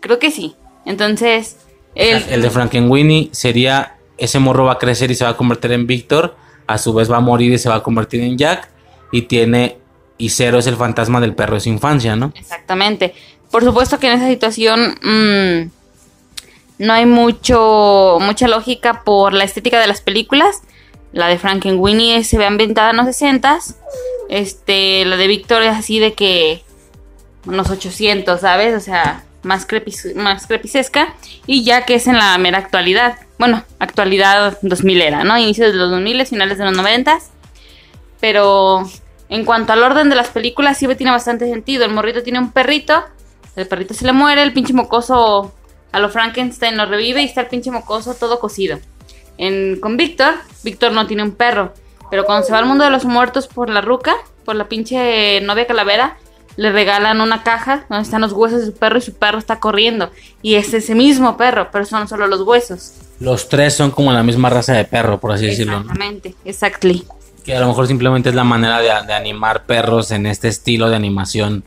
Creo 0.00 0.18
que 0.18 0.30
sí. 0.30 0.54
Entonces, 0.86 1.56
el, 1.94 2.22
El 2.28 2.42
de 2.42 2.50
Frankenweenie 2.50 3.28
sería 3.32 3.94
ese 4.18 4.38
morro 4.38 4.64
va 4.64 4.72
a 4.72 4.78
crecer 4.78 5.10
y 5.10 5.14
se 5.14 5.24
va 5.24 5.30
a 5.30 5.36
convertir 5.36 5.72
en 5.72 5.86
Víctor, 5.86 6.36
a 6.66 6.78
su 6.78 6.92
vez 6.92 7.10
va 7.10 7.18
a 7.18 7.20
morir 7.20 7.52
y 7.52 7.58
se 7.58 7.68
va 7.68 7.76
a 7.76 7.82
convertir 7.82 8.20
en 8.20 8.38
Jack 8.38 8.68
y 9.12 9.22
tiene 9.22 9.78
y 10.16 10.30
Cero 10.30 10.58
es 10.58 10.66
el 10.66 10.76
fantasma 10.76 11.20
del 11.20 11.34
perro 11.34 11.54
de 11.54 11.60
su 11.60 11.68
infancia, 11.68 12.14
¿no? 12.16 12.32
Exactamente. 12.36 13.14
Por 13.50 13.64
supuesto 13.64 13.98
que 13.98 14.06
en 14.06 14.14
esa 14.14 14.28
situación 14.28 14.96
mm, 15.02 15.70
no 16.78 16.92
hay 16.92 17.06
mucho 17.06 18.18
mucha 18.20 18.48
lógica 18.48 19.02
por 19.04 19.32
la 19.32 19.44
estética 19.44 19.80
de 19.80 19.86
las 19.86 20.00
películas. 20.00 20.62
La 21.12 21.28
de 21.28 21.38
Frankenweenie 21.38 22.24
se 22.24 22.38
ve 22.38 22.46
ambientada 22.46 22.90
en 22.90 22.96
los 22.96 23.06
60 23.06 23.58
Este, 24.28 25.04
la 25.04 25.16
de 25.16 25.28
Víctor 25.28 25.62
es 25.62 25.70
así 25.70 26.00
de 26.00 26.14
que 26.14 26.62
unos 27.46 27.70
800, 27.70 28.40
¿sabes? 28.40 28.74
O 28.74 28.80
sea, 28.80 29.24
más, 29.44 29.66
crepis, 29.66 30.14
más 30.16 30.46
crepicesca. 30.46 31.14
Y 31.46 31.64
ya 31.64 31.84
que 31.84 31.94
es 31.96 32.06
en 32.06 32.16
la 32.16 32.36
mera 32.38 32.58
actualidad. 32.58 33.18
Bueno, 33.38 33.64
actualidad 33.78 34.58
2000 34.62 35.02
era, 35.02 35.24
¿no? 35.24 35.38
Inicios 35.38 35.72
de 35.72 35.78
los 35.78 35.90
2000, 35.90 36.26
finales 36.26 36.58
de 36.58 36.64
los 36.64 36.76
90. 36.76 37.18
Pero 38.20 38.88
en 39.28 39.44
cuanto 39.44 39.72
al 39.72 39.82
orden 39.82 40.08
de 40.08 40.16
las 40.16 40.28
películas, 40.28 40.78
sí 40.78 40.86
tiene 40.96 41.10
bastante 41.12 41.48
sentido. 41.48 41.84
El 41.84 41.92
morrito 41.92 42.22
tiene 42.22 42.38
un 42.38 42.52
perrito. 42.52 43.04
El 43.56 43.66
perrito 43.66 43.94
se 43.94 44.04
le 44.04 44.12
muere, 44.12 44.42
el 44.42 44.52
pinche 44.52 44.72
mocoso 44.72 45.54
a 45.92 46.00
lo 46.00 46.08
Frankenstein 46.08 46.76
lo 46.76 46.86
revive 46.86 47.22
y 47.22 47.26
está 47.26 47.42
el 47.42 47.46
pinche 47.46 47.70
mocoso 47.70 48.14
todo 48.14 48.40
cocido. 48.40 48.80
En, 49.38 49.78
con 49.80 49.96
Víctor, 49.96 50.34
Víctor 50.64 50.92
no 50.92 51.06
tiene 51.06 51.22
un 51.22 51.32
perro. 51.32 51.72
Pero 52.10 52.24
cuando 52.24 52.44
se 52.44 52.52
va 52.52 52.58
al 52.58 52.66
mundo 52.66 52.84
de 52.84 52.90
los 52.90 53.04
muertos 53.04 53.46
por 53.46 53.70
la 53.70 53.80
ruca, 53.80 54.14
por 54.44 54.56
la 54.56 54.68
pinche 54.68 55.40
novia 55.40 55.66
calavera, 55.66 56.16
le 56.56 56.72
regalan 56.72 57.20
una 57.20 57.42
caja 57.42 57.84
donde 57.88 58.02
están 58.02 58.20
los 58.20 58.32
huesos 58.32 58.60
de 58.60 58.66
su 58.66 58.74
perro 58.74 58.98
y 58.98 59.00
su 59.00 59.14
perro 59.14 59.38
está 59.38 59.60
corriendo. 59.60 60.10
Y 60.42 60.54
es 60.54 60.72
ese 60.74 60.94
mismo 60.94 61.36
perro, 61.36 61.68
pero 61.72 61.84
son 61.84 62.08
solo 62.08 62.26
los 62.26 62.42
huesos. 62.42 62.92
Los 63.20 63.48
tres 63.48 63.74
son 63.74 63.90
como 63.90 64.12
la 64.12 64.22
misma 64.22 64.50
raza 64.50 64.72
de 64.74 64.84
perro, 64.84 65.18
por 65.18 65.32
así 65.32 65.46
decirlo. 65.46 65.78
Exactamente, 65.78 66.34
exactly. 66.44 67.06
Que 67.44 67.56
a 67.56 67.60
lo 67.60 67.68
mejor 67.68 67.86
simplemente 67.86 68.28
es 68.28 68.34
la 68.34 68.44
manera 68.44 68.80
de, 68.80 68.88
de, 69.06 69.12
animar 69.12 69.64
perros 69.64 70.10
en 70.10 70.26
este 70.26 70.48
estilo 70.48 70.88
de 70.88 70.96
animación 70.96 71.64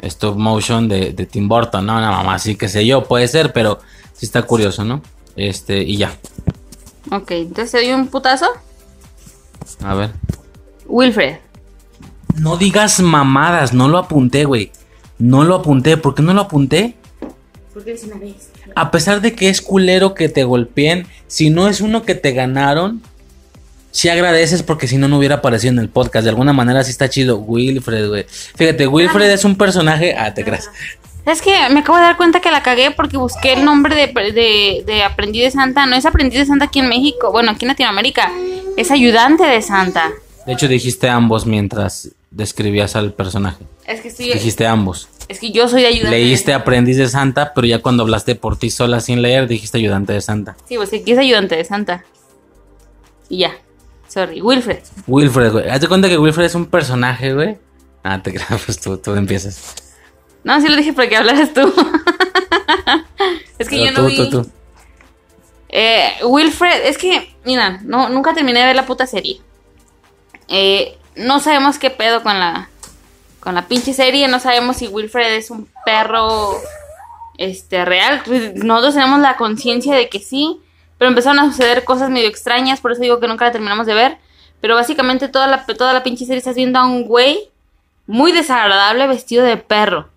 stop 0.00 0.36
motion 0.36 0.88
de, 0.88 1.12
de 1.12 1.26
Tim 1.26 1.48
Burton, 1.48 1.84
¿no? 1.86 1.98
Una 1.98 2.10
mamá 2.10 2.34
así 2.34 2.56
que 2.56 2.68
sé 2.68 2.86
yo, 2.86 3.04
puede 3.04 3.28
ser, 3.28 3.52
pero 3.52 3.78
sí 4.12 4.26
está 4.26 4.42
curioso, 4.42 4.84
¿no? 4.84 5.02
Este, 5.36 5.82
y 5.82 5.96
ya. 5.96 6.12
Ok, 7.10 7.30
entonces 7.30 7.70
te 7.70 7.78
doy 7.78 7.92
un 7.92 8.08
putazo. 8.08 8.46
A 9.84 9.94
ver. 9.94 10.10
Wilfred. 10.86 11.36
No 12.36 12.56
digas 12.56 13.00
mamadas, 13.00 13.72
no 13.72 13.88
lo 13.88 13.98
apunté, 13.98 14.44
güey. 14.44 14.70
No 15.18 15.44
lo 15.44 15.56
apunté. 15.56 15.96
¿Por 15.96 16.14
qué 16.14 16.22
no 16.22 16.32
lo 16.32 16.42
apunté? 16.42 16.94
Porque 17.74 17.92
es 17.92 18.04
una 18.04 18.16
vez. 18.16 18.50
A 18.74 18.90
pesar 18.90 19.20
de 19.20 19.34
que 19.34 19.48
es 19.48 19.60
culero 19.60 20.14
que 20.14 20.28
te 20.28 20.44
golpeen, 20.44 21.06
si 21.26 21.50
no 21.50 21.68
es 21.68 21.80
uno 21.80 22.04
que 22.04 22.14
te 22.14 22.32
ganaron, 22.32 23.02
sí 23.90 24.08
agradeces 24.08 24.62
porque 24.62 24.86
si 24.86 24.96
no, 24.96 25.08
no 25.08 25.18
hubiera 25.18 25.36
aparecido 25.36 25.72
en 25.72 25.78
el 25.80 25.88
podcast. 25.88 26.24
De 26.24 26.30
alguna 26.30 26.52
manera 26.52 26.84
sí 26.84 26.90
está 26.90 27.08
chido. 27.08 27.38
Wilfred, 27.38 28.08
güey. 28.08 28.26
Fíjate, 28.28 28.86
Wilfred 28.86 29.30
es 29.30 29.44
un 29.44 29.56
personaje. 29.56 30.14
Ah, 30.16 30.32
te 30.34 30.44
creas. 30.44 30.70
Es 31.26 31.42
que 31.42 31.52
me 31.70 31.80
acabo 31.80 31.98
de 31.98 32.04
dar 32.04 32.16
cuenta 32.16 32.40
que 32.40 32.50
la 32.50 32.62
cagué 32.62 32.90
porque 32.90 33.18
busqué 33.18 33.52
el 33.52 33.64
nombre 33.64 33.94
de, 33.94 34.06
de, 34.32 34.84
de, 34.86 35.02
aprendiz 35.02 35.42
de 35.42 35.50
Santa. 35.50 35.84
No 35.86 35.94
es 35.94 36.06
aprendiz 36.06 36.38
de 36.38 36.46
Santa 36.46 36.66
aquí 36.66 36.78
en 36.78 36.88
México, 36.88 37.32
bueno, 37.32 37.50
aquí 37.50 37.64
en 37.64 37.68
Latinoamérica. 37.68 38.32
Es 38.76 38.90
ayudante 38.90 39.44
de 39.44 39.60
Santa. 39.60 40.10
De 40.46 40.54
hecho, 40.54 40.68
dijiste 40.68 41.08
ambos 41.08 41.44
mientras 41.44 42.08
describías 42.30 42.96
al 42.96 43.12
personaje. 43.12 43.64
Es 43.86 44.00
que 44.00 44.08
estoy... 44.08 44.32
Dijiste 44.32 44.66
ambos. 44.66 45.08
Es 45.28 45.40
que 45.40 45.50
yo 45.50 45.68
soy 45.68 45.84
ayudante. 45.84 46.10
Leíste 46.10 46.52
aprendiz 46.52 46.96
de 46.96 47.08
Santa, 47.08 47.52
pero 47.54 47.66
ya 47.66 47.80
cuando 47.80 48.02
hablaste 48.02 48.34
por 48.34 48.58
ti 48.58 48.70
sola 48.70 49.00
sin 49.00 49.22
leer, 49.22 49.46
dijiste 49.48 49.78
ayudante 49.78 50.12
de 50.12 50.20
Santa. 50.20 50.56
Sí, 50.68 50.76
pues 50.76 50.92
aquí 50.92 51.12
es 51.12 51.18
ayudante 51.18 51.56
de 51.56 51.64
Santa. 51.64 52.04
Y 53.28 53.38
ya. 53.38 53.52
Sorry, 54.08 54.40
Wilfred. 54.40 54.80
Wilfred, 55.06 55.52
güey. 55.52 55.68
Hazte 55.68 55.86
cuenta 55.86 56.08
que 56.08 56.18
Wilfred 56.18 56.46
es 56.46 56.54
un 56.54 56.66
personaje, 56.66 57.34
güey. 57.34 57.58
Ah, 58.02 58.22
te 58.22 58.32
creas, 58.32 58.62
pues 58.64 58.80
tú, 58.80 58.96
tú 58.98 59.14
empiezas. 59.14 59.74
No, 60.44 60.60
sí 60.60 60.68
lo 60.68 60.76
dije 60.76 60.92
para 60.92 61.08
que 61.08 61.16
hablaras 61.16 61.52
tú. 61.52 61.60
es 63.58 63.68
que 63.68 63.76
Pero 63.76 63.84
yo 63.84 63.92
no 63.92 63.98
tú, 63.98 64.06
vi. 64.06 64.16
tú, 64.16 64.30
tú. 64.30 64.50
Eh, 65.68 66.12
Wilfred, 66.24 66.86
es 66.86 66.96
que, 66.96 67.34
mira, 67.44 67.80
no, 67.84 68.08
nunca 68.08 68.32
terminé 68.32 68.60
de 68.60 68.66
ver 68.66 68.76
la 68.76 68.86
puta 68.86 69.06
serie. 69.06 69.40
Eh, 70.48 70.96
no 71.18 71.40
sabemos 71.40 71.78
qué 71.78 71.90
pedo 71.90 72.22
con 72.22 72.38
la 72.38 72.70
con 73.40 73.54
la 73.54 73.68
pinche 73.68 73.92
serie, 73.94 74.26
no 74.28 74.40
sabemos 74.40 74.76
si 74.78 74.88
Wilfred 74.88 75.34
es 75.36 75.50
un 75.50 75.68
perro 75.84 76.56
este 77.38 77.84
real. 77.84 78.22
Nosotros 78.56 78.94
tenemos 78.94 79.20
la 79.20 79.36
conciencia 79.36 79.94
de 79.94 80.08
que 80.08 80.18
sí, 80.18 80.60
pero 80.98 81.08
empezaron 81.08 81.38
a 81.38 81.44
suceder 81.50 81.84
cosas 81.84 82.10
medio 82.10 82.28
extrañas, 82.28 82.80
por 82.80 82.92
eso 82.92 83.00
digo 83.00 83.20
que 83.20 83.28
nunca 83.28 83.44
la 83.44 83.52
terminamos 83.52 83.86
de 83.86 83.94
ver. 83.94 84.18
Pero 84.60 84.74
básicamente 84.74 85.28
toda 85.28 85.46
la, 85.46 85.64
toda 85.66 85.92
la 85.92 86.02
pinche 86.02 86.24
serie 86.26 86.38
estás 86.38 86.56
viendo 86.56 86.80
a 86.80 86.84
un 86.86 87.04
güey 87.04 87.48
muy 88.08 88.32
desagradable 88.32 89.06
vestido 89.06 89.44
de 89.44 89.56
perro. 89.56 90.08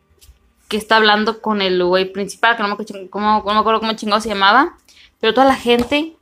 Que 0.68 0.78
está 0.78 0.96
hablando 0.96 1.42
con 1.42 1.62
el 1.62 1.84
güey 1.84 2.06
principal, 2.12 2.56
que 2.56 2.64
no 2.64 2.70
me, 2.70 2.74
acuerdo 2.74 3.10
cómo- 3.12 3.44
cómo 3.44 3.94
chingado 3.94 4.20
se 4.20 4.30
llamaba. 4.30 4.74
Pero 5.20 5.34
toda 5.36 5.46
la 5.46 5.56
gente 5.56 6.14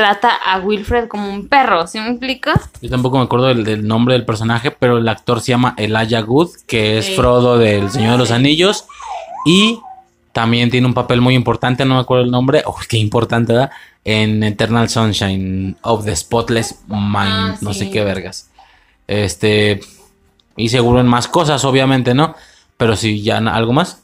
trata 0.00 0.30
a 0.34 0.58
Wilfred 0.60 1.08
como 1.08 1.28
un 1.28 1.46
perro, 1.46 1.86
¿sí 1.86 2.00
me 2.00 2.08
explico? 2.08 2.50
Yo 2.80 2.88
tampoco 2.88 3.18
me 3.18 3.24
acuerdo 3.24 3.48
del, 3.48 3.64
del 3.64 3.86
nombre 3.86 4.14
del 4.14 4.24
personaje, 4.24 4.70
pero 4.70 4.96
el 4.96 5.06
actor 5.06 5.42
se 5.42 5.48
llama 5.52 5.74
Elijah 5.76 6.22
Wood, 6.24 6.48
que 6.66 6.96
es 6.96 7.04
Sí. 7.04 7.16
Frodo 7.16 7.58
del 7.58 7.90
Señor 7.90 8.12
de 8.12 8.18
los 8.18 8.30
Anillos. 8.30 8.86
Y 9.44 9.78
también 10.32 10.70
tiene 10.70 10.86
un 10.86 10.94
papel 10.94 11.20
muy 11.20 11.34
importante, 11.34 11.84
no 11.84 11.96
me 11.96 12.00
acuerdo 12.00 12.24
el 12.24 12.30
nombre. 12.30 12.62
Oh, 12.64 12.78
qué 12.88 12.96
importante, 12.96 13.52
¿verdad? 13.52 13.70
En 14.02 14.42
Eternal 14.42 14.88
Sunshine 14.88 15.76
of 15.82 16.06
the 16.06 16.16
Spotless 16.16 16.80
Mind, 16.88 17.12
Ah, 17.14 17.56
no 17.60 17.74
sí. 17.74 17.80
sé 17.80 17.90
qué 17.90 18.02
vergas. 18.02 18.48
Este. 19.06 19.80
Y 20.56 20.70
seguro 20.70 21.00
en 21.00 21.08
más 21.08 21.28
cosas, 21.28 21.62
obviamente, 21.66 22.14
¿no? 22.14 22.34
Pero 22.78 22.96
si 22.96 23.20
ya 23.20 23.36
algo 23.36 23.74
más. 23.74 24.02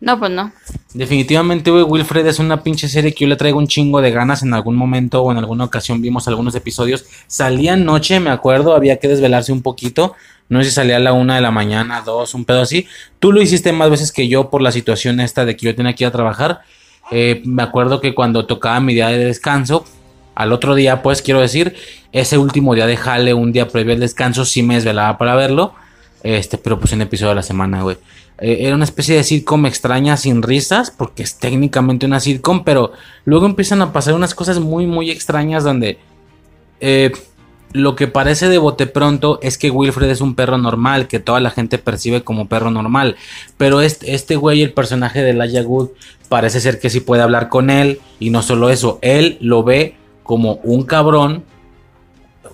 No, 0.00 0.18
pues 0.18 0.30
no. 0.30 0.52
Definitivamente, 0.92 1.70
güey, 1.70 1.82
Wilfred 1.82 2.26
es 2.26 2.38
una 2.38 2.62
pinche 2.62 2.88
serie 2.88 3.14
que 3.14 3.24
yo 3.24 3.28
le 3.28 3.36
traigo 3.36 3.58
un 3.58 3.66
chingo 3.66 4.00
de 4.00 4.10
ganas. 4.10 4.42
En 4.42 4.52
algún 4.52 4.76
momento 4.76 5.22
o 5.22 5.32
en 5.32 5.38
alguna 5.38 5.64
ocasión 5.64 6.02
vimos 6.02 6.28
algunos 6.28 6.54
episodios. 6.54 7.06
Salía 7.26 7.74
anoche, 7.74 8.20
me 8.20 8.30
acuerdo, 8.30 8.74
había 8.74 8.98
que 8.98 9.08
desvelarse 9.08 9.52
un 9.52 9.62
poquito. 9.62 10.14
No 10.48 10.62
sé 10.62 10.68
si 10.68 10.74
salía 10.76 10.96
a 10.96 11.00
la 11.00 11.12
una 11.12 11.34
de 11.36 11.40
la 11.40 11.50
mañana, 11.50 12.02
dos, 12.02 12.34
un 12.34 12.44
pedo 12.44 12.60
así. 12.60 12.86
Tú 13.18 13.32
lo 13.32 13.42
hiciste 13.42 13.72
más 13.72 13.90
veces 13.90 14.12
que 14.12 14.28
yo 14.28 14.50
por 14.50 14.62
la 14.62 14.70
situación 14.70 15.18
esta 15.20 15.44
de 15.44 15.56
que 15.56 15.66
yo 15.66 15.74
tenía 15.74 15.94
que 15.94 16.04
ir 16.04 16.08
a 16.08 16.12
trabajar. 16.12 16.60
Eh, 17.10 17.42
me 17.44 17.62
acuerdo 17.62 18.00
que 18.00 18.14
cuando 18.14 18.46
tocaba 18.46 18.80
mi 18.80 18.94
día 18.94 19.08
de 19.08 19.24
descanso, 19.24 19.84
al 20.34 20.52
otro 20.52 20.74
día, 20.74 21.02
pues 21.02 21.22
quiero 21.22 21.40
decir, 21.40 21.74
ese 22.12 22.36
último 22.36 22.74
día 22.74 22.86
de 22.86 22.96
jale, 22.96 23.32
un 23.32 23.52
día 23.52 23.68
previo 23.68 23.94
al 23.94 24.00
descanso, 24.00 24.44
sí 24.44 24.62
me 24.62 24.74
desvelaba 24.74 25.16
para 25.18 25.34
verlo. 25.34 25.74
Este, 26.22 26.58
pero 26.58 26.78
pues 26.78 26.92
un 26.92 27.02
episodio 27.02 27.32
a 27.32 27.36
la 27.36 27.42
semana, 27.42 27.82
güey. 27.82 27.96
Eh, 28.38 28.58
era 28.60 28.74
una 28.74 28.84
especie 28.84 29.16
de 29.16 29.24
sitcom 29.24 29.66
extraña 29.66 30.16
sin 30.16 30.42
risas, 30.42 30.90
porque 30.90 31.22
es 31.22 31.38
técnicamente 31.38 32.06
una 32.06 32.20
sitcom, 32.20 32.64
pero 32.64 32.92
luego 33.24 33.46
empiezan 33.46 33.82
a 33.82 33.92
pasar 33.92 34.14
unas 34.14 34.34
cosas 34.34 34.60
muy, 34.60 34.86
muy 34.86 35.10
extrañas 35.10 35.64
donde 35.64 35.98
eh, 36.80 37.12
lo 37.72 37.96
que 37.96 38.08
parece 38.08 38.48
de 38.48 38.58
bote 38.58 38.86
pronto 38.86 39.38
es 39.42 39.58
que 39.58 39.70
Wilfred 39.70 40.10
es 40.10 40.20
un 40.20 40.34
perro 40.34 40.58
normal, 40.58 41.08
que 41.08 41.18
toda 41.18 41.40
la 41.40 41.50
gente 41.50 41.78
percibe 41.78 42.22
como 42.22 42.48
perro 42.48 42.70
normal, 42.70 43.16
pero 43.56 43.80
este, 43.80 44.14
este 44.14 44.36
güey, 44.36 44.62
el 44.62 44.72
personaje 44.72 45.22
de 45.22 45.30
Elijah 45.30 45.62
Wood, 45.62 45.90
parece 46.28 46.60
ser 46.60 46.78
que 46.78 46.90
sí 46.90 47.00
puede 47.00 47.22
hablar 47.22 47.48
con 47.48 47.70
él, 47.70 48.00
y 48.18 48.30
no 48.30 48.42
solo 48.42 48.70
eso, 48.70 48.98
él 49.02 49.38
lo 49.40 49.62
ve 49.62 49.96
como 50.22 50.54
un 50.62 50.84
cabrón 50.84 51.44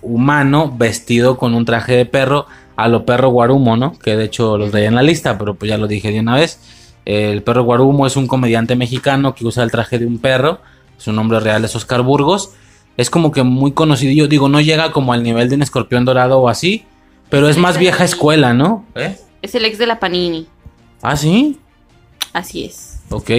humano 0.00 0.74
vestido 0.76 1.38
con 1.38 1.54
un 1.54 1.64
traje 1.64 1.94
de 1.94 2.06
perro 2.06 2.46
a 2.82 2.88
lo 2.88 3.06
perro 3.06 3.28
guarumo, 3.30 3.76
¿no? 3.76 3.98
Que 3.98 4.16
de 4.16 4.24
hecho 4.24 4.58
lo 4.58 4.68
traía 4.70 4.88
en 4.88 4.94
la 4.94 5.02
lista, 5.02 5.38
pero 5.38 5.54
pues 5.54 5.68
ya 5.68 5.78
lo 5.78 5.86
dije 5.86 6.10
de 6.10 6.20
una 6.20 6.36
vez. 6.36 6.58
El 7.04 7.42
perro 7.42 7.62
guarumo 7.64 8.06
es 8.06 8.16
un 8.16 8.26
comediante 8.26 8.76
mexicano 8.76 9.34
que 9.34 9.44
usa 9.44 9.62
el 9.62 9.70
traje 9.70 9.98
de 9.98 10.06
un 10.06 10.18
perro. 10.18 10.60
Su 10.98 11.12
nombre 11.12 11.40
real 11.40 11.64
es 11.64 11.74
Oscar 11.76 12.02
Burgos. 12.02 12.50
Es 12.96 13.08
como 13.08 13.32
que 13.32 13.42
muy 13.42 13.72
conocido. 13.72 14.12
Yo 14.12 14.28
digo, 14.28 14.48
no 14.48 14.60
llega 14.60 14.92
como 14.92 15.12
al 15.12 15.22
nivel 15.22 15.48
de 15.48 15.56
un 15.56 15.62
escorpión 15.62 16.04
dorado 16.04 16.40
o 16.40 16.48
así, 16.48 16.84
pero 17.30 17.48
es 17.48 17.56
más 17.56 17.78
vieja 17.78 18.04
escuela, 18.04 18.52
¿no? 18.52 18.84
¿Eh? 18.94 19.16
Es 19.40 19.54
el 19.54 19.64
ex 19.64 19.78
de 19.78 19.86
la 19.86 19.98
Panini. 19.98 20.46
¿Ah, 21.00 21.16
sí? 21.16 21.58
Así 22.32 22.64
es. 22.64 23.00
Ok. 23.10 23.30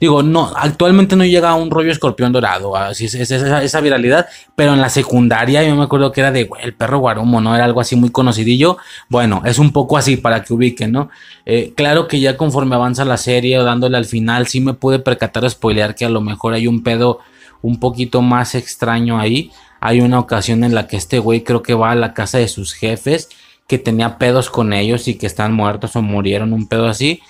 Digo, 0.00 0.22
no, 0.22 0.52
actualmente 0.54 1.16
no 1.16 1.24
llega 1.24 1.50
a 1.50 1.54
un 1.56 1.70
rollo 1.70 1.90
escorpión 1.90 2.32
dorado, 2.32 2.76
así 2.76 3.06
es, 3.06 3.14
es 3.14 3.30
esa, 3.32 3.80
viralidad, 3.80 4.28
pero 4.54 4.72
en 4.72 4.80
la 4.80 4.90
secundaria 4.90 5.64
yo 5.64 5.74
me 5.74 5.82
acuerdo 5.82 6.12
que 6.12 6.20
era 6.20 6.30
de, 6.30 6.48
el 6.60 6.74
perro 6.74 6.98
guarumo, 6.98 7.40
¿no? 7.40 7.54
Era 7.54 7.64
algo 7.64 7.80
así 7.80 7.96
muy 7.96 8.10
conocidillo. 8.10 8.78
Bueno, 9.08 9.42
es 9.44 9.58
un 9.58 9.72
poco 9.72 9.96
así 9.96 10.16
para 10.16 10.42
que 10.42 10.54
ubiquen, 10.54 10.92
¿no? 10.92 11.10
Eh, 11.44 11.72
claro 11.76 12.06
que 12.06 12.20
ya 12.20 12.36
conforme 12.36 12.76
avanza 12.76 13.04
la 13.04 13.16
serie 13.16 13.58
o 13.58 13.64
dándole 13.64 13.96
al 13.96 14.04
final, 14.04 14.46
sí 14.46 14.60
me 14.60 14.74
pude 14.74 15.00
percatar 15.00 15.44
o 15.44 15.50
spoilear 15.50 15.96
que 15.96 16.04
a 16.04 16.10
lo 16.10 16.20
mejor 16.20 16.54
hay 16.54 16.68
un 16.68 16.84
pedo 16.84 17.18
un 17.60 17.80
poquito 17.80 18.22
más 18.22 18.54
extraño 18.54 19.18
ahí. 19.18 19.50
Hay 19.80 20.00
una 20.00 20.20
ocasión 20.20 20.62
en 20.62 20.74
la 20.74 20.86
que 20.86 20.96
este 20.96 21.18
güey 21.18 21.42
creo 21.42 21.62
que 21.62 21.74
va 21.74 21.90
a 21.90 21.96
la 21.96 22.14
casa 22.14 22.38
de 22.38 22.48
sus 22.48 22.72
jefes, 22.72 23.30
que 23.66 23.78
tenía 23.78 24.18
pedos 24.18 24.48
con 24.48 24.72
ellos 24.72 25.08
y 25.08 25.14
que 25.16 25.26
están 25.26 25.52
muertos 25.52 25.96
o 25.96 26.02
murieron, 26.02 26.52
un 26.52 26.68
pedo 26.68 26.86
así 26.86 27.20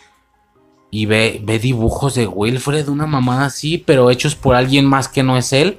y 0.90 1.06
ve, 1.06 1.40
ve 1.44 1.59
dibujos 1.59 2.15
de 2.15 2.27
Wilfred, 2.27 2.89
una 2.89 3.06
mamada 3.06 3.47
así, 3.47 3.78
pero 3.78 4.10
hechos 4.10 4.35
por 4.35 4.55
alguien 4.55 4.86
más 4.86 5.09
que 5.09 5.23
no 5.23 5.36
es 5.36 5.52
él. 5.52 5.78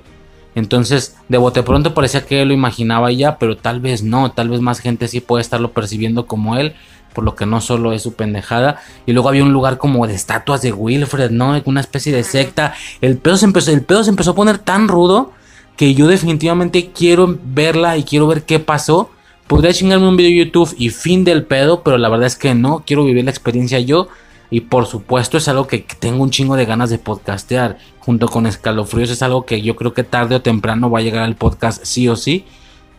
Entonces, 0.56 1.15
de 1.30 1.38
bote 1.38 1.64
pronto 1.64 1.94
parecía 1.94 2.26
que 2.26 2.41
él 2.41 2.49
lo 2.49 2.53
imaginaba 2.53 3.11
ya, 3.11 3.38
pero 3.38 3.57
tal 3.57 3.80
vez 3.80 4.03
no, 4.03 4.31
tal 4.31 4.49
vez 4.49 4.61
más 4.61 4.80
gente 4.80 5.07
sí 5.07 5.19
puede 5.19 5.41
estarlo 5.41 5.72
percibiendo 5.72 6.26
como 6.26 6.57
él, 6.57 6.76
por 7.14 7.23
lo 7.23 7.36
que 7.36 7.45
no 7.45 7.61
solo 7.61 7.94
es 7.94 8.03
su 8.03 8.14
pendejada. 8.14 8.81
Y 9.06 9.14
luego 9.14 9.30
había 9.30 9.44
un 9.44 9.53
lugar 9.53 9.77
como 9.77 10.06
de 10.06 10.15
estatuas 10.15 10.61
de 10.61 10.72
Wilfred, 10.72 11.31
¿no? 11.31 11.61
Una 11.65 11.81
especie 11.81 12.14
de 12.14 12.23
secta. 12.23 12.73
El 13.02 13.18
pedo 13.18 13.38
se 13.38 13.45
empezó, 13.45 13.72
el 13.72 13.84
pedo 13.84 14.03
se 14.03 14.10
empezó 14.10 14.31
a 14.31 14.36
poner 14.36 14.57
tan 14.60 14.88
rudo 14.88 15.31
que 15.76 15.95
yo 15.95 16.07
definitivamente 16.07 16.91
quiero 16.91 17.38
verla 17.41 17.98
y 17.98 18.03
quiero 18.03 18.27
ver 18.27 18.44
qué 18.44 18.60
pasó. 18.60 19.11
Podría 19.48 19.73
chingarme 19.73 20.07
un 20.07 20.18
video 20.18 20.30
de 20.30 20.45
YouTube 20.45 20.76
y 20.77 20.90
fin 20.90 21.23
del 21.23 21.45
pedo, 21.45 21.84
pero 21.84 21.98
la 21.98 22.10
verdad 22.10 22.27
es 22.27 22.36
que 22.36 22.53
no, 22.53 22.84
quiero 22.86 23.06
vivir 23.06 23.23
la 23.23 23.31
experiencia 23.31 23.80
yo. 23.80 24.10
Y 24.51 24.61
por 24.61 24.85
supuesto 24.88 25.38
es 25.38 25.47
algo 25.47 25.67
que 25.67 25.85
tengo 25.99 26.23
un 26.23 26.31
chingo 26.31 26.55
de 26.55 26.65
ganas 26.65 26.89
de 26.89 26.97
podcastear. 26.97 27.77
Junto 27.99 28.27
con 28.27 28.47
Escalofríos 28.47 29.11
es 29.11 29.21
algo 29.21 29.45
que 29.45 29.61
yo 29.61 29.76
creo 29.76 29.93
que 29.93 30.03
tarde 30.03 30.35
o 30.35 30.41
temprano 30.41 30.89
va 30.89 30.99
a 30.99 31.01
llegar 31.03 31.23
al 31.23 31.35
podcast 31.35 31.84
sí 31.84 32.07
o 32.07 32.15
sí. 32.15 32.45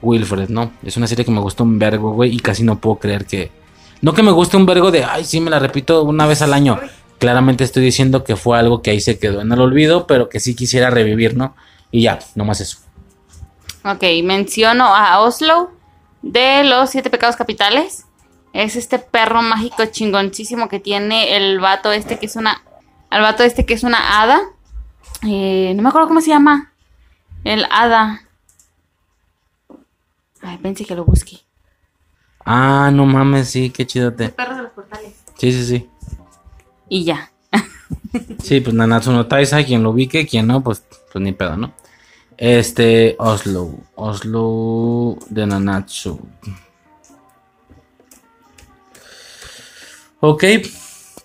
Wilfred, 0.02 0.48
¿no? 0.48 0.72
Es 0.82 0.97
una 0.97 1.06
serie 1.06 1.24
que 1.24 1.31
me 1.31 1.40
gustó 1.40 1.64
un 1.64 1.78
vergo, 1.78 2.12
güey, 2.12 2.35
y 2.35 2.39
casi 2.39 2.62
no 2.62 2.78
puedo 2.78 2.97
creer 2.97 3.27
que... 3.27 3.51
No 4.01 4.14
que 4.14 4.22
me 4.22 4.31
guste 4.31 4.56
un 4.56 4.64
vergo 4.64 4.90
de, 4.90 5.05
ay, 5.05 5.24
sí, 5.24 5.40
me 5.40 5.51
la 5.51 5.59
repito 5.59 6.05
una 6.05 6.27
vez 6.27 6.40
al 6.40 6.55
año. 6.55 6.78
Claramente 7.18 7.64
estoy 7.64 7.82
diciendo 7.82 8.24
que 8.24 8.36
fue 8.36 8.59
algo 8.59 8.81
que 8.81 8.93
ahí 8.93 9.01
se 9.01 9.18
quedó 9.18 9.43
en 9.43 9.52
el 9.52 9.60
olvido, 9.60 10.06
pero 10.06 10.31
que 10.31 10.40
sí 10.40 10.55
quisiera 10.55 10.89
revivir, 10.89 11.36
¿no? 11.36 11.55
Y 11.90 12.02
ya, 12.02 12.18
nomás 12.35 12.62
eso. 12.62 12.78
Ok, 13.85 14.02
menciono 14.24 14.85
a 14.94 15.20
Oslo 15.20 15.70
de 16.22 16.64
los 16.64 16.90
siete 16.90 17.10
pecados 17.10 17.36
capitales. 17.36 18.06
Es 18.52 18.77
este 18.77 18.98
perro 18.98 19.43
mágico 19.43 19.85
chingoncísimo 19.86 20.68
que 20.68 20.81
tiene 20.81 21.36
el 21.36 21.60
vato 21.60 21.93
este 21.93 22.18
que 22.18 22.27
es 22.27 22.36
una. 22.36 22.62
Al 23.10 23.22
vato 23.22 23.43
este 23.43 23.64
que 23.64 23.74
es 23.74 23.85
una 23.85 24.20
hada. 24.20 24.40
Eh, 25.27 25.72
no 25.74 25.82
me 25.82 25.89
acuerdo 25.89 26.09
cómo 26.09 26.20
se 26.20 26.31
llama. 26.31 26.72
El 27.44 27.66
hada. 27.70 28.22
Ay, 30.43 30.59
pensé 30.59 30.85
que 30.85 30.94
lo 30.94 31.05
busque. 31.05 31.39
Ah, 32.44 32.90
no 32.93 33.06
mames, 33.06 33.48
sí, 33.51 33.70
qué 33.70 33.86
chidote. 33.86 34.27
El 34.27 34.32
perro 34.32 34.56
de 34.56 34.62
los 34.62 34.72
portales. 34.72 35.14
Sí, 35.36 35.52
sí, 35.52 35.64
sí. 35.64 35.89
Y 36.89 37.05
ya. 37.05 37.31
sí, 38.43 38.60
pues 38.60 38.74
Nanatsu 38.74 39.12
no 39.12 39.27
Taisa, 39.27 39.62
quien 39.64 39.82
lo 39.82 39.90
ubique, 39.90 40.27
quien 40.27 40.47
no, 40.47 40.62
pues, 40.62 40.82
pues 41.12 41.22
ni 41.22 41.32
pedo, 41.32 41.56
¿no? 41.56 41.72
Este, 42.36 43.16
Oslo. 43.18 43.74
Oslo 43.94 45.18
de 45.28 45.47
Nanatsu. 45.47 46.20
Ok, 50.22 50.44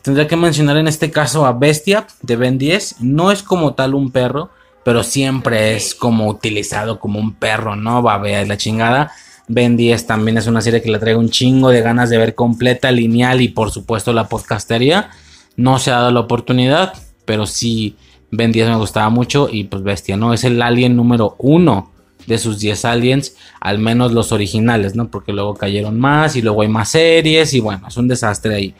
tendría 0.01 0.26
que 0.26 0.38
mencionar 0.38 0.77
en 0.77 0.88
este 0.88 1.11
caso 1.11 1.45
a 1.45 1.51
Bestia 1.51 2.07
de 2.22 2.38
Ben 2.38 2.57
10. 2.57 3.01
No 3.01 3.30
es 3.30 3.43
como 3.43 3.73
tal 3.73 3.93
un 3.93 4.09
perro, 4.09 4.51
pero 4.85 5.03
siempre 5.03 5.76
es 5.76 5.93
como 5.93 6.30
utilizado 6.30 6.97
como 6.97 7.19
un 7.19 7.34
perro, 7.34 7.76
¿no? 7.76 8.01
Babea 8.01 8.43
y 8.43 8.47
la 8.47 8.55
chingada. 8.55 9.11
Ben 9.49 9.76
10 9.76 10.07
también 10.07 10.38
es 10.38 10.47
una 10.47 10.61
serie 10.61 10.81
que 10.81 10.91
le 10.91 10.99
traigo 10.99 11.19
un 11.19 11.30
chingo 11.30 11.69
de 11.69 11.81
ganas 11.81 12.09
de 12.09 12.17
ver 12.17 12.35
completa, 12.35 12.89
lineal 12.89 13.41
y 13.41 13.49
por 13.49 13.69
supuesto 13.69 14.13
la 14.13 14.30
podcastería. 14.30 15.09
No 15.57 15.77
se 15.77 15.91
ha 15.91 15.95
dado 15.95 16.11
la 16.11 16.22
oportunidad, 16.22 16.93
pero 17.26 17.45
sí 17.45 17.97
Ben 18.31 18.53
10 18.53 18.69
me 18.69 18.77
gustaba 18.77 19.09
mucho 19.09 19.49
y 19.51 19.65
pues 19.65 19.84
Bestia, 19.84 20.15
¿no? 20.15 20.34
Es 20.34 20.45
el 20.45 20.61
alien 20.61 20.95
número 20.95 21.35
uno 21.38 21.91
de 22.27 22.38
sus 22.38 22.60
10 22.60 22.85
aliens, 22.85 23.35
al 23.60 23.80
menos 23.80 24.11
los 24.11 24.31
originales, 24.31 24.95
¿no? 24.95 25.10
Porque 25.10 25.34
luego 25.34 25.53
cayeron 25.53 25.99
más 25.99 26.35
y 26.35 26.41
luego 26.41 26.61
hay 26.61 26.68
más 26.68 26.89
series 26.89 27.53
y 27.53 27.60
bueno, 27.60 27.88
es 27.88 27.97
un 27.97 28.07
desastre 28.07 28.56
ahí. 28.56 28.76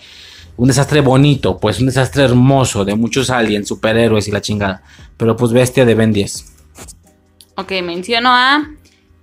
Un 0.58 0.70
desastre 0.70 1.02
bonito, 1.02 1.58
pues 1.58 1.80
un 1.80 1.88
desastre 1.88 2.24
hermoso 2.24 2.86
de 2.86 2.96
muchos 2.96 3.30
aliens, 3.30 3.68
superhéroes 3.68 4.28
y 4.28 4.32
la 4.32 4.42
chingada. 4.42 4.84
Pero 5.18 5.36
pues 5.36 5.52
bestia 5.52 5.86
de 5.86 5.96
Ben 5.96 6.14
10. 6.14 6.54
Ok, 7.58 7.72
menciono 7.84 8.30
a 8.32 8.70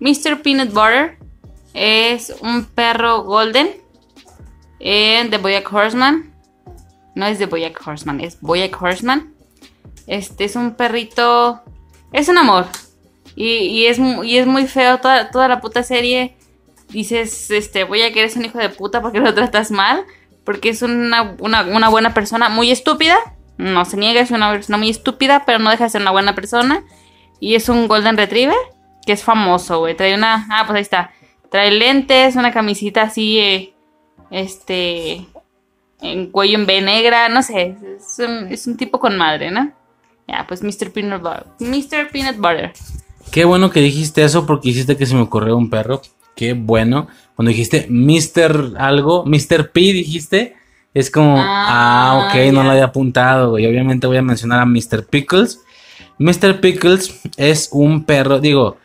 Mr. 0.01 0.43
Peanut 0.43 0.73
Butter. 0.73 1.19
Es 1.75 2.35
un 2.43 2.67
perro 2.67 3.23
golden 3.23 3.71
en 4.79 5.31
The 5.31 5.39
Boyack 5.39 5.73
Horseman. 5.73 6.33
No 7.15 7.27
es 7.27 7.39
The 7.39 7.47
Boyack 7.47 7.81
Horseman, 7.87 8.21
es 8.21 8.41
Boyack 8.41 8.81
Horseman. 8.81 9.33
Este 10.07 10.45
es 10.45 10.57
un 10.57 10.75
perrito... 10.75 11.63
Es 12.13 12.29
un 12.29 12.37
amor. 12.37 12.67
Y, 13.35 13.87
es, 13.87 13.99
y 13.99 14.37
es 14.37 14.47
muy 14.47 14.67
feo 14.67 14.99
toda, 14.99 15.31
toda 15.31 15.49
la 15.49 15.61
puta 15.61 15.83
serie. 15.83 16.37
Dices, 16.89 17.51
este, 17.51 17.85
voy 17.85 18.03
a 18.03 18.13
que 18.13 18.21
eres 18.21 18.37
un 18.37 18.45
hijo 18.45 18.59
de 18.59 18.69
puta 18.69 19.01
porque 19.01 19.21
lo 19.21 19.33
tratas 19.35 19.71
mal. 19.71 20.05
Porque 20.45 20.71
es 20.71 20.83
una, 20.83 21.37
una, 21.39 21.89
buena 21.89 22.15
persona, 22.15 22.49
muy 22.49 22.71
estúpida. 22.71 23.17
No 23.59 23.85
se 23.85 23.97
niega, 23.97 24.21
es 24.21 24.31
una 24.31 24.51
persona 24.51 24.77
muy 24.77 24.91
estúpida, 24.91 25.45
pero 25.47 25.59
no 25.61 25.71
deja 25.71 25.85
de 25.85 25.91
ser 25.91 26.01
una 26.01 26.11
buena 26.11 26.35
persona. 26.35 26.83
Y 27.39 27.55
es 27.55 27.69
un 27.69 27.87
Golden 27.87 28.17
Retriever, 28.17 28.57
que 29.07 29.13
es 29.13 29.23
famoso, 29.23 29.79
güey. 29.79 29.97
Trae 29.97 30.15
una. 30.15 30.47
Ah, 30.51 30.65
pues 30.67 30.77
ahí 30.77 30.83
está. 30.83 31.13
Trae 31.51 31.71
lentes, 31.71 32.35
una 32.35 32.53
camisita 32.53 33.03
así, 33.03 33.39
eh, 33.39 33.75
este. 34.31 35.27
En 36.01 36.33
cuello 36.33 36.59
en 36.59 36.67
B 36.67 36.81
negra, 36.81 37.29
no 37.29 37.43
sé. 37.43 37.77
Es 37.97 38.19
un, 38.19 38.49
es 38.53 38.67
un 38.67 38.77
tipo 38.77 38.99
con 38.99 39.17
madre, 39.17 39.53
¿no? 39.53 39.73
Ya, 40.27 40.45
pues 40.49 40.63
Mr. 40.63 40.91
Peanut 40.93 41.23
Butter. 41.23 41.47
Mr. 41.61 42.11
Peanut 42.11 42.37
Butter. 42.37 42.73
Qué 43.33 43.47
bueno 43.47 43.71
que 43.71 43.81
dijiste 43.81 44.23
eso 44.23 44.45
porque 44.45 44.69
hiciste 44.69 44.99
que 44.99 45.07
se 45.07 45.15
me 45.15 45.23
ocurrió 45.23 45.57
un 45.57 45.71
perro. 45.71 46.03
Qué 46.37 46.53
bueno. 46.53 47.09
Cuando 47.35 47.49
dijiste 47.49 47.87
Mr. 47.89 48.75
algo, 48.77 49.25
Mr. 49.25 49.71
P 49.73 49.81
dijiste, 49.81 50.55
es 50.93 51.11
como, 51.11 51.37
ah, 51.39 52.29
ok, 52.29 52.53
no 52.53 52.63
lo 52.63 52.71
había 52.71 52.85
apuntado, 52.85 53.59
Y 53.59 53.65
Obviamente 53.65 54.07
voy 54.07 54.19
a 54.19 54.23
mencionar 54.23 54.61
a 54.61 54.67
Mr. 54.67 55.07
Pickles. 55.07 55.61
Mr. 56.19 56.61
Pickles 56.61 57.23
es 57.39 57.71
un 57.73 58.05
perro, 58.05 58.39
digo, 58.39 58.77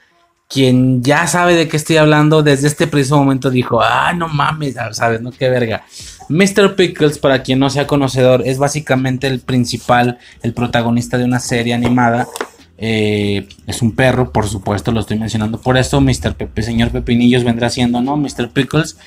quien 0.48 1.04
ya 1.04 1.28
sabe 1.28 1.56
de 1.56 1.68
qué 1.68 1.76
estoy 1.76 1.98
hablando 1.98 2.42
desde 2.42 2.68
este 2.68 2.88
preciso 2.88 3.18
momento 3.18 3.50
dijo, 3.50 3.82
ah, 3.82 4.14
no 4.14 4.30
mames, 4.30 4.78
ah, 4.78 4.94
sabes, 4.94 5.20
no, 5.22 5.32
qué 5.32 5.50
verga. 5.50 5.84
Mr. 6.30 6.74
Pickles, 6.78 7.20
para 7.20 7.44
quien 7.44 7.60
no 7.60 7.70
sea 7.70 7.86
conocedor, 7.86 8.44
es 8.46 8.60
básicamente 8.60 9.28
el 9.28 9.42
principal, 9.42 10.20
el 10.42 10.54
protagonista 10.54 11.18
de 11.18 11.26
una 11.26 11.42
serie 11.42 11.74
animada 11.74 12.30
eh, 12.78 13.48
es 13.66 13.82
un 13.82 13.96
perro, 13.96 14.32
por 14.32 14.48
supuesto, 14.48 14.92
lo 14.92 15.00
estoy 15.00 15.18
mencionando 15.18 15.60
por 15.60 15.78
eso. 15.78 16.00
Mr. 16.00 16.36
Pepe, 16.36 16.62
señor 16.62 16.92
Pepinillos 16.92 17.44
vendrá 17.44 17.70
siendo, 17.70 18.02
¿no? 18.02 18.18
Mr. 18.18 18.50
Pickles. 18.50 18.98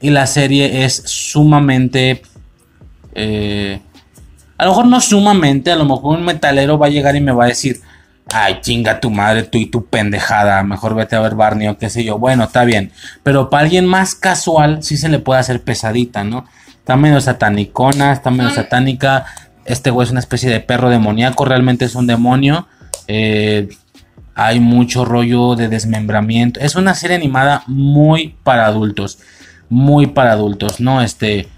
Y 0.00 0.10
la 0.10 0.26
serie 0.26 0.84
es 0.84 1.02
sumamente. 1.06 2.22
Eh, 3.14 3.80
a 4.58 4.64
lo 4.64 4.70
mejor 4.70 4.86
no 4.86 5.00
sumamente, 5.00 5.70
a 5.70 5.76
lo 5.76 5.84
mejor 5.84 6.18
un 6.18 6.24
metalero 6.24 6.78
va 6.78 6.86
a 6.86 6.90
llegar 6.90 7.14
y 7.16 7.20
me 7.20 7.32
va 7.32 7.44
a 7.44 7.48
decir. 7.48 7.80
Ay, 8.34 8.58
chinga 8.62 9.00
tu 9.00 9.10
madre, 9.10 9.42
tú 9.42 9.58
y 9.58 9.66
tu 9.66 9.86
pendejada. 9.86 10.62
Mejor 10.62 10.94
vete 10.94 11.16
a 11.16 11.20
ver 11.20 11.34
Barney 11.34 11.68
o 11.68 11.76
qué 11.76 11.90
sé 11.90 12.02
yo. 12.02 12.18
Bueno, 12.18 12.44
está 12.44 12.64
bien. 12.64 12.92
Pero 13.22 13.50
para 13.50 13.64
alguien 13.64 13.84
más 13.84 14.14
casual, 14.14 14.82
sí 14.82 14.96
se 14.96 15.08
le 15.08 15.18
puede 15.18 15.40
hacer 15.40 15.62
pesadita, 15.62 16.24
¿no? 16.24 16.46
Está 16.78 16.96
medio 16.96 17.20
satanicona, 17.20 18.12
está 18.12 18.30
medio 18.30 18.50
satánica. 18.50 19.26
Este 19.64 19.90
güey 19.90 20.06
es 20.06 20.10
una 20.12 20.20
especie 20.20 20.50
de 20.50 20.60
perro 20.60 20.88
demoníaco, 20.88 21.44
realmente 21.44 21.84
es 21.84 21.94
un 21.94 22.06
demonio. 22.06 22.66
Eh, 23.08 23.68
hay 24.34 24.60
mucho 24.60 25.04
rollo 25.04 25.54
de 25.54 25.68
desmembramiento. 25.68 26.60
Es 26.60 26.74
una 26.74 26.94
serie 26.94 27.16
animada 27.16 27.64
muy 27.66 28.34
para 28.42 28.66
adultos. 28.66 29.18
Muy 29.68 30.06
para 30.06 30.32
adultos, 30.32 30.80
¿no? 30.80 31.02
Este. 31.02 31.48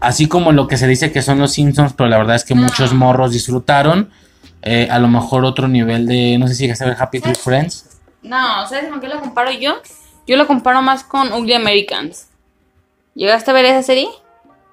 Así 0.00 0.28
como 0.28 0.52
lo 0.52 0.68
que 0.68 0.76
se 0.76 0.86
dice 0.86 1.10
que 1.10 1.22
son 1.22 1.38
los 1.38 1.52
Simpsons, 1.52 1.92
pero 1.94 2.08
la 2.08 2.18
verdad 2.18 2.36
es 2.36 2.44
que 2.44 2.54
muchos 2.54 2.94
morros 2.94 3.32
disfrutaron. 3.32 4.10
Eh, 4.62 4.88
a 4.90 4.98
lo 4.98 5.08
mejor 5.08 5.44
otro 5.44 5.68
nivel 5.68 6.06
de. 6.06 6.38
No 6.38 6.46
sé 6.46 6.54
si 6.54 6.62
llegaste 6.62 6.84
a 6.84 6.88
ver 6.88 6.96
Happy 6.98 7.20
Tree 7.20 7.34
Friends. 7.34 8.00
No, 8.22 8.66
¿sabes 8.68 8.88
con 8.88 9.00
qué 9.00 9.08
lo 9.08 9.20
comparo 9.20 9.50
yo? 9.52 9.80
Yo 10.26 10.36
lo 10.36 10.46
comparo 10.46 10.82
más 10.82 11.04
con 11.04 11.32
Ugly 11.32 11.54
Americans. 11.54 12.28
¿Llegaste 13.14 13.50
a 13.50 13.54
ver 13.54 13.64
esa 13.64 13.82
serie? 13.82 14.08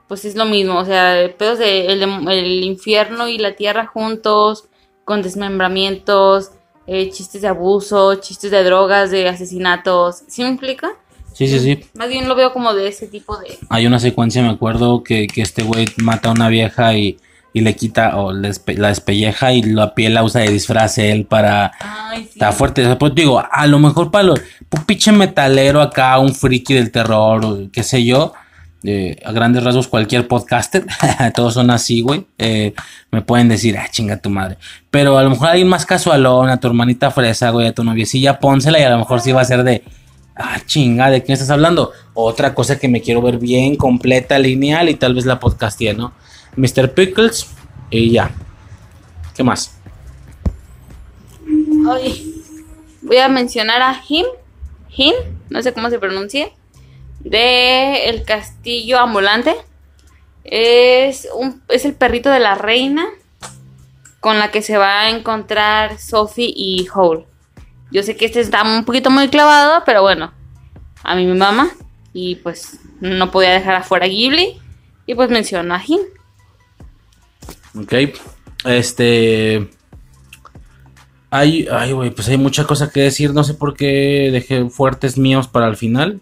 Pues 0.08 0.26
es 0.26 0.36
lo 0.36 0.46
mismo, 0.46 0.78
o 0.78 0.86
sea, 0.86 1.16
pedos 1.38 1.58
de 1.58 1.88
el 1.88 2.64
infierno 2.64 3.28
y 3.28 3.40
la 3.40 3.56
tierra 3.56 3.88
juntos 3.88 4.66
con 5.06 5.22
desmembramientos, 5.22 6.52
eh, 6.88 7.10
chistes 7.12 7.42
de 7.42 7.48
abuso, 7.48 8.16
chistes 8.16 8.52
de 8.52 8.64
drogas, 8.64 9.12
de 9.12 9.30
asesinatos. 9.30 10.24
¿Sí 10.28 10.44
me 10.44 10.50
explica? 10.50 10.90
Sí, 11.34 11.48
sí, 11.48 11.60
sí. 11.60 11.86
Más 11.94 12.10
bien 12.10 12.28
lo 12.28 12.36
veo 12.36 12.52
como 12.52 12.74
de 12.74 12.88
ese 12.88 13.08
tipo 13.08 13.38
de... 13.38 13.58
Hay 13.70 13.86
una 13.86 14.00
secuencia, 14.00 14.42
me 14.42 14.50
acuerdo, 14.50 15.04
que, 15.04 15.28
este 15.36 15.64
güey 15.64 15.88
mata 15.98 16.30
a 16.30 16.32
una 16.34 16.50
vieja 16.50 16.94
y, 16.96 17.18
le 17.54 17.74
quita 17.74 18.18
o 18.18 18.34
la 18.34 18.50
despelleja 18.90 19.54
y 19.54 19.62
la 19.62 19.96
piel 19.96 20.14
la 20.14 20.24
usa 20.24 20.42
de 20.42 20.50
disfraz 20.50 20.98
él 20.98 21.26
para... 21.26 21.72
Ay, 21.80 22.24
sí. 22.24 22.32
Está 22.34 22.52
fuerte. 22.52 22.96
Pues 22.98 23.16
digo, 23.16 23.42
a 23.50 23.68
lo 23.68 23.80
mejor 23.80 24.12
para 24.12 24.26
los... 24.26 24.42
Un 24.72 24.84
pinche 24.86 25.12
metalero 25.12 25.82
acá, 25.82 26.20
un 26.20 26.34
friki 26.34 26.74
del 26.74 26.92
terror, 26.92 27.70
qué 27.72 27.84
sé 27.84 28.04
yo 28.04 28.34
a 29.24 29.32
grandes 29.32 29.64
rasgos 29.64 29.88
cualquier 29.88 30.28
podcaster, 30.28 30.86
todos 31.36 31.54
son 31.54 31.70
así, 31.72 32.02
güey, 32.02 32.26
eh, 32.38 32.74
me 33.12 33.22
pueden 33.22 33.50
decir, 33.50 33.78
ah, 33.78 33.88
chinga 33.90 34.18
tu 34.18 34.30
madre. 34.30 34.58
Pero 34.92 35.18
a 35.18 35.24
lo 35.24 35.30
mejor 35.30 35.50
alguien 35.50 35.68
más 35.68 35.86
casualón, 35.86 36.50
a 36.50 36.60
tu 36.60 36.68
hermanita 36.68 37.12
fresa, 37.12 37.50
güey, 37.50 37.68
a 37.68 37.74
tu 37.74 37.84
noviecilla, 37.84 38.40
pónsela 38.40 38.80
y 38.80 38.84
a 38.84 38.90
lo 38.90 39.00
mejor 39.00 39.22
sí 39.22 39.32
va 39.32 39.42
a 39.42 39.46
ser 39.46 39.64
de, 39.64 39.84
ah, 40.36 40.60
chinga, 40.66 41.10
¿de 41.10 41.24
qué 41.24 41.34
estás 41.34 41.50
hablando? 41.50 41.92
Otra 42.14 42.54
cosa 42.54 42.78
que 42.78 42.88
me 42.88 43.02
quiero 43.02 43.22
ver 43.22 43.38
bien, 43.38 43.76
completa, 43.76 44.38
lineal 44.40 44.90
y 44.90 44.96
tal 44.96 45.14
vez 45.14 45.26
la 45.26 45.40
podcastie, 45.40 45.94
¿no? 45.94 46.14
Mr. 46.56 46.94
Pickles 46.94 47.48
y 47.90 48.12
ya. 48.12 48.32
¿Qué 49.36 49.44
más? 49.44 49.72
voy 53.02 53.18
a 53.18 53.30
mencionar 53.30 53.82
a 53.84 54.02
Him, 54.08 54.26
Him, 54.90 55.14
no 55.50 55.62
sé 55.62 55.72
cómo 55.74 55.90
se 55.92 56.00
pronuncia 56.00 56.50
de 57.20 58.10
El 58.10 58.24
Castillo 58.24 59.00
Ambulante. 59.00 59.56
Es, 60.44 61.28
un, 61.36 61.62
es 61.70 61.86
el 61.86 61.94
perrito 61.94 62.30
de 62.30 62.40
la 62.40 62.56
reina 62.56 63.08
con 64.20 64.40
la 64.40 64.52
que 64.52 64.62
se 64.62 64.78
va 64.78 65.02
a 65.02 65.10
encontrar 65.10 66.00
Sophie 66.00 66.54
y 66.56 66.88
Hole. 66.94 67.26
Yo 67.92 68.04
sé 68.04 68.16
que 68.16 68.26
este 68.26 68.42
está 68.42 68.64
un 68.64 68.84
poquito 68.84 69.10
muy 69.10 69.30
clavado, 69.30 69.84
pero 69.86 70.02
bueno, 70.02 70.34
a 71.04 71.16
mí 71.16 71.26
me 71.26 71.36
mama. 71.36 71.70
Y 72.12 72.36
pues 72.36 72.80
no 73.02 73.32
podía 73.32 73.52
dejar 73.52 73.76
afuera 73.76 74.08
Ghibli. 74.08 74.60
Y 75.06 75.16
pues 75.16 75.30
menciono 75.30 75.74
a 75.74 75.80
Jin. 75.80 76.02
Ok. 77.80 77.94
Este. 78.66 79.70
Hay, 81.30 81.68
ay, 81.72 81.94
pues 82.12 82.28
hay 82.30 82.38
mucha 82.38 82.66
cosa 82.66 82.90
que 82.90 83.02
decir. 83.02 83.34
No 83.34 83.44
sé 83.44 83.54
por 83.54 83.76
qué 83.76 84.30
dejé 84.32 84.70
fuertes 84.70 85.18
míos 85.18 85.48
para 85.48 85.68
el 85.68 85.78
final. 85.78 86.22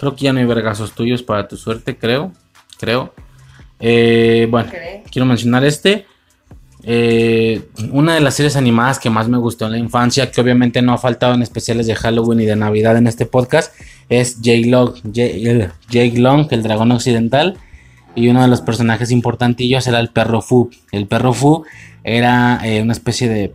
Creo 0.00 0.16
que 0.16 0.24
ya 0.24 0.32
no 0.32 0.40
hay 0.40 0.46
vergazos 0.46 0.92
tuyos 0.92 1.22
para 1.22 1.46
tu 1.46 1.58
suerte, 1.58 1.98
creo. 1.98 2.32
Creo. 2.78 3.12
Eh, 3.78 4.48
bueno, 4.50 4.72
quiero 5.12 5.26
mencionar 5.26 5.62
este. 5.62 6.06
Eh, 6.84 7.68
una 7.92 8.14
de 8.14 8.20
las 8.20 8.34
series 8.34 8.56
animadas 8.56 8.98
que 8.98 9.10
más 9.10 9.28
me 9.28 9.36
gustó 9.36 9.66
en 9.66 9.72
la 9.72 9.78
infancia, 9.78 10.30
que 10.30 10.40
obviamente 10.40 10.80
no 10.80 10.94
ha 10.94 10.98
faltado 10.98 11.34
en 11.34 11.42
especiales 11.42 11.86
de 11.86 11.94
Halloween 11.94 12.40
y 12.40 12.46
de 12.46 12.56
Navidad 12.56 12.96
en 12.96 13.06
este 13.06 13.26
podcast, 13.26 13.74
es 14.08 14.40
Jake 14.40 14.68
Long, 14.68 14.94
Jake, 15.04 15.68
Jake 15.90 16.18
Long 16.18 16.46
el 16.50 16.62
dragón 16.62 16.92
occidental. 16.92 17.58
Y 18.14 18.28
uno 18.28 18.40
de 18.40 18.48
los 18.48 18.62
personajes 18.62 19.10
importantillos 19.10 19.86
era 19.86 20.00
el 20.00 20.08
perro 20.08 20.40
Fu. 20.40 20.70
El 20.92 21.06
perro 21.06 21.34
Fu 21.34 21.64
era 22.02 22.58
eh, 22.64 22.80
una 22.80 22.92
especie 22.92 23.28
de, 23.28 23.52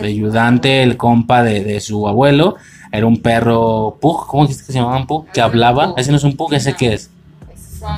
de, 0.00 0.06
ayudante, 0.06 0.82
el 0.82 0.96
compa 0.96 1.44
de, 1.44 1.62
de, 1.62 1.80
su 1.80 2.08
abuelo. 2.08 2.56
Era 2.92 3.06
un 3.06 3.18
perro 3.18 3.98
Pug, 4.00 4.26
¿cómo 4.26 4.44
dijiste 4.44 4.66
que 4.66 4.72
se 4.72 4.78
llamaban 4.78 5.06
Pug? 5.06 5.26
Que 5.32 5.40
hablaba. 5.40 5.94
Ese 5.96 6.10
no 6.10 6.16
es 6.16 6.24
un 6.24 6.36
Pug, 6.36 6.54
ese 6.54 6.74
qué 6.74 6.94
es. 6.94 7.10
Son. 7.78 7.96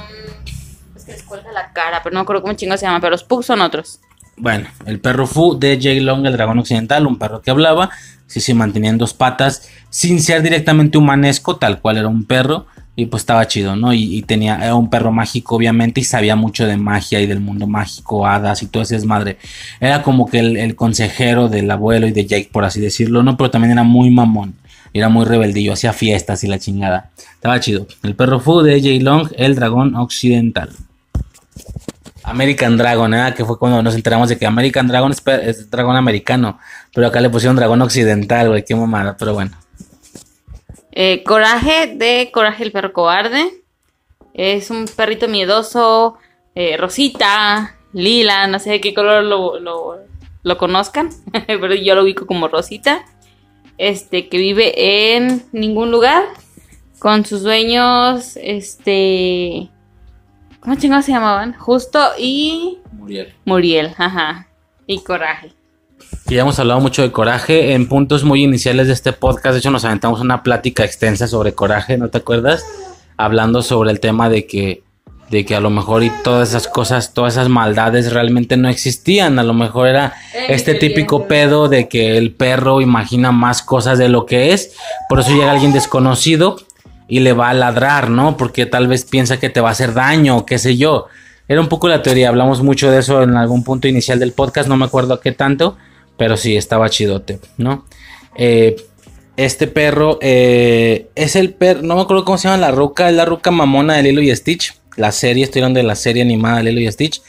Es 0.97 1.05
que 1.05 1.13
les 1.13 1.23
cuelga 1.23 1.51
la 1.53 1.73
cara, 1.73 2.01
pero 2.03 2.15
no 2.15 2.21
me 2.21 2.23
acuerdo 2.23 2.43
cómo 2.43 2.55
chingo 2.55 2.77
se 2.77 2.87
llama, 2.87 3.01
pero 3.01 3.11
los 3.11 3.25
Pugs 3.25 3.47
son 3.47 3.61
otros. 3.61 4.01
Bueno, 4.37 4.67
el 4.87 4.99
perro 4.99 5.27
Fu 5.27 5.59
de 5.59 5.79
Jake 5.79 6.01
Long, 6.01 6.27
el 6.27 6.33
dragón 6.33 6.59
occidental, 6.59 7.07
un 7.07 7.19
perro 7.19 7.43
que 7.43 7.51
hablaba, 7.51 7.91
sí 8.27 8.41
se 8.41 8.55
mantenía 8.55 8.91
en 8.91 8.99
dos 8.99 9.13
patas, 9.13 9.69
sin 9.91 10.21
ser 10.21 10.43
directamente 10.43 10.97
humanesco, 10.99 11.57
tal 11.57 11.81
cual 11.81 11.99
era 11.99 12.09
un 12.09 12.25
perro, 12.25 12.67
y 12.97 13.07
pues 13.07 13.23
estaba 13.23 13.47
chido, 13.47 13.77
¿no? 13.77 13.93
Y, 13.93 14.17
y, 14.17 14.23
tenía, 14.23 14.57
era 14.57 14.75
un 14.75 14.91
perro 14.91 15.13
mágico, 15.13 15.57
obviamente, 15.57 16.01
y 16.01 16.05
sabía 16.05 16.37
mucho 16.37 16.67
de 16.67 16.77
magia 16.77 17.21
y 17.21 17.27
del 17.27 17.41
mundo 17.41 17.67
mágico, 17.67 18.27
hadas 18.27 18.63
y 18.63 18.67
todo 18.67 18.83
ese 18.83 18.97
desmadre. 18.97 19.39
Era 19.81 20.03
como 20.03 20.27
que 20.27 20.39
el, 20.39 20.57
el 20.57 20.77
consejero 20.77 21.49
del 21.49 21.71
abuelo 21.71 22.07
y 22.07 22.13
de 22.13 22.27
Jake, 22.27 22.51
por 22.51 22.65
así 22.65 22.81
decirlo, 22.81 23.23
¿no? 23.23 23.37
Pero 23.37 23.51
también 23.51 23.73
era 23.73 23.83
muy 23.83 24.11
mamón, 24.11 24.55
era 24.93 25.09
muy 25.09 25.25
rebeldillo, 25.25 25.73
hacía 25.73 25.93
fiestas 25.93 26.45
y 26.45 26.49
la 26.49 26.59
chingada. 26.59 27.11
Estaba 27.35 27.61
chido. 27.61 27.87
El 28.03 28.15
perro 28.15 28.41
Fu 28.41 28.63
de 28.63 28.81
Jake 28.81 29.01
Long, 29.01 29.31
el 29.37 29.55
dragón 29.55 29.97
occidental. 29.97 30.71
American 32.25 32.77
Dragon, 32.77 33.13
¿eh? 33.15 33.35
que 33.37 33.45
fue 33.45 33.59
cuando 33.59 33.83
nos 33.83 33.95
enteramos 33.95 34.29
de 34.29 34.39
que 34.39 34.47
American 34.47 34.87
Dragon 34.87 35.11
es, 35.11 35.23
es, 35.27 35.71
dragón 35.71 35.97
americano, 35.97 36.59
pero 36.95 37.09
acá 37.09 37.21
le 37.21 37.31
pusieron 37.31 37.57
dragón 37.57 37.83
occidental, 37.83 38.49
güey, 38.49 38.65
qué 38.65 38.75
mamada, 38.77 39.17
pero 39.19 39.35
bueno. 39.35 39.51
Eh, 40.93 41.23
coraje 41.25 41.95
de 41.97 42.31
Coraje 42.33 42.65
el 42.65 42.73
perro 42.73 42.93
cobarde. 42.93 43.51
Es 44.35 44.71
un 44.71 44.87
perrito 44.87 45.27
miedoso, 45.29 46.17
eh, 46.55 46.77
rosita, 46.77 47.77
lila, 47.93 48.47
no 48.47 48.59
sé 48.59 48.71
de 48.71 48.81
qué 48.81 48.95
color 48.95 49.25
lo, 49.25 49.59
lo, 49.59 49.99
lo 50.43 50.59
conozcan, 50.59 51.11
pero 51.47 51.75
yo 51.75 51.95
lo 51.95 52.03
ubico 52.03 52.27
como 52.27 52.49
rosita. 52.49 53.05
Este, 53.79 54.29
que 54.29 54.39
vive 54.39 55.15
en 55.15 55.43
ningún 55.53 55.91
lugar, 55.91 56.25
con 56.99 57.25
sus 57.25 57.43
dueños, 57.43 58.37
este 58.37 59.71
¿Cómo 60.63 60.77
chingados 60.77 61.07
se 61.07 61.11
llamaban? 61.11 61.55
Justo 61.55 61.99
y. 62.17 62.79
Muriel. 62.93 63.35
Muriel, 63.45 63.95
ajá. 63.99 64.47
Y 64.87 65.01
Coraje. 65.03 65.51
Y 66.29 66.37
ya 66.37 66.43
hemos 66.43 66.57
hablado 66.61 66.79
mucho 66.79 67.03
de 67.03 67.11
Coraje 67.11 67.73
en 67.73 67.89
puntos 67.89 68.23
muy 68.23 68.45
iniciales 68.45 68.87
de 68.87 68.93
este 68.93 69.13
podcast. 69.13 69.55
De 69.55 69.59
hecho, 69.59 69.73
nos 69.73 69.85
aventamos 69.85 70.21
una 70.21 70.45
plática 70.45 70.85
extensa 70.85 71.27
sobre 71.27 71.53
Coraje, 71.53 71.99
¿no 71.99 72.11
te 72.11 72.19
acuerdas? 72.19 72.65
Hablando 73.17 73.63
sobre 73.63 73.91
el 73.91 73.99
tema 73.99 74.29
de 74.29 74.47
que, 74.47 74.85
de 75.33 75.47
que 75.47 75.55
a 75.55 75.61
lo 75.61 75.71
mejor 75.71 76.05
y 76.05 76.13
todas 76.23 76.51
esas 76.51 76.69
cosas, 76.69 77.15
todas 77.15 77.33
esas 77.33 77.49
maldades 77.49 78.13
realmente 78.13 78.59
no 78.59 78.69
existían. 78.69 79.39
A 79.39 79.43
lo 79.43 79.55
mejor 79.55 79.89
era 79.89 80.13
este 80.49 80.75
típico 80.75 81.27
pedo 81.27 81.71
de 81.71 81.89
que 81.89 82.19
el 82.19 82.33
perro 82.33 82.83
imagina 82.83 83.33
más 83.33 83.63
cosas 83.63 83.97
de 83.97 84.11
lo 84.11 84.27
que 84.27 84.53
es. 84.53 84.75
Por 85.09 85.21
eso 85.21 85.35
llega 85.35 85.51
alguien 85.51 85.73
desconocido 85.73 86.59
y 87.09 87.21
le 87.21 87.33
va 87.33 87.49
a 87.49 87.55
ladrar, 87.55 88.11
¿no? 88.11 88.37
Porque 88.37 88.67
tal 88.67 88.89
vez 88.89 89.07
piensa 89.07 89.41
que 89.41 89.49
te 89.49 89.63
va 89.63 89.71
a 89.71 89.73
hacer 89.73 89.95
daño, 89.95 90.45
qué 90.45 90.59
sé 90.59 90.77
yo. 90.77 91.07
Era 91.49 91.63
un 91.63 91.69
poco 91.69 91.89
la 91.89 92.03
teoría, 92.03 92.29
hablamos 92.29 92.63
mucho 92.63 92.91
de 92.91 92.99
eso 92.99 93.23
en 93.23 93.35
algún 93.35 93.65
punto 93.65 93.89
inicial 93.89 94.19
del 94.19 94.33
podcast, 94.33 94.69
no 94.69 94.77
me 94.77 94.85
acuerdo 94.85 95.15
a 95.15 95.21
qué 95.23 95.33
tanto, 95.33 95.79
pero 96.19 96.37
sí, 96.37 96.59
estaba 96.59 96.91
chidote, 96.91 97.41
¿no? 97.57 97.87
Eh, 98.37 98.77
este 99.39 99.67
perro 99.67 100.19
eh, 100.21 101.09
es 101.15 101.37
el 101.37 101.55
perro, 101.55 101.81
no 101.81 101.97
me 101.97 102.03
acuerdo 102.03 102.27
cómo 102.27 102.37
se 102.37 102.49
llama 102.49 102.61
la 102.61 102.71
ruca, 102.71 103.09
es 103.09 103.17
la 103.17 103.25
ruca 103.25 103.51
mamona 103.51 103.95
de 103.95 104.03
Lilo 104.03 104.21
y 104.21 104.37
Stitch. 104.37 104.82
La 104.97 105.13
serie, 105.13 105.45
estoy 105.45 105.63
hablando 105.63 105.79
de 105.79 105.85
la 105.85 105.95
serie 105.95 106.23
animada 106.23 106.59
de 106.59 106.65
Lilo 106.65 106.81
y 106.81 106.93
Stitch. 106.93 107.23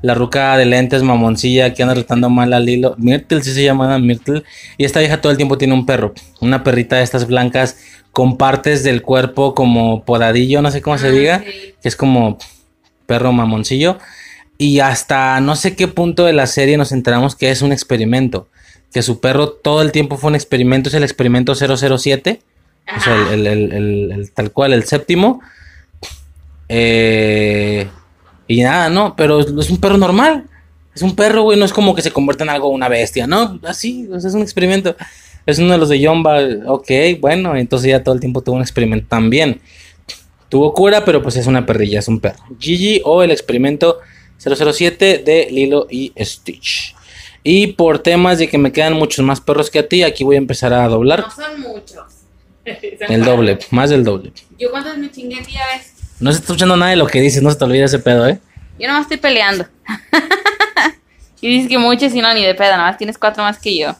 La 0.00 0.14
ruca 0.14 0.56
de 0.56 0.64
lentes 0.64 1.02
mamoncilla 1.02 1.74
que 1.74 1.82
anda 1.82 1.94
tratando 1.94 2.30
mal 2.30 2.52
a 2.52 2.60
Lilo. 2.60 2.94
Myrtle, 2.98 3.42
sí 3.42 3.52
se 3.52 3.64
llama 3.64 3.98
Myrtle. 3.98 4.44
Y 4.76 4.84
esta 4.84 5.00
vieja 5.00 5.20
todo 5.20 5.32
el 5.32 5.36
tiempo 5.36 5.58
tiene 5.58 5.74
un 5.74 5.86
perro. 5.86 6.14
Una 6.40 6.62
perrita 6.62 6.96
de 6.96 7.02
estas 7.02 7.26
blancas 7.26 7.78
con 8.12 8.36
partes 8.36 8.84
del 8.84 9.02
cuerpo 9.02 9.54
como 9.54 10.04
podadillo, 10.04 10.62
no 10.62 10.70
sé 10.70 10.80
cómo 10.82 10.94
ah, 10.94 10.98
se 10.98 11.10
diga, 11.10 11.40
sí. 11.40 11.74
que 11.80 11.88
es 11.88 11.96
como 11.96 12.38
perro 13.06 13.32
mamoncillo. 13.32 13.98
Y 14.56 14.80
hasta 14.80 15.40
no 15.40 15.56
sé 15.56 15.76
qué 15.76 15.88
punto 15.88 16.24
de 16.24 16.32
la 16.32 16.46
serie 16.46 16.76
nos 16.76 16.92
enteramos 16.92 17.36
que 17.36 17.50
es 17.50 17.62
un 17.62 17.72
experimento. 17.72 18.48
Que 18.92 19.02
su 19.02 19.20
perro 19.20 19.50
todo 19.50 19.82
el 19.82 19.92
tiempo 19.92 20.16
fue 20.16 20.30
un 20.30 20.34
experimento, 20.34 20.88
es 20.88 20.94
el 20.94 21.04
experimento 21.04 21.54
007. 21.54 22.40
O 22.96 23.00
sea, 23.00 23.32
el, 23.32 23.46
el, 23.46 23.72
el, 23.72 24.12
el, 24.12 24.30
tal 24.32 24.50
cual, 24.52 24.72
el 24.72 24.84
séptimo. 24.84 25.40
Eh, 26.68 27.88
y 28.46 28.62
nada, 28.62 28.88
no, 28.88 29.14
pero 29.16 29.40
es 29.40 29.70
un 29.70 29.78
perro 29.78 29.96
normal. 29.96 30.44
Es 30.94 31.02
un 31.02 31.14
perro, 31.14 31.42
güey, 31.42 31.58
no 31.58 31.64
es 31.64 31.72
como 31.72 31.94
que 31.94 32.02
se 32.02 32.10
convierta 32.10 32.44
en 32.44 32.50
algo, 32.50 32.68
una 32.68 32.88
bestia, 32.88 33.26
¿no? 33.26 33.60
Así, 33.62 34.08
sea, 34.18 34.28
es 34.28 34.34
un 34.34 34.42
experimento. 34.42 34.96
Es 35.46 35.58
uno 35.58 35.72
de 35.72 35.78
los 35.78 35.88
de 35.88 36.00
Yomba. 36.00 36.40
Ok, 36.66 36.90
bueno, 37.20 37.56
entonces 37.56 37.90
ya 37.90 38.02
todo 38.02 38.14
el 38.14 38.20
tiempo 38.20 38.42
tuvo 38.42 38.56
un 38.56 38.62
experimento 38.62 39.06
también. 39.08 39.60
Tuvo 40.48 40.72
cura, 40.74 41.04
pero 41.04 41.22
pues 41.22 41.36
es 41.36 41.46
una 41.46 41.64
perrilla, 41.64 42.00
es 42.00 42.08
un 42.08 42.20
perro. 42.20 42.42
Gigi 42.58 43.00
o 43.04 43.22
el 43.22 43.30
experimento 43.30 43.98
007 44.38 45.22
de 45.24 45.48
Lilo 45.50 45.86
y 45.90 46.12
Stitch. 46.18 46.94
Y 47.44 47.68
por 47.68 48.00
temas 48.00 48.38
de 48.38 48.48
que 48.48 48.58
me 48.58 48.72
quedan 48.72 48.94
muchos 48.94 49.24
más 49.24 49.40
perros 49.40 49.70
que 49.70 49.78
a 49.78 49.88
ti, 49.88 50.02
aquí 50.02 50.24
voy 50.24 50.36
a 50.36 50.38
empezar 50.38 50.72
a 50.72 50.88
doblar. 50.88 51.20
No 51.20 51.30
son 51.30 51.60
muchos. 51.60 52.04
el 52.64 53.24
doble, 53.24 53.58
más 53.70 53.90
del 53.90 54.04
doble. 54.04 54.32
¿Yo 54.58 54.70
cuántos 54.70 54.98
me 54.98 55.10
chingué 55.10 55.40
día 55.42 55.62
ves? 55.74 55.97
No 56.20 56.32
se 56.32 56.38
está 56.38 56.52
escuchando 56.52 56.76
nada 56.76 56.90
de 56.90 56.96
lo 56.96 57.06
que 57.06 57.20
dices, 57.20 57.42
no 57.42 57.50
se 57.50 57.56
te 57.56 57.64
olvide 57.64 57.84
ese 57.84 58.00
pedo, 58.00 58.26
¿eh? 58.26 58.38
Yo 58.78 58.88
nomás 58.88 59.02
estoy 59.02 59.18
peleando. 59.18 59.66
y 61.40 61.48
dices 61.48 61.68
que 61.68 61.78
muchos 61.78 62.14
y 62.14 62.20
no, 62.20 62.32
ni 62.34 62.44
de 62.44 62.54
pedo, 62.54 62.72
nada 62.72 62.90
más 62.90 62.98
tienes 62.98 63.18
cuatro 63.18 63.42
más 63.42 63.58
que 63.58 63.76
yo. 63.76 63.94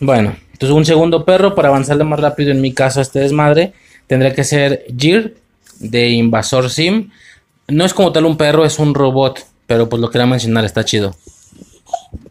Bueno, 0.00 0.36
entonces 0.52 0.76
un 0.76 0.84
segundo 0.84 1.24
perro 1.24 1.54
para 1.54 1.68
avanzarle 1.68 2.04
más 2.04 2.20
rápido 2.20 2.50
en 2.50 2.60
mi 2.60 2.72
caso 2.72 2.98
a 2.98 3.02
este 3.02 3.20
desmadre 3.20 3.72
tendría 4.06 4.34
que 4.34 4.44
ser 4.44 4.84
Jir 4.96 5.36
de 5.78 6.08
Invasor 6.08 6.70
Sim. 6.70 7.10
No 7.68 7.84
es 7.84 7.94
como 7.94 8.10
tal 8.12 8.24
un 8.24 8.36
perro, 8.36 8.64
es 8.64 8.78
un 8.78 8.94
robot, 8.94 9.44
pero 9.66 9.88
pues 9.88 10.00
lo 10.00 10.10
quería 10.10 10.26
mencionar, 10.26 10.64
está 10.64 10.84
chido. 10.84 11.14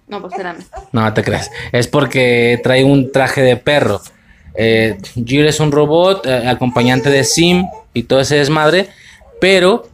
No, 0.08 0.22
pues 0.22 0.34
espérame. 0.34 0.60
No, 0.92 1.14
te 1.14 1.24
creas. 1.24 1.52
Es 1.72 1.88
porque 1.88 2.60
trae 2.64 2.84
un 2.84 3.12
traje 3.12 3.42
de 3.42 3.58
perro. 3.58 4.02
Eh, 4.56 4.98
Jir 5.26 5.46
es 5.46 5.60
un 5.60 5.72
robot, 5.72 6.26
eh, 6.26 6.48
acompañante 6.48 7.10
de 7.10 7.24
Sim 7.24 7.66
y 7.93 8.03
todo 8.03 8.19
ese 8.19 8.35
desmadre, 8.35 8.89
pero 9.39 9.88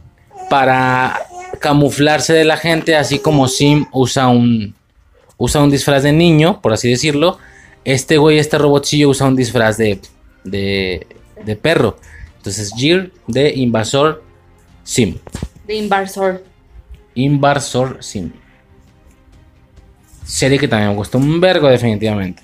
para 0.50 1.20
camuflarse 1.60 2.32
de 2.32 2.44
la 2.44 2.56
gente, 2.56 2.96
así 2.96 3.18
como 3.18 3.48
Sim 3.48 3.86
usa 3.92 4.28
un 4.28 4.74
usa 5.36 5.62
un 5.62 5.70
disfraz 5.70 6.02
de 6.02 6.12
niño, 6.12 6.60
por 6.60 6.72
así 6.72 6.88
decirlo, 6.88 7.38
este 7.84 8.18
güey, 8.18 8.38
este 8.38 8.58
robotcillo 8.58 9.10
usa 9.10 9.26
un 9.26 9.36
disfraz 9.36 9.76
de, 9.76 10.00
de, 10.44 11.06
de 11.44 11.56
perro. 11.56 11.96
Entonces, 12.36 12.72
Gear 12.76 13.10
de 13.26 13.52
Invasor 13.54 14.22
Sim. 14.84 15.18
De 15.66 15.74
Invasor. 15.76 16.44
Invasor 17.14 18.02
Sim. 18.02 18.32
Serie 20.24 20.58
que 20.58 20.68
también 20.68 20.90
me 20.90 20.96
gustó 20.96 21.18
un 21.18 21.40
vergo, 21.40 21.68
definitivamente. 21.68 22.42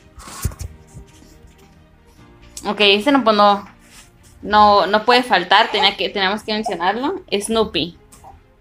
Ok, 2.67 2.81
este 2.81 3.13
no, 3.13 3.25
pues 3.25 3.37
no, 3.37 3.67
no, 4.43 4.87
no 4.87 5.05
puede 5.05 5.23
faltar, 5.23 5.71
tenía 5.71 5.97
que, 5.97 6.09
tenemos 6.09 6.43
que 6.43 6.53
mencionarlo. 6.53 7.23
Snoopy. 7.31 7.97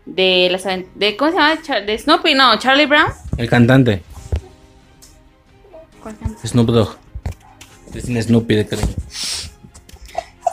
De 0.05 0.49
las 0.49 0.63
de 0.63 1.17
¿Cómo 1.17 1.31
se 1.31 1.37
llama? 1.37 1.81
De 1.85 1.97
Snoopy, 1.97 2.33
no, 2.33 2.57
Charlie 2.57 2.85
Brown. 2.85 3.11
El 3.37 3.49
cantante. 3.49 4.01
Snoop 6.45 6.69
Dogg. 6.69 6.97
Es 7.93 8.05
un 8.05 8.21
Snoopy 8.21 8.55
de 8.55 8.67
cariño. 8.67 8.93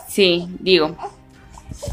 Sí, 0.08 0.46
digo. 0.60 0.96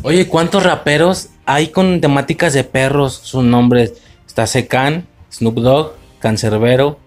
Oye, 0.02 0.28
¿cuántos 0.28 0.64
raperos 0.64 1.30
hay 1.46 1.70
con 1.70 2.02
temáticas 2.02 2.54
de 2.54 2.64
perros? 2.64 3.14
Sus 3.14 3.44
nombres. 3.44 3.94
Está 4.28 4.48
Secan, 4.48 5.08
Snoop 5.32 5.56
Dogg, 5.56 5.94
Cancerbero. 6.20 7.00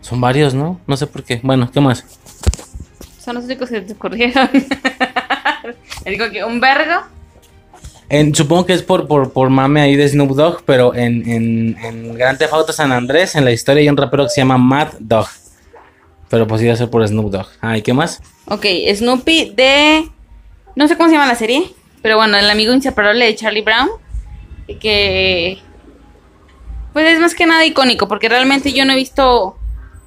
Son 0.00 0.20
varios, 0.20 0.54
¿no? 0.54 0.80
No 0.86 0.96
sé 0.96 1.06
por 1.06 1.22
qué. 1.22 1.40
Bueno, 1.42 1.70
¿qué 1.72 1.80
más? 1.80 2.04
Son 3.18 3.36
los 3.36 3.44
únicos 3.44 3.68
que 3.68 3.80
te 3.80 3.92
ocurrieron. 3.92 4.48
Digo 6.04 6.30
que 6.30 6.44
un 6.44 6.60
vergo. 6.60 7.02
En, 8.08 8.34
supongo 8.34 8.66
que 8.66 8.74
es 8.74 8.82
por, 8.82 9.06
por, 9.06 9.32
por 9.32 9.48
mame 9.48 9.80
ahí 9.80 9.96
de 9.96 10.06
Snoop 10.06 10.32
Dogg, 10.32 10.62
pero 10.66 10.94
en, 10.94 11.28
en, 11.28 11.78
en 11.82 12.14
Grand 12.14 12.38
Theft 12.38 12.52
Auto 12.52 12.72
San 12.72 12.92
Andrés, 12.92 13.34
en 13.36 13.44
la 13.44 13.52
historia 13.52 13.80
hay 13.80 13.88
un 13.88 13.96
rapero 13.96 14.24
que 14.24 14.30
se 14.30 14.42
llama 14.42 14.58
Mad 14.58 14.88
Dog. 14.98 15.28
Pero 16.28 16.46
pues 16.46 16.62
iba 16.62 16.72
a 16.72 16.76
ser 16.76 16.90
por 16.90 17.06
Snoop 17.06 17.30
Dogg. 17.30 17.46
Ah, 17.60 17.76
¿y 17.76 17.82
qué 17.82 17.92
más? 17.92 18.22
Ok, 18.46 18.66
Snoopy 18.94 19.52
de... 19.54 20.08
No 20.76 20.88
sé 20.88 20.96
cómo 20.96 21.08
se 21.08 21.14
llama 21.14 21.26
la 21.26 21.34
serie, 21.34 21.72
pero 22.02 22.16
bueno, 22.16 22.36
el 22.36 22.50
amigo 22.50 22.72
inseparable 22.72 23.24
de 23.24 23.34
Charlie 23.34 23.62
Brown. 23.62 23.88
Que... 24.80 25.58
Pues 26.92 27.08
es 27.08 27.18
más 27.18 27.34
que 27.34 27.46
nada 27.46 27.64
icónico, 27.64 28.08
porque 28.08 28.28
realmente 28.28 28.72
yo 28.72 28.84
no 28.84 28.92
he 28.92 28.96
visto... 28.96 29.56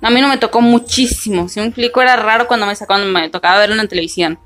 A 0.01 0.09
mí 0.11 0.21
no 0.21 0.27
me 0.27 0.37
tocó 0.37 0.61
muchísimo. 0.61 1.49
Si 1.49 1.59
un 1.59 1.71
clico 1.71 2.01
era 2.01 2.15
raro 2.15 2.47
cuando 2.47 2.67
me, 2.67 2.75
cuando 2.75 3.07
me 3.07 3.29
tocaba 3.29 3.59
verlo 3.59 3.81
en 3.81 3.87
televisión. 3.87 4.37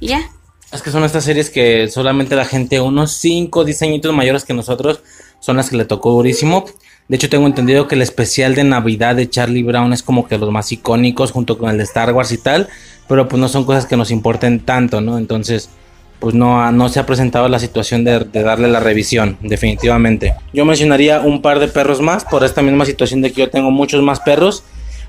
Y 0.00 0.08
ya. 0.08 0.30
Es 0.72 0.82
que 0.82 0.90
son 0.90 1.04
estas 1.04 1.24
series 1.24 1.50
que 1.50 1.88
solamente 1.88 2.34
la 2.34 2.44
gente, 2.44 2.80
unos 2.80 3.12
5, 3.12 3.64
10 3.64 3.82
añitos 3.82 4.14
mayores 4.14 4.44
que 4.44 4.52
nosotros, 4.52 5.00
son 5.40 5.56
las 5.56 5.70
que 5.70 5.76
le 5.76 5.84
tocó 5.84 6.10
durísimo. 6.10 6.64
De 7.08 7.16
hecho, 7.16 7.28
tengo 7.28 7.46
entendido 7.46 7.86
que 7.86 7.94
el 7.94 8.02
especial 8.02 8.56
de 8.56 8.64
Navidad 8.64 9.14
de 9.14 9.30
Charlie 9.30 9.62
Brown 9.62 9.92
es 9.92 10.02
como 10.02 10.26
que 10.26 10.38
los 10.38 10.50
más 10.50 10.72
icónicos 10.72 11.30
junto 11.30 11.56
con 11.56 11.70
el 11.70 11.78
de 11.78 11.84
Star 11.84 12.12
Wars 12.12 12.32
y 12.32 12.38
tal. 12.38 12.68
Pero 13.08 13.28
pues 13.28 13.40
no 13.40 13.48
son 13.48 13.64
cosas 13.64 13.86
que 13.86 13.96
nos 13.96 14.10
importen 14.10 14.58
tanto, 14.60 15.00
¿no? 15.00 15.16
Entonces, 15.16 15.70
pues 16.18 16.34
no, 16.34 16.72
no 16.72 16.88
se 16.88 16.98
ha 16.98 17.06
presentado 17.06 17.48
la 17.48 17.60
situación 17.60 18.02
de, 18.02 18.20
de, 18.20 18.42
darle 18.42 18.68
la 18.68 18.80
revisión, 18.80 19.38
definitivamente. 19.40 20.34
Yo 20.52 20.64
mencionaría 20.64 21.20
un 21.20 21.42
par 21.42 21.60
de 21.60 21.68
perros 21.68 22.00
más 22.00 22.24
por 22.24 22.42
esta 22.42 22.62
misma 22.62 22.84
situación 22.84 23.22
de 23.22 23.32
que 23.32 23.42
yo 23.42 23.50
tengo 23.50 23.70
muchos 23.70 24.02
más 24.02 24.18
perros. 24.20 24.64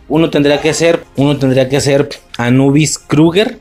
Uno 0.08 0.30
tendría 0.30 0.62
que 0.62 0.74
ser, 0.74 1.04
uno 1.16 1.38
tendría 1.38 1.68
que 1.68 1.82
ser 1.82 2.10
Anubis 2.38 3.00
Kruger. 3.00 3.60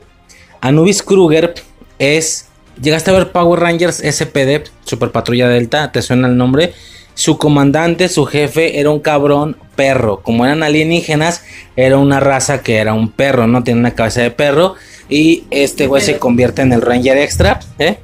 Anubis 0.61 1.03
Kruger 1.03 1.53
es, 1.99 2.47
llegaste 2.81 3.11
a 3.11 3.13
ver 3.13 3.31
Power 3.31 3.59
Rangers 3.59 3.97
SPD, 3.97 4.69
Super 4.85 5.11
Patrulla 5.11 5.47
Delta, 5.47 5.91
¿te 5.91 6.01
suena 6.01 6.27
el 6.27 6.37
nombre? 6.37 6.73
Su 7.13 7.37
comandante, 7.37 8.09
su 8.09 8.25
jefe, 8.25 8.79
era 8.79 8.91
un 8.91 8.99
cabrón 8.99 9.57
perro. 9.75 10.21
Como 10.21 10.45
eran 10.45 10.61
alienígenas, 10.61 11.43
era 11.75 11.97
una 11.97 12.19
raza 12.19 12.61
que 12.61 12.77
era 12.77 12.93
un 12.93 13.09
perro, 13.09 13.47
¿no? 13.47 13.63
Tiene 13.63 13.79
una 13.79 13.95
cabeza 13.95 14.21
de 14.21 14.29
perro. 14.29 14.75
Y 15.09 15.45
este 15.49 15.87
güey 15.87 16.01
se 16.01 16.19
convierte 16.19 16.61
en 16.61 16.73
el 16.73 16.81
Ranger 16.81 17.17
Extra, 17.17 17.59
¿eh? 17.79 17.97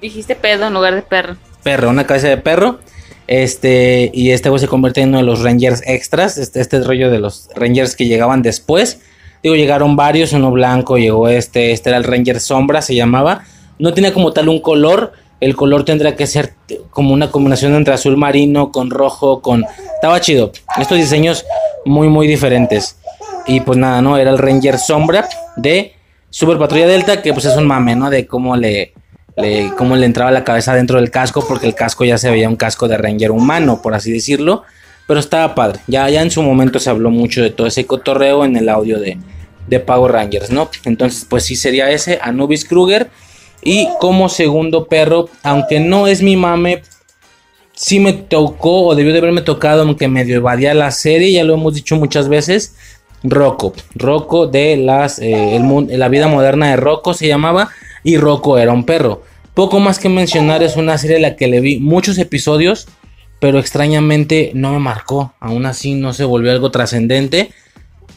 Dijiste 0.00 0.34
pedo 0.34 0.68
en 0.68 0.74
lugar 0.74 0.94
de 0.94 1.02
perro. 1.02 1.36
Perro, 1.62 1.90
una 1.90 2.06
cabeza 2.06 2.28
de 2.28 2.38
perro. 2.38 2.78
Este, 3.26 4.10
y 4.14 4.30
este 4.30 4.48
güey 4.50 4.60
se 4.60 4.68
convierte 4.68 5.00
en 5.00 5.08
uno 5.10 5.18
de 5.18 5.24
los 5.24 5.42
Rangers 5.42 5.82
extras. 5.86 6.38
Este, 6.38 6.60
este 6.60 6.80
rollo 6.80 7.10
de 7.10 7.18
los 7.18 7.48
Rangers 7.54 7.96
que 7.96 8.06
llegaban 8.06 8.42
después. 8.42 9.00
Digo, 9.44 9.56
llegaron 9.56 9.94
varios, 9.94 10.32
uno 10.32 10.50
blanco, 10.50 10.96
llegó 10.96 11.28
este, 11.28 11.72
este 11.72 11.90
era 11.90 11.98
el 11.98 12.04
Ranger 12.04 12.40
Sombra, 12.40 12.80
se 12.80 12.94
llamaba. 12.94 13.42
No 13.78 13.92
tenía 13.92 14.14
como 14.14 14.32
tal 14.32 14.48
un 14.48 14.58
color. 14.58 15.12
El 15.38 15.54
color 15.54 15.84
tendría 15.84 16.16
que 16.16 16.26
ser 16.26 16.54
como 16.88 17.12
una 17.12 17.30
combinación 17.30 17.74
entre 17.74 17.92
azul 17.92 18.16
marino 18.16 18.72
con 18.72 18.88
rojo, 18.88 19.42
con... 19.42 19.66
Estaba 19.96 20.18
chido. 20.22 20.50
Estos 20.80 20.96
diseños 20.96 21.44
muy, 21.84 22.08
muy 22.08 22.26
diferentes. 22.26 22.96
Y 23.46 23.60
pues 23.60 23.76
nada, 23.76 24.00
¿no? 24.00 24.16
Era 24.16 24.30
el 24.30 24.38
Ranger 24.38 24.78
Sombra 24.78 25.28
de 25.56 25.92
Super 26.30 26.56
Patrulla 26.56 26.86
Delta, 26.86 27.20
que 27.20 27.34
pues 27.34 27.44
es 27.44 27.54
un 27.54 27.66
mame, 27.66 27.94
¿no? 27.94 28.08
De 28.08 28.26
cómo 28.26 28.56
le, 28.56 28.94
le, 29.36 29.70
cómo 29.76 29.94
le 29.94 30.06
entraba 30.06 30.30
la 30.30 30.42
cabeza 30.42 30.74
dentro 30.74 30.98
del 30.98 31.10
casco, 31.10 31.44
porque 31.46 31.66
el 31.66 31.74
casco 31.74 32.06
ya 32.06 32.16
se 32.16 32.30
veía 32.30 32.48
un 32.48 32.56
casco 32.56 32.88
de 32.88 32.96
Ranger 32.96 33.30
humano, 33.30 33.82
por 33.82 33.92
así 33.92 34.10
decirlo. 34.10 34.62
Pero 35.06 35.20
estaba 35.20 35.54
padre. 35.54 35.80
Ya, 35.86 36.08
ya 36.08 36.22
en 36.22 36.30
su 36.30 36.42
momento 36.42 36.78
se 36.78 36.88
habló 36.88 37.10
mucho 37.10 37.42
de 37.42 37.50
todo 37.50 37.66
ese 37.66 37.84
cotorreo 37.84 38.46
en 38.46 38.56
el 38.56 38.70
audio 38.70 38.98
de, 38.98 39.18
de 39.66 39.80
Power 39.80 40.12
Rangers, 40.12 40.50
¿no? 40.50 40.70
Entonces, 40.84 41.26
pues 41.28 41.44
sí 41.44 41.56
sería 41.56 41.90
ese, 41.90 42.18
Anubis 42.22 42.64
Kruger. 42.64 43.10
Y 43.62 43.88
como 43.98 44.28
segundo 44.28 44.86
perro, 44.86 45.28
aunque 45.42 45.80
no 45.80 46.06
es 46.06 46.22
mi 46.22 46.36
mame, 46.36 46.82
sí 47.72 47.98
me 47.98 48.12
tocó 48.12 48.86
o 48.86 48.94
debió 48.94 49.12
de 49.12 49.18
haberme 49.18 49.40
tocado, 49.42 49.82
aunque 49.82 50.08
medio 50.08 50.36
evadía 50.36 50.74
la 50.74 50.90
serie, 50.90 51.32
ya 51.32 51.44
lo 51.44 51.54
hemos 51.54 51.74
dicho 51.74 51.96
muchas 51.96 52.28
veces. 52.28 52.74
Rocco, 53.22 53.72
Rocco 53.94 54.46
de 54.46 54.76
las, 54.76 55.18
eh, 55.18 55.58
la 55.88 56.08
vida 56.08 56.28
moderna 56.28 56.68
de 56.70 56.76
Rocco 56.76 57.14
se 57.14 57.26
llamaba 57.26 57.70
y 58.02 58.18
Rocco 58.18 58.58
era 58.58 58.72
un 58.72 58.84
perro. 58.84 59.22
Poco 59.54 59.80
más 59.80 59.98
que 59.98 60.08
mencionar, 60.08 60.62
es 60.62 60.76
una 60.76 60.98
serie 60.98 61.16
a 61.16 61.20
la 61.20 61.36
que 61.36 61.46
le 61.46 61.60
vi 61.60 61.78
muchos 61.78 62.18
episodios, 62.18 62.86
pero 63.40 63.58
extrañamente 63.58 64.50
no 64.54 64.72
me 64.72 64.78
marcó. 64.78 65.32
Aún 65.40 65.64
así 65.64 65.94
no 65.94 66.12
se 66.12 66.24
volvió 66.24 66.50
algo 66.50 66.70
trascendente. 66.70 67.50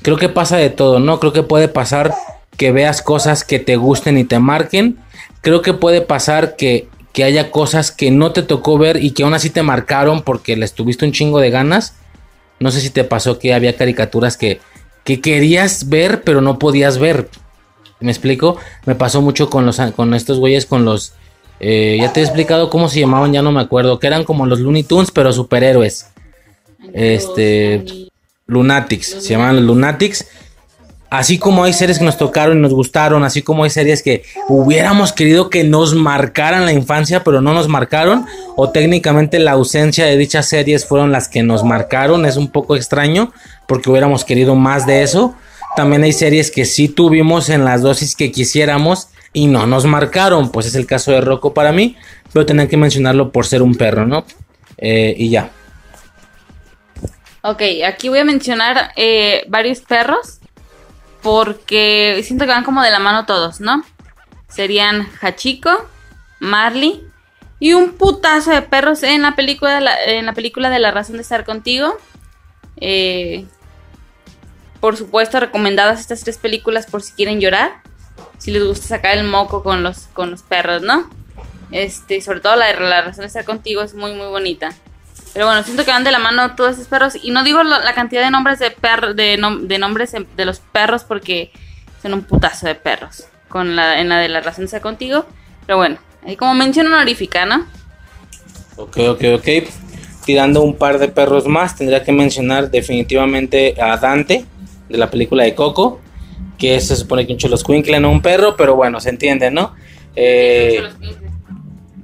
Creo 0.02 0.18
que 0.18 0.30
pasa 0.30 0.58
de 0.58 0.70
todo, 0.70 1.00
¿no? 1.00 1.20
Creo 1.20 1.34
que 1.34 1.44
puede 1.44 1.68
pasar 1.68 2.14
que 2.56 2.72
veas 2.72 3.02
cosas 3.02 3.44
que 3.44 3.60
te 3.60 3.76
gusten 3.76 4.18
y 4.18 4.24
te 4.24 4.40
marquen. 4.40 4.98
Creo 5.42 5.62
que 5.62 5.74
puede 5.74 6.02
pasar 6.02 6.56
que, 6.56 6.88
que 7.14 7.24
haya 7.24 7.52
cosas 7.52 7.92
que 7.92 8.12
no 8.12 8.32
te 8.32 8.44
tocó 8.44 8.78
ver 8.78 9.04
y 9.04 9.12
que 9.12 9.24
aún 9.24 9.34
así 9.34 9.50
te 9.50 9.64
marcaron 9.64 10.24
porque 10.24 10.58
les 10.58 10.74
tuviste 10.74 11.06
un 11.06 11.12
chingo 11.12 11.40
de 11.40 11.52
ganas. 11.52 11.96
No 12.60 12.72
sé 12.72 12.82
si 12.82 12.90
te 12.90 13.04
pasó 13.04 13.38
que 13.38 13.54
había 13.54 13.76
caricaturas 13.76 14.38
que, 14.38 14.60
que 15.04 15.22
querías 15.22 15.90
ver 15.90 16.24
pero 16.24 16.42
no 16.42 16.60
podías 16.60 16.98
ver. 16.98 17.30
¿Me 18.00 18.12
explico? 18.12 18.58
Me 18.86 18.96
pasó 18.96 19.22
mucho 19.22 19.50
con, 19.50 19.66
los, 19.66 19.80
con 19.96 20.14
estos 20.14 20.40
güeyes, 20.40 20.66
con 20.66 20.86
los... 20.86 21.14
Eh, 21.60 21.98
ya 22.00 22.14
te 22.14 22.20
he 22.20 22.24
explicado 22.24 22.70
cómo 22.70 22.90
se 22.90 23.00
llamaban, 23.00 23.34
ya 23.34 23.42
no 23.42 23.52
me 23.52 23.62
acuerdo. 23.62 24.00
Que 24.00 24.08
eran 24.08 24.24
como 24.24 24.46
los 24.46 24.60
Looney 24.60 24.84
Tunes, 24.84 25.12
pero 25.12 25.34
superhéroes. 25.34 26.08
Este... 26.94 28.08
Lunatics, 28.48 29.18
se 29.20 29.30
llaman 29.30 29.66
Lunatics. 29.66 30.26
Así 31.10 31.38
como 31.38 31.64
hay 31.64 31.72
series 31.72 32.00
que 32.00 32.06
nos 32.06 32.18
tocaron 32.18 32.58
y 32.58 32.62
nos 32.62 32.74
gustaron, 32.74 33.24
así 33.24 33.42
como 33.42 33.64
hay 33.64 33.70
series 33.70 34.04
que 34.04 34.24
hubiéramos 34.50 35.14
querido 35.14 35.50
que 35.50 35.64
nos 35.64 35.96
marcaran 35.96 36.66
la 36.66 36.74
infancia, 36.74 37.24
pero 37.24 37.40
no 37.40 37.54
nos 37.54 37.70
marcaron, 37.70 38.26
o 38.58 38.72
técnicamente 38.72 39.40
la 39.40 39.54
ausencia 39.54 40.06
de 40.06 40.18
dichas 40.18 40.50
series 40.50 40.86
fueron 40.86 41.14
las 41.14 41.30
que 41.30 41.44
nos 41.44 41.64
marcaron, 41.64 42.26
es 42.26 42.36
un 42.36 42.50
poco 42.50 42.76
extraño, 42.76 43.32
porque 43.68 43.90
hubiéramos 43.90 44.26
querido 44.26 44.56
más 44.56 44.86
de 44.86 45.02
eso. 45.02 45.34
También 45.78 46.04
hay 46.04 46.12
series 46.12 46.52
que 46.52 46.66
sí 46.66 46.90
tuvimos 46.90 47.48
en 47.50 47.64
las 47.64 47.82
dosis 47.82 48.14
que 48.16 48.32
quisiéramos 48.34 49.08
y 49.32 49.48
no 49.48 49.66
nos 49.66 49.86
marcaron, 49.86 50.50
pues 50.52 50.66
es 50.66 50.76
el 50.76 50.86
caso 50.86 51.12
de 51.12 51.22
Rocco 51.22 51.54
para 51.54 51.72
mí, 51.72 51.96
pero 52.34 52.46
tenía 52.46 52.68
que 52.68 52.76
mencionarlo 52.76 53.32
por 53.32 53.46
ser 53.46 53.62
un 53.62 53.76
perro, 53.76 54.06
¿no? 54.06 54.26
Eh, 54.78 55.16
y 55.18 55.30
ya. 55.30 55.52
Ok, 57.42 57.62
aquí 57.86 58.10
voy 58.10 58.20
a 58.20 58.26
mencionar 58.26 58.92
eh, 58.96 59.46
varios 59.48 59.80
perros 59.82 60.40
porque 61.22 62.22
siento 62.24 62.46
que 62.46 62.52
van 62.52 62.64
como 62.64 62.82
de 62.82 62.92
la 62.92 63.00
mano 63.00 63.26
todos, 63.26 63.60
¿no? 63.60 63.84
Serían 64.48 65.08
Hachiko, 65.22 65.88
Marley 66.40 67.04
y 67.60 67.74
un 67.74 67.94
putazo 67.94 68.52
de 68.52 68.62
perros 68.62 69.04
en 69.04 69.22
la 69.22 69.36
película 69.36 69.78
en 70.06 70.26
la, 70.26 70.34
película 70.34 70.70
de 70.70 70.80
la 70.80 70.92
razón 70.92 71.16
de 71.16 71.22
estar 71.22 71.46
contigo. 71.46 71.98
Eh, 72.78 73.46
por 74.80 74.96
supuesto, 74.96 75.40
recomendadas 75.40 76.00
estas 76.00 76.22
tres 76.24 76.38
películas 76.38 76.86
por 76.86 77.02
si 77.02 77.14
quieren 77.14 77.40
llorar. 77.40 77.82
Si 78.38 78.52
les 78.52 78.64
gusta 78.64 78.88
sacar 78.88 79.18
el 79.18 79.26
moco 79.26 79.64
con 79.64 79.84
los, 79.84 80.08
con 80.14 80.32
los 80.32 80.44
perros, 80.44 80.82
¿no? 80.84 81.10
Este, 81.72 82.22
sobre 82.22 82.40
todo 82.40 82.56
la 82.56 82.68
de 82.68 82.80
la 82.80 83.02
razón 83.02 83.22
de 83.22 83.28
estar 83.28 83.46
contigo 83.46 83.82
es 83.82 83.94
muy, 83.94 84.14
muy 84.14 84.28
bonita. 84.28 84.70
Pero 85.34 85.46
bueno, 85.46 85.64
siento 85.64 85.86
que 85.86 85.92
van 85.92 86.04
de 86.04 86.12
la 86.12 86.20
mano 86.20 86.56
todos 86.56 86.74
esos 86.74 86.88
perros. 86.88 87.14
Y 87.22 87.32
no 87.32 87.44
digo 87.44 87.64
la, 87.64 87.80
la 87.80 87.94
cantidad 87.94 88.24
de 88.24 88.32
nombres 88.32 88.60
de 88.60 88.72
perros, 88.72 89.16
de, 89.16 89.38
nom 89.38 89.68
de, 89.68 89.78
nombres 89.78 90.14
de 90.14 90.46
los 90.46 90.60
perros 90.60 91.04
porque 91.04 91.52
son 92.02 92.14
un 92.14 92.24
putazo 92.24 92.68
de 92.68 92.76
perros. 92.76 93.26
Con 93.50 93.76
la, 93.76 94.02
en 94.02 94.10
la 94.10 94.20
de 94.20 94.30
la 94.30 94.42
razón 94.42 94.66
estar 94.66 94.82
contigo. 94.82 95.26
Pero 95.66 95.78
bueno, 95.78 95.98
ahí 96.26 96.36
como 96.36 96.54
mención 96.54 96.88
honorífica, 96.88 97.46
¿no? 97.46 97.66
Ok, 98.78 98.98
ok, 99.10 99.24
ok. 99.36 99.48
Tirando 100.26 100.62
un 100.62 100.76
par 100.76 101.00
de 101.00 101.08
perros 101.08 101.48
más, 101.48 101.76
tendría 101.76 102.04
que 102.04 102.12
mencionar 102.12 102.70
definitivamente 102.70 103.80
a 103.82 103.98
Dante, 103.98 104.46
de 104.90 104.98
la 104.98 105.10
película 105.10 105.44
de 105.44 105.56
Coco. 105.56 106.02
Que 106.58 106.80
se 106.82 106.96
supone 106.96 107.28
que 107.28 107.34
un 107.34 107.40
Choloscuincle 107.40 108.00
no 108.00 108.10
un 108.10 108.22
perro, 108.22 108.58
pero 108.58 108.76
bueno, 108.76 109.00
se 109.00 109.10
entiende, 109.10 109.52
¿no? 109.52 109.76
Eh, 110.16 110.82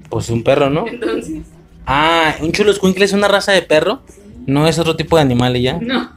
pues 0.10 0.30
un 0.30 0.44
perro, 0.44 0.70
¿no? 0.70 0.88
Entonces. 0.88 1.53
Ah, 1.86 2.36
un 2.42 2.52
Choloscuincle 2.52 3.06
es 3.06 3.14
una 3.14 3.28
raza 3.28 3.52
de 3.52 3.62
perro. 3.62 4.02
No 4.46 4.68
es 4.68 4.78
otro 4.80 4.96
tipo 4.96 5.16
de 5.16 5.22
animal 5.22 5.56
y 5.56 5.64
ya. 5.64 5.78
No. 5.82 6.12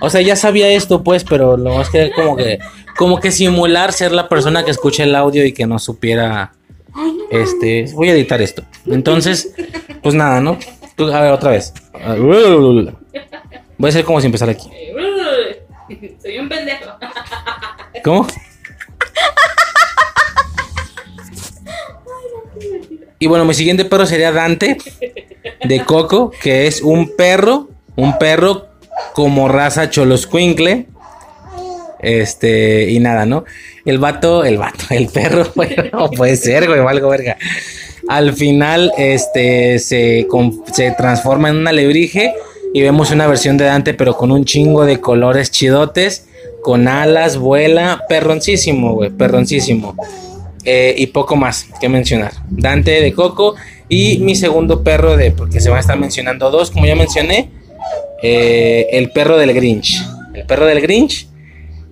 O 0.00 0.10
sea, 0.10 0.20
ya 0.20 0.36
sabía 0.36 0.68
esto, 0.68 1.02
pues, 1.02 1.24
pero 1.24 1.56
lo 1.56 1.74
más 1.74 1.90
que 1.90 2.12
como 2.12 2.36
que 2.36 2.60
como 2.96 3.20
que 3.20 3.30
simular 3.30 3.92
ser 3.92 4.12
la 4.12 4.28
persona 4.28 4.64
que 4.64 4.70
escucha 4.70 5.04
el 5.04 5.14
audio 5.14 5.44
y 5.44 5.52
que 5.52 5.66
no 5.66 5.78
supiera 5.78 6.52
este, 7.30 7.86
voy 7.94 8.08
a 8.08 8.12
editar 8.12 8.40
esto. 8.42 8.64
Entonces, 8.86 9.54
pues 10.02 10.14
nada, 10.14 10.40
¿no? 10.40 10.58
A 10.98 11.20
ver, 11.20 11.32
otra 11.32 11.50
vez. 11.50 11.72
Voy 12.16 12.92
a 13.84 13.88
hacer 13.88 14.04
como 14.04 14.20
si 14.20 14.26
empezara 14.26 14.52
aquí. 14.52 14.68
Soy 16.20 16.38
un 16.38 16.48
pendejo. 16.48 16.90
¿Cómo? 18.04 18.26
Y 23.18 23.26
bueno, 23.26 23.44
mi 23.44 23.54
siguiente 23.54 23.84
perro 23.84 24.06
sería 24.06 24.30
Dante 24.32 24.78
de 25.64 25.84
Coco, 25.84 26.30
que 26.40 26.66
es 26.66 26.82
un 26.82 27.16
perro, 27.16 27.68
un 27.96 28.16
perro 28.18 28.68
como 29.12 29.48
raza 29.48 29.90
choloscuincle. 29.90 30.86
Este, 32.00 32.90
y 32.90 33.00
nada, 33.00 33.26
¿no? 33.26 33.44
El 33.84 33.98
vato, 33.98 34.44
el 34.44 34.56
vato, 34.56 34.84
el 34.90 35.08
perro, 35.08 35.50
bueno, 35.56 35.82
no 35.92 36.10
puede 36.10 36.36
ser, 36.36 36.68
güey, 36.68 36.78
algo 36.78 37.08
verga. 37.08 37.36
Al 38.08 38.34
final, 38.34 38.92
este, 38.96 39.80
se, 39.80 40.26
se 40.72 40.90
transforma 40.92 41.48
en 41.48 41.56
una 41.56 41.70
alebrije 41.70 42.34
y 42.72 42.82
vemos 42.82 43.10
una 43.10 43.26
versión 43.26 43.56
de 43.56 43.64
Dante, 43.64 43.94
pero 43.94 44.16
con 44.16 44.30
un 44.30 44.44
chingo 44.44 44.84
de 44.84 45.00
colores 45.00 45.50
chidotes, 45.50 46.26
con 46.62 46.86
alas, 46.86 47.36
vuela, 47.36 48.04
perroncísimo, 48.08 48.94
güey, 48.94 49.10
perroncísimo. 49.10 49.96
Eh, 50.70 50.94
y 50.98 51.06
poco 51.06 51.34
más 51.34 51.66
que 51.80 51.88
mencionar. 51.88 52.32
Dante 52.50 53.00
de 53.00 53.14
Coco 53.14 53.54
y 53.88 54.18
mi 54.18 54.34
segundo 54.34 54.84
perro 54.84 55.16
de, 55.16 55.30
porque 55.30 55.60
se 55.60 55.70
van 55.70 55.78
a 55.78 55.80
estar 55.80 55.98
mencionando 55.98 56.50
dos, 56.50 56.70
como 56.70 56.84
ya 56.84 56.94
mencioné, 56.94 57.48
eh, 58.22 58.86
el 58.92 59.10
perro 59.10 59.38
del 59.38 59.54
Grinch. 59.54 60.04
El 60.34 60.44
perro 60.44 60.66
del 60.66 60.82
Grinch, 60.82 61.26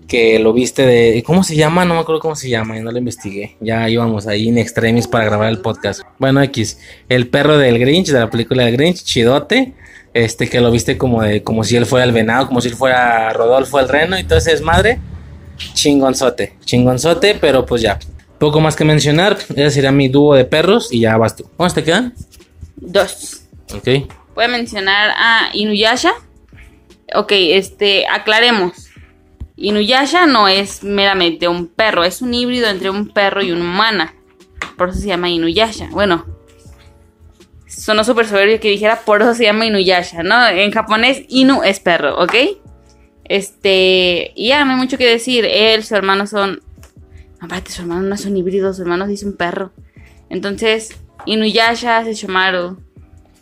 que 0.07 0.39
lo 0.41 0.53
viste 0.53 0.85
de, 0.85 1.23
¿cómo 1.25 1.43
se 1.43 1.57
llama? 1.57 1.87
No 1.87 1.95
me 1.95 2.01
acuerdo 2.01 2.21
cómo 2.21 2.37
se 2.37 2.51
llama, 2.51 2.79
no 2.81 2.93
lo 2.93 2.99
investigué. 2.99 3.57
Ya 3.61 3.89
íbamos 3.89 4.27
ahí 4.27 4.51
en 4.51 4.59
extremis 4.59 5.09
para 5.09 5.25
grabar 5.25 5.49
el 5.49 5.63
podcast. 5.63 6.03
Bueno, 6.19 6.43
X, 6.43 6.79
el 7.09 7.29
perro 7.29 7.57
del 7.57 7.79
Grinch, 7.79 8.09
de 8.09 8.21
la 8.21 8.29
película 8.29 8.67
del 8.67 8.77
Grinch, 8.77 9.03
chidote. 9.05 9.73
Este 10.13 10.51
que 10.51 10.61
lo 10.61 10.71
viste 10.71 10.99
como 10.99 11.23
de, 11.23 11.43
como 11.43 11.65
si 11.65 11.77
él 11.77 11.87
fuera 11.87 12.05
el 12.05 12.13
venado, 12.13 12.47
como 12.47 12.61
si 12.61 12.69
él 12.69 12.75
fuera 12.75 13.31
Rodolfo 13.31 13.81
el 13.81 13.89
reno 13.89 14.19
y 14.19 14.25
todo 14.25 14.37
ese. 14.37 14.55
Chingonzote, 15.73 16.57
chingonzote, 16.67 17.39
pero 17.41 17.65
pues 17.65 17.81
ya, 17.81 17.99
poco 18.39 18.61
más 18.61 18.77
que 18.77 18.85
mencionar. 18.85 19.39
Ese 19.51 19.71
sería 19.71 19.93
mi 19.93 20.09
dúo 20.09 20.35
de 20.35 20.45
perros 20.45 20.93
y 20.93 21.01
ya 21.01 21.17
vas 21.17 21.37
tú. 21.37 21.45
¿Cuántos 21.57 21.75
te 21.75 21.85
quedan? 21.85 22.15
Dos. 22.77 23.43
Ok. 23.75 23.89
Voy 24.35 24.45
a 24.45 24.49
mencionar 24.49 25.11
a 25.17 25.51
Inuyasha. 25.53 26.13
Ok, 27.15 27.33
este, 27.33 28.07
aclaremos. 28.07 28.91
Inuyasha 29.57 30.27
no 30.27 30.49
es 30.49 30.83
meramente 30.83 31.49
un 31.49 31.67
perro, 31.69 32.05
es 32.05 32.21
un 32.21 32.35
híbrido 32.35 32.69
entre 32.69 32.91
un 32.91 33.09
perro 33.09 33.43
y 33.43 33.53
una 33.53 33.63
humana. 33.65 34.15
Por 34.77 34.91
eso 34.91 34.99
se 34.99 35.07
llama 35.07 35.31
Inuyasha. 35.31 35.89
Bueno, 35.91 36.27
sonó 37.67 38.05
súper 38.05 38.27
soberbio 38.27 38.61
que 38.61 38.69
dijera 38.69 39.01
por 39.01 39.23
eso 39.23 39.35
se 39.35 39.45
llama 39.45 39.65
Inuyasha, 39.65 40.23
¿no? 40.23 40.47
En 40.49 40.71
japonés, 40.71 41.23
Inu 41.29 41.63
es 41.63 41.81
perro, 41.81 42.23
¿ok? 42.23 42.35
Este, 43.25 44.33
y 44.35 44.49
ya 44.49 44.65
no 44.65 44.73
hay 44.73 44.77
mucho 44.77 44.99
que 44.99 45.07
decir. 45.07 45.47
Él, 45.47 45.83
su 45.85 45.95
hermano 45.95 46.27
son 46.27 46.63
Aparte, 47.47 47.71
su 47.71 47.83
hermano 47.83 48.03
no 48.03 48.17
son 48.17 48.37
híbridos, 48.37 48.75
su 48.75 48.83
hermano 48.83 49.07
dice 49.07 49.25
un 49.25 49.37
perro. 49.37 49.71
Entonces, 50.29 50.91
Inuyasha 51.27 52.03
Sesshomaru. 52.03 52.77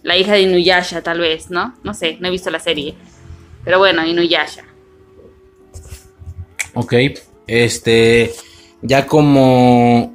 La 0.02 0.18
hija 0.18 0.35
de 0.35 0.43
Inuyasha, 0.43 1.02
tal 1.02 1.20
vez, 1.20 1.48
¿no? 1.48 1.74
No 1.82 1.94
sé, 1.94 2.18
no 2.20 2.28
he 2.28 2.31
visto 2.31 2.51
la 2.51 2.60
serie. 2.60 2.94
Pero 3.64 3.78
bueno, 3.78 4.06
Inuyasha. 4.06 4.62
Ok, 6.74 6.93
este. 7.47 8.31
Ya 8.82 9.06
como 9.06 10.14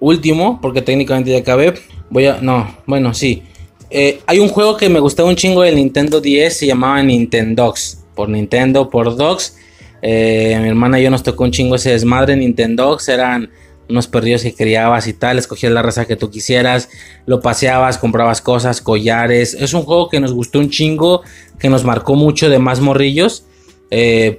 último, 0.00 0.58
porque 0.60 0.82
técnicamente 0.82 1.30
ya 1.30 1.38
acabé. 1.38 1.74
Voy 2.10 2.26
a. 2.26 2.40
No, 2.40 2.76
bueno, 2.86 3.14
sí. 3.14 3.44
Eh, 3.88 4.20
hay 4.26 4.40
un 4.40 4.48
juego 4.48 4.76
que 4.76 4.88
me 4.88 4.98
gustaba 4.98 5.28
un 5.28 5.36
chingo 5.36 5.62
del 5.62 5.76
Nintendo 5.76 6.20
10, 6.20 6.56
se 6.58 6.66
llamaba 6.66 7.00
Nintendogs. 7.04 8.04
Por 8.16 8.28
Nintendo, 8.28 8.90
por 8.90 9.14
Dogs. 9.14 9.58
Eh, 10.06 10.58
mi 10.60 10.68
hermana 10.68 11.00
y 11.00 11.04
yo 11.04 11.10
nos 11.10 11.22
tocó 11.22 11.44
un 11.44 11.50
chingo 11.50 11.76
ese 11.76 11.90
desmadre. 11.90 12.36
Nintendo 12.36 12.98
eran 13.08 13.50
unos 13.88 14.06
perrillos 14.06 14.42
que 14.42 14.54
criabas 14.54 15.06
y 15.06 15.14
tal. 15.14 15.38
Escogías 15.38 15.72
la 15.72 15.80
raza 15.80 16.04
que 16.04 16.14
tú 16.14 16.30
quisieras, 16.30 16.90
lo 17.24 17.40
paseabas, 17.40 17.96
comprabas 17.96 18.42
cosas, 18.42 18.82
collares. 18.82 19.54
Es 19.54 19.72
un 19.72 19.82
juego 19.82 20.10
que 20.10 20.20
nos 20.20 20.34
gustó 20.34 20.58
un 20.58 20.68
chingo, 20.68 21.22
que 21.58 21.70
nos 21.70 21.84
marcó 21.84 22.16
mucho 22.16 22.50
de 22.50 22.58
más 22.58 22.80
morrillos. 22.80 23.46
Eh, 23.90 24.36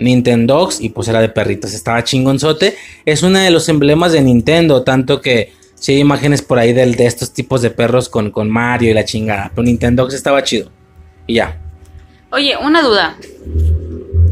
Nintendo 0.00 0.70
y 0.80 0.88
pues 0.88 1.06
era 1.08 1.20
de 1.20 1.28
perritos, 1.28 1.72
estaba 1.72 2.02
chingonzote. 2.02 2.74
Es 3.04 3.22
uno 3.22 3.38
de 3.38 3.50
los 3.50 3.68
emblemas 3.68 4.10
de 4.10 4.22
Nintendo, 4.22 4.82
tanto 4.82 5.20
que 5.20 5.52
si 5.76 5.92
hay 5.92 5.98
imágenes 6.00 6.42
por 6.42 6.58
ahí 6.58 6.72
de, 6.72 6.86
de 6.86 7.06
estos 7.06 7.32
tipos 7.32 7.62
de 7.62 7.70
perros 7.70 8.08
con, 8.08 8.32
con 8.32 8.50
Mario 8.50 8.90
y 8.90 8.94
la 8.94 9.04
chingada. 9.04 9.52
Pero 9.54 9.62
Nintendo 9.62 10.08
estaba 10.08 10.42
chido. 10.42 10.72
Y 11.28 11.34
ya. 11.34 11.60
Oye, 12.32 12.56
una 12.56 12.82
duda. 12.82 13.16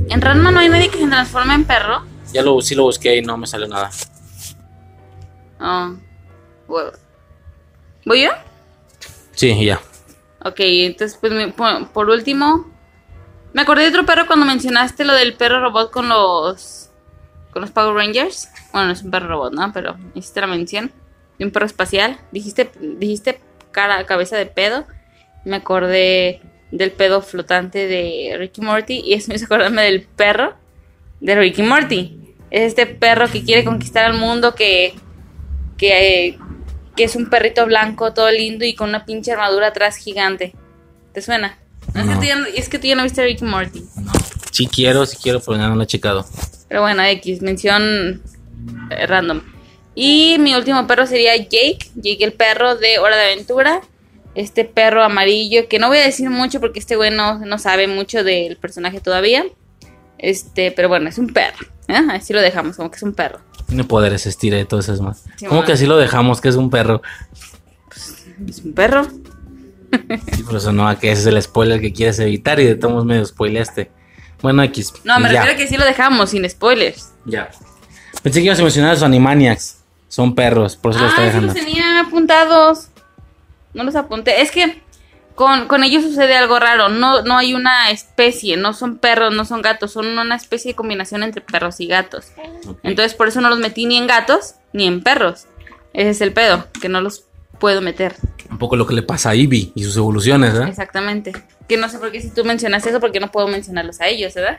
¿En 0.09 0.21
Ranma 0.23 0.51
no 0.51 0.61
hay 0.61 0.69
nadie 0.69 0.89
que 0.89 0.99
se 0.99 1.07
transforme 1.07 1.55
en 1.55 1.65
perro? 1.65 2.03
Ya 2.33 2.43
lo, 2.43 2.61
sí 2.61 2.75
lo 2.75 2.85
busqué 2.85 3.17
y 3.17 3.23
no 3.23 3.37
me 3.37 3.47
salió 3.47 3.69
nada. 3.69 3.91
Oh, 5.61 5.93
¿Voy 8.05 8.23
yo? 8.23 8.31
Sí, 9.33 9.65
ya. 9.65 9.81
Ok, 10.45 10.61
entonces, 10.61 11.19
pues, 11.21 11.33
por, 11.93 12.09
último, 12.09 12.67
me 13.53 13.63
acordé 13.63 13.83
de 13.83 13.89
otro 13.91 14.07
perro 14.07 14.27
cuando 14.27 14.47
mencionaste 14.47 15.05
lo 15.05 15.13
del 15.13 15.35
perro 15.35 15.61
robot 15.61 15.91
con 15.91 16.09
los 16.09 16.91
con 17.51 17.63
los 17.63 17.71
Power 17.71 17.95
Rangers. 17.95 18.49
Bueno, 18.73 18.89
no 18.89 18.93
es 18.93 19.03
un 19.03 19.11
perro 19.11 19.29
robot, 19.29 19.53
¿no? 19.53 19.73
Pero 19.73 19.97
hiciste 20.15 20.41
la 20.41 20.47
mención 20.47 20.93
de 21.39 21.45
un 21.45 21.51
perro 21.51 21.67
espacial. 21.67 22.19
Dijiste, 22.31 22.71
dijiste 22.81 23.41
cara, 23.73 24.07
cabeza 24.07 24.37
de 24.37 24.47
pedo. 24.47 24.87
Me 25.45 25.57
acordé 25.57 26.41
del 26.71 26.93
pedo 26.93 27.23
flotante 27.23 27.87
de 27.87 28.37
Ricky 28.39 28.61
Morty 28.61 29.03
y 29.05 29.15
eso 29.15 29.29
me 29.29 29.37
hizo 29.37 29.47
acordarme 29.47 29.83
del 29.83 30.03
perro 30.03 30.55
de 31.21 31.35
Ricky 31.35 31.63
Morty. 31.63 32.35
Es 32.51 32.69
este 32.69 32.87
perro 32.87 33.29
que 33.29 33.45
quiere 33.45 33.65
conquistar 33.65 34.05
al 34.05 34.19
mundo, 34.19 34.55
que, 34.55 34.95
que, 35.77 36.39
que 36.97 37.05
es 37.05 37.17
un 37.17 37.29
perrito 37.29 37.67
blanco 37.67 38.13
todo 38.15 38.31
lindo 38.31 38.65
y 38.65 38.75
con 38.75 38.89
una 38.89 39.05
pinche 39.05 39.33
armadura 39.33 39.69
atrás 39.69 39.97
gigante. 39.97 40.55
¿Te 41.13 41.23
suena? 41.23 41.59
Es, 42.55 42.69
que 42.69 42.79
tú 42.79 42.87
ya 42.87 42.95
no 42.95 43.03
viste 43.03 43.23
Ricky 43.23 43.45
Morty. 43.45 43.83
Sí 44.53 44.67
quiero, 44.67 45.07
sí 45.07 45.17
quiero, 45.23 45.41
pero 45.41 45.57
no 45.57 45.75
lo 45.75 45.83
he 45.83 45.87
checado. 45.87 46.27
Pero 46.69 46.83
bueno, 46.83 47.03
X, 47.03 47.43
mención 47.43 48.23
eh, 48.91 49.07
random. 49.07 49.43
Y 49.95 50.37
mi 50.39 50.55
último 50.55 50.87
perro 50.87 51.07
sería 51.07 51.37
Jake, 51.37 51.91
Jake 51.97 52.25
el 52.25 52.33
perro 52.33 52.77
de 52.77 52.99
Hora 52.99 53.17
de 53.17 53.33
Aventura 53.33 53.81
este 54.39 54.65
perro 54.65 55.03
amarillo, 55.03 55.67
que 55.69 55.81
no 55.81 55.89
voy 55.89 55.99
a 55.99 56.05
decir 56.05 56.31
mucho 56.31 56.61
porque 56.61 56.79
este 56.79 56.95
güey 56.95 57.11
no, 57.11 57.59
sabe 57.59 57.89
mucho 57.89 58.23
del 58.23 58.57
personaje 58.57 59.01
todavía. 59.01 59.45
Este, 60.17 60.71
pero 60.71 60.89
bueno, 60.89 61.09
es 61.09 61.19
un 61.19 61.33
perro. 61.33 61.67
¿eh? 61.89 62.01
Así 62.13 62.33
lo 62.33 62.41
dejamos, 62.41 62.77
como 62.77 62.89
que 62.89 62.99
es 62.99 63.03
un 63.03 63.15
perro. 63.15 63.41
Tiene 63.67 63.83
poderes, 63.83 64.27
estira 64.27 64.59
y 64.61 64.65
todo 64.65 64.79
eso 64.79 64.95
es 64.95 65.01
más. 65.01 65.25
¿Cómo 65.49 65.65
que 65.65 65.73
así 65.73 65.87
lo 65.87 65.97
dejamos, 65.97 66.41
que 66.41 66.51
es 66.51 66.55
un 66.55 66.71
perro? 66.71 67.03
Pues, 67.89 68.27
es 68.49 68.65
un 68.65 68.75
perro. 68.75 69.09
sí, 70.33 70.45
por 70.45 70.57
eso 70.57 70.73
no, 70.73 70.97
que 71.01 71.11
ese 71.11 71.23
es 71.23 71.27
el 71.27 71.43
spoiler 71.43 71.81
que 71.81 71.93
quieres 71.93 72.21
evitar 72.21 72.61
y 72.61 72.65
de 72.65 72.77
todos 72.77 73.05
medio 73.05 73.25
spoileaste. 73.27 73.91
Bueno, 74.41 74.63
X. 74.63 74.93
No, 75.03 75.19
me 75.19 75.31
refiero 75.31 75.53
a 75.53 75.57
que 75.57 75.67
sí 75.67 75.77
lo 75.77 75.85
dejamos, 75.85 76.31
sin 76.31 76.49
spoilers. 76.49 77.13
Ya. 77.25 77.51
Pensé 78.23 78.39
que 78.39 78.47
ibas 78.47 78.61
a 78.61 78.63
mencionar 78.63 78.93
a 78.93 78.95
los 78.95 79.03
Animaniacs. 79.03 79.79
Son 80.07 80.37
perros, 80.37 80.77
por 80.77 80.93
eso 80.93 81.01
lo 81.01 81.09
estoy 81.09 81.25
dejando. 81.25 81.53
Sí 81.53 81.59
los 81.59 81.67
tenía 81.67 82.01
apuntados 82.01 82.89
no 83.75 83.85
los 83.85 83.97
apunté. 83.97 84.41
Es 84.41 84.51
que 84.51 84.83
con, 85.39 85.85
ellos 85.85 86.03
sucede 86.03 86.37
algo 86.37 86.59
raro. 86.59 86.89
No, 86.89 87.23
no 87.23 87.39
hay 87.39 87.55
una 87.55 87.91
especie, 87.91 88.57
no 88.57 88.73
son 88.73 88.99
perros, 88.99 89.33
no 89.33 89.45
son 89.45 89.63
gatos, 89.63 89.93
son 89.93 90.19
una 90.19 90.35
especie 90.35 90.73
de 90.73 90.77
combinación 90.77 91.23
entre 91.23 91.41
perros 91.41 91.79
y 91.81 91.87
gatos. 91.87 92.33
Entonces 92.83 93.15
por 93.15 93.29
eso 93.29 93.41
no 93.41 93.49
los 93.49 93.61
metí 93.61 93.87
ni 93.87 93.97
en 93.97 94.09
gatos 94.09 94.57
ni 94.73 94.87
en 94.87 95.01
perros. 95.01 95.47
Ese 95.93 96.11
es 96.11 96.21
el 96.23 96.33
pedo, 96.33 96.67
que 96.81 96.89
no 96.89 97.01
los 97.01 97.25
puedo 97.61 97.81
meter. 97.81 98.17
Un 98.51 98.59
poco 98.59 98.75
lo 98.75 98.87
que 98.87 98.95
le 98.95 99.03
pasa 99.03 99.31
a 99.31 99.35
Ivy 99.37 99.73
y 99.77 99.85
sus 99.85 99.97
evoluciones, 99.97 100.55
¿eh? 100.55 100.65
Exactamente. 100.69 101.33
Que 101.69 101.77
no 101.77 101.89
sé 101.89 101.99
por 101.99 102.11
qué 102.11 102.21
si 102.21 102.31
tú 102.31 102.45
mencionas 102.45 102.85
eso, 102.87 102.99
porque 102.99 103.21
no 103.21 103.31
puedo 103.31 103.47
mencionarlos 103.47 104.01
a 104.01 104.09
ellos, 104.09 104.35
¿verdad? 104.35 104.59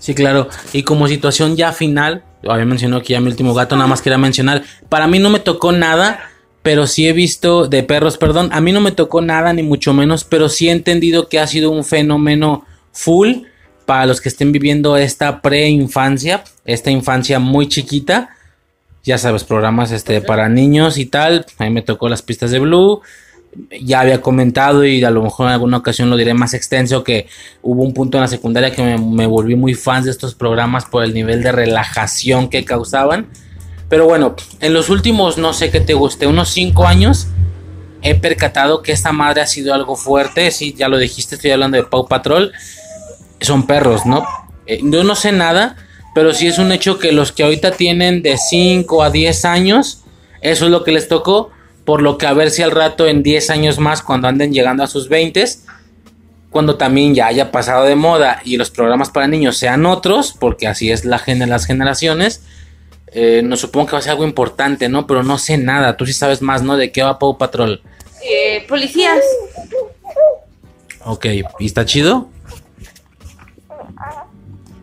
Sí, 0.00 0.14
claro. 0.14 0.48
Y 0.72 0.82
como 0.82 1.06
situación 1.06 1.54
ya 1.54 1.70
final, 1.70 2.24
había 2.48 2.64
mencionado 2.64 3.02
que 3.02 3.12
ya 3.12 3.20
mi 3.20 3.28
último 3.28 3.54
gato, 3.54 3.76
nada 3.76 3.86
más 3.86 4.02
quería 4.02 4.18
mencionar. 4.18 4.64
Para 4.88 5.06
mí 5.06 5.20
no 5.20 5.30
me 5.30 5.38
tocó 5.38 5.70
nada 5.70 6.31
pero 6.62 6.86
sí 6.86 7.08
he 7.08 7.12
visto 7.12 7.66
de 7.66 7.82
perros, 7.82 8.18
perdón, 8.18 8.50
a 8.52 8.60
mí 8.60 8.72
no 8.72 8.80
me 8.80 8.92
tocó 8.92 9.20
nada 9.20 9.52
ni 9.52 9.62
mucho 9.62 9.92
menos, 9.92 10.24
pero 10.24 10.48
sí 10.48 10.68
he 10.68 10.72
entendido 10.72 11.28
que 11.28 11.40
ha 11.40 11.46
sido 11.46 11.70
un 11.70 11.84
fenómeno 11.84 12.64
full 12.92 13.44
para 13.84 14.06
los 14.06 14.20
que 14.20 14.28
estén 14.28 14.52
viviendo 14.52 14.96
esta 14.96 15.42
preinfancia, 15.42 16.44
esta 16.64 16.90
infancia 16.90 17.40
muy 17.40 17.68
chiquita. 17.68 18.30
Ya 19.02 19.18
sabes, 19.18 19.42
programas 19.42 19.90
este 19.90 20.20
para 20.20 20.48
niños 20.48 20.98
y 20.98 21.06
tal. 21.06 21.44
A 21.58 21.64
mí 21.64 21.70
me 21.70 21.82
tocó 21.82 22.08
las 22.08 22.22
pistas 22.22 22.52
de 22.52 22.60
Blue. 22.60 23.00
Ya 23.82 24.00
había 24.00 24.20
comentado 24.20 24.84
y 24.84 25.02
a 25.02 25.10
lo 25.10 25.22
mejor 25.22 25.48
en 25.48 25.54
alguna 25.54 25.78
ocasión 25.78 26.08
lo 26.08 26.16
diré 26.16 26.32
más 26.32 26.54
extenso 26.54 27.02
que 27.02 27.26
hubo 27.60 27.82
un 27.82 27.92
punto 27.92 28.16
en 28.16 28.22
la 28.22 28.28
secundaria 28.28 28.70
que 28.70 28.82
me, 28.82 28.96
me 28.96 29.26
volví 29.26 29.56
muy 29.56 29.74
fan 29.74 30.04
de 30.04 30.10
estos 30.10 30.36
programas 30.36 30.84
por 30.84 31.02
el 31.02 31.12
nivel 31.12 31.42
de 31.42 31.50
relajación 31.50 32.48
que 32.48 32.64
causaban 32.64 33.26
pero 33.92 34.06
bueno, 34.06 34.34
en 34.60 34.72
los 34.72 34.88
últimos, 34.88 35.36
no 35.36 35.52
sé 35.52 35.70
qué 35.70 35.78
te 35.78 35.92
guste, 35.92 36.26
unos 36.26 36.48
5 36.48 36.86
años, 36.86 37.26
he 38.00 38.14
percatado 38.14 38.80
que 38.80 38.90
esta 38.90 39.12
madre 39.12 39.42
ha 39.42 39.46
sido 39.46 39.74
algo 39.74 39.96
fuerte. 39.96 40.50
Sí, 40.50 40.72
ya 40.74 40.88
lo 40.88 40.96
dijiste, 40.96 41.34
estoy 41.34 41.50
hablando 41.50 41.76
de 41.76 41.84
Pau 41.84 42.08
Patrol. 42.08 42.52
Son 43.42 43.66
perros, 43.66 44.06
¿no? 44.06 44.26
Eh, 44.64 44.80
yo 44.82 45.04
no 45.04 45.14
sé 45.14 45.30
nada, 45.32 45.76
pero 46.14 46.32
sí 46.32 46.46
es 46.46 46.56
un 46.58 46.72
hecho 46.72 46.98
que 46.98 47.12
los 47.12 47.32
que 47.32 47.42
ahorita 47.42 47.72
tienen 47.72 48.22
de 48.22 48.38
5 48.38 49.02
a 49.02 49.10
10 49.10 49.44
años 49.44 50.00
Eso 50.40 50.64
es 50.64 50.70
lo 50.70 50.84
que 50.84 50.92
les 50.92 51.06
tocó, 51.06 51.50
por 51.84 52.00
lo 52.00 52.16
que 52.16 52.26
a 52.26 52.32
ver 52.32 52.50
si 52.50 52.62
al 52.62 52.70
rato 52.70 53.06
en 53.06 53.22
10 53.22 53.50
años 53.50 53.78
más, 53.78 54.00
cuando 54.00 54.26
anden 54.26 54.54
llegando 54.54 54.82
a 54.84 54.86
sus 54.86 55.10
20, 55.10 55.44
cuando 56.48 56.76
también 56.76 57.14
ya 57.14 57.26
haya 57.26 57.50
pasado 57.52 57.84
de 57.84 57.94
moda 57.94 58.40
y 58.42 58.56
los 58.56 58.70
programas 58.70 59.10
para 59.10 59.26
niños 59.26 59.58
sean 59.58 59.84
otros, 59.84 60.32
porque 60.32 60.66
así 60.66 60.90
es 60.90 61.04
la 61.04 61.22
las 61.26 61.66
generaciones, 61.66 62.40
eh, 63.14 63.42
no 63.42 63.56
supongo 63.56 63.86
que 63.86 63.92
va 63.92 63.98
a 63.98 64.02
ser 64.02 64.12
algo 64.12 64.24
importante, 64.24 64.88
¿no? 64.88 65.06
Pero 65.06 65.22
no 65.22 65.38
sé 65.38 65.58
nada, 65.58 65.96
tú 65.96 66.06
sí 66.06 66.12
sabes 66.12 66.42
más, 66.42 66.62
¿no? 66.62 66.76
¿De 66.76 66.90
qué 66.92 67.02
va 67.02 67.18
Paw 67.18 67.36
Patrol? 67.36 67.82
Eh, 68.24 68.64
policías. 68.68 69.22
Ok, 71.04 71.26
¿y 71.58 71.66
está 71.66 71.84
chido? 71.84 72.28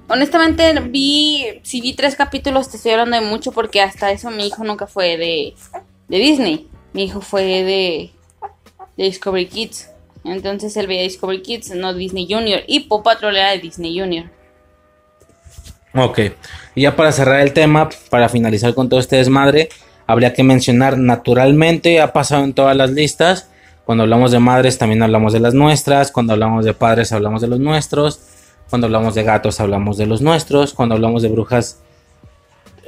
Honestamente, 0.09 0.73
vi, 0.81 1.59
si 1.63 1.81
vi 1.81 1.93
tres 1.93 2.15
capítulos, 2.15 2.69
te 2.69 2.77
estoy 2.77 2.93
hablando 2.93 3.19
de 3.19 3.25
mucho 3.25 3.51
porque 3.51 3.81
hasta 3.81 4.11
eso 4.11 4.31
mi 4.31 4.47
hijo 4.47 4.63
nunca 4.63 4.87
fue 4.87 5.17
de, 5.17 5.53
de 6.07 6.17
Disney. 6.17 6.67
Mi 6.93 7.03
hijo 7.03 7.21
fue 7.21 7.43
de, 7.43 8.11
de 8.97 9.03
Discovery 9.03 9.47
Kids. 9.47 9.89
Entonces 10.23 10.75
él 10.77 10.87
veía 10.87 11.03
Discovery 11.03 11.41
Kids, 11.41 11.69
no 11.75 11.93
Disney 11.93 12.27
Junior. 12.29 12.61
Y 12.67 12.81
Paw 12.81 13.03
Patrol 13.03 13.37
era 13.37 13.51
de 13.51 13.59
Disney 13.59 13.97
Junior. 13.97 14.29
Ok, 15.95 16.19
y 16.75 16.83
ya 16.83 16.95
para 16.95 17.11
cerrar 17.11 17.41
el 17.41 17.53
tema, 17.53 17.89
para 18.09 18.29
finalizar 18.29 18.73
con 18.75 18.89
todo 18.89 18.99
este 18.99 19.15
desmadre, 19.15 19.69
habría 20.05 20.33
que 20.33 20.43
mencionar 20.43 20.97
naturalmente, 20.97 21.99
ha 21.99 22.13
pasado 22.13 22.43
en 22.43 22.53
todas 22.53 22.75
las 22.75 22.91
listas, 22.91 23.49
cuando 23.85 24.03
hablamos 24.03 24.31
de 24.31 24.39
madres 24.39 24.77
también 24.77 25.01
hablamos 25.01 25.33
de 25.33 25.39
las 25.39 25.55
nuestras, 25.55 26.11
cuando 26.11 26.33
hablamos 26.33 26.63
de 26.63 26.75
padres 26.75 27.11
hablamos 27.11 27.41
de 27.41 27.47
los 27.47 27.59
nuestros, 27.59 28.19
cuando 28.69 28.85
hablamos 28.85 29.15
de 29.15 29.23
gatos 29.23 29.59
hablamos 29.59 29.97
de 29.97 30.05
los 30.05 30.21
nuestros, 30.21 30.73
cuando 30.73 30.93
hablamos 30.93 31.23
de 31.23 31.29
brujas, 31.29 31.79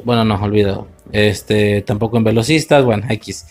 bueno, 0.03 0.23
no, 0.23 0.35
olvido, 0.35 0.87
este, 1.11 1.81
tampoco 1.81 2.17
en 2.17 2.23
velocistas, 2.23 2.85
bueno, 2.85 3.07
X. 3.09 3.47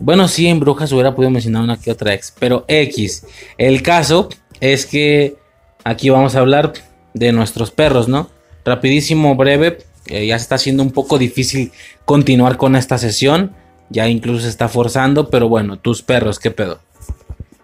Bueno, 0.00 0.26
sí, 0.26 0.48
en 0.48 0.58
brujas 0.58 0.90
hubiera 0.90 1.14
podido 1.14 1.30
mencionar 1.30 1.62
una 1.62 1.76
que 1.76 1.92
otra 1.92 2.12
ex, 2.12 2.34
pero 2.38 2.64
X. 2.66 3.26
El 3.56 3.82
caso 3.82 4.28
es 4.60 4.86
que 4.86 5.36
aquí 5.84 6.10
vamos 6.10 6.34
a 6.34 6.40
hablar 6.40 6.72
de 7.12 7.32
nuestros 7.32 7.70
perros, 7.70 8.08
¿no? 8.08 8.33
Rapidísimo, 8.64 9.34
breve, 9.36 9.78
eh, 10.06 10.26
ya 10.26 10.38
se 10.38 10.42
está 10.42 10.54
haciendo 10.56 10.82
un 10.82 10.90
poco 10.90 11.18
difícil 11.18 11.72
continuar 12.04 12.56
con 12.56 12.76
esta 12.76 12.98
sesión. 12.98 13.54
Ya 13.90 14.08
incluso 14.08 14.42
se 14.42 14.48
está 14.48 14.68
forzando, 14.68 15.28
pero 15.28 15.48
bueno, 15.48 15.78
tus 15.78 16.02
perros, 16.02 16.38
¿qué 16.38 16.50
pedo? 16.50 16.80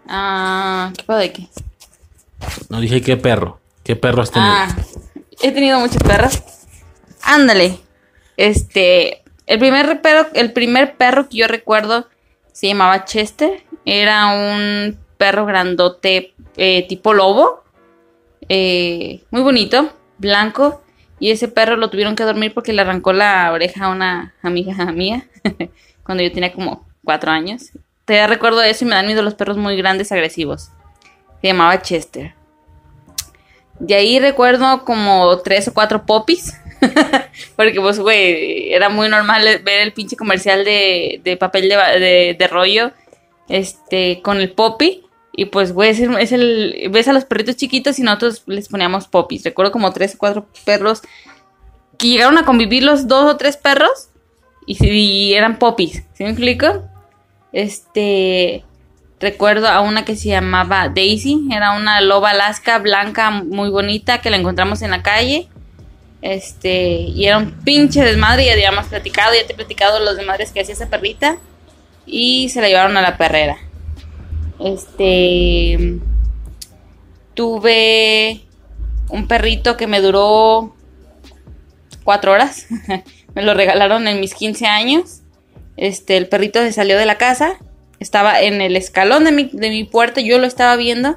Ah, 0.06 0.92
¿qué 0.96 1.04
pedo 1.04 1.16
de 1.16 1.32
qué? 1.32 1.48
No 2.68 2.80
dije 2.80 3.00
qué 3.00 3.16
perro. 3.16 3.60
¿Qué 3.82 3.96
perro 3.96 4.22
has 4.22 4.30
tenido? 4.30 4.52
Ah, 4.52 4.68
he 5.40 5.52
tenido 5.52 5.80
muchos 5.80 6.02
perros. 6.02 6.42
Ándale. 7.22 7.78
Este, 8.36 9.22
el 9.46 9.58
primer 9.58 10.02
perro, 10.02 10.28
el 10.34 10.52
primer 10.52 10.96
perro 10.96 11.28
que 11.28 11.38
yo 11.38 11.48
recuerdo 11.48 12.06
se 12.52 12.68
llamaba 12.68 13.04
Chester. 13.04 13.62
Era 13.84 14.26
un 14.28 14.98
perro 15.16 15.46
grandote 15.46 16.34
eh, 16.56 16.86
tipo 16.88 17.14
lobo. 17.14 17.64
Eh, 18.48 19.22
muy 19.30 19.42
bonito, 19.42 19.90
blanco. 20.18 20.82
Y 21.20 21.30
ese 21.30 21.48
perro 21.48 21.76
lo 21.76 21.90
tuvieron 21.90 22.16
que 22.16 22.24
dormir 22.24 22.52
porque 22.52 22.72
le 22.72 22.82
arrancó 22.82 23.12
la 23.12 23.52
oreja 23.52 23.84
a 23.84 23.90
una 23.90 24.34
amiga 24.42 24.86
mía 24.92 25.26
cuando 26.02 26.24
yo 26.24 26.32
tenía 26.32 26.52
como 26.52 26.88
cuatro 27.04 27.30
años. 27.30 27.70
Te 28.06 28.26
recuerdo 28.26 28.62
eso 28.62 28.84
y 28.84 28.88
me 28.88 28.96
dan 28.96 29.06
miedo 29.06 29.22
los 29.22 29.34
perros 29.34 29.56
muy 29.56 29.76
grandes, 29.76 30.10
agresivos. 30.10 30.70
Se 31.40 31.48
llamaba 31.48 31.80
Chester. 31.80 32.34
De 33.78 33.94
ahí 33.94 34.18
recuerdo 34.18 34.84
como 34.84 35.38
tres 35.38 35.68
o 35.68 35.74
cuatro 35.74 36.04
popis. 36.06 36.54
porque 37.56 37.80
pues, 37.80 37.98
güey, 37.98 38.72
era 38.72 38.88
muy 38.88 39.08
normal 39.08 39.44
ver 39.62 39.80
el 39.80 39.92
pinche 39.92 40.16
comercial 40.16 40.64
de, 40.64 41.20
de 41.22 41.36
papel 41.36 41.68
de, 41.68 42.36
de, 42.38 42.48
rollo 42.48 42.92
este, 43.48 44.20
con 44.22 44.40
el 44.40 44.52
poppy. 44.52 45.04
Y 45.40 45.46
pues, 45.46 45.72
güey, 45.72 45.88
es, 45.88 46.00
el, 46.00 46.14
es 46.18 46.32
el, 46.32 46.90
ves 46.90 47.08
a 47.08 47.14
los 47.14 47.24
perritos 47.24 47.56
chiquitos 47.56 47.98
y 47.98 48.02
nosotros 48.02 48.42
les 48.44 48.68
poníamos 48.68 49.08
popis. 49.08 49.42
Recuerdo 49.42 49.72
como 49.72 49.90
tres 49.90 50.14
o 50.14 50.18
cuatro 50.18 50.46
perros 50.66 51.00
que 51.96 52.08
llegaron 52.08 52.36
a 52.36 52.44
convivir 52.44 52.82
los 52.82 53.08
dos 53.08 53.24
o 53.24 53.38
tres 53.38 53.56
perros 53.56 54.10
y, 54.66 54.86
y 54.86 55.32
eran 55.32 55.58
popis. 55.58 56.04
¿Sí 56.12 56.24
me 56.24 56.28
explico? 56.28 56.82
Este. 57.52 58.66
Recuerdo 59.18 59.68
a 59.68 59.80
una 59.80 60.04
que 60.04 60.14
se 60.14 60.28
llamaba 60.28 60.90
Daisy. 60.90 61.48
Era 61.50 61.72
una 61.72 62.02
loba 62.02 62.32
alaska 62.32 62.76
blanca 62.76 63.30
muy 63.30 63.70
bonita 63.70 64.20
que 64.20 64.28
la 64.28 64.36
encontramos 64.36 64.82
en 64.82 64.90
la 64.90 65.02
calle. 65.02 65.48
Este. 66.20 66.96
Y 67.14 67.24
era 67.24 67.38
un 67.38 67.52
pinche 67.64 68.04
desmadre. 68.04 68.44
Ya 68.44 68.52
habíamos 68.52 68.88
platicado. 68.88 69.32
Ya 69.34 69.46
te 69.46 69.54
he 69.54 69.56
platicado 69.56 70.00
los 70.00 70.18
desmadres 70.18 70.52
que 70.52 70.60
hacía 70.60 70.74
esa 70.74 70.90
perrita. 70.90 71.38
Y 72.04 72.50
se 72.50 72.60
la 72.60 72.68
llevaron 72.68 72.98
a 72.98 73.00
la 73.00 73.16
perrera. 73.16 73.56
Este. 74.60 75.98
Tuve 77.34 78.42
un 79.08 79.26
perrito 79.26 79.76
que 79.76 79.86
me 79.86 80.00
duró 80.00 80.74
cuatro 82.04 82.32
horas. 82.32 82.66
me 83.34 83.42
lo 83.42 83.54
regalaron 83.54 84.08
en 84.08 84.20
mis 84.20 84.34
15 84.34 84.66
años. 84.66 85.22
Este, 85.76 86.16
el 86.16 86.28
perrito 86.28 86.60
se 86.60 86.72
salió 86.72 86.98
de 86.98 87.06
la 87.06 87.18
casa. 87.18 87.58
Estaba 87.98 88.40
en 88.40 88.60
el 88.60 88.76
escalón 88.76 89.24
de 89.24 89.32
mi, 89.32 89.50
de 89.52 89.70
mi 89.70 89.84
puerta. 89.84 90.20
Yo 90.20 90.38
lo 90.38 90.46
estaba 90.46 90.76
viendo. 90.76 91.16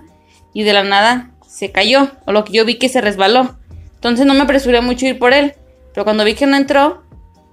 Y 0.54 0.64
de 0.64 0.74
la 0.74 0.84
nada 0.84 1.32
se 1.48 1.72
cayó. 1.72 2.12
O 2.26 2.32
lo 2.32 2.46
que 2.46 2.54
yo 2.54 2.66
vi 2.66 2.76
que 2.76 2.90
se 2.90 3.02
resbaló. 3.02 3.58
Entonces 3.96 4.26
no 4.26 4.34
me 4.34 4.42
apresuré 4.42 4.82
mucho 4.82 5.06
a 5.06 5.10
ir 5.10 5.20
por 5.20 5.34
él. 5.34 5.54
Pero 5.94 6.06
cuando 6.06 6.24
vi 6.24 6.34
que 6.34 6.46
no 6.46 6.58
entró, 6.58 7.04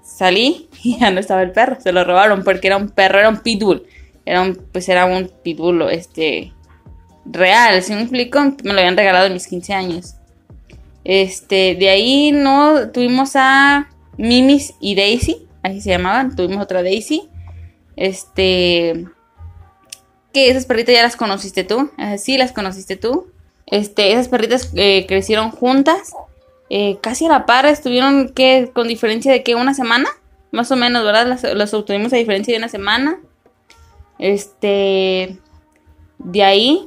salí 0.02 0.68
y 0.82 0.98
ya 0.98 1.10
no 1.10 1.20
estaba 1.20 1.42
el 1.42 1.52
perro. 1.52 1.80
Se 1.80 1.92
lo 1.92 2.04
robaron 2.04 2.44
porque 2.44 2.68
era 2.68 2.76
un 2.76 2.90
perro, 2.90 3.18
era 3.18 3.28
un 3.28 3.38
pitbull. 3.38 3.86
Era 4.30 4.42
un, 4.42 4.54
pues 4.54 4.88
era 4.88 5.06
un 5.06 5.28
pitbull, 5.42 5.82
este, 5.90 6.52
real, 7.24 7.82
¿sí 7.82 7.92
me 7.94 8.02
explico? 8.02 8.40
Me 8.62 8.72
lo 8.72 8.78
habían 8.78 8.96
regalado 8.96 9.26
en 9.26 9.32
mis 9.32 9.48
15 9.48 9.74
años. 9.74 10.14
Este, 11.02 11.74
de 11.74 11.88
ahí 11.88 12.30
no 12.30 12.90
tuvimos 12.92 13.32
a 13.34 13.88
Mimis 14.18 14.74
y 14.78 14.94
Daisy, 14.94 15.48
así 15.64 15.80
se 15.80 15.90
llamaban, 15.90 16.36
tuvimos 16.36 16.62
otra 16.62 16.84
Daisy. 16.84 17.28
Este, 17.96 19.06
que 20.32 20.48
esas 20.48 20.64
perritas 20.64 20.94
ya 20.94 21.02
las 21.02 21.16
conociste 21.16 21.64
tú, 21.64 21.90
sí 22.16 22.38
las 22.38 22.52
conociste 22.52 22.94
tú. 22.94 23.32
Este, 23.66 24.12
esas 24.12 24.28
perritas 24.28 24.70
eh, 24.76 25.06
crecieron 25.08 25.50
juntas, 25.50 26.12
eh, 26.68 26.98
casi 27.00 27.26
a 27.26 27.30
la 27.30 27.46
par, 27.46 27.66
estuvieron 27.66 28.28
que 28.28 28.70
con 28.72 28.86
diferencia 28.86 29.32
de 29.32 29.42
que 29.42 29.56
una 29.56 29.74
semana, 29.74 30.08
más 30.52 30.70
o 30.70 30.76
menos, 30.76 31.02
¿verdad? 31.04 31.36
Las 31.56 31.74
obtuvimos 31.74 32.12
a 32.12 32.16
diferencia 32.16 32.52
de 32.52 32.58
una 32.58 32.68
semana. 32.68 33.18
Este, 34.20 35.38
de 36.18 36.42
ahí 36.44 36.86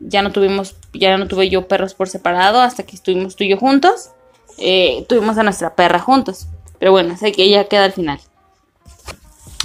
ya 0.00 0.22
no 0.22 0.32
tuvimos, 0.32 0.74
ya 0.92 1.16
no 1.16 1.28
tuve 1.28 1.48
yo 1.48 1.68
perros 1.68 1.94
por 1.94 2.08
separado 2.08 2.60
hasta 2.60 2.82
que 2.82 2.96
estuvimos 2.96 3.36
tú 3.36 3.44
y 3.44 3.50
yo 3.50 3.56
juntos. 3.56 4.10
Eh, 4.58 5.06
tuvimos 5.08 5.38
a 5.38 5.44
nuestra 5.44 5.74
perra 5.74 6.00
juntos. 6.00 6.48
Pero 6.78 6.90
bueno, 6.90 7.16
sé 7.16 7.32
que 7.32 7.44
ella 7.44 7.64
queda 7.68 7.84
al 7.84 7.92
final. 7.92 8.20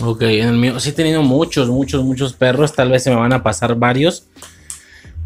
Ok, 0.02 0.22
en 0.24 0.50
el 0.50 0.58
mío 0.58 0.80
sí 0.80 0.90
he 0.90 0.94
tenido 0.94 1.22
muchos, 1.22 1.70
muchos, 1.70 2.04
muchos 2.04 2.34
perros. 2.34 2.74
Tal 2.74 2.90
vez 2.90 3.04
se 3.04 3.10
me 3.10 3.16
van 3.16 3.34
a 3.34 3.44
pasar 3.44 3.76
varios. 3.76 4.28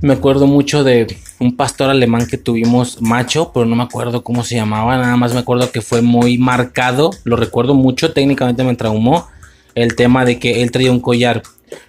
Me 0.02 0.14
acuerdo 0.14 0.48
mucho 0.48 0.84
de 0.84 1.18
un 1.40 1.58
pastor 1.58 1.90
alemán 1.90 2.28
que 2.28 2.38
tuvimos 2.38 3.02
macho, 3.02 3.52
pero 3.54 3.66
no 3.66 3.76
me 3.76 3.84
acuerdo 3.84 4.24
cómo 4.24 4.44
se 4.44 4.56
llamaba. 4.56 4.98
Nada 4.98 5.18
más 5.18 5.34
me 5.34 5.40
acuerdo 5.40 5.72
que 5.72 5.82
fue 5.82 6.02
muy 6.02 6.38
marcado. 6.38 7.12
Lo 7.24 7.36
recuerdo 7.36 7.74
mucho. 7.74 8.14
Técnicamente 8.14 8.64
me 8.64 8.76
traumó 8.76 9.28
el 9.76 9.96
tema 9.96 10.26
de 10.26 10.40
que 10.40 10.62
él 10.62 10.72
traía 10.72 10.92
un 10.92 11.00
collar. 11.00 11.44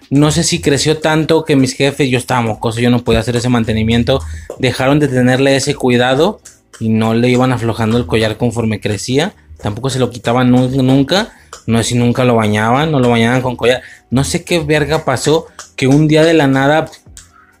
No 0.09 0.31
sé 0.31 0.43
si 0.43 0.61
creció 0.61 0.97
tanto 0.97 1.45
que 1.45 1.55
mis 1.55 1.73
jefes, 1.73 2.09
yo 2.09 2.17
estaba 2.17 2.41
mocoso, 2.41 2.79
yo 2.79 2.89
no 2.89 3.03
podía 3.03 3.19
hacer 3.19 3.35
ese 3.35 3.49
mantenimiento, 3.49 4.21
dejaron 4.57 4.99
de 4.99 5.07
tenerle 5.07 5.55
ese 5.55 5.75
cuidado 5.75 6.41
y 6.79 6.89
no 6.89 7.13
le 7.13 7.29
iban 7.29 7.51
aflojando 7.51 7.97
el 7.97 8.05
collar 8.05 8.37
conforme 8.37 8.79
crecía. 8.79 9.33
Tampoco 9.61 9.89
se 9.89 9.99
lo 9.99 10.09
quitaban 10.09 10.51
nunca. 10.51 11.33
No 11.67 11.77
sé 11.79 11.89
si 11.89 11.95
nunca 11.95 12.23
lo 12.23 12.35
bañaban, 12.35 12.91
no 12.91 12.99
lo 12.99 13.09
bañaban 13.09 13.41
con 13.41 13.55
collar. 13.55 13.81
No 14.09 14.23
sé 14.23 14.43
qué 14.43 14.59
verga 14.59 15.05
pasó 15.05 15.47
que 15.75 15.87
un 15.87 16.07
día 16.07 16.23
de 16.23 16.33
la 16.33 16.47
nada 16.47 16.89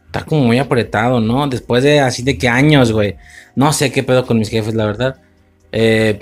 está 0.05 0.25
como 0.25 0.45
muy 0.45 0.57
apretado, 0.57 1.19
¿no? 1.19 1.47
Después 1.47 1.83
de 1.83 1.99
así 1.99 2.23
de 2.23 2.37
que 2.37 2.47
años, 2.47 2.91
güey. 2.91 3.17
No 3.55 3.73
sé 3.73 3.91
qué 3.91 4.01
pedo 4.03 4.25
con 4.25 4.39
mis 4.39 4.49
jefes, 4.49 4.73
la 4.73 4.85
verdad. 4.85 5.17
Eh, 5.71 6.19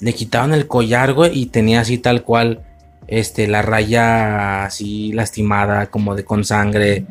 le 0.00 0.12
quitaban 0.14 0.52
el 0.52 0.66
collar, 0.66 1.12
güey, 1.12 1.38
y 1.38 1.46
tenía 1.46 1.80
así 1.80 1.98
tal 1.98 2.24
cual 2.24 2.62
este, 3.06 3.46
la 3.46 3.62
raya 3.62 4.64
así 4.64 5.12
lastimada, 5.12 5.86
como 5.86 6.14
de 6.14 6.24
con 6.24 6.44
sangre. 6.44 7.06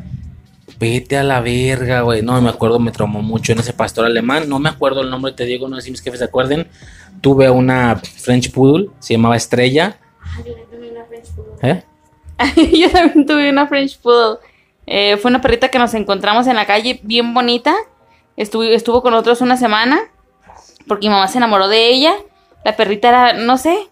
Vete 0.80 1.18
a 1.18 1.24
la 1.24 1.40
verga, 1.40 2.02
güey. 2.02 2.22
No 2.22 2.42
me 2.42 2.50
acuerdo, 2.50 2.80
me 2.80 2.92
traumó 2.92 3.22
mucho 3.22 3.52
en 3.52 3.60
ese 3.60 3.74
pastor 3.74 4.06
alemán. 4.06 4.50
No 4.50 4.60
me 4.60 4.70
acuerdo 4.70 5.02
el 5.02 5.10
nombre, 5.10 5.32
te 5.34 5.46
digo, 5.46 5.68
no 5.68 5.76
sé 5.78 5.84
si 5.84 5.92
mis 5.92 6.02
jefes 6.02 6.20
se 6.20 6.26
acuerden. 6.26 6.68
Tuve 7.22 7.50
una 7.50 7.96
French 7.96 8.52
Poodle, 8.52 8.90
se 9.00 9.14
llamaba 9.14 9.38
Estrella. 9.38 9.98
yo 10.46 10.54
también 10.54 10.68
tuve 10.70 10.92
una 10.92 11.06
French 11.06 11.28
Poodle. 11.36 11.54
¿Eh? 11.62 11.84
yo 12.80 12.92
también 12.92 13.26
tuve 13.26 13.50
una 13.50 13.68
French 13.68 14.00
Poodle. 14.00 14.40
Eh, 14.86 15.18
fue 15.18 15.30
una 15.30 15.42
perrita 15.42 15.70
que 15.70 15.80
nos 15.80 15.94
encontramos 15.94 16.48
en 16.48 16.56
la 16.56 16.66
calle, 16.66 17.00
bien 17.04 17.34
bonita. 17.34 17.74
Estuvo, 18.36 18.64
estuvo 18.64 19.02
con 19.02 19.12
nosotros 19.12 19.42
una 19.42 19.58
semana, 19.58 20.02
porque 20.88 21.08
mi 21.08 21.14
mamá 21.14 21.28
se 21.28 21.38
enamoró 21.38 21.68
de 21.68 21.90
ella. 21.90 22.14
La 22.66 22.76
perrita 22.76 23.10
era, 23.10 23.34
no 23.34 23.58
sé, 23.58 23.90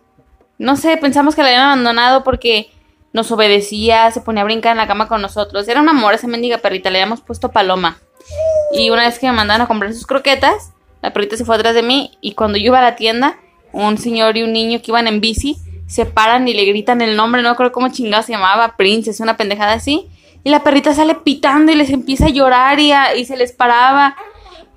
no 0.61 0.75
sé, 0.75 0.95
pensamos 0.97 1.33
que 1.35 1.41
la 1.41 1.47
habían 1.47 1.63
abandonado 1.63 2.23
porque 2.23 2.69
nos 3.13 3.31
obedecía, 3.31 4.11
se 4.11 4.21
ponía 4.21 4.43
a 4.43 4.45
brincar 4.45 4.71
en 4.71 4.77
la 4.77 4.87
cama 4.87 5.07
con 5.07 5.19
nosotros. 5.19 5.67
Era 5.67 5.81
un 5.81 5.89
amor 5.89 6.13
esa 6.13 6.27
mendiga 6.27 6.59
perrita, 6.59 6.91
le 6.91 7.01
habíamos 7.01 7.21
puesto 7.21 7.51
paloma. 7.51 7.97
Y 8.71 8.91
una 8.91 9.05
vez 9.07 9.17
que 9.17 9.25
me 9.25 9.33
mandaron 9.33 9.63
a 9.63 9.67
comprar 9.67 9.91
sus 9.91 10.05
croquetas, 10.05 10.71
la 11.01 11.13
perrita 11.13 11.35
se 11.35 11.45
fue 11.45 11.55
atrás 11.55 11.73
de 11.73 11.81
mí 11.81 12.11
y 12.21 12.33
cuando 12.33 12.59
yo 12.59 12.67
iba 12.67 12.77
a 12.77 12.83
la 12.83 12.95
tienda, 12.95 13.39
un 13.73 13.97
señor 13.97 14.37
y 14.37 14.43
un 14.43 14.53
niño 14.53 14.79
que 14.81 14.91
iban 14.91 15.07
en 15.07 15.19
bici 15.19 15.57
se 15.87 16.05
paran 16.05 16.47
y 16.47 16.53
le 16.53 16.63
gritan 16.65 17.01
el 17.01 17.17
nombre, 17.17 17.41
no 17.41 17.55
creo 17.55 17.71
cómo 17.71 17.89
chingado 17.89 18.21
se 18.21 18.31
llamaba, 18.31 18.75
Princess, 18.77 19.19
una 19.19 19.37
pendejada 19.37 19.73
así. 19.73 20.07
Y 20.43 20.51
la 20.51 20.63
perrita 20.63 20.93
sale 20.93 21.15
pitando 21.15 21.71
y 21.71 21.75
les 21.75 21.89
empieza 21.89 22.27
a 22.27 22.29
llorar 22.29 22.79
y, 22.79 22.93
y 23.17 23.25
se 23.25 23.35
les 23.35 23.51
paraba. 23.51 24.15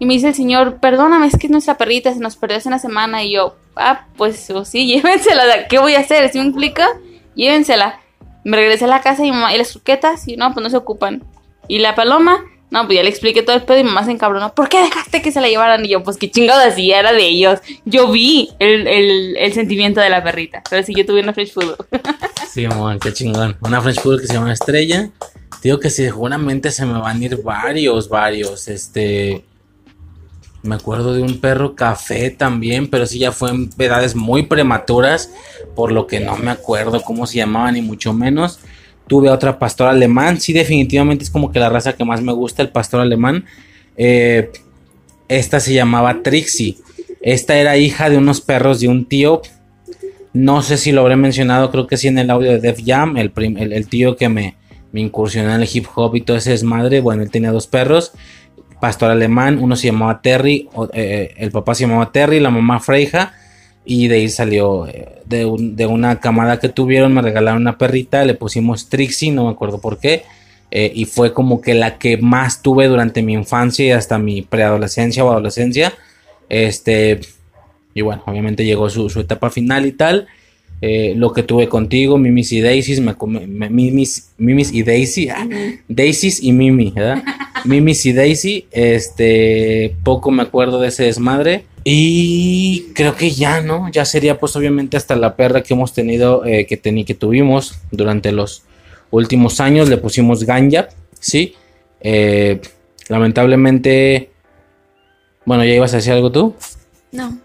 Y 0.04 0.06
me 0.06 0.12
dice 0.12 0.28
el 0.28 0.34
señor, 0.34 0.80
perdóname, 0.80 1.26
es 1.26 1.38
que 1.38 1.46
es 1.46 1.50
nuestra 1.50 1.78
perrita, 1.78 2.12
se 2.12 2.20
nos 2.20 2.36
perdió 2.36 2.58
hace 2.58 2.68
una 2.68 2.78
semana. 2.78 3.24
Y 3.24 3.32
yo, 3.32 3.56
ah, 3.74 4.06
pues 4.18 4.50
sí, 4.64 4.86
llévensela, 4.94 5.66
¿qué 5.66 5.78
voy 5.78 5.94
a 5.94 6.00
hacer? 6.00 6.30
¿Sí 6.30 6.38
me 6.38 6.44
explica? 6.44 6.86
Llévensela. 7.34 8.00
Me 8.44 8.58
regresé 8.58 8.84
a 8.84 8.88
la 8.88 9.00
casa 9.00 9.24
y, 9.24 9.30
mamá, 9.30 9.54
y 9.54 9.56
las 9.56 9.72
croquetas, 9.72 10.28
y 10.28 10.36
no, 10.36 10.52
pues 10.52 10.62
no 10.62 10.68
se 10.68 10.76
ocupan. 10.76 11.24
Y 11.68 11.78
la 11.78 11.94
paloma, 11.94 12.44
no, 12.70 12.84
pues 12.84 12.96
ya 12.96 13.02
le 13.02 13.08
expliqué 13.08 13.42
todo 13.42 13.56
el 13.56 13.62
pedo 13.62 13.78
y 13.78 13.84
mamá 13.84 14.04
se 14.04 14.10
encabronó. 14.10 14.54
¿Por 14.54 14.68
qué 14.68 14.82
dejaste 14.82 15.22
que 15.22 15.32
se 15.32 15.40
la 15.40 15.48
llevaran? 15.48 15.82
Y 15.86 15.88
yo, 15.88 16.02
pues 16.02 16.18
qué 16.18 16.30
chingado 16.30 16.60
así, 16.60 16.92
era 16.92 17.14
de 17.14 17.24
ellos. 17.24 17.60
Yo 17.86 18.12
vi 18.12 18.50
el, 18.58 18.86
el, 18.86 19.38
el 19.38 19.52
sentimiento 19.54 20.02
de 20.02 20.10
la 20.10 20.22
perrita. 20.22 20.62
Pero 20.68 20.82
sí, 20.82 20.92
yo 20.94 21.06
tuve 21.06 21.22
una 21.22 21.32
French 21.32 21.54
Food. 21.54 21.76
sí, 22.52 22.68
mamá, 22.68 22.98
qué 22.98 23.10
chingón. 23.10 23.56
Una 23.62 23.80
French 23.80 24.00
Food 24.00 24.20
que 24.20 24.26
se 24.26 24.34
llama 24.34 24.52
Estrella. 24.52 25.08
Digo 25.62 25.80
que 25.80 25.88
seguramente 25.88 26.70
se 26.70 26.84
me 26.84 27.00
van 27.00 27.22
a 27.22 27.24
ir 27.24 27.42
varios, 27.42 28.10
varios. 28.10 28.68
Este. 28.68 29.46
Me 30.64 30.76
acuerdo 30.76 31.12
de 31.12 31.22
un 31.22 31.40
perro 31.40 31.74
café 31.74 32.30
también, 32.30 32.88
pero 32.88 33.04
sí 33.04 33.18
ya 33.18 33.32
fue 33.32 33.50
en 33.50 33.68
edades 33.78 34.16
muy 34.16 34.44
prematuras, 34.44 35.30
por 35.76 35.92
lo 35.92 36.06
que 36.06 36.20
no 36.20 36.38
me 36.38 36.50
acuerdo 36.50 37.02
cómo 37.02 37.26
se 37.26 37.36
llamaba 37.36 37.70
ni 37.70 37.82
mucho 37.82 38.14
menos. 38.14 38.60
Tuve 39.06 39.28
otra 39.28 39.58
pastor 39.58 39.88
alemán, 39.88 40.40
sí 40.40 40.54
definitivamente 40.54 41.22
es 41.22 41.28
como 41.28 41.52
que 41.52 41.58
la 41.58 41.68
raza 41.68 41.92
que 41.92 42.06
más 42.06 42.22
me 42.22 42.32
gusta, 42.32 42.62
el 42.62 42.70
pastor 42.70 43.02
alemán. 43.02 43.44
Eh, 43.98 44.52
esta 45.28 45.60
se 45.60 45.74
llamaba 45.74 46.22
Trixie. 46.22 46.78
Esta 47.20 47.56
era 47.56 47.76
hija 47.76 48.08
de 48.08 48.16
unos 48.16 48.40
perros 48.40 48.80
de 48.80 48.88
un 48.88 49.04
tío. 49.04 49.42
No 50.32 50.62
sé 50.62 50.78
si 50.78 50.92
lo 50.92 51.02
habré 51.02 51.16
mencionado, 51.16 51.70
creo 51.70 51.86
que 51.86 51.98
sí 51.98 52.08
en 52.08 52.16
el 52.16 52.30
audio 52.30 52.50
de 52.52 52.60
Def 52.60 52.80
Jam, 52.82 53.18
el, 53.18 53.86
tío 53.86 54.16
que 54.16 54.30
me, 54.30 54.56
me 54.92 55.02
incursionó 55.02 55.54
en 55.54 55.60
el 55.60 55.68
hip 55.70 55.84
hop 55.94 56.16
y 56.16 56.22
todo 56.22 56.38
ese 56.38 56.54
es 56.54 56.62
madre. 56.62 57.02
Bueno, 57.02 57.22
él 57.22 57.30
tenía 57.30 57.52
dos 57.52 57.66
perros 57.66 58.12
pastor 58.84 59.10
alemán, 59.10 59.60
uno 59.62 59.76
se 59.76 59.86
llamaba 59.86 60.20
Terry, 60.20 60.68
eh, 60.92 61.32
el 61.38 61.50
papá 61.50 61.74
se 61.74 61.86
llamaba 61.86 62.12
Terry, 62.12 62.38
la 62.38 62.50
mamá 62.50 62.80
Freija, 62.80 63.32
y 63.82 64.08
de 64.08 64.16
ahí 64.16 64.28
salió 64.28 64.86
eh, 64.86 65.22
de, 65.24 65.86
una 65.86 66.20
camada 66.20 66.58
que 66.58 66.68
tuvieron, 66.68 67.14
me 67.14 67.22
regalaron 67.22 67.62
una 67.62 67.78
perrita, 67.78 68.26
le 68.26 68.34
pusimos 68.34 68.90
Trixie, 68.90 69.32
no 69.32 69.46
me 69.46 69.52
acuerdo 69.52 69.80
por 69.80 69.98
qué, 69.98 70.24
eh, 70.70 70.92
y 70.94 71.06
fue 71.06 71.32
como 71.32 71.62
que 71.62 71.72
la 71.72 71.96
que 71.96 72.18
más 72.18 72.60
tuve 72.60 72.86
durante 72.86 73.22
mi 73.22 73.32
infancia 73.32 73.86
y 73.86 73.90
hasta 73.92 74.18
mi 74.18 74.42
preadolescencia 74.42 75.24
o 75.24 75.30
adolescencia, 75.30 75.94
este, 76.50 77.20
y 77.94 78.02
bueno, 78.02 78.22
obviamente 78.26 78.66
llegó 78.66 78.90
su, 78.90 79.18
etapa 79.18 79.48
final 79.48 79.86
y 79.86 79.92
tal. 79.92 80.26
Lo 81.16 81.32
que 81.32 81.42
tuve 81.42 81.68
contigo, 81.68 82.18
Mimis 82.18 82.52
y 82.52 82.60
Daisy, 82.60 83.00
me, 83.00 83.14
Mimis, 83.68 84.30
Mimis 84.38 84.72
y 84.72 84.82
Daisy, 84.82 85.28
ah, 85.28 85.46
Daisy 85.88 86.48
y 86.48 86.52
Mimi, 86.52 86.90
¿verdad? 86.90 87.22
Mimis 87.64 88.04
y 88.06 88.12
Daisy. 88.12 88.66
Este, 88.70 89.96
poco 90.02 90.30
me 90.30 90.42
acuerdo 90.42 90.80
de 90.80 90.88
ese 90.88 91.04
desmadre. 91.04 91.64
Y 91.84 92.86
creo 92.94 93.14
que 93.14 93.30
ya, 93.30 93.60
¿no? 93.60 93.90
Ya 93.90 94.04
sería 94.04 94.38
pues 94.38 94.56
obviamente 94.56 94.96
hasta 94.96 95.16
la 95.16 95.36
perra 95.36 95.62
que 95.62 95.74
hemos 95.74 95.92
tenido, 95.92 96.44
eh, 96.46 96.66
que, 96.66 96.78
que 96.80 97.14
tuvimos 97.14 97.78
durante 97.90 98.32
los 98.32 98.64
últimos 99.10 99.60
años. 99.60 99.88
Le 99.88 99.98
pusimos 99.98 100.44
ganja, 100.44 100.88
¿sí? 101.20 101.54
Eh, 102.00 102.60
lamentablemente... 103.08 104.30
Bueno, 105.46 105.64
¿ya 105.64 105.74
ibas 105.74 105.92
a 105.92 105.96
decir 105.96 106.14
algo 106.14 106.32
tú? 106.32 106.54
No. 107.12 107.43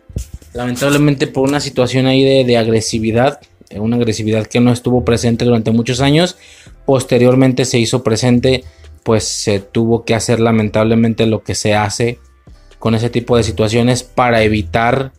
Lamentablemente 0.53 1.27
por 1.27 1.47
una 1.47 1.59
situación 1.59 2.07
ahí 2.07 2.23
de, 2.23 2.43
de 2.43 2.57
agresividad, 2.57 3.39
eh, 3.69 3.79
una 3.79 3.97
agresividad 3.97 4.47
que 4.47 4.59
no 4.59 4.71
estuvo 4.71 5.05
presente 5.05 5.45
durante 5.45 5.71
muchos 5.71 6.01
años, 6.01 6.37
posteriormente 6.85 7.65
se 7.65 7.79
hizo 7.79 8.03
presente 8.03 8.63
pues 9.03 9.23
se 9.23 9.59
tuvo 9.59 10.03
que 10.05 10.15
hacer 10.15 10.39
lamentablemente 10.39 11.25
lo 11.25 11.43
que 11.43 11.55
se 11.55 11.73
hace 11.73 12.19
con 12.79 12.95
ese 12.95 13.09
tipo 13.09 13.37
de 13.37 13.43
situaciones 13.43 14.03
para 14.03 14.43
evitar 14.43 15.11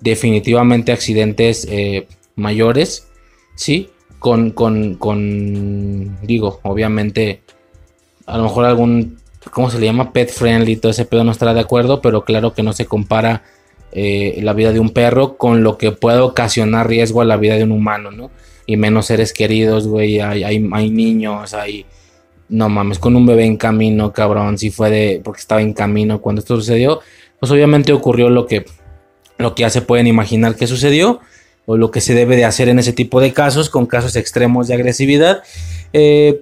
definitivamente 0.00 0.92
accidentes 0.92 1.66
eh, 1.70 2.06
mayores, 2.34 3.08
¿sí? 3.54 3.90
Con, 4.18 4.50
con, 4.50 4.96
con, 4.96 6.18
digo, 6.26 6.60
obviamente, 6.62 7.42
a 8.26 8.36
lo 8.36 8.44
mejor 8.44 8.64
algún, 8.64 9.18
¿cómo 9.50 9.70
se 9.70 9.78
le 9.78 9.86
llama? 9.86 10.12
Pet 10.12 10.30
friendly, 10.30 10.76
todo 10.76 10.90
ese 10.90 11.04
pedo 11.04 11.24
no 11.24 11.32
estará 11.32 11.54
de 11.54 11.60
acuerdo, 11.60 12.00
pero 12.00 12.24
claro 12.24 12.52
que 12.52 12.62
no 12.62 12.72
se 12.72 12.86
compara 12.86 13.44
eh, 13.92 14.38
la 14.42 14.52
vida 14.52 14.72
de 14.72 14.80
un 14.80 14.90
perro 14.90 15.36
con 15.36 15.62
lo 15.62 15.78
que 15.78 15.92
puede 15.92 16.18
ocasionar 16.18 16.88
riesgo 16.88 17.20
a 17.20 17.24
la 17.24 17.36
vida 17.36 17.56
de 17.56 17.64
un 17.64 17.72
humano, 17.72 18.10
¿no? 18.10 18.30
Y 18.66 18.76
menos 18.76 19.06
seres 19.06 19.32
queridos, 19.32 19.86
güey, 19.86 20.20
hay, 20.20 20.44
hay, 20.44 20.90
niños, 20.90 21.54
hay 21.54 21.86
no 22.48 22.68
mames, 22.68 22.98
con 22.98 23.16
un 23.16 23.26
bebé 23.26 23.44
en 23.44 23.56
camino, 23.56 24.12
cabrón, 24.12 24.58
si 24.58 24.70
fue 24.70 24.90
de, 24.90 25.20
porque 25.22 25.40
estaba 25.40 25.62
en 25.62 25.72
camino 25.72 26.20
cuando 26.20 26.40
esto 26.40 26.56
sucedió, 26.56 27.00
pues 27.40 27.50
obviamente 27.52 27.92
ocurrió 27.92 28.28
lo 28.28 28.46
que, 28.46 28.66
lo 29.38 29.54
que 29.54 29.62
ya 29.62 29.70
se 29.70 29.82
pueden 29.82 30.06
imaginar 30.06 30.56
que 30.56 30.66
sucedió, 30.66 31.20
o 31.66 31.76
lo 31.76 31.90
que 31.90 32.00
se 32.00 32.14
debe 32.14 32.36
de 32.36 32.44
hacer 32.44 32.68
en 32.68 32.78
ese 32.78 32.92
tipo 32.92 33.20
de 33.20 33.32
casos, 33.32 33.68
con 33.68 33.86
casos 33.86 34.16
extremos 34.16 34.68
de 34.68 34.74
agresividad. 34.74 35.42
Eh, 35.92 36.40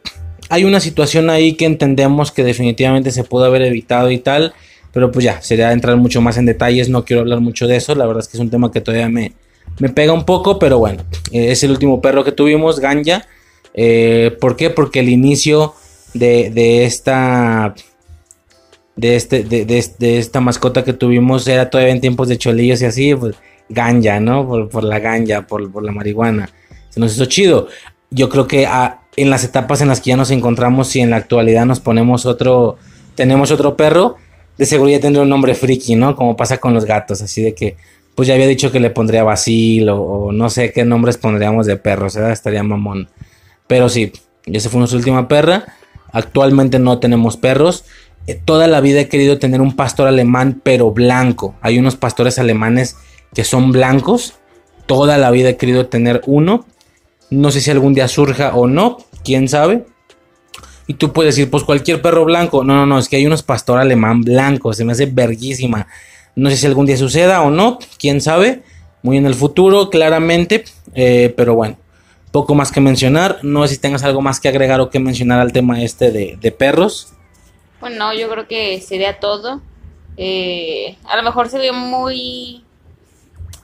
hay 0.50 0.64
una 0.64 0.80
situación 0.80 1.30
ahí 1.30 1.54
que 1.54 1.64
entendemos 1.64 2.30
que 2.30 2.44
definitivamente 2.44 3.10
se 3.10 3.24
pudo 3.24 3.46
haber 3.46 3.62
evitado 3.62 4.10
y 4.10 4.18
tal, 4.18 4.52
pero 4.94 5.10
pues 5.10 5.24
ya, 5.24 5.42
sería 5.42 5.72
entrar 5.72 5.96
mucho 5.96 6.22
más 6.22 6.38
en 6.38 6.46
detalles, 6.46 6.88
no 6.88 7.04
quiero 7.04 7.22
hablar 7.22 7.40
mucho 7.40 7.66
de 7.66 7.76
eso, 7.76 7.94
la 7.96 8.06
verdad 8.06 8.22
es 8.22 8.28
que 8.28 8.36
es 8.36 8.40
un 8.40 8.48
tema 8.48 8.70
que 8.70 8.80
todavía 8.80 9.08
me, 9.08 9.32
me 9.80 9.88
pega 9.88 10.12
un 10.12 10.24
poco, 10.24 10.58
pero 10.58 10.78
bueno, 10.78 11.02
eh, 11.32 11.50
es 11.50 11.64
el 11.64 11.72
último 11.72 12.00
perro 12.00 12.24
que 12.24 12.32
tuvimos, 12.32 12.78
Ganja. 12.78 13.26
Eh, 13.74 14.36
¿Por 14.40 14.56
qué? 14.56 14.70
Porque 14.70 15.00
el 15.00 15.08
inicio 15.08 15.74
de, 16.14 16.84
esta 16.84 17.74
de 18.94 19.16
este 19.16 19.42
de, 19.42 20.18
esta 20.18 20.40
mascota 20.40 20.84
que 20.84 20.92
tuvimos 20.92 21.48
era 21.48 21.68
todavía 21.68 21.92
en 21.92 22.00
tiempos 22.00 22.28
de 22.28 22.38
cholillos 22.38 22.80
y 22.82 22.84
así 22.84 23.14
pues 23.16 23.34
ganja 23.68 24.20
no 24.20 24.46
por, 24.70 24.84
la 24.84 25.00
ganja 25.00 25.48
por, 25.48 25.82
la 25.82 25.90
marihuana 25.90 26.48
se 26.90 27.00
nos 27.00 27.14
hizo 27.14 27.24
chido 27.24 27.66
yo 28.10 28.28
creo 28.28 28.46
que 28.46 28.66
ah, 28.66 29.00
en 29.16 29.30
las 29.30 29.42
etapas 29.42 29.80
en 29.80 29.88
las 29.88 30.00
que 30.00 30.10
ya 30.10 30.16
nos 30.16 30.30
encontramos 30.30 30.86
si 30.86 31.00
en 31.00 31.10
la 31.10 31.16
actualidad 31.16 31.66
nos 31.66 31.80
ponemos 31.80 32.24
otro 32.26 32.76
tenemos 33.16 33.50
otro 33.50 33.76
perro 33.76 34.16
de 34.58 34.66
seguridad 34.66 35.00
tendría 35.00 35.22
un 35.22 35.28
nombre 35.28 35.54
friki 35.54 35.96
no 35.96 36.14
como 36.16 36.36
pasa 36.36 36.58
con 36.58 36.74
los 36.74 36.84
gatos 36.84 37.22
así 37.22 37.42
de 37.42 37.54
que 37.54 37.76
pues 38.14 38.28
ya 38.28 38.34
había 38.34 38.46
dicho 38.46 38.70
que 38.70 38.78
le 38.80 38.90
pondría 38.90 39.24
Basil 39.24 39.88
o, 39.88 40.30
no 40.32 40.48
sé 40.50 40.72
qué 40.72 40.84
nombres 40.84 41.18
pondríamos 41.18 41.66
de 41.66 41.76
perros 41.76 42.16
estaría 42.16 42.62
mamón 42.62 43.08
pero 43.66 43.88
sí 43.88 44.12
esa 44.46 44.68
fue 44.70 44.78
nuestra 44.78 44.98
última 44.98 45.26
perra 45.26 45.64
Actualmente 46.14 46.78
no 46.78 47.00
tenemos 47.00 47.36
perros. 47.36 47.84
Eh, 48.28 48.40
toda 48.42 48.68
la 48.68 48.80
vida 48.80 49.00
he 49.00 49.08
querido 49.08 49.38
tener 49.38 49.60
un 49.60 49.74
pastor 49.74 50.06
alemán, 50.06 50.60
pero 50.62 50.92
blanco. 50.92 51.56
Hay 51.60 51.76
unos 51.76 51.96
pastores 51.96 52.38
alemanes 52.38 52.96
que 53.34 53.42
son 53.42 53.72
blancos. 53.72 54.34
Toda 54.86 55.18
la 55.18 55.32
vida 55.32 55.50
he 55.50 55.56
querido 55.56 55.88
tener 55.88 56.22
uno. 56.26 56.66
No 57.30 57.50
sé 57.50 57.60
si 57.60 57.72
algún 57.72 57.94
día 57.94 58.06
surja 58.06 58.54
o 58.54 58.68
no, 58.68 58.98
quién 59.24 59.48
sabe. 59.48 59.86
Y 60.86 60.94
tú 60.94 61.12
puedes 61.12 61.34
decir, 61.34 61.50
pues 61.50 61.64
cualquier 61.64 62.02
perro 62.02 62.24
blanco. 62.24 62.64
No, 62.64 62.74
no, 62.74 62.86
no, 62.86 62.98
es 62.98 63.08
que 63.08 63.16
hay 63.16 63.26
unos 63.26 63.42
pastor 63.42 63.78
alemán 63.78 64.22
blancos. 64.22 64.76
Se 64.76 64.84
me 64.84 64.92
hace 64.92 65.06
verguísima. 65.06 65.86
No 66.36 66.50
sé 66.50 66.56
si 66.56 66.66
algún 66.66 66.86
día 66.86 66.96
suceda 66.96 67.42
o 67.42 67.50
no, 67.50 67.78
quién 67.98 68.20
sabe. 68.20 68.62
Muy 69.02 69.16
en 69.16 69.26
el 69.26 69.34
futuro, 69.34 69.90
claramente. 69.90 70.64
Eh, 70.94 71.32
pero 71.36 71.54
bueno, 71.54 71.78
poco 72.32 72.54
más 72.54 72.70
que 72.70 72.80
mencionar. 72.80 73.38
No 73.42 73.66
sé 73.66 73.74
si 73.74 73.80
tengas 73.80 74.02
algo 74.02 74.20
más 74.20 74.40
que 74.40 74.48
agregar 74.48 74.80
o 74.80 74.90
que 74.90 74.98
mencionar 74.98 75.40
al 75.40 75.52
tema 75.52 75.82
este 75.82 76.10
de, 76.10 76.52
perros. 76.52 77.12
Bueno, 77.80 78.12
yo 78.14 78.28
creo 78.28 78.46
que 78.46 78.80
sería 78.80 79.20
todo. 79.20 79.62
Eh, 80.16 80.96
a 81.04 81.16
lo 81.16 81.22
mejor 81.22 81.48
se 81.48 81.58
vio 81.58 81.72
muy 81.72 82.64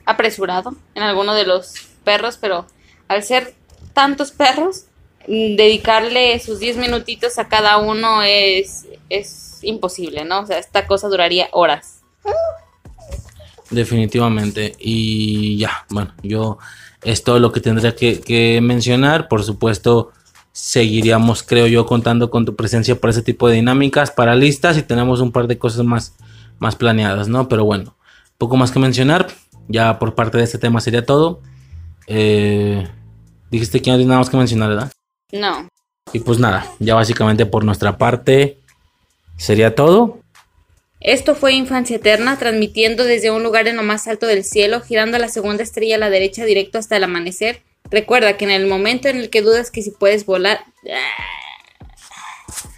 apresurado 0.05 0.73
en 0.95 1.03
alguno 1.03 1.33
de 1.33 1.45
los 1.45 1.73
perros, 2.03 2.37
pero 2.39 2.65
al 3.07 3.23
ser 3.23 3.53
tantos 3.93 4.31
perros, 4.31 4.85
dedicarle 5.27 6.39
sus 6.39 6.59
10 6.59 6.77
minutitos 6.77 7.37
a 7.39 7.47
cada 7.47 7.77
uno 7.77 8.21
es, 8.23 8.87
es 9.09 9.59
imposible, 9.63 10.25
¿no? 10.25 10.41
O 10.41 10.45
sea, 10.45 10.57
esta 10.57 10.87
cosa 10.87 11.07
duraría 11.07 11.47
horas. 11.51 12.01
Definitivamente. 13.71 14.75
Y 14.79 15.57
ya, 15.57 15.85
bueno, 15.89 16.13
yo 16.21 16.57
es 17.03 17.23
todo 17.23 17.39
lo 17.39 17.51
que 17.51 17.61
tendría 17.61 17.95
que, 17.95 18.59
mencionar. 18.61 19.27
Por 19.27 19.43
supuesto, 19.43 20.11
seguiríamos, 20.51 21.43
creo 21.43 21.67
yo, 21.67 21.85
contando 21.85 22.29
con 22.29 22.45
tu 22.45 22.55
presencia 22.55 22.99
para 22.99 23.11
ese 23.11 23.23
tipo 23.23 23.47
de 23.47 23.55
dinámicas, 23.55 24.11
para 24.11 24.35
listas 24.35 24.77
y 24.77 24.83
tenemos 24.83 25.21
un 25.21 25.31
par 25.31 25.47
de 25.47 25.57
cosas 25.57 25.85
más, 25.85 26.15
más 26.59 26.75
planeadas, 26.75 27.27
¿no? 27.27 27.47
Pero 27.47 27.65
bueno, 27.65 27.95
poco 28.37 28.57
más 28.57 28.71
que 28.71 28.79
mencionar. 28.79 29.27
Ya 29.67 29.99
por 29.99 30.15
parte 30.15 30.37
de 30.37 30.43
este 30.43 30.57
tema 30.57 30.81
sería 30.81 31.05
todo. 31.05 31.41
Eh, 32.07 32.85
dijiste 33.49 33.81
que 33.81 33.89
no 33.89 33.95
tienes 33.95 34.09
nada 34.09 34.19
más 34.19 34.29
que 34.29 34.37
mencionar, 34.37 34.69
¿verdad? 34.69 34.91
No. 35.31 35.67
Y 36.13 36.19
pues 36.19 36.39
nada, 36.39 36.65
ya 36.79 36.95
básicamente 36.95 37.45
por 37.45 37.63
nuestra 37.63 37.97
parte 37.97 38.57
sería 39.37 39.75
todo. 39.75 40.19
Esto 40.99 41.35
fue 41.35 41.53
Infancia 41.53 41.95
Eterna, 41.95 42.37
transmitiendo 42.37 43.03
desde 43.03 43.31
un 43.31 43.41
lugar 43.41 43.67
en 43.67 43.75
lo 43.75 43.83
más 43.83 44.07
alto 44.07 44.27
del 44.27 44.43
cielo, 44.43 44.81
girando 44.81 45.17
la 45.17 45.29
segunda 45.29 45.63
estrella 45.63 45.95
a 45.95 45.99
la 45.99 46.09
derecha 46.11 46.45
directo 46.45 46.77
hasta 46.77 46.97
el 46.97 47.03
amanecer. 47.03 47.63
Recuerda 47.89 48.37
que 48.37 48.45
en 48.45 48.51
el 48.51 48.67
momento 48.67 49.07
en 49.07 49.17
el 49.17 49.29
que 49.29 49.41
dudas 49.41 49.71
que 49.71 49.81
si 49.81 49.91
puedes 49.91 50.25
volar... 50.25 50.63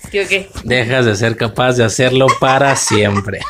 ¿Qué 0.10 0.24
o 0.24 0.28
qué? 0.28 0.50
Dejas 0.64 1.06
de 1.06 1.16
ser 1.16 1.36
capaz 1.36 1.74
de 1.74 1.84
hacerlo 1.84 2.28
para 2.40 2.76
siempre. 2.76 3.42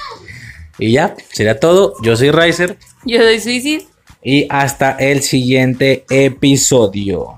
Y 0.79 0.93
ya, 0.93 1.15
sería 1.31 1.59
todo. 1.59 1.93
Yo 2.01 2.15
soy 2.15 2.31
Riser. 2.31 2.77
Yo 3.05 3.19
soy 3.19 3.39
Suicid. 3.39 3.81
Y 4.23 4.47
hasta 4.49 4.91
el 4.93 5.21
siguiente 5.21 6.05
episodio. 6.09 7.37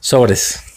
Sobres. 0.00 0.67